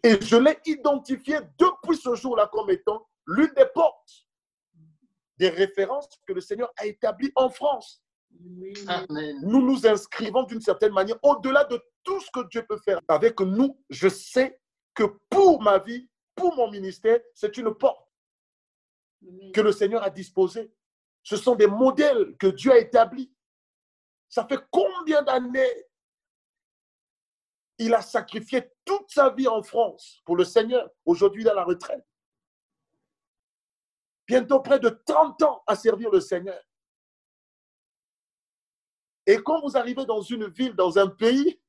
et 0.05 0.20
je 0.20 0.36
l'ai 0.36 0.59
identifié 0.66 1.39
depuis 1.59 1.97
ce 1.97 2.15
jour-là 2.15 2.47
comme 2.53 2.69
étant 2.69 3.09
l'une 3.27 3.53
des 3.57 3.65
portes 3.74 4.27
des 5.39 5.49
références 5.49 6.09
que 6.27 6.35
le 6.35 6.43
Seigneur 6.43 6.70
a 6.77 6.85
établies 6.85 7.32
en 7.35 7.49
France. 7.49 8.03
Nous 9.43 9.62
nous 9.62 9.86
inscrivons 9.86 10.43
d'une 10.44 10.61
certaine 10.61 10.93
manière 10.93 11.19
au-delà 11.23 11.65
de 11.65 11.81
tout 12.02 12.20
ce 12.20 12.31
que 12.31 12.47
Dieu 12.48 12.65
peut 12.66 12.78
faire 12.78 13.01
avec 13.09 13.40
nous. 13.40 13.78
Je 13.90 14.09
sais 14.09 14.61
que 14.94 15.05
pour 15.31 15.62
ma 15.62 15.78
vie, 15.78 16.09
pour 16.35 16.55
mon 16.56 16.70
ministère, 16.70 17.20
c'est 17.35 17.56
une 17.56 17.74
porte 17.74 18.09
que 19.52 19.61
le 19.61 19.73
Seigneur 19.73 20.02
a 20.02 20.11
disposée. 20.11 20.73
Ce 21.23 21.36
sont 21.36 21.55
des 21.55 21.66
modèles 21.66 22.36
que 22.36 22.48
Dieu 22.48 22.73
a 22.73 22.78
établis. 22.78 23.32
Ça 24.28 24.47
fait 24.47 24.61
combien 24.70 25.23
d'années 25.23 25.86
il 27.78 27.94
a 27.94 28.02
sacrifié 28.02 28.70
toute 28.85 29.11
sa 29.11 29.31
vie 29.31 29.48
en 29.48 29.62
France 29.62 30.20
pour 30.24 30.36
le 30.36 30.44
Seigneur. 30.44 30.89
Aujourd'hui, 31.05 31.48
à 31.48 31.55
la 31.55 31.65
retraite. 31.65 32.05
Bientôt 34.27 34.61
près 34.61 34.78
de 34.78 34.89
30 34.89 35.43
ans 35.43 35.62
à 35.66 35.77
servir 35.77 36.11
le 36.11 36.20
Seigneur. 36.20 36.61
Et 39.27 39.37
quand 39.37 39.61
vous 39.61 39.77
arrivez 39.77 40.05
dans 40.05 40.21
une 40.21 40.49
ville, 40.49 40.75
dans 40.75 40.99
un 40.99 41.09
pays, 41.09 41.61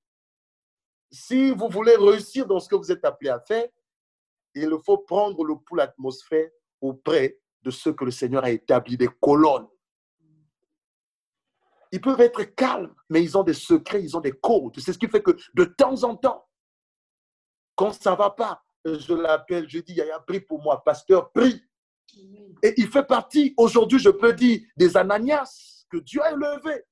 si 1.11 1.51
vous 1.51 1.69
voulez 1.69 1.95
réussir 1.95 2.45
dans 2.45 2.59
ce 2.59 2.67
que 2.67 2.75
vous 2.75 2.91
êtes 2.91 3.05
appelé 3.05 3.29
à 3.29 3.39
faire, 3.39 3.67
il 4.53 4.69
faut 4.85 4.97
prendre 4.97 5.43
le 5.43 5.55
pouls 5.55 5.75
l'atmosphère 5.75 6.49
auprès 6.81 7.39
de 7.61 7.71
ce 7.71 7.89
que 7.89 8.05
le 8.05 8.11
Seigneur 8.11 8.43
a 8.43 8.51
établi, 8.51 8.97
des 8.97 9.09
colonnes, 9.21 9.67
ils 11.91 12.01
peuvent 12.01 12.19
être 12.19 12.43
calmes, 12.43 12.93
mais 13.09 13.23
ils 13.23 13.37
ont 13.37 13.43
des 13.43 13.53
secrets, 13.53 14.03
ils 14.03 14.17
ont 14.17 14.21
des 14.21 14.33
codes. 14.33 14.77
C'est 14.79 14.91
ce 14.91 14.97
qui 14.97 15.07
fait 15.07 15.23
que 15.23 15.31
de 15.53 15.63
temps 15.63 16.03
en 16.03 16.15
temps, 16.15 16.45
quand 17.75 17.93
ça 17.93 18.11
ne 18.11 18.17
va 18.17 18.31
pas, 18.31 18.63
je 18.83 19.13
l'appelle, 19.13 19.69
je 19.69 19.79
dis, 19.79 19.93
il 19.93 19.97
y 19.97 20.01
a 20.01 20.19
pour 20.47 20.61
moi, 20.61 20.83
pasteur, 20.83 21.31
prie. 21.31 21.63
Et 22.61 22.73
il 22.77 22.87
fait 22.87 23.05
partie, 23.05 23.53
aujourd'hui, 23.57 23.99
je 23.99 24.09
peux 24.09 24.33
dire, 24.33 24.61
des 24.75 24.97
Ananias 24.97 25.85
que 25.89 25.97
Dieu 25.97 26.21
a 26.21 26.31
élevés. 26.31 26.83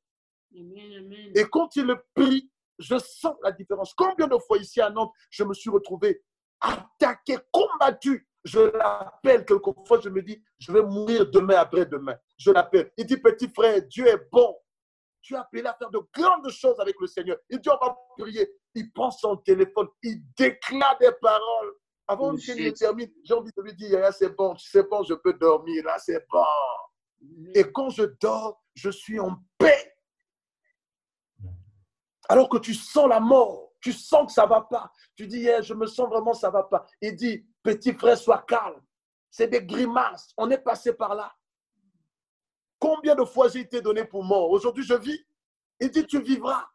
Et 1.36 1.46
quand 1.50 1.76
il 1.76 1.96
prie, 2.14 2.52
je 2.80 2.98
sens 2.98 3.36
la 3.44 3.52
différence. 3.52 3.94
Combien 3.94 4.28
de 4.28 4.38
fois 4.38 4.58
ici 4.58 4.82
à 4.82 4.90
Nantes, 4.90 5.14
je 5.30 5.44
me 5.44 5.54
suis 5.54 5.70
retrouvé 5.70 6.24
attaqué, 6.62 7.38
combattu. 7.52 8.28
Je 8.46 8.60
l'appelle 8.60 9.46
quelquefois, 9.46 10.00
je 10.02 10.10
me 10.10 10.22
dis, 10.22 10.42
je 10.60 10.72
vais 10.72 10.82
mourir 10.82 11.30
demain 11.30 11.56
après-demain. 11.56 12.16
Je 12.38 12.52
l'appelle. 12.52 12.92
Il 12.98 13.06
dit, 13.06 13.18
petit 13.18 13.48
frère, 13.48 13.82
Dieu 13.84 14.08
est 14.08 14.30
bon 14.32 14.56
tu 15.24 15.36
as 15.36 15.42
appelé 15.42 15.66
à 15.66 15.74
faire 15.74 15.90
de 15.90 16.02
grandes 16.14 16.50
choses 16.52 16.80
avec 16.80 16.96
le 17.00 17.08
Seigneur. 17.08 17.38
Il 17.50 17.60
dit, 17.60 17.70
on 17.70 17.84
va 17.84 17.96
prier. 18.18 18.52
Il 18.76 18.92
prend 18.92 19.10
son 19.10 19.38
téléphone, 19.38 19.88
il 20.04 20.22
déclare 20.38 20.98
des 21.00 21.12
paroles. 21.22 21.74
Avant 22.06 22.36
qu'il 22.36 22.62
ne 22.62 22.70
termine, 22.72 23.10
j'ai 23.24 23.34
envie 23.34 23.52
de 23.56 23.62
lui 23.64 23.74
dire, 23.74 24.14
c'est 24.14 24.36
bon, 24.36 24.56
c'est 24.58 24.88
bon, 24.90 25.04
je 25.04 25.14
peux 25.14 25.34
dormir, 25.34 25.86
là, 25.86 25.98
c'est 25.98 26.26
bon. 26.30 26.44
Et 27.56 27.64
quand 27.72 27.90
je 27.90 28.04
dors, 28.20 28.62
je 28.76 28.90
suis 28.90 29.20
en 29.20 29.38
paix. 29.58 29.83
Alors 32.30 32.50
que 32.50 32.58
tu 32.58 32.74
sens 32.74 33.08
la 33.08 33.20
mort, 33.20 33.74
tu 33.82 33.92
sens 33.92 34.28
que 34.28 34.32
ça 34.32 34.44
ne 34.46 34.50
va 34.50 34.62
pas. 34.62 34.92
Tu 35.16 35.28
dis, 35.28 35.46
eh, 35.48 35.62
je 35.62 35.74
me 35.74 35.86
sens 35.86 36.08
vraiment, 36.10 36.34
ça 36.34 36.48
ne 36.48 36.54
va 36.54 36.64
pas. 36.64 36.86
Il 37.02 37.16
dit, 37.16 37.46
petit 37.62 37.94
frère, 37.94 38.18
sois 38.18 38.44
calme. 38.48 38.82
C'est 39.30 39.48
des 39.48 39.64
grimaces. 39.64 40.34
On 40.38 40.50
est 40.50 40.58
passé 40.58 40.94
par 40.94 41.16
là. 41.16 41.34
Combien 42.80 43.16
de 43.16 43.26
fois 43.26 43.50
j'ai 43.50 43.62
été 43.62 43.82
donné 43.82 44.06
pour 44.06 44.24
mort? 44.24 44.50
Aujourd'hui, 44.52 44.84
je 44.84 44.94
vis. 44.94 45.26
Il 45.80 45.92
dit, 45.92 46.06
tu 46.06 46.22
vivras. 46.22 46.66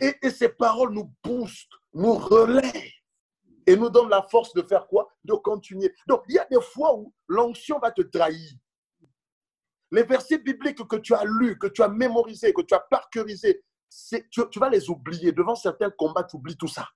Et, 0.00 0.30
ces 0.30 0.48
paroles 0.48 0.92
nous 0.92 1.12
boostent, 1.22 1.74
nous 1.92 2.14
relaient 2.14 2.92
et 3.66 3.76
nous 3.76 3.90
donnent 3.90 4.08
la 4.08 4.22
force 4.22 4.54
de 4.54 4.62
faire 4.62 4.86
quoi? 4.86 5.08
De 5.24 5.34
continuer. 5.34 5.94
Donc, 6.06 6.22
il 6.28 6.36
y 6.36 6.38
a 6.38 6.46
des 6.46 6.60
fois 6.60 6.96
où 6.96 7.12
l'onction 7.28 7.78
va 7.78 7.90
te 7.90 8.00
trahir. 8.02 8.52
Les 9.90 10.04
versets 10.04 10.38
bibliques 10.38 10.86
que 10.86 10.96
tu 10.96 11.14
as 11.14 11.24
lus, 11.24 11.58
que 11.58 11.66
tu 11.66 11.82
as 11.82 11.88
mémorisés, 11.88 12.54
que 12.54 12.62
tu 12.62 12.72
as 12.72 12.80
parcurisés, 12.80 13.62
tu, 14.30 14.58
vas 14.58 14.70
les 14.70 14.88
oublier. 14.88 15.32
Devant 15.32 15.54
certains 15.54 15.90
combats, 15.90 16.24
tu 16.24 16.36
oublies 16.36 16.56
tout 16.56 16.68
ça. 16.68 16.88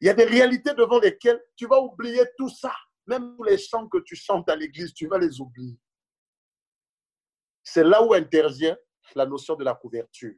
Il 0.00 0.06
y 0.06 0.08
a 0.08 0.14
des 0.14 0.24
réalités 0.24 0.74
devant 0.74 0.98
lesquelles 0.98 1.42
tu 1.56 1.66
vas 1.66 1.80
oublier 1.80 2.24
tout 2.36 2.48
ça. 2.48 2.74
Même 3.06 3.36
les 3.44 3.58
chants 3.58 3.88
que 3.88 3.98
tu 3.98 4.16
chantes 4.16 4.48
à 4.48 4.56
l'église, 4.56 4.92
tu 4.92 5.06
vas 5.06 5.18
les 5.18 5.40
oublier. 5.40 5.78
C'est 7.62 7.84
là 7.84 8.02
où 8.02 8.12
intervient 8.12 8.76
la 9.14 9.26
notion 9.26 9.54
de 9.54 9.64
la 9.64 9.74
couverture. 9.74 10.34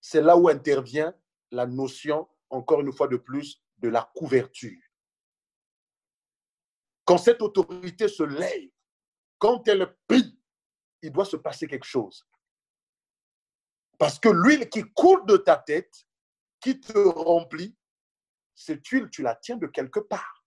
C'est 0.00 0.22
là 0.22 0.36
où 0.36 0.48
intervient 0.48 1.14
la 1.50 1.66
notion, 1.66 2.28
encore 2.48 2.80
une 2.80 2.92
fois 2.92 3.08
de 3.08 3.16
plus, 3.16 3.62
de 3.78 3.88
la 3.88 4.10
couverture. 4.14 4.80
Quand 7.04 7.18
cette 7.18 7.42
autorité 7.42 8.08
se 8.08 8.22
lève, 8.22 8.70
quand 9.38 9.66
elle 9.68 9.96
prie, 10.06 10.38
il 11.02 11.10
doit 11.10 11.24
se 11.24 11.36
passer 11.36 11.66
quelque 11.66 11.86
chose. 11.86 12.26
Parce 14.00 14.18
que 14.18 14.30
l'huile 14.30 14.70
qui 14.70 14.82
coule 14.94 15.26
de 15.26 15.36
ta 15.36 15.58
tête, 15.58 16.06
qui 16.58 16.80
te 16.80 16.96
remplit, 16.96 17.76
cette 18.54 18.86
huile, 18.86 19.10
tu 19.10 19.20
la 19.20 19.34
tiens 19.34 19.58
de 19.58 19.66
quelque 19.66 20.00
part. 20.00 20.42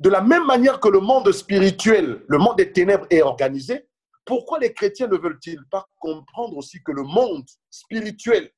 De 0.00 0.08
la 0.08 0.22
même 0.22 0.46
manière 0.46 0.80
que 0.80 0.88
le 0.88 1.00
monde 1.00 1.30
spirituel, 1.32 2.24
le 2.28 2.38
monde 2.38 2.56
des 2.56 2.72
ténèbres 2.72 3.06
est 3.10 3.20
organisé, 3.20 3.90
pourquoi 4.24 4.58
les 4.58 4.72
chrétiens 4.72 5.06
ne 5.06 5.18
veulent-ils 5.18 5.62
pas 5.70 5.86
comprendre 5.98 6.56
aussi 6.56 6.82
que 6.82 6.92
le 6.92 7.02
monde 7.02 7.46
spirituel 7.68 8.50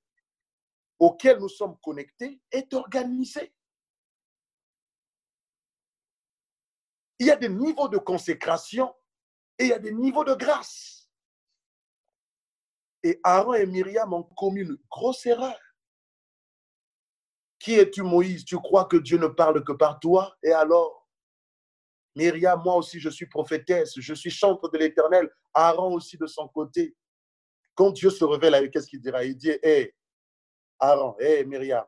auquel 1.01 1.41
nous 1.41 1.49
sommes 1.49 1.77
connectés 1.83 2.41
est 2.53 2.73
organisé? 2.73 3.53
Il 7.19 7.27
y 7.27 7.33
a 7.33 7.37
des 7.37 7.49
niveaux 7.49 7.89
de 7.89 7.99
consécration 7.99 8.95
et 9.59 9.65
il 9.65 9.69
y 9.71 9.73
a 9.73 9.81
des 9.81 9.93
niveaux 9.93 10.25
de 10.25 10.35
grâce. 10.35 11.00
Et 13.03 13.19
Aaron 13.25 13.55
et 13.55 13.67
Myriam 13.67 14.13
ont 14.13 14.23
commis 14.23 14.61
une 14.61 14.77
grosse 14.91 15.25
erreur. 15.27 15.59
Qui 17.59 17.75
es-tu, 17.75 18.03
Moïse? 18.03 18.45
Tu 18.45 18.57
crois 18.57 18.87
que 18.87 18.97
Dieu 18.97 19.19
ne 19.19 19.27
parle 19.27 19.63
que 19.65 19.73
par 19.73 20.01
toi? 20.01 20.37
Et 20.43 20.53
alors 20.53 21.01
Myriam, 22.17 22.61
moi 22.63 22.77
aussi, 22.77 22.99
je 22.99 23.09
suis 23.09 23.27
prophétesse, 23.27 23.93
je 23.97 24.15
suis 24.15 24.31
chantre 24.31 24.69
de 24.71 24.79
l'Éternel. 24.79 25.31
Aaron 25.55 25.95
aussi 25.95 26.17
de 26.17 26.27
son 26.27 26.49
côté. 26.49 26.97
Quand 27.75 27.91
Dieu 27.91 28.11
se 28.11 28.25
révèle, 28.25 28.71
qu'est-ce 28.71 28.89
qu'il 28.89 29.01
dira? 29.01 29.25
Il 29.25 29.37
dit 29.37 29.53
Hé, 29.63 29.95
Aaron, 30.79 31.17
hé, 31.19 31.45
Myriam, 31.45 31.85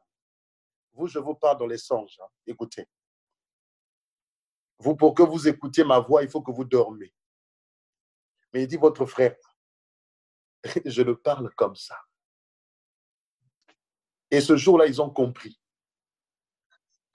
vous, 0.93 1.07
je 1.07 1.19
vous 1.19 1.35
parle 1.35 1.59
dans 1.59 1.67
les 1.67 1.79
songes. 1.79 2.19
Hein. 2.23 2.29
Écoutez. 2.47 2.87
Vous, 4.79 4.97
pour 4.97 5.15
que 5.15 5.23
vous 5.23 5.49
écoutiez 5.49 5.85
ma 5.85 5.99
voix, 6.01 6.23
il 6.23 6.29
faut 6.29 6.43
que 6.43 6.53
vous 6.53 6.65
dormez. 6.65 7.13
Mais 8.53 8.63
il 8.63 8.67
dit 8.67 8.77
Votre 8.77 9.07
frère, 9.07 9.37
je 10.85 11.03
le 11.03 11.17
parle 11.17 11.53
comme 11.55 11.75
ça. 11.75 11.99
Et 14.31 14.41
ce 14.41 14.57
jour-là, 14.57 14.87
ils 14.87 15.01
ont 15.03 15.11
compris 15.11 15.61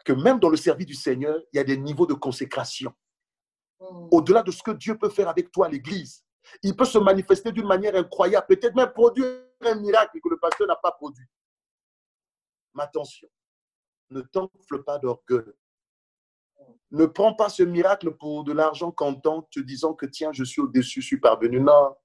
que 0.06 0.14
même 0.14 0.40
dans 0.40 0.50
le 0.50 0.58
service 0.58 0.86
du 0.86 0.94
Seigneur, 0.94 1.38
il 1.52 1.58
y 1.58 1.60
a 1.60 1.64
des 1.64 1.78
niveaux 1.78 2.06
de 2.06 2.14
consécration. 2.14 2.94
Hmm. 3.80 4.08
Au-delà 4.12 4.44
de 4.44 4.52
ce 4.52 4.64
que 4.64 4.72
Dieu 4.72 4.98
peut 4.98 5.10
faire 5.10 5.28
avec 5.28 5.52
toi 5.52 5.66
à 5.66 5.70
l'Église, 5.70 6.24
il 6.64 6.76
peut 6.76 6.86
se 6.86 6.98
manifester 6.98 7.52
d'une 7.52 7.68
manière 7.68 7.96
incroyable, 7.96 8.48
peut-être 8.48 8.76
même 8.76 8.92
produire 8.94 9.28
un 9.62 9.76
miracle 9.76 10.20
que 10.24 10.30
le 10.30 10.40
pasteur 10.40 10.68
n'a 10.68 10.76
pas 10.76 10.92
produit. 10.92 11.26
Mais 12.74 12.84
attention, 12.84 13.28
ne 14.10 14.22
t'enfle 14.22 14.84
pas 14.84 14.98
d'orgueil. 14.98 15.52
Ne 16.92 17.06
prends 17.06 17.34
pas 17.34 17.50
ce 17.50 17.64
miracle 17.64 18.16
pour 18.16 18.44
de 18.44 18.54
l'argent 18.54 18.92
comptant, 18.92 19.42
te 19.52 19.60
disant 19.60 19.94
que 19.94 20.06
tiens, 20.06 20.32
je 20.32 20.44
suis 20.44 20.62
au-dessus, 20.62 21.02
je 21.02 21.08
suis 21.08 21.20
parvenu. 21.20 21.60
Non, 21.60 21.96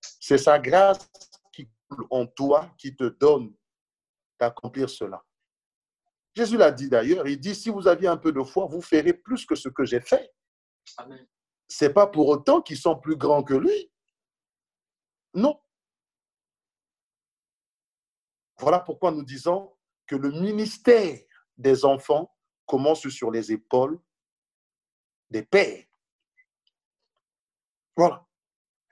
c'est 0.00 0.38
sa 0.38 0.58
grâce 0.58 1.08
qui 1.52 1.68
coule 1.88 2.06
en 2.10 2.26
toi 2.26 2.70
qui 2.78 2.94
te 2.94 3.04
donne 3.04 3.54
d'accomplir 4.38 4.88
cela. 4.88 5.24
Jésus 6.34 6.56
l'a 6.56 6.70
dit 6.70 6.88
d'ailleurs, 6.88 7.26
il 7.26 7.40
dit, 7.40 7.54
si 7.54 7.68
vous 7.68 7.88
aviez 7.88 8.06
un 8.06 8.16
peu 8.16 8.30
de 8.30 8.42
foi, 8.42 8.66
vous 8.66 8.80
ferez 8.80 9.12
plus 9.12 9.44
que 9.44 9.56
ce 9.56 9.68
que 9.68 9.84
j'ai 9.84 10.00
fait. 10.00 10.32
Ce 11.68 11.84
n'est 11.84 11.92
pas 11.92 12.06
pour 12.06 12.28
autant 12.28 12.62
qu'ils 12.62 12.78
sont 12.78 12.96
plus 12.96 13.16
grands 13.16 13.42
que 13.42 13.54
lui. 13.54 13.90
Non. 15.34 15.60
Voilà 18.58 18.80
pourquoi 18.80 19.10
nous 19.10 19.24
disons 19.24 19.76
que 20.06 20.16
le 20.16 20.30
ministère 20.30 21.18
des 21.56 21.84
enfants 21.84 22.34
commence 22.66 23.08
sur 23.08 23.30
les 23.30 23.50
épaules 23.52 24.00
des 25.30 25.42
pères. 25.42 25.84
Voilà. 27.96 28.27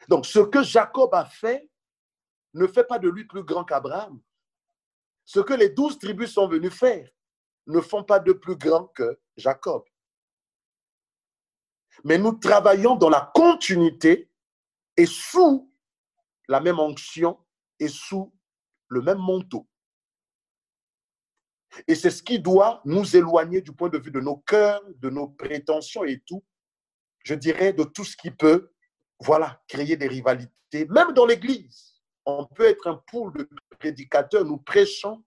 Donc, 0.09 0.27
ce 0.27 0.39
que 0.39 0.63
Jacob 0.63 1.15
a 1.15 1.25
fait 1.25 1.69
ne 2.55 2.67
fait 2.67 2.85
pas 2.85 2.99
de 2.99 3.09
lui 3.09 3.25
plus 3.25 3.45
grand 3.45 3.65
qu'Abraham. 3.65 4.21
Ce 5.25 5.41
que 5.41 5.55
les 5.55 5.71
douze 5.71 5.99
tribus 5.99 6.33
sont 6.33 6.49
venues 6.49 6.71
faire 6.71 7.09
ne 7.67 7.81
font 7.81 8.05
pas 8.05 8.21
de 8.21 8.33
plus 8.33 8.57
grand 8.57 8.87
que 8.87 9.19
Jacob. 9.37 9.85
Mais 12.05 12.19
nous 12.19 12.33
travaillons 12.33 12.95
dans 12.95 13.09
la 13.09 13.31
continuité 13.35 14.31
et 14.97 15.07
sous 15.07 15.73
la 16.49 16.61
même 16.61 16.79
onction 16.79 17.39
et 17.81 17.89
sous 17.89 18.33
le 18.89 19.03
même 19.03 19.19
manteau. 19.19 19.67
Et 21.89 21.95
c'est 21.95 22.11
ce 22.11 22.23
qui 22.23 22.39
doit 22.39 22.81
nous 22.85 23.17
éloigner 23.17 23.61
du 23.61 23.73
point 23.73 23.89
de 23.89 23.99
vue 23.99 24.11
de 24.13 24.21
nos 24.21 24.37
cœurs, 24.39 24.83
de 24.97 25.11
nos 25.11 25.29
prétentions 25.29 26.05
et 26.05 26.21
tout, 26.21 26.45
je 27.25 27.35
dirais, 27.35 27.73
de 27.73 27.83
tout 27.83 28.05
ce 28.05 28.17
qui 28.17 28.31
peut 28.31 28.73
voilà, 29.21 29.63
créer 29.69 29.97
des 29.97 30.09
rivalités, 30.09 30.87
même 30.89 31.13
dans 31.13 31.27
l'Église. 31.27 31.95
On 32.25 32.45
peut 32.47 32.65
être 32.65 32.89
un 32.89 33.03
pool 33.11 33.33
de 33.35 33.49
prédicateurs, 33.79 34.45
nous 34.45 34.59
prêchons, 34.59 35.25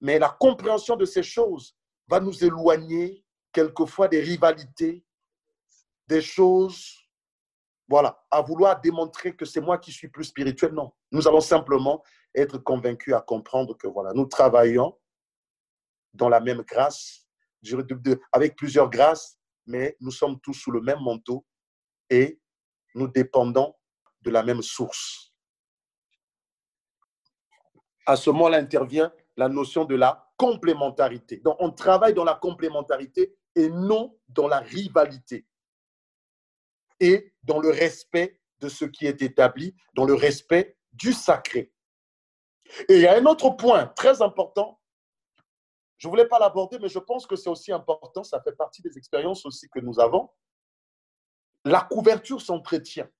mais 0.00 0.18
la 0.18 0.28
compréhension 0.28 0.96
de 0.96 1.04
ces 1.04 1.22
choses 1.22 1.76
va 2.06 2.20
nous 2.20 2.44
éloigner 2.44 3.24
quelquefois 3.52 4.08
des 4.08 4.20
rivalités, 4.20 5.04
des 6.06 6.22
choses, 6.22 6.94
voilà, 7.88 8.24
à 8.30 8.40
vouloir 8.40 8.80
démontrer 8.80 9.34
que 9.34 9.44
c'est 9.44 9.60
moi 9.60 9.78
qui 9.78 9.92
suis 9.92 10.08
plus 10.08 10.24
spirituel. 10.24 10.72
Non, 10.72 10.92
nous 11.10 11.26
allons 11.26 11.40
simplement 11.40 12.02
être 12.34 12.58
convaincus 12.58 13.14
à 13.14 13.20
comprendre 13.20 13.76
que 13.76 13.88
voilà, 13.88 14.12
nous 14.14 14.26
travaillons 14.26 14.96
dans 16.14 16.28
la 16.28 16.40
même 16.40 16.62
grâce, 16.62 17.26
avec 18.32 18.56
plusieurs 18.56 18.88
grâces, 18.88 19.38
mais 19.66 19.96
nous 20.00 20.10
sommes 20.10 20.38
tous 20.40 20.54
sous 20.54 20.70
le 20.70 20.80
même 20.80 21.00
manteau 21.00 21.44
et 22.10 22.40
nous 22.98 23.08
dépendons 23.08 23.74
de 24.22 24.30
la 24.30 24.42
même 24.42 24.62
source. 24.62 25.32
À 28.06 28.16
ce 28.16 28.30
moment-là 28.30 28.58
intervient 28.58 29.12
la 29.36 29.48
notion 29.48 29.84
de 29.84 29.94
la 29.94 30.30
complémentarité. 30.36 31.38
Donc, 31.38 31.56
on 31.60 31.70
travaille 31.70 32.14
dans 32.14 32.24
la 32.24 32.34
complémentarité 32.34 33.36
et 33.54 33.68
non 33.68 34.18
dans 34.28 34.48
la 34.48 34.58
rivalité. 34.58 35.46
Et 37.00 37.32
dans 37.42 37.60
le 37.60 37.70
respect 37.70 38.40
de 38.60 38.68
ce 38.68 38.84
qui 38.84 39.06
est 39.06 39.22
établi, 39.22 39.74
dans 39.94 40.04
le 40.04 40.14
respect 40.14 40.76
du 40.92 41.12
sacré. 41.12 41.72
Et 42.88 42.96
il 42.96 43.00
y 43.00 43.06
a 43.06 43.16
un 43.16 43.26
autre 43.26 43.50
point 43.50 43.86
très 43.86 44.20
important. 44.20 44.80
Je 45.96 46.06
ne 46.06 46.10
voulais 46.10 46.28
pas 46.28 46.38
l'aborder, 46.38 46.78
mais 46.78 46.88
je 46.88 46.98
pense 46.98 47.26
que 47.26 47.36
c'est 47.36 47.50
aussi 47.50 47.72
important. 47.72 48.22
Ça 48.24 48.40
fait 48.40 48.52
partie 48.52 48.82
des 48.82 48.96
expériences 48.98 49.44
aussi 49.46 49.68
que 49.68 49.80
nous 49.80 50.00
avons. 50.00 50.30
La 51.68 51.82
couverture 51.82 52.40
s'entretient. 52.40 53.10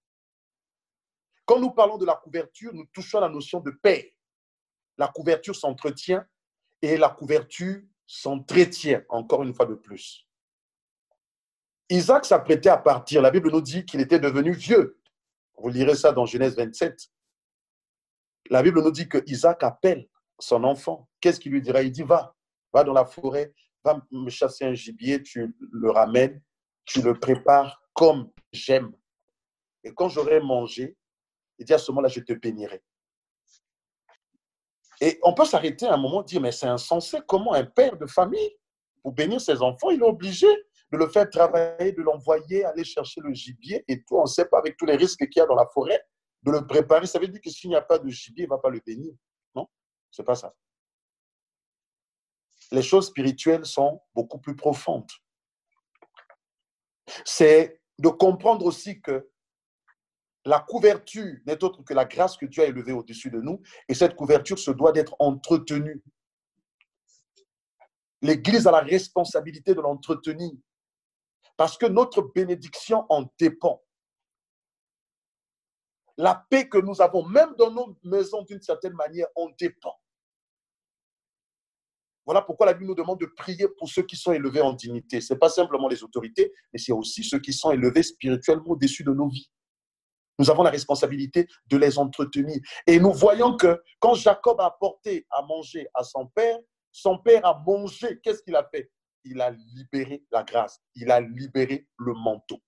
Quand 1.44 1.60
nous 1.60 1.70
parlons 1.70 1.98
de 1.98 2.06
la 2.06 2.14
couverture, 2.14 2.72
nous 2.72 2.86
touchons 2.86 3.18
à 3.18 3.20
la 3.20 3.28
notion 3.28 3.60
de 3.60 3.70
paix. 3.70 4.16
La 4.96 5.08
couverture 5.08 5.54
s'entretient 5.54 6.26
et 6.80 6.96
la 6.96 7.10
couverture 7.10 7.82
s'entretient, 8.06 9.02
encore 9.10 9.42
une 9.42 9.52
fois 9.52 9.66
de 9.66 9.74
plus. 9.74 10.26
Isaac 11.90 12.24
s'apprêtait 12.24 12.70
à 12.70 12.78
partir. 12.78 13.20
La 13.20 13.30
Bible 13.30 13.50
nous 13.50 13.60
dit 13.60 13.84
qu'il 13.84 14.00
était 14.00 14.18
devenu 14.18 14.52
vieux. 14.52 14.98
Vous 15.58 15.68
lirez 15.68 15.96
ça 15.96 16.12
dans 16.12 16.24
Genèse 16.24 16.56
27. 16.56 17.06
La 18.48 18.62
Bible 18.62 18.82
nous 18.82 18.90
dit 18.90 19.10
que 19.10 19.22
Isaac 19.26 19.62
appelle 19.62 20.08
son 20.38 20.64
enfant. 20.64 21.06
Qu'est-ce 21.20 21.38
qu'il 21.38 21.52
lui 21.52 21.60
dira? 21.60 21.82
Il 21.82 21.92
dit 21.92 22.02
Va, 22.02 22.34
va 22.72 22.82
dans 22.82 22.94
la 22.94 23.04
forêt, 23.04 23.52
va 23.84 24.00
me 24.10 24.30
chasser 24.30 24.64
un 24.64 24.72
gibier, 24.72 25.22
tu 25.22 25.54
le 25.60 25.90
ramènes, 25.90 26.42
tu 26.86 27.02
le 27.02 27.12
prépares 27.12 27.82
comme 27.98 28.30
j'aime. 28.52 28.92
Et 29.82 29.92
quand 29.92 30.08
j'aurai 30.08 30.38
mangé, 30.38 30.96
Il 31.58 31.64
dit 31.64 31.74
à 31.74 31.78
ce 31.78 31.90
moment-là, 31.90 32.06
je 32.06 32.20
te 32.20 32.32
bénirai. 32.32 32.80
Et 35.00 35.18
on 35.24 35.34
peut 35.34 35.44
s'arrêter 35.44 35.86
à 35.86 35.94
un 35.94 35.96
moment 35.96 36.22
dire, 36.22 36.40
mais 36.40 36.52
c'est 36.52 36.68
insensé, 36.68 37.18
comment 37.26 37.54
un 37.54 37.64
père 37.64 37.96
de 37.96 38.06
famille, 38.06 38.56
pour 39.02 39.12
bénir 39.12 39.40
ses 39.40 39.60
enfants, 39.62 39.90
il 39.90 40.00
est 40.00 40.06
obligé 40.06 40.46
de 40.92 40.96
le 40.96 41.08
faire 41.08 41.28
travailler, 41.28 41.90
de 41.90 42.02
l'envoyer 42.02 42.64
aller 42.64 42.84
chercher 42.84 43.20
le 43.20 43.34
gibier 43.34 43.84
et 43.88 44.04
tout. 44.04 44.16
On 44.16 44.22
ne 44.22 44.26
sait 44.26 44.46
pas 44.46 44.58
avec 44.58 44.76
tous 44.76 44.86
les 44.86 44.94
risques 44.94 45.28
qu'il 45.28 45.40
y 45.40 45.42
a 45.42 45.46
dans 45.46 45.56
la 45.56 45.66
forêt, 45.66 46.00
de 46.44 46.52
le 46.52 46.64
préparer. 46.68 47.06
Ça 47.08 47.18
veut 47.18 47.26
dire 47.26 47.40
que 47.40 47.50
s'il 47.50 47.70
n'y 47.70 47.76
a 47.76 47.82
pas 47.82 47.98
de 47.98 48.08
gibier, 48.08 48.44
il 48.44 48.48
ne 48.48 48.54
va 48.54 48.58
pas 48.58 48.70
le 48.70 48.80
bénir. 48.86 49.12
Non, 49.56 49.66
c'est 50.12 50.22
pas 50.22 50.36
ça. 50.36 50.54
Les 52.70 52.82
choses 52.82 53.08
spirituelles 53.08 53.66
sont 53.66 54.00
beaucoup 54.14 54.38
plus 54.38 54.54
profondes. 54.54 55.10
C'est 57.24 57.80
de 57.98 58.08
comprendre 58.08 58.64
aussi 58.64 59.00
que 59.00 59.28
la 60.44 60.60
couverture 60.60 61.36
n'est 61.46 61.62
autre 61.62 61.82
que 61.82 61.94
la 61.94 62.04
grâce 62.04 62.36
que 62.36 62.46
Dieu 62.46 62.62
a 62.62 62.66
élevée 62.66 62.92
au-dessus 62.92 63.30
de 63.30 63.40
nous, 63.40 63.60
et 63.88 63.94
cette 63.94 64.14
couverture 64.16 64.58
se 64.58 64.70
doit 64.70 64.92
d'être 64.92 65.16
entretenue. 65.18 66.02
L'Église 68.22 68.66
a 68.66 68.70
la 68.70 68.80
responsabilité 68.80 69.74
de 69.74 69.80
l'entretenir, 69.80 70.52
parce 71.56 71.76
que 71.76 71.86
notre 71.86 72.22
bénédiction 72.22 73.04
en 73.08 73.26
dépend. 73.38 73.82
La 76.16 76.46
paix 76.50 76.68
que 76.68 76.78
nous 76.78 77.00
avons, 77.00 77.24
même 77.24 77.54
dans 77.56 77.70
nos 77.70 77.96
maisons 78.02 78.42
d'une 78.42 78.62
certaine 78.62 78.94
manière, 78.94 79.28
en 79.36 79.48
dépend. 79.58 80.00
Voilà 82.28 82.42
pourquoi 82.42 82.66
la 82.66 82.74
Bible 82.74 82.88
nous 82.88 82.94
demande 82.94 83.18
de 83.18 83.24
prier 83.24 83.66
pour 83.78 83.88
ceux 83.88 84.02
qui 84.02 84.14
sont 84.14 84.32
élevés 84.32 84.60
en 84.60 84.74
dignité. 84.74 85.22
Ce 85.22 85.32
n'est 85.32 85.38
pas 85.38 85.48
simplement 85.48 85.88
les 85.88 86.04
autorités, 86.04 86.52
mais 86.70 86.78
c'est 86.78 86.92
aussi 86.92 87.24
ceux 87.24 87.38
qui 87.38 87.54
sont 87.54 87.70
élevés 87.70 88.02
spirituellement 88.02 88.72
au-dessus 88.72 89.02
de 89.02 89.12
nos 89.12 89.30
vies. 89.30 89.50
Nous 90.38 90.50
avons 90.50 90.62
la 90.62 90.68
responsabilité 90.68 91.46
de 91.68 91.78
les 91.78 91.96
entretenir. 91.96 92.60
Et 92.86 93.00
nous 93.00 93.14
voyons 93.14 93.56
que 93.56 93.82
quand 93.98 94.12
Jacob 94.12 94.60
a 94.60 94.66
apporté 94.66 95.26
à 95.30 95.40
manger 95.40 95.88
à 95.94 96.04
son 96.04 96.26
père, 96.26 96.58
son 96.92 97.16
père 97.16 97.46
a 97.46 97.58
mangé. 97.66 98.20
Qu'est-ce 98.20 98.42
qu'il 98.42 98.56
a 98.56 98.68
fait? 98.68 98.90
Il 99.24 99.40
a 99.40 99.50
libéré 99.50 100.22
la 100.30 100.42
grâce. 100.42 100.82
Il 100.96 101.10
a 101.10 101.22
libéré 101.22 101.88
le 101.96 102.12
manteau. 102.12 102.58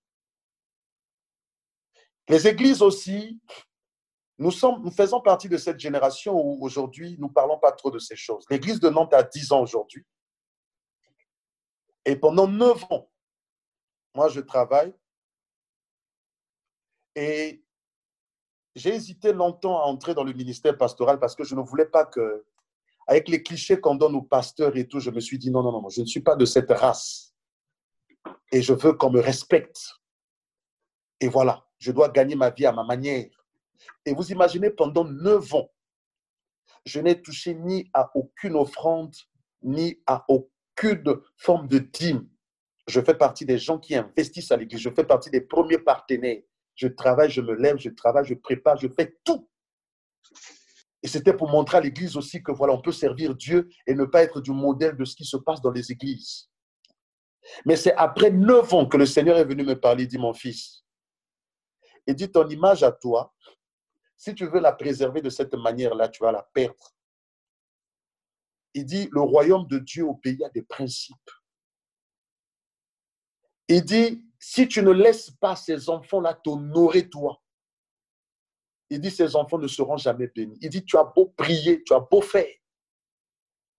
Les 2.29 2.47
églises 2.47 2.81
aussi, 2.81 3.39
nous, 4.41 4.49
sommes, 4.49 4.81
nous 4.83 4.89
faisons 4.89 5.21
partie 5.21 5.47
de 5.47 5.57
cette 5.57 5.79
génération 5.79 6.33
où 6.33 6.57
aujourd'hui, 6.65 7.15
nous 7.19 7.27
ne 7.27 7.31
parlons 7.31 7.59
pas 7.59 7.71
trop 7.71 7.91
de 7.91 7.99
ces 7.99 8.15
choses. 8.15 8.43
L'église 8.49 8.79
de 8.79 8.89
Nantes 8.89 9.13
a 9.13 9.21
10 9.21 9.51
ans 9.51 9.61
aujourd'hui. 9.61 10.03
Et 12.05 12.15
pendant 12.15 12.47
9 12.47 12.85
ans, 12.89 13.11
moi, 14.15 14.29
je 14.29 14.39
travaille 14.39 14.95
et 17.13 17.63
j'ai 18.75 18.95
hésité 18.95 19.31
longtemps 19.31 19.79
à 19.79 19.83
entrer 19.83 20.15
dans 20.15 20.23
le 20.23 20.33
ministère 20.33 20.75
pastoral 20.75 21.19
parce 21.19 21.35
que 21.35 21.43
je 21.43 21.53
ne 21.53 21.61
voulais 21.61 21.85
pas 21.85 22.05
que, 22.05 22.43
avec 23.05 23.27
les 23.27 23.43
clichés 23.43 23.79
qu'on 23.79 23.93
donne 23.93 24.15
aux 24.15 24.23
pasteurs 24.23 24.75
et 24.75 24.87
tout, 24.87 24.99
je 24.99 25.11
me 25.11 25.19
suis 25.19 25.37
dit 25.37 25.51
non, 25.51 25.61
non, 25.61 25.83
non, 25.83 25.89
je 25.89 26.01
ne 26.01 26.07
suis 26.07 26.21
pas 26.21 26.35
de 26.35 26.45
cette 26.45 26.71
race. 26.71 27.35
Et 28.51 28.63
je 28.63 28.73
veux 28.73 28.93
qu'on 28.93 29.11
me 29.11 29.19
respecte. 29.19 29.99
Et 31.19 31.27
voilà, 31.27 31.63
je 31.77 31.91
dois 31.91 32.09
gagner 32.09 32.35
ma 32.35 32.49
vie 32.49 32.65
à 32.65 32.71
ma 32.71 32.83
manière. 32.83 33.40
Et 34.05 34.13
vous 34.13 34.31
imaginez, 34.31 34.69
pendant 34.69 35.05
neuf 35.05 35.53
ans, 35.53 35.69
je 36.85 36.99
n'ai 36.99 37.21
touché 37.21 37.53
ni 37.53 37.89
à 37.93 38.09
aucune 38.15 38.55
offrande, 38.55 39.15
ni 39.61 40.01
à 40.07 40.25
aucune 40.27 41.21
forme 41.37 41.67
de 41.67 41.79
dîme. 41.79 42.27
Je 42.87 42.99
fais 43.01 43.13
partie 43.13 43.45
des 43.45 43.59
gens 43.59 43.77
qui 43.77 43.95
investissent 43.95 44.51
à 44.51 44.57
l'église. 44.57 44.79
Je 44.79 44.89
fais 44.89 45.03
partie 45.03 45.29
des 45.29 45.41
premiers 45.41 45.77
partenaires. 45.77 46.41
Je 46.75 46.87
travaille, 46.87 47.29
je 47.29 47.41
me 47.41 47.53
lève, 47.53 47.77
je 47.77 47.89
travaille, 47.89 48.25
je 48.25 48.33
prépare, 48.33 48.77
je 48.77 48.87
fais 48.87 49.17
tout. 49.23 49.47
Et 51.03 51.07
c'était 51.07 51.33
pour 51.33 51.49
montrer 51.49 51.77
à 51.77 51.81
l'Église 51.81 52.15
aussi 52.15 52.43
que 52.43 52.51
voilà, 52.51 52.73
on 52.73 52.81
peut 52.81 52.91
servir 52.91 53.35
Dieu 53.35 53.69
et 53.87 53.93
ne 53.93 54.05
pas 54.05 54.23
être 54.23 54.39
du 54.39 54.51
modèle 54.51 54.95
de 54.95 55.05
ce 55.05 55.15
qui 55.15 55.25
se 55.25 55.37
passe 55.37 55.61
dans 55.61 55.71
les 55.71 55.91
églises. 55.91 56.49
Mais 57.65 57.75
c'est 57.75 57.93
après 57.93 58.29
neuf 58.29 58.71
ans 58.73 58.85
que 58.85 58.97
le 58.97 59.05
Seigneur 59.05 59.37
est 59.37 59.45
venu 59.45 59.63
me 59.63 59.79
parler, 59.79 60.05
dit 60.05 60.19
mon 60.19 60.33
fils, 60.33 60.83
il 62.05 62.15
dit 62.15 62.31
ton 62.31 62.47
image 62.47 62.83
à 62.83 62.91
toi, 62.91 63.33
si 64.21 64.35
tu 64.35 64.45
veux 64.45 64.59
la 64.59 64.71
préserver 64.71 65.19
de 65.19 65.31
cette 65.31 65.55
manière-là, 65.55 66.07
tu 66.07 66.23
vas 66.23 66.31
la 66.31 66.43
perdre. 66.53 66.93
Il 68.75 68.85
dit 68.85 69.09
le 69.11 69.19
royaume 69.19 69.65
de 69.65 69.79
Dieu 69.79 70.05
pays 70.21 70.43
a 70.43 70.49
des 70.49 70.61
principes. 70.61 71.31
Il 73.67 73.83
dit 73.83 74.23
si 74.37 74.67
tu 74.67 74.83
ne 74.83 74.91
laisses 74.91 75.31
pas 75.31 75.55
ces 75.55 75.89
enfants-là 75.89 76.35
t'honorer 76.35 77.09
toi, 77.09 77.41
il 78.91 79.01
dit 79.01 79.09
ces 79.09 79.35
enfants 79.35 79.57
ne 79.57 79.67
seront 79.67 79.97
jamais 79.97 80.27
bénis. 80.27 80.59
Il 80.61 80.69
dit 80.69 80.85
tu 80.85 80.97
as 80.97 81.03
beau 81.03 81.33
prier, 81.35 81.81
tu 81.83 81.91
as 81.95 81.99
beau 81.99 82.21
faire, 82.21 82.53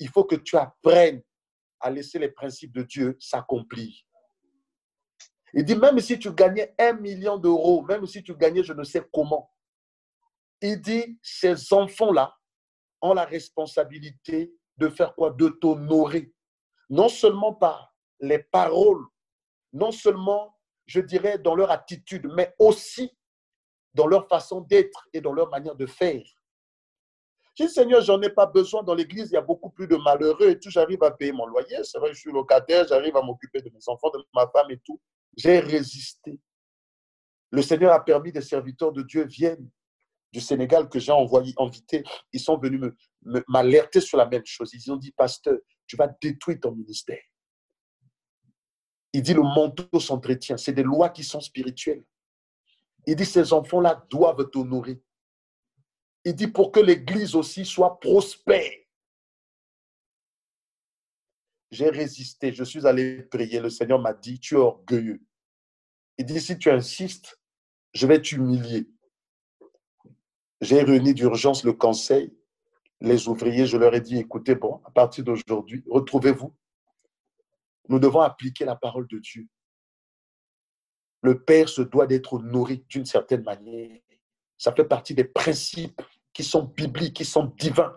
il 0.00 0.08
faut 0.08 0.24
que 0.24 0.34
tu 0.34 0.56
apprennes 0.56 1.22
à 1.78 1.88
laisser 1.88 2.18
les 2.18 2.30
principes 2.30 2.72
de 2.72 2.82
Dieu 2.82 3.16
s'accomplir. 3.20 3.94
Il 5.54 5.64
dit 5.64 5.76
même 5.76 6.00
si 6.00 6.18
tu 6.18 6.32
gagnais 6.32 6.74
un 6.80 6.94
million 6.94 7.38
d'euros, 7.38 7.82
même 7.82 8.04
si 8.06 8.24
tu 8.24 8.34
gagnais 8.34 8.64
je 8.64 8.72
ne 8.72 8.82
sais 8.82 9.08
comment, 9.12 9.48
il 10.62 10.80
dit 10.80 11.18
ces 11.22 11.72
enfants-là 11.72 12.34
ont 13.00 13.14
la 13.14 13.24
responsabilité 13.24 14.54
de 14.78 14.88
faire 14.88 15.14
quoi? 15.14 15.30
De 15.30 15.48
t'honorer. 15.48 16.32
Non 16.88 17.08
seulement 17.08 17.52
par 17.52 17.94
les 18.20 18.38
paroles 18.38 19.04
non 19.72 19.90
seulement, 19.90 20.58
je 20.86 21.00
dirais, 21.00 21.38
dans 21.38 21.54
leur 21.54 21.70
attitude, 21.70 22.28
mais 22.34 22.54
aussi 22.58 23.10
dans 23.94 24.06
leur 24.06 24.28
façon 24.28 24.60
d'être 24.60 25.08
et 25.12 25.20
dans 25.20 25.32
leur 25.32 25.50
manière 25.50 25.76
de 25.76 25.86
faire. 25.86 26.22
Je 27.54 27.64
dis, 27.64 27.70
Seigneur, 27.70 28.00
j'en 28.00 28.20
ai 28.22 28.30
pas 28.30 28.46
besoin. 28.46 28.82
Dans 28.82 28.94
l'église, 28.94 29.28
il 29.30 29.34
y 29.34 29.36
a 29.36 29.42
beaucoup 29.42 29.68
plus 29.68 29.86
de 29.86 29.96
malheureux 29.96 30.48
et 30.48 30.58
tout. 30.58 30.70
J'arrive 30.70 31.02
à 31.02 31.10
payer 31.10 31.32
mon 31.32 31.44
loyer. 31.46 31.84
C'est 31.84 31.98
vrai, 31.98 32.14
je 32.14 32.18
suis 32.18 32.32
locataire. 32.32 32.86
J'arrive 32.88 33.14
à 33.16 33.22
m'occuper 33.22 33.60
de 33.60 33.70
mes 33.70 33.88
enfants, 33.88 34.10
de 34.10 34.24
ma 34.34 34.48
femme 34.48 34.70
et 34.70 34.78
tout. 34.78 34.98
J'ai 35.36 35.60
résisté. 35.60 36.40
Le 37.50 37.60
Seigneur 37.60 37.92
a 37.92 38.02
permis 38.02 38.32
des 38.32 38.40
serviteurs 38.40 38.92
de 38.92 39.02
Dieu 39.02 39.26
viennent 39.26 39.68
du 40.32 40.40
Sénégal 40.40 40.88
que 40.88 40.98
j'ai 40.98 41.12
envoyé, 41.12 41.54
invité. 41.58 42.02
Ils 42.32 42.40
sont 42.40 42.56
venus 42.56 42.92
m'alerter 43.48 44.00
sur 44.00 44.16
la 44.16 44.26
même 44.26 44.44
chose. 44.44 44.72
Ils 44.72 44.90
ont 44.90 44.96
dit, 44.96 45.12
pasteur, 45.12 45.58
tu 45.86 45.96
vas 45.96 46.08
détruire 46.20 46.58
ton 46.60 46.72
ministère. 46.72 47.20
Il 49.12 49.22
dit 49.22 49.34
le 49.34 49.42
manteau 49.42 50.00
s'entretient. 50.00 50.56
C'est 50.56 50.72
des 50.72 50.82
lois 50.82 51.10
qui 51.10 51.22
sont 51.22 51.40
spirituelles. 51.40 52.04
Il 53.06 53.16
dit 53.16 53.26
ces 53.26 53.52
enfants-là 53.52 54.06
doivent 54.08 54.48
t'honorer. 54.50 55.02
Il 56.24 56.34
dit 56.34 56.46
pour 56.46 56.72
que 56.72 56.80
l'Église 56.80 57.34
aussi 57.34 57.66
soit 57.66 57.98
prospère. 58.00 58.72
J'ai 61.70 61.88
résisté, 61.88 62.52
je 62.52 62.64
suis 62.64 62.86
allé 62.86 63.22
prier. 63.22 63.60
Le 63.60 63.70
Seigneur 63.70 63.98
m'a 63.98 64.14
dit, 64.14 64.38
tu 64.38 64.54
es 64.54 64.58
orgueilleux. 64.58 65.22
Il 66.18 66.26
dit, 66.26 66.40
si 66.40 66.58
tu 66.58 66.70
insistes, 66.70 67.40
je 67.94 68.06
vais 68.06 68.20
t'humilier. 68.20 68.88
J'ai 70.62 70.82
réuni 70.82 71.12
d'urgence 71.12 71.62
le 71.62 71.74
conseil, 71.74 72.34
les 73.02 73.28
ouvriers, 73.28 73.66
je 73.66 73.76
leur 73.76 73.94
ai 73.94 74.00
dit, 74.00 74.16
écoutez, 74.16 74.54
bon, 74.54 74.80
à 74.86 74.90
partir 74.90 75.24
d'aujourd'hui, 75.24 75.84
retrouvez-vous 75.90 76.54
nous 77.88 77.98
devons 77.98 78.20
appliquer 78.20 78.64
la 78.64 78.76
parole 78.76 79.06
de 79.06 79.18
Dieu. 79.18 79.48
Le 81.22 81.42
Père 81.42 81.68
se 81.68 81.82
doit 81.82 82.06
d'être 82.06 82.38
nourri 82.38 82.84
d'une 82.88 83.06
certaine 83.06 83.42
manière. 83.42 84.00
Ça 84.56 84.72
fait 84.72 84.84
partie 84.84 85.14
des 85.14 85.24
principes 85.24 86.00
qui 86.32 86.44
sont 86.44 86.64
bibliques, 86.64 87.16
qui 87.16 87.24
sont 87.24 87.52
divins. 87.58 87.96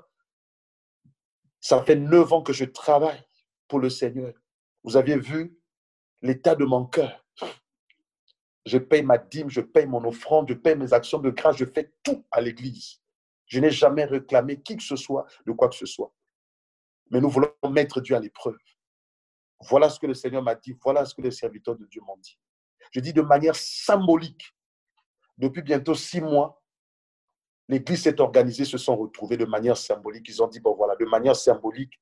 Ça 1.60 1.84
fait 1.84 1.96
neuf 1.96 2.32
ans 2.34 2.42
que 2.42 2.54
je 2.54 2.66
travaille 2.66 3.24
pour 3.68 3.80
le 3.80 3.90
Seigneur. 3.90 4.34
Vous 4.84 4.98
aviez 4.98 5.18
vu 5.18 5.58
l'état 6.22 6.56
de 6.56 6.66
mon 6.66 6.86
cœur. 6.86 7.25
Je 8.66 8.78
paye 8.78 9.04
ma 9.04 9.18
dîme, 9.18 9.50
je 9.50 9.62
paye 9.62 9.86
mon 9.86 10.04
offrande, 10.06 10.50
je 10.50 10.54
paye 10.56 10.76
mes 10.76 10.94
actions 10.94 11.20
de 11.20 11.30
grâce, 11.30 11.58
je 11.58 11.66
fais 11.66 11.94
tout 12.04 12.26
à 12.32 12.42
l'Église. 12.42 13.00
Je 13.46 13.60
n'ai 13.60 13.70
jamais 13.70 14.06
réclamé 14.06 14.62
qui 14.62 14.76
que 14.76 14.84
ce 14.84 14.96
soit 14.96 15.26
de 15.46 15.52
quoi 15.52 15.70
que 15.70 15.76
ce 15.76 15.86
soit. 15.86 16.12
Mais 17.12 17.22
nous 17.22 17.30
voulons 17.30 17.52
mettre 17.70 18.02
Dieu 18.02 18.16
à 18.16 18.20
l'épreuve. 18.20 18.58
Voilà 19.70 19.90
ce 19.90 20.00
que 20.00 20.08
le 20.08 20.16
Seigneur 20.16 20.42
m'a 20.42 20.56
dit, 20.56 20.76
voilà 20.84 21.06
ce 21.06 21.14
que 21.14 21.22
les 21.22 21.32
serviteurs 21.32 21.76
de 21.76 21.86
Dieu 21.86 22.02
m'ont 22.06 22.18
dit. 22.18 22.38
Je 22.92 23.00
dis 23.00 23.14
de 23.14 23.22
manière 23.22 23.56
symbolique. 23.56 24.56
Depuis 25.38 25.62
bientôt 25.62 25.94
six 25.96 26.22
mois, 26.22 26.62
l'Église 27.68 28.04
s'est 28.04 28.20
organisée, 28.22 28.66
se 28.66 28.78
sont 28.78 28.96
retrouvés 28.96 29.38
de 29.38 29.46
manière 29.46 29.78
symbolique. 29.78 30.28
Ils 30.30 30.42
ont 30.42 30.48
dit, 30.48 30.60
bon 30.60 30.76
voilà, 30.76 30.96
de 30.96 31.06
manière 31.06 31.36
symbolique, 31.36 32.00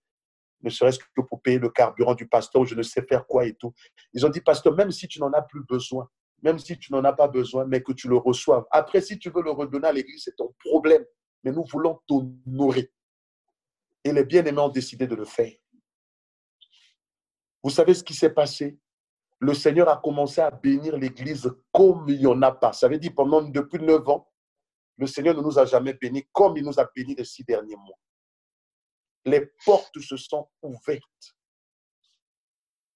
ne 0.62 0.70
serait-ce 0.70 1.00
que 1.00 1.22
pour 1.22 1.42
payer 1.42 1.60
le 1.60 1.70
carburant 1.70 2.16
du 2.16 2.28
pasteur 2.28 2.64
je 2.64 2.76
ne 2.76 2.84
sais 2.84 3.02
faire 3.02 3.28
quoi 3.28 3.46
et 3.46 3.54
tout. 3.54 3.74
Ils 4.14 4.26
ont 4.26 4.30
dit, 4.30 4.40
pasteur, 4.40 4.74
même 4.74 4.92
si 4.92 5.08
tu 5.08 5.20
n'en 5.20 5.32
as 5.34 5.42
plus 5.42 5.64
besoin, 5.64 6.10
même 6.44 6.60
si 6.60 6.78
tu 6.78 6.92
n'en 6.92 7.04
as 7.06 7.14
pas 7.14 7.28
besoin, 7.28 7.66
mais 7.66 7.82
que 7.82 7.94
tu 7.94 8.10
le 8.10 8.18
reçoives. 8.18 8.66
Après, 8.70 9.02
si 9.02 9.18
tu 9.18 9.30
veux 9.30 9.42
le 9.42 9.52
redonner 9.52 9.88
à 9.88 9.94
l'Église, 9.94 10.24
c'est 10.26 10.36
ton 10.36 10.54
problème. 10.60 11.04
Mais 11.44 11.52
nous 11.52 11.64
voulons 11.64 12.02
t'honorer. 12.06 12.92
Et 14.04 14.12
les 14.12 14.26
bien-aimés 14.26 14.60
ont 14.60 14.70
décidé 14.70 15.08
de 15.08 15.16
le 15.16 15.24
faire. 15.24 15.54
Vous 17.64 17.70
savez 17.70 17.94
ce 17.94 18.04
qui 18.04 18.14
s'est 18.14 18.34
passé? 18.34 18.78
Le 19.40 19.54
Seigneur 19.54 19.88
a 19.88 19.98
commencé 19.98 20.42
à 20.42 20.52
bénir 20.52 20.98
l'Église 20.98 21.50
comme 21.72 22.06
il 22.10 22.20
n'y 22.20 22.28
en 22.28 22.42
a 22.42 22.52
pas. 22.52 22.74
Ça 22.74 22.90
veut 22.90 22.98
dire 22.98 23.14
pendant 23.16 23.42
depuis 23.42 23.80
neuf 23.80 24.08
ans, 24.10 24.30
le 24.98 25.08
Seigneur 25.08 25.36
ne 25.36 25.42
nous 25.42 25.58
a 25.58 25.66
jamais 25.66 25.94
bénis 25.94 26.28
comme 26.34 26.58
il 26.58 26.64
nous 26.64 26.80
a 26.80 26.90
bénis 26.94 27.16
les 27.16 27.26
six 27.26 27.44
derniers 27.44 27.76
mois. 27.76 27.98
Les 29.26 29.50
portes 29.66 30.00
se 30.00 30.18
sont 30.18 30.50
ouvertes. 30.62 31.38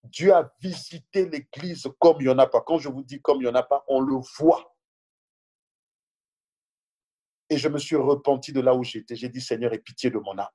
Dieu 0.07 0.33
a 0.33 0.51
visité 0.61 1.27
l'Église 1.27 1.87
comme 1.99 2.17
il 2.19 2.25
n'y 2.25 2.29
en 2.29 2.37
a 2.37 2.47
pas. 2.47 2.61
Quand 2.61 2.77
je 2.77 2.89
vous 2.89 3.03
dis 3.03 3.21
comme 3.21 3.37
il 3.37 3.43
n'y 3.43 3.49
en 3.49 3.55
a 3.55 3.63
pas, 3.63 3.83
on 3.87 3.99
le 3.99 4.17
voit. 4.37 4.75
Et 7.49 7.57
je 7.57 7.69
me 7.69 7.77
suis 7.77 7.95
repenti 7.95 8.51
de 8.51 8.59
là 8.59 8.75
où 8.75 8.83
j'étais. 8.83 9.15
J'ai 9.15 9.29
dit, 9.29 9.39
Seigneur, 9.39 9.73
aie 9.73 9.79
pitié 9.79 10.09
de 10.09 10.17
mon 10.17 10.37
âme. 10.37 10.47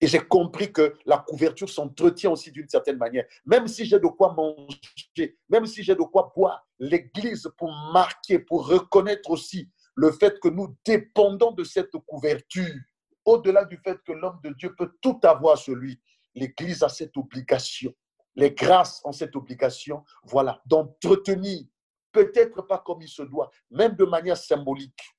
Et 0.00 0.06
j'ai 0.06 0.20
compris 0.20 0.72
que 0.72 0.96
la 1.06 1.18
couverture 1.18 1.68
s'entretient 1.68 2.30
aussi 2.30 2.52
d'une 2.52 2.68
certaine 2.68 2.98
manière. 2.98 3.26
Même 3.44 3.66
si 3.66 3.84
j'ai 3.84 3.98
de 3.98 4.06
quoi 4.06 4.32
manger, 4.32 5.36
même 5.48 5.66
si 5.66 5.82
j'ai 5.82 5.96
de 5.96 6.02
quoi 6.02 6.32
boire, 6.34 6.64
l'Église 6.78 7.50
pour 7.56 7.72
marquer, 7.92 8.38
pour 8.38 8.68
reconnaître 8.68 9.30
aussi 9.30 9.68
le 9.96 10.12
fait 10.12 10.38
que 10.38 10.48
nous 10.48 10.76
dépendons 10.84 11.50
de 11.50 11.64
cette 11.64 11.96
couverture, 12.06 12.76
au-delà 13.24 13.64
du 13.64 13.76
fait 13.78 13.98
que 14.04 14.12
l'homme 14.12 14.38
de 14.44 14.50
Dieu 14.50 14.74
peut 14.76 14.92
tout 15.02 15.18
avoir 15.24 15.58
sur 15.58 15.74
lui, 15.74 16.00
l'Église 16.38 16.82
a 16.82 16.88
cette 16.88 17.16
obligation. 17.16 17.94
Les 18.34 18.52
grâces 18.52 19.00
ont 19.04 19.12
cette 19.12 19.34
obligation, 19.36 20.04
voilà, 20.22 20.62
d'entretenir, 20.66 21.66
peut-être 22.12 22.62
pas 22.62 22.78
comme 22.78 23.02
il 23.02 23.08
se 23.08 23.22
doit, 23.22 23.50
même 23.70 23.96
de 23.96 24.04
manière 24.04 24.36
symbolique. 24.36 25.16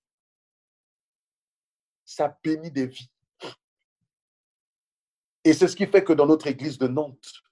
Ça 2.06 2.38
bénit 2.44 2.72
des 2.72 2.88
vies. 2.88 3.12
Et 5.44 5.54
c'est 5.54 5.68
ce 5.68 5.76
qui 5.76 5.86
fait 5.86 6.04
que 6.04 6.14
dans 6.14 6.26
notre 6.26 6.48
église 6.48 6.78
de 6.78 6.88
Nantes, 6.88 7.44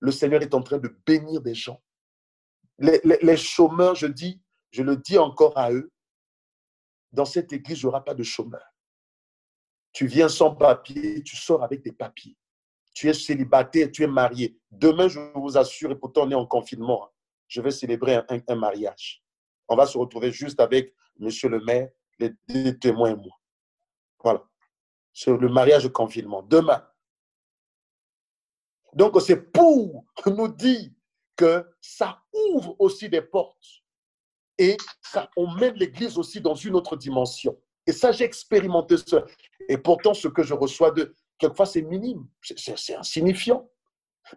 le 0.00 0.12
Seigneur 0.12 0.42
est 0.42 0.54
en 0.54 0.62
train 0.62 0.78
de 0.78 0.88
bénir 1.06 1.40
des 1.40 1.54
gens. 1.54 1.82
Les, 2.78 3.36
chômeurs, 3.36 3.94
je 3.94 4.06
dis, 4.06 4.42
je 4.70 4.82
le 4.82 4.96
dis 4.96 5.18
encore 5.18 5.56
à 5.56 5.72
eux, 5.72 5.90
dans 7.12 7.24
cette 7.24 7.52
église, 7.52 7.78
il 7.78 7.84
n'y 7.84 7.88
aura 7.88 8.04
pas 8.04 8.14
de 8.14 8.22
chômeurs. 8.22 8.74
Tu 9.92 10.06
viens 10.06 10.28
sans 10.28 10.54
papier, 10.54 11.22
tu 11.22 11.36
sors 11.36 11.62
avec 11.62 11.82
des 11.82 11.92
papiers. 11.92 12.36
Tu 12.96 13.10
es 13.10 13.12
célibataire, 13.12 13.90
tu 13.92 14.04
es 14.04 14.06
marié. 14.06 14.58
Demain, 14.70 15.06
je 15.06 15.20
vous 15.34 15.58
assure, 15.58 15.90
et 15.90 15.96
pourtant 15.96 16.22
on 16.22 16.30
est 16.30 16.34
en 16.34 16.46
confinement, 16.46 17.04
hein, 17.04 17.10
je 17.46 17.60
vais 17.60 17.70
célébrer 17.70 18.22
un, 18.48 18.54
mariage. 18.56 19.22
On 19.68 19.76
va 19.76 19.84
se 19.84 19.98
retrouver 19.98 20.32
juste 20.32 20.60
avec 20.60 20.94
monsieur 21.18 21.50
le 21.50 21.60
maire, 21.60 21.90
les 22.18 22.32
deux 22.48 22.78
témoins 22.78 23.10
et 23.10 23.16
moi. 23.16 23.38
Voilà. 24.24 24.42
C'est 25.12 25.30
le 25.30 25.48
mariage 25.50 25.86
confinement. 25.88 26.42
Demain, 26.42 26.82
donc, 28.94 29.20
c'est 29.20 29.52
pour 29.52 30.06
nous 30.24 30.48
dire 30.48 30.88
que 31.36 31.66
ça 31.82 32.22
ouvre 32.32 32.76
aussi 32.78 33.10
des 33.10 33.20
portes 33.20 33.82
et 34.56 34.78
ça, 35.02 35.30
on 35.36 35.50
mène 35.52 35.74
l'Église 35.74 36.16
aussi 36.16 36.40
dans 36.40 36.54
une 36.54 36.74
autre 36.74 36.96
dimension. 36.96 37.60
Et 37.86 37.92
ça, 37.92 38.10
j'ai 38.10 38.24
expérimenté 38.24 38.96
ça. 38.96 39.22
Et 39.68 39.76
pourtant, 39.76 40.14
ce 40.14 40.28
que 40.28 40.42
je 40.42 40.54
reçois 40.54 40.92
de, 40.92 41.14
quelquefois, 41.38 41.66
c'est 41.66 41.82
minime, 41.82 42.26
c'est 42.40 42.96
insignifiant. 42.96 43.68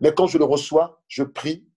Mais 0.02 0.14
quand 0.14 0.28
je 0.28 0.38
le 0.38 0.46
reçois, 0.46 1.02
je 1.08 1.24
prie. 1.24 1.68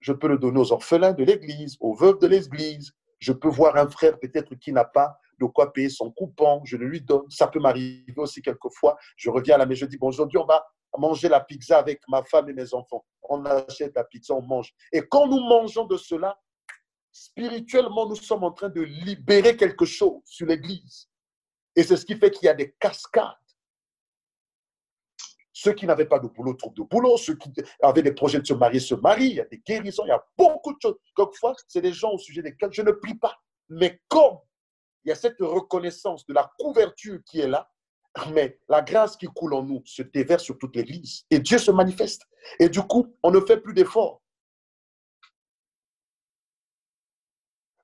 Je 0.00 0.12
peux 0.12 0.28
le 0.28 0.38
donner 0.38 0.58
aux 0.58 0.72
orphelins 0.72 1.12
de 1.12 1.22
l'Église, 1.22 1.76
aux 1.80 1.94
veuves 1.94 2.18
de 2.18 2.26
l'Église. 2.26 2.92
Je 3.20 3.32
peux 3.32 3.48
voir 3.48 3.76
un 3.76 3.88
frère 3.88 4.18
peut-être 4.18 4.54
qui 4.56 4.72
n'a 4.72 4.84
pas 4.84 5.16
de 5.38 5.46
quoi 5.46 5.72
payer 5.72 5.88
son 5.88 6.10
coupon, 6.10 6.60
je 6.64 6.76
le 6.76 6.86
lui 6.86 7.00
donne. 7.00 7.30
Ça 7.30 7.46
peut 7.46 7.60
m'arriver 7.60 8.14
aussi 8.16 8.42
quelquefois. 8.42 8.96
Je 9.16 9.30
reviens 9.30 9.54
à 9.54 9.58
la 9.58 9.66
maison, 9.66 9.80
je 9.82 9.86
dis, 9.86 9.96
bon, 9.96 10.08
aujourd'hui, 10.08 10.38
on 10.38 10.44
va 10.44 10.64
manger 10.98 11.28
la 11.28 11.40
pizza 11.40 11.78
avec 11.78 12.00
ma 12.08 12.22
femme 12.24 12.48
et 12.50 12.52
mes 12.52 12.74
enfants. 12.74 13.04
On 13.22 13.44
achète 13.44 13.94
la 13.94 14.04
pizza, 14.04 14.34
on 14.34 14.42
mange. 14.42 14.72
Et 14.92 15.02
quand 15.02 15.26
nous 15.26 15.40
mangeons 15.40 15.86
de 15.86 15.96
cela, 15.96 16.38
spirituellement, 17.12 18.08
nous 18.08 18.16
sommes 18.16 18.44
en 18.44 18.52
train 18.52 18.68
de 18.68 18.80
libérer 18.80 19.56
quelque 19.56 19.84
chose 19.84 20.20
sur 20.24 20.46
l'Église. 20.46 21.08
Et 21.76 21.82
c'est 21.82 21.96
ce 21.96 22.04
qui 22.04 22.16
fait 22.16 22.30
qu'il 22.30 22.46
y 22.46 22.48
a 22.48 22.54
des 22.54 22.72
cascades. 22.72 23.36
Ceux 25.62 25.74
qui 25.74 25.86
n'avaient 25.86 26.06
pas 26.06 26.18
de 26.18 26.26
boulot 26.26 26.54
trouvent 26.54 26.74
de 26.74 26.82
boulot, 26.82 27.16
ceux 27.16 27.36
qui 27.36 27.52
avaient 27.82 28.02
des 28.02 28.10
projets 28.10 28.40
de 28.40 28.44
se 28.44 28.52
marier 28.52 28.80
se 28.80 28.96
marient, 28.96 29.28
il 29.30 29.36
y 29.36 29.40
a 29.40 29.44
des 29.44 29.58
guérisons, 29.58 30.04
il 30.04 30.08
y 30.08 30.10
a 30.10 30.26
beaucoup 30.36 30.72
de 30.72 30.78
choses. 30.82 30.96
Quelquefois, 31.14 31.54
c'est 31.68 31.80
des 31.80 31.92
gens 31.92 32.10
au 32.10 32.18
sujet 32.18 32.42
desquels 32.42 32.72
je 32.72 32.82
ne 32.82 32.90
prie 32.90 33.14
pas. 33.14 33.36
Mais 33.68 34.02
comme 34.08 34.38
il 35.04 35.10
y 35.10 35.12
a 35.12 35.14
cette 35.14 35.38
reconnaissance 35.38 36.26
de 36.26 36.34
la 36.34 36.50
couverture 36.58 37.20
qui 37.24 37.38
est 37.38 37.46
là, 37.46 37.70
mais 38.32 38.58
la 38.68 38.82
grâce 38.82 39.16
qui 39.16 39.26
coule 39.26 39.54
en 39.54 39.62
nous 39.62 39.82
se 39.84 40.02
déverse 40.02 40.42
sur 40.42 40.58
toute 40.58 40.74
l'Église 40.74 41.26
et 41.30 41.38
Dieu 41.38 41.58
se 41.58 41.70
manifeste. 41.70 42.22
Et 42.58 42.68
du 42.68 42.80
coup, 42.80 43.14
on 43.22 43.30
ne 43.30 43.38
fait 43.38 43.60
plus 43.60 43.72
d'efforts. 43.72 44.20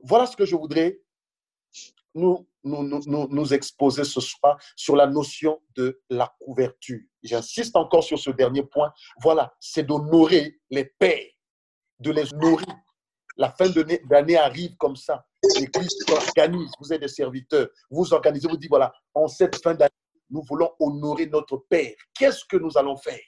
Voilà 0.01 0.27
ce 0.27 0.37
que 0.37 0.45
je 0.45 0.57
voudrais 0.57 1.01
nous, 2.15 2.47
nous, 2.65 2.83
nous, 2.83 3.29
nous, 3.29 3.55
exposer 3.55 4.05
ce 4.05 4.21
soir 4.21 4.59
sur 4.77 4.97
la 4.97 5.07
notion 5.07 5.61
de 5.77 6.01
la 6.11 6.33
couverture. 6.41 7.01
J'insiste 7.23 7.77
encore 7.77 8.05
sur 8.05 8.19
ce 8.19 8.31
dernier 8.31 8.63
point. 8.63 8.93
Voilà, 9.23 9.55
c'est 9.61 9.85
d'honorer 9.85 10.61
les 10.71 10.85
pères, 10.85 11.27
de 12.01 12.11
les 12.11 12.25
nourrir. 12.35 12.67
La 13.37 13.51
fin 13.51 13.69
d'année 13.69 14.37
arrive 14.37 14.77
comme 14.77 14.97
ça. 14.97 15.25
L'Église 15.57 15.97
s'organise, 16.07 16.71
vous 16.81 16.93
êtes 16.93 17.01
des 17.01 17.09
serviteurs, 17.09 17.69
vous 17.91 18.13
organisez, 18.13 18.49
vous 18.49 18.57
dites, 18.57 18.69
voilà, 18.69 18.93
en 19.15 19.29
cette 19.29 19.63
fin 19.63 19.75
d'année, 19.75 19.93
nous 20.31 20.43
voulons 20.43 20.71
honorer 20.81 21.27
notre 21.27 21.59
Père. 21.69 21.95
Qu'est-ce 22.19 22.45
que 22.45 22.57
nous 22.57 22.77
allons 22.77 22.97
faire? 22.97 23.21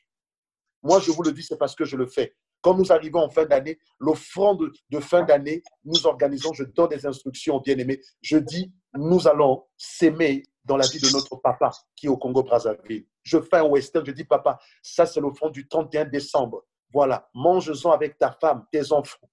Moi, 0.83 0.99
je 1.01 1.13
vous 1.13 1.23
le 1.23 1.33
dis, 1.33 1.43
c'est 1.43 1.57
parce 1.57 1.75
que 1.75 1.85
je 1.85 1.97
le 1.97 2.07
fais. 2.07 2.35
Quand 2.63 2.75
nous 2.75 2.93
arrivons 2.93 3.21
en 3.21 3.31
fin 3.31 3.47
d'année, 3.47 3.79
l'offrande 3.99 4.71
de 4.91 5.01
fin 5.01 5.23
d'année, 5.23 5.63
nous 5.85 6.07
organisons, 6.07 6.53
je 6.53 6.65
donne 6.65 6.89
des 6.89 7.07
instructions 7.07 7.59
bien-aimés. 7.61 8.01
Je 8.21 8.37
dis, 8.39 8.73
nous 8.95 9.27
allons 9.27 9.65
s'aimer 9.77 10.45
dans 10.65 10.77
la 10.77 10.87
vie 10.87 11.01
de 11.01 11.11
notre 11.13 11.37
papa 11.37 11.71
qui 11.97 12.07
est 12.07 12.09
au 12.09 12.17
Congo-Brazzaville. 12.17 13.07
Je 13.23 13.41
fais 13.41 13.59
un 13.59 13.65
western, 13.65 14.05
je 14.05 14.13
dis, 14.13 14.25
papa, 14.25 14.59
ça 14.83 15.07
c'est 15.07 15.21
l'offrande 15.21 15.53
du 15.53 15.67
31 15.67 16.05
décembre. 16.05 16.65
Voilà, 16.93 17.29
mange-en 17.35 17.93
avec 17.93 18.19
ta 18.19 18.33
femme, 18.33 18.67
tes 18.71 18.93
enfants. 18.93 19.31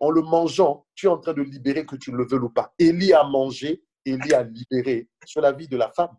En 0.00 0.10
le 0.10 0.22
mangeant, 0.22 0.86
tu 0.94 1.06
es 1.06 1.08
en 1.08 1.18
train 1.18 1.34
de 1.34 1.42
libérer 1.42 1.86
que 1.86 1.96
tu 1.96 2.10
le 2.10 2.26
veux 2.26 2.42
ou 2.42 2.50
pas. 2.50 2.74
Élie 2.78 3.12
a 3.12 3.22
mangé, 3.22 3.84
Élie 4.04 4.34
a 4.34 4.42
libéré 4.42 5.08
sur 5.24 5.40
la 5.40 5.52
vie 5.52 5.68
de 5.68 5.76
la 5.76 5.90
femme 5.92 6.16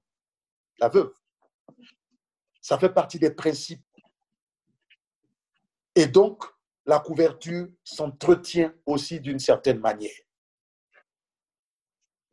la 0.79 0.89
veuve. 0.89 1.13
Ça 2.61 2.77
fait 2.77 2.89
partie 2.89 3.19
des 3.19 3.31
principes. 3.31 3.83
Et 5.95 6.07
donc, 6.07 6.43
la 6.85 6.99
couverture 6.99 7.67
s'entretient 7.83 8.73
aussi 8.85 9.19
d'une 9.19 9.39
certaine 9.39 9.79
manière. 9.79 10.11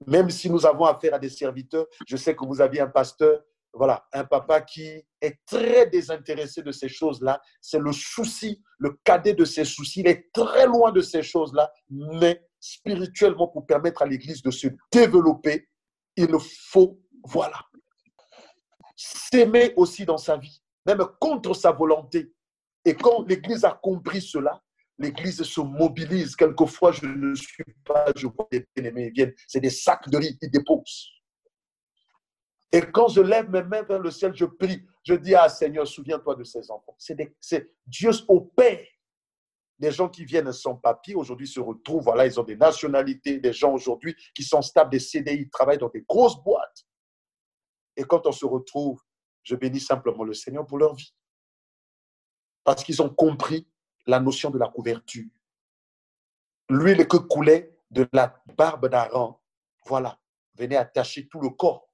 Même 0.06 0.30
si 0.30 0.50
nous 0.50 0.66
avons 0.66 0.84
affaire 0.84 1.14
à 1.14 1.18
des 1.18 1.28
serviteurs, 1.28 1.86
je 2.06 2.16
sais 2.16 2.34
que 2.34 2.44
vous 2.44 2.60
aviez 2.60 2.80
un 2.80 2.88
pasteur, 2.88 3.40
voilà, 3.72 4.06
un 4.12 4.24
papa 4.24 4.60
qui 4.60 4.82
est 5.20 5.38
très 5.46 5.86
désintéressé 5.86 6.62
de 6.62 6.72
ces 6.72 6.88
choses-là. 6.88 7.40
C'est 7.60 7.78
le 7.78 7.92
souci, 7.92 8.62
le 8.78 8.98
cadet 9.04 9.32
de 9.32 9.44
ses 9.44 9.64
soucis. 9.64 10.00
Il 10.00 10.08
est 10.08 10.30
très 10.32 10.66
loin 10.66 10.92
de 10.92 11.00
ces 11.00 11.22
choses-là, 11.22 11.72
mais 11.88 12.44
spirituellement, 12.60 13.48
pour 13.48 13.66
permettre 13.66 14.02
à 14.02 14.06
l'Église 14.06 14.42
de 14.42 14.50
se 14.50 14.68
développer, 14.90 15.68
il 16.16 16.34
faut, 16.68 17.00
voilà, 17.24 17.60
s'aimer 18.94 19.72
aussi 19.76 20.04
dans 20.04 20.18
sa 20.18 20.36
vie, 20.36 20.62
même 20.84 21.04
contre 21.18 21.54
sa 21.54 21.72
volonté. 21.72 22.34
Et 22.84 22.94
quand 22.94 23.26
l'Église 23.28 23.64
a 23.64 23.78
compris 23.82 24.20
cela, 24.20 24.62
l'Église 24.98 25.42
se 25.42 25.60
mobilise. 25.60 26.36
Quelquefois, 26.36 26.92
je 26.92 27.06
ne 27.06 27.34
suis 27.34 27.64
pas, 27.84 28.06
je 28.16 28.26
vois 28.26 28.48
des 28.50 28.66
bien-aimés 28.74 29.10
viennent, 29.10 29.34
c'est 29.46 29.60
des 29.60 29.70
sacs 29.70 30.08
de 30.08 30.16
riz 30.16 30.36
qu'ils 30.38 30.50
déposent. 30.50 31.10
Et 32.72 32.80
quand 32.80 33.08
je 33.08 33.20
lève 33.20 33.50
mes 33.50 33.62
mains 33.62 33.82
vers 33.82 33.98
le 33.98 34.10
ciel, 34.10 34.32
je 34.34 34.46
prie. 34.46 34.82
Je 35.04 35.14
dis, 35.14 35.34
ah 35.34 35.48
Seigneur, 35.48 35.86
souviens-toi 35.86 36.36
de 36.36 36.44
ces 36.44 36.70
enfants. 36.70 36.96
C'est 36.98 37.70
Dieu 37.86 38.10
opère. 38.28 38.86
Des 39.78 39.90
gens 39.90 40.08
qui 40.08 40.24
viennent 40.24 40.52
sans 40.52 40.76
papier 40.76 41.14
aujourd'hui 41.14 41.48
se 41.48 41.58
retrouvent, 41.58 42.04
voilà, 42.04 42.24
ils 42.24 42.38
ont 42.38 42.44
des 42.44 42.56
nationalités, 42.56 43.40
des 43.40 43.52
gens 43.52 43.72
aujourd'hui 43.72 44.14
qui 44.34 44.44
sont 44.44 44.62
stables, 44.62 44.90
des 44.90 45.00
CDI, 45.00 45.50
travaillent 45.50 45.78
dans 45.78 45.88
des 45.88 46.02
grosses 46.02 46.40
boîtes. 46.42 46.86
Et 47.96 48.04
quand 48.04 48.26
on 48.26 48.32
se 48.32 48.46
retrouve, 48.46 49.00
je 49.42 49.56
bénis 49.56 49.80
simplement 49.80 50.22
le 50.22 50.34
Seigneur 50.34 50.64
pour 50.64 50.78
leur 50.78 50.94
vie. 50.94 51.12
Parce 52.64 52.84
qu'ils 52.84 53.02
ont 53.02 53.10
compris 53.10 53.68
la 54.06 54.20
notion 54.20 54.50
de 54.50 54.58
la 54.58 54.68
couverture. 54.68 55.28
L'huile 56.68 57.06
que 57.06 57.16
coulait 57.16 57.76
de 57.90 58.08
la 58.12 58.42
barbe 58.56 58.88
d'Aaron, 58.88 59.36
voilà, 59.86 60.18
venait 60.54 60.76
attacher 60.76 61.28
tout 61.28 61.40
le 61.40 61.50
corps, 61.50 61.92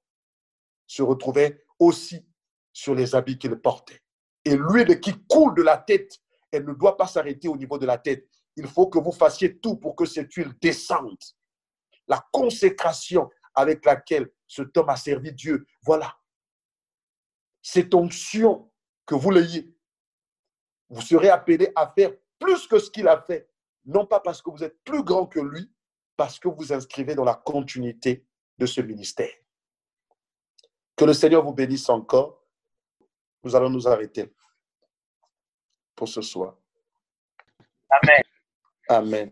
se 0.87 1.01
retrouvait 1.01 1.65
aussi 1.77 2.25
sur 2.71 2.95
les 2.95 3.15
habits 3.15 3.37
qu'il 3.37 3.55
portait. 3.55 4.01
Et 4.45 4.55
l'huile 4.55 4.99
qui 4.99 5.13
coule 5.27 5.55
de 5.55 5.61
la 5.61 5.77
tête, 5.77 6.19
elle 6.51 6.65
ne 6.65 6.73
doit 6.73 6.97
pas 6.97 7.07
s'arrêter 7.07 7.47
au 7.47 7.57
niveau 7.57 7.77
de 7.77 7.85
la 7.85 7.97
tête. 7.97 8.27
Il 8.55 8.67
faut 8.67 8.87
que 8.87 8.99
vous 8.99 9.11
fassiez 9.11 9.59
tout 9.59 9.75
pour 9.77 9.95
que 9.95 10.05
cette 10.05 10.33
huile 10.33 10.53
descende. 10.61 11.17
La 12.07 12.25
consécration 12.31 13.29
avec 13.53 13.85
laquelle 13.85 14.31
cet 14.47 14.75
homme 14.77 14.89
a 14.89 14.95
servi 14.95 15.33
Dieu. 15.33 15.65
Voilà. 15.83 16.15
Cette 17.61 17.93
onction 17.93 18.71
que 19.05 19.15
vous 19.15 19.31
l'ayez, 19.31 19.75
vous 20.89 21.01
serez 21.01 21.29
appelé 21.29 21.71
à 21.75 21.87
faire 21.87 22.11
plus 22.39 22.67
que 22.67 22.79
ce 22.79 22.89
qu'il 22.89 23.07
a 23.07 23.21
fait. 23.21 23.49
Non 23.85 24.05
pas 24.05 24.19
parce 24.19 24.41
que 24.41 24.49
vous 24.49 24.63
êtes 24.63 24.83
plus 24.83 25.03
grand 25.03 25.25
que 25.25 25.39
lui, 25.39 25.71
parce 26.17 26.39
que 26.39 26.47
vous 26.47 26.73
inscrivez 26.73 27.15
dans 27.15 27.23
la 27.23 27.35
continuité 27.35 28.25
de 28.57 28.65
ce 28.65 28.81
ministère. 28.81 29.33
Que 30.95 31.05
le 31.05 31.13
Seigneur 31.13 31.43
vous 31.43 31.53
bénisse 31.53 31.89
encore. 31.89 32.43
Nous 33.43 33.55
allons 33.55 33.69
nous 33.69 33.87
arrêter 33.87 34.33
pour 35.95 36.07
ce 36.09 36.21
soir. 36.21 36.57
Amen. 37.89 38.23
Amen. 38.89 39.31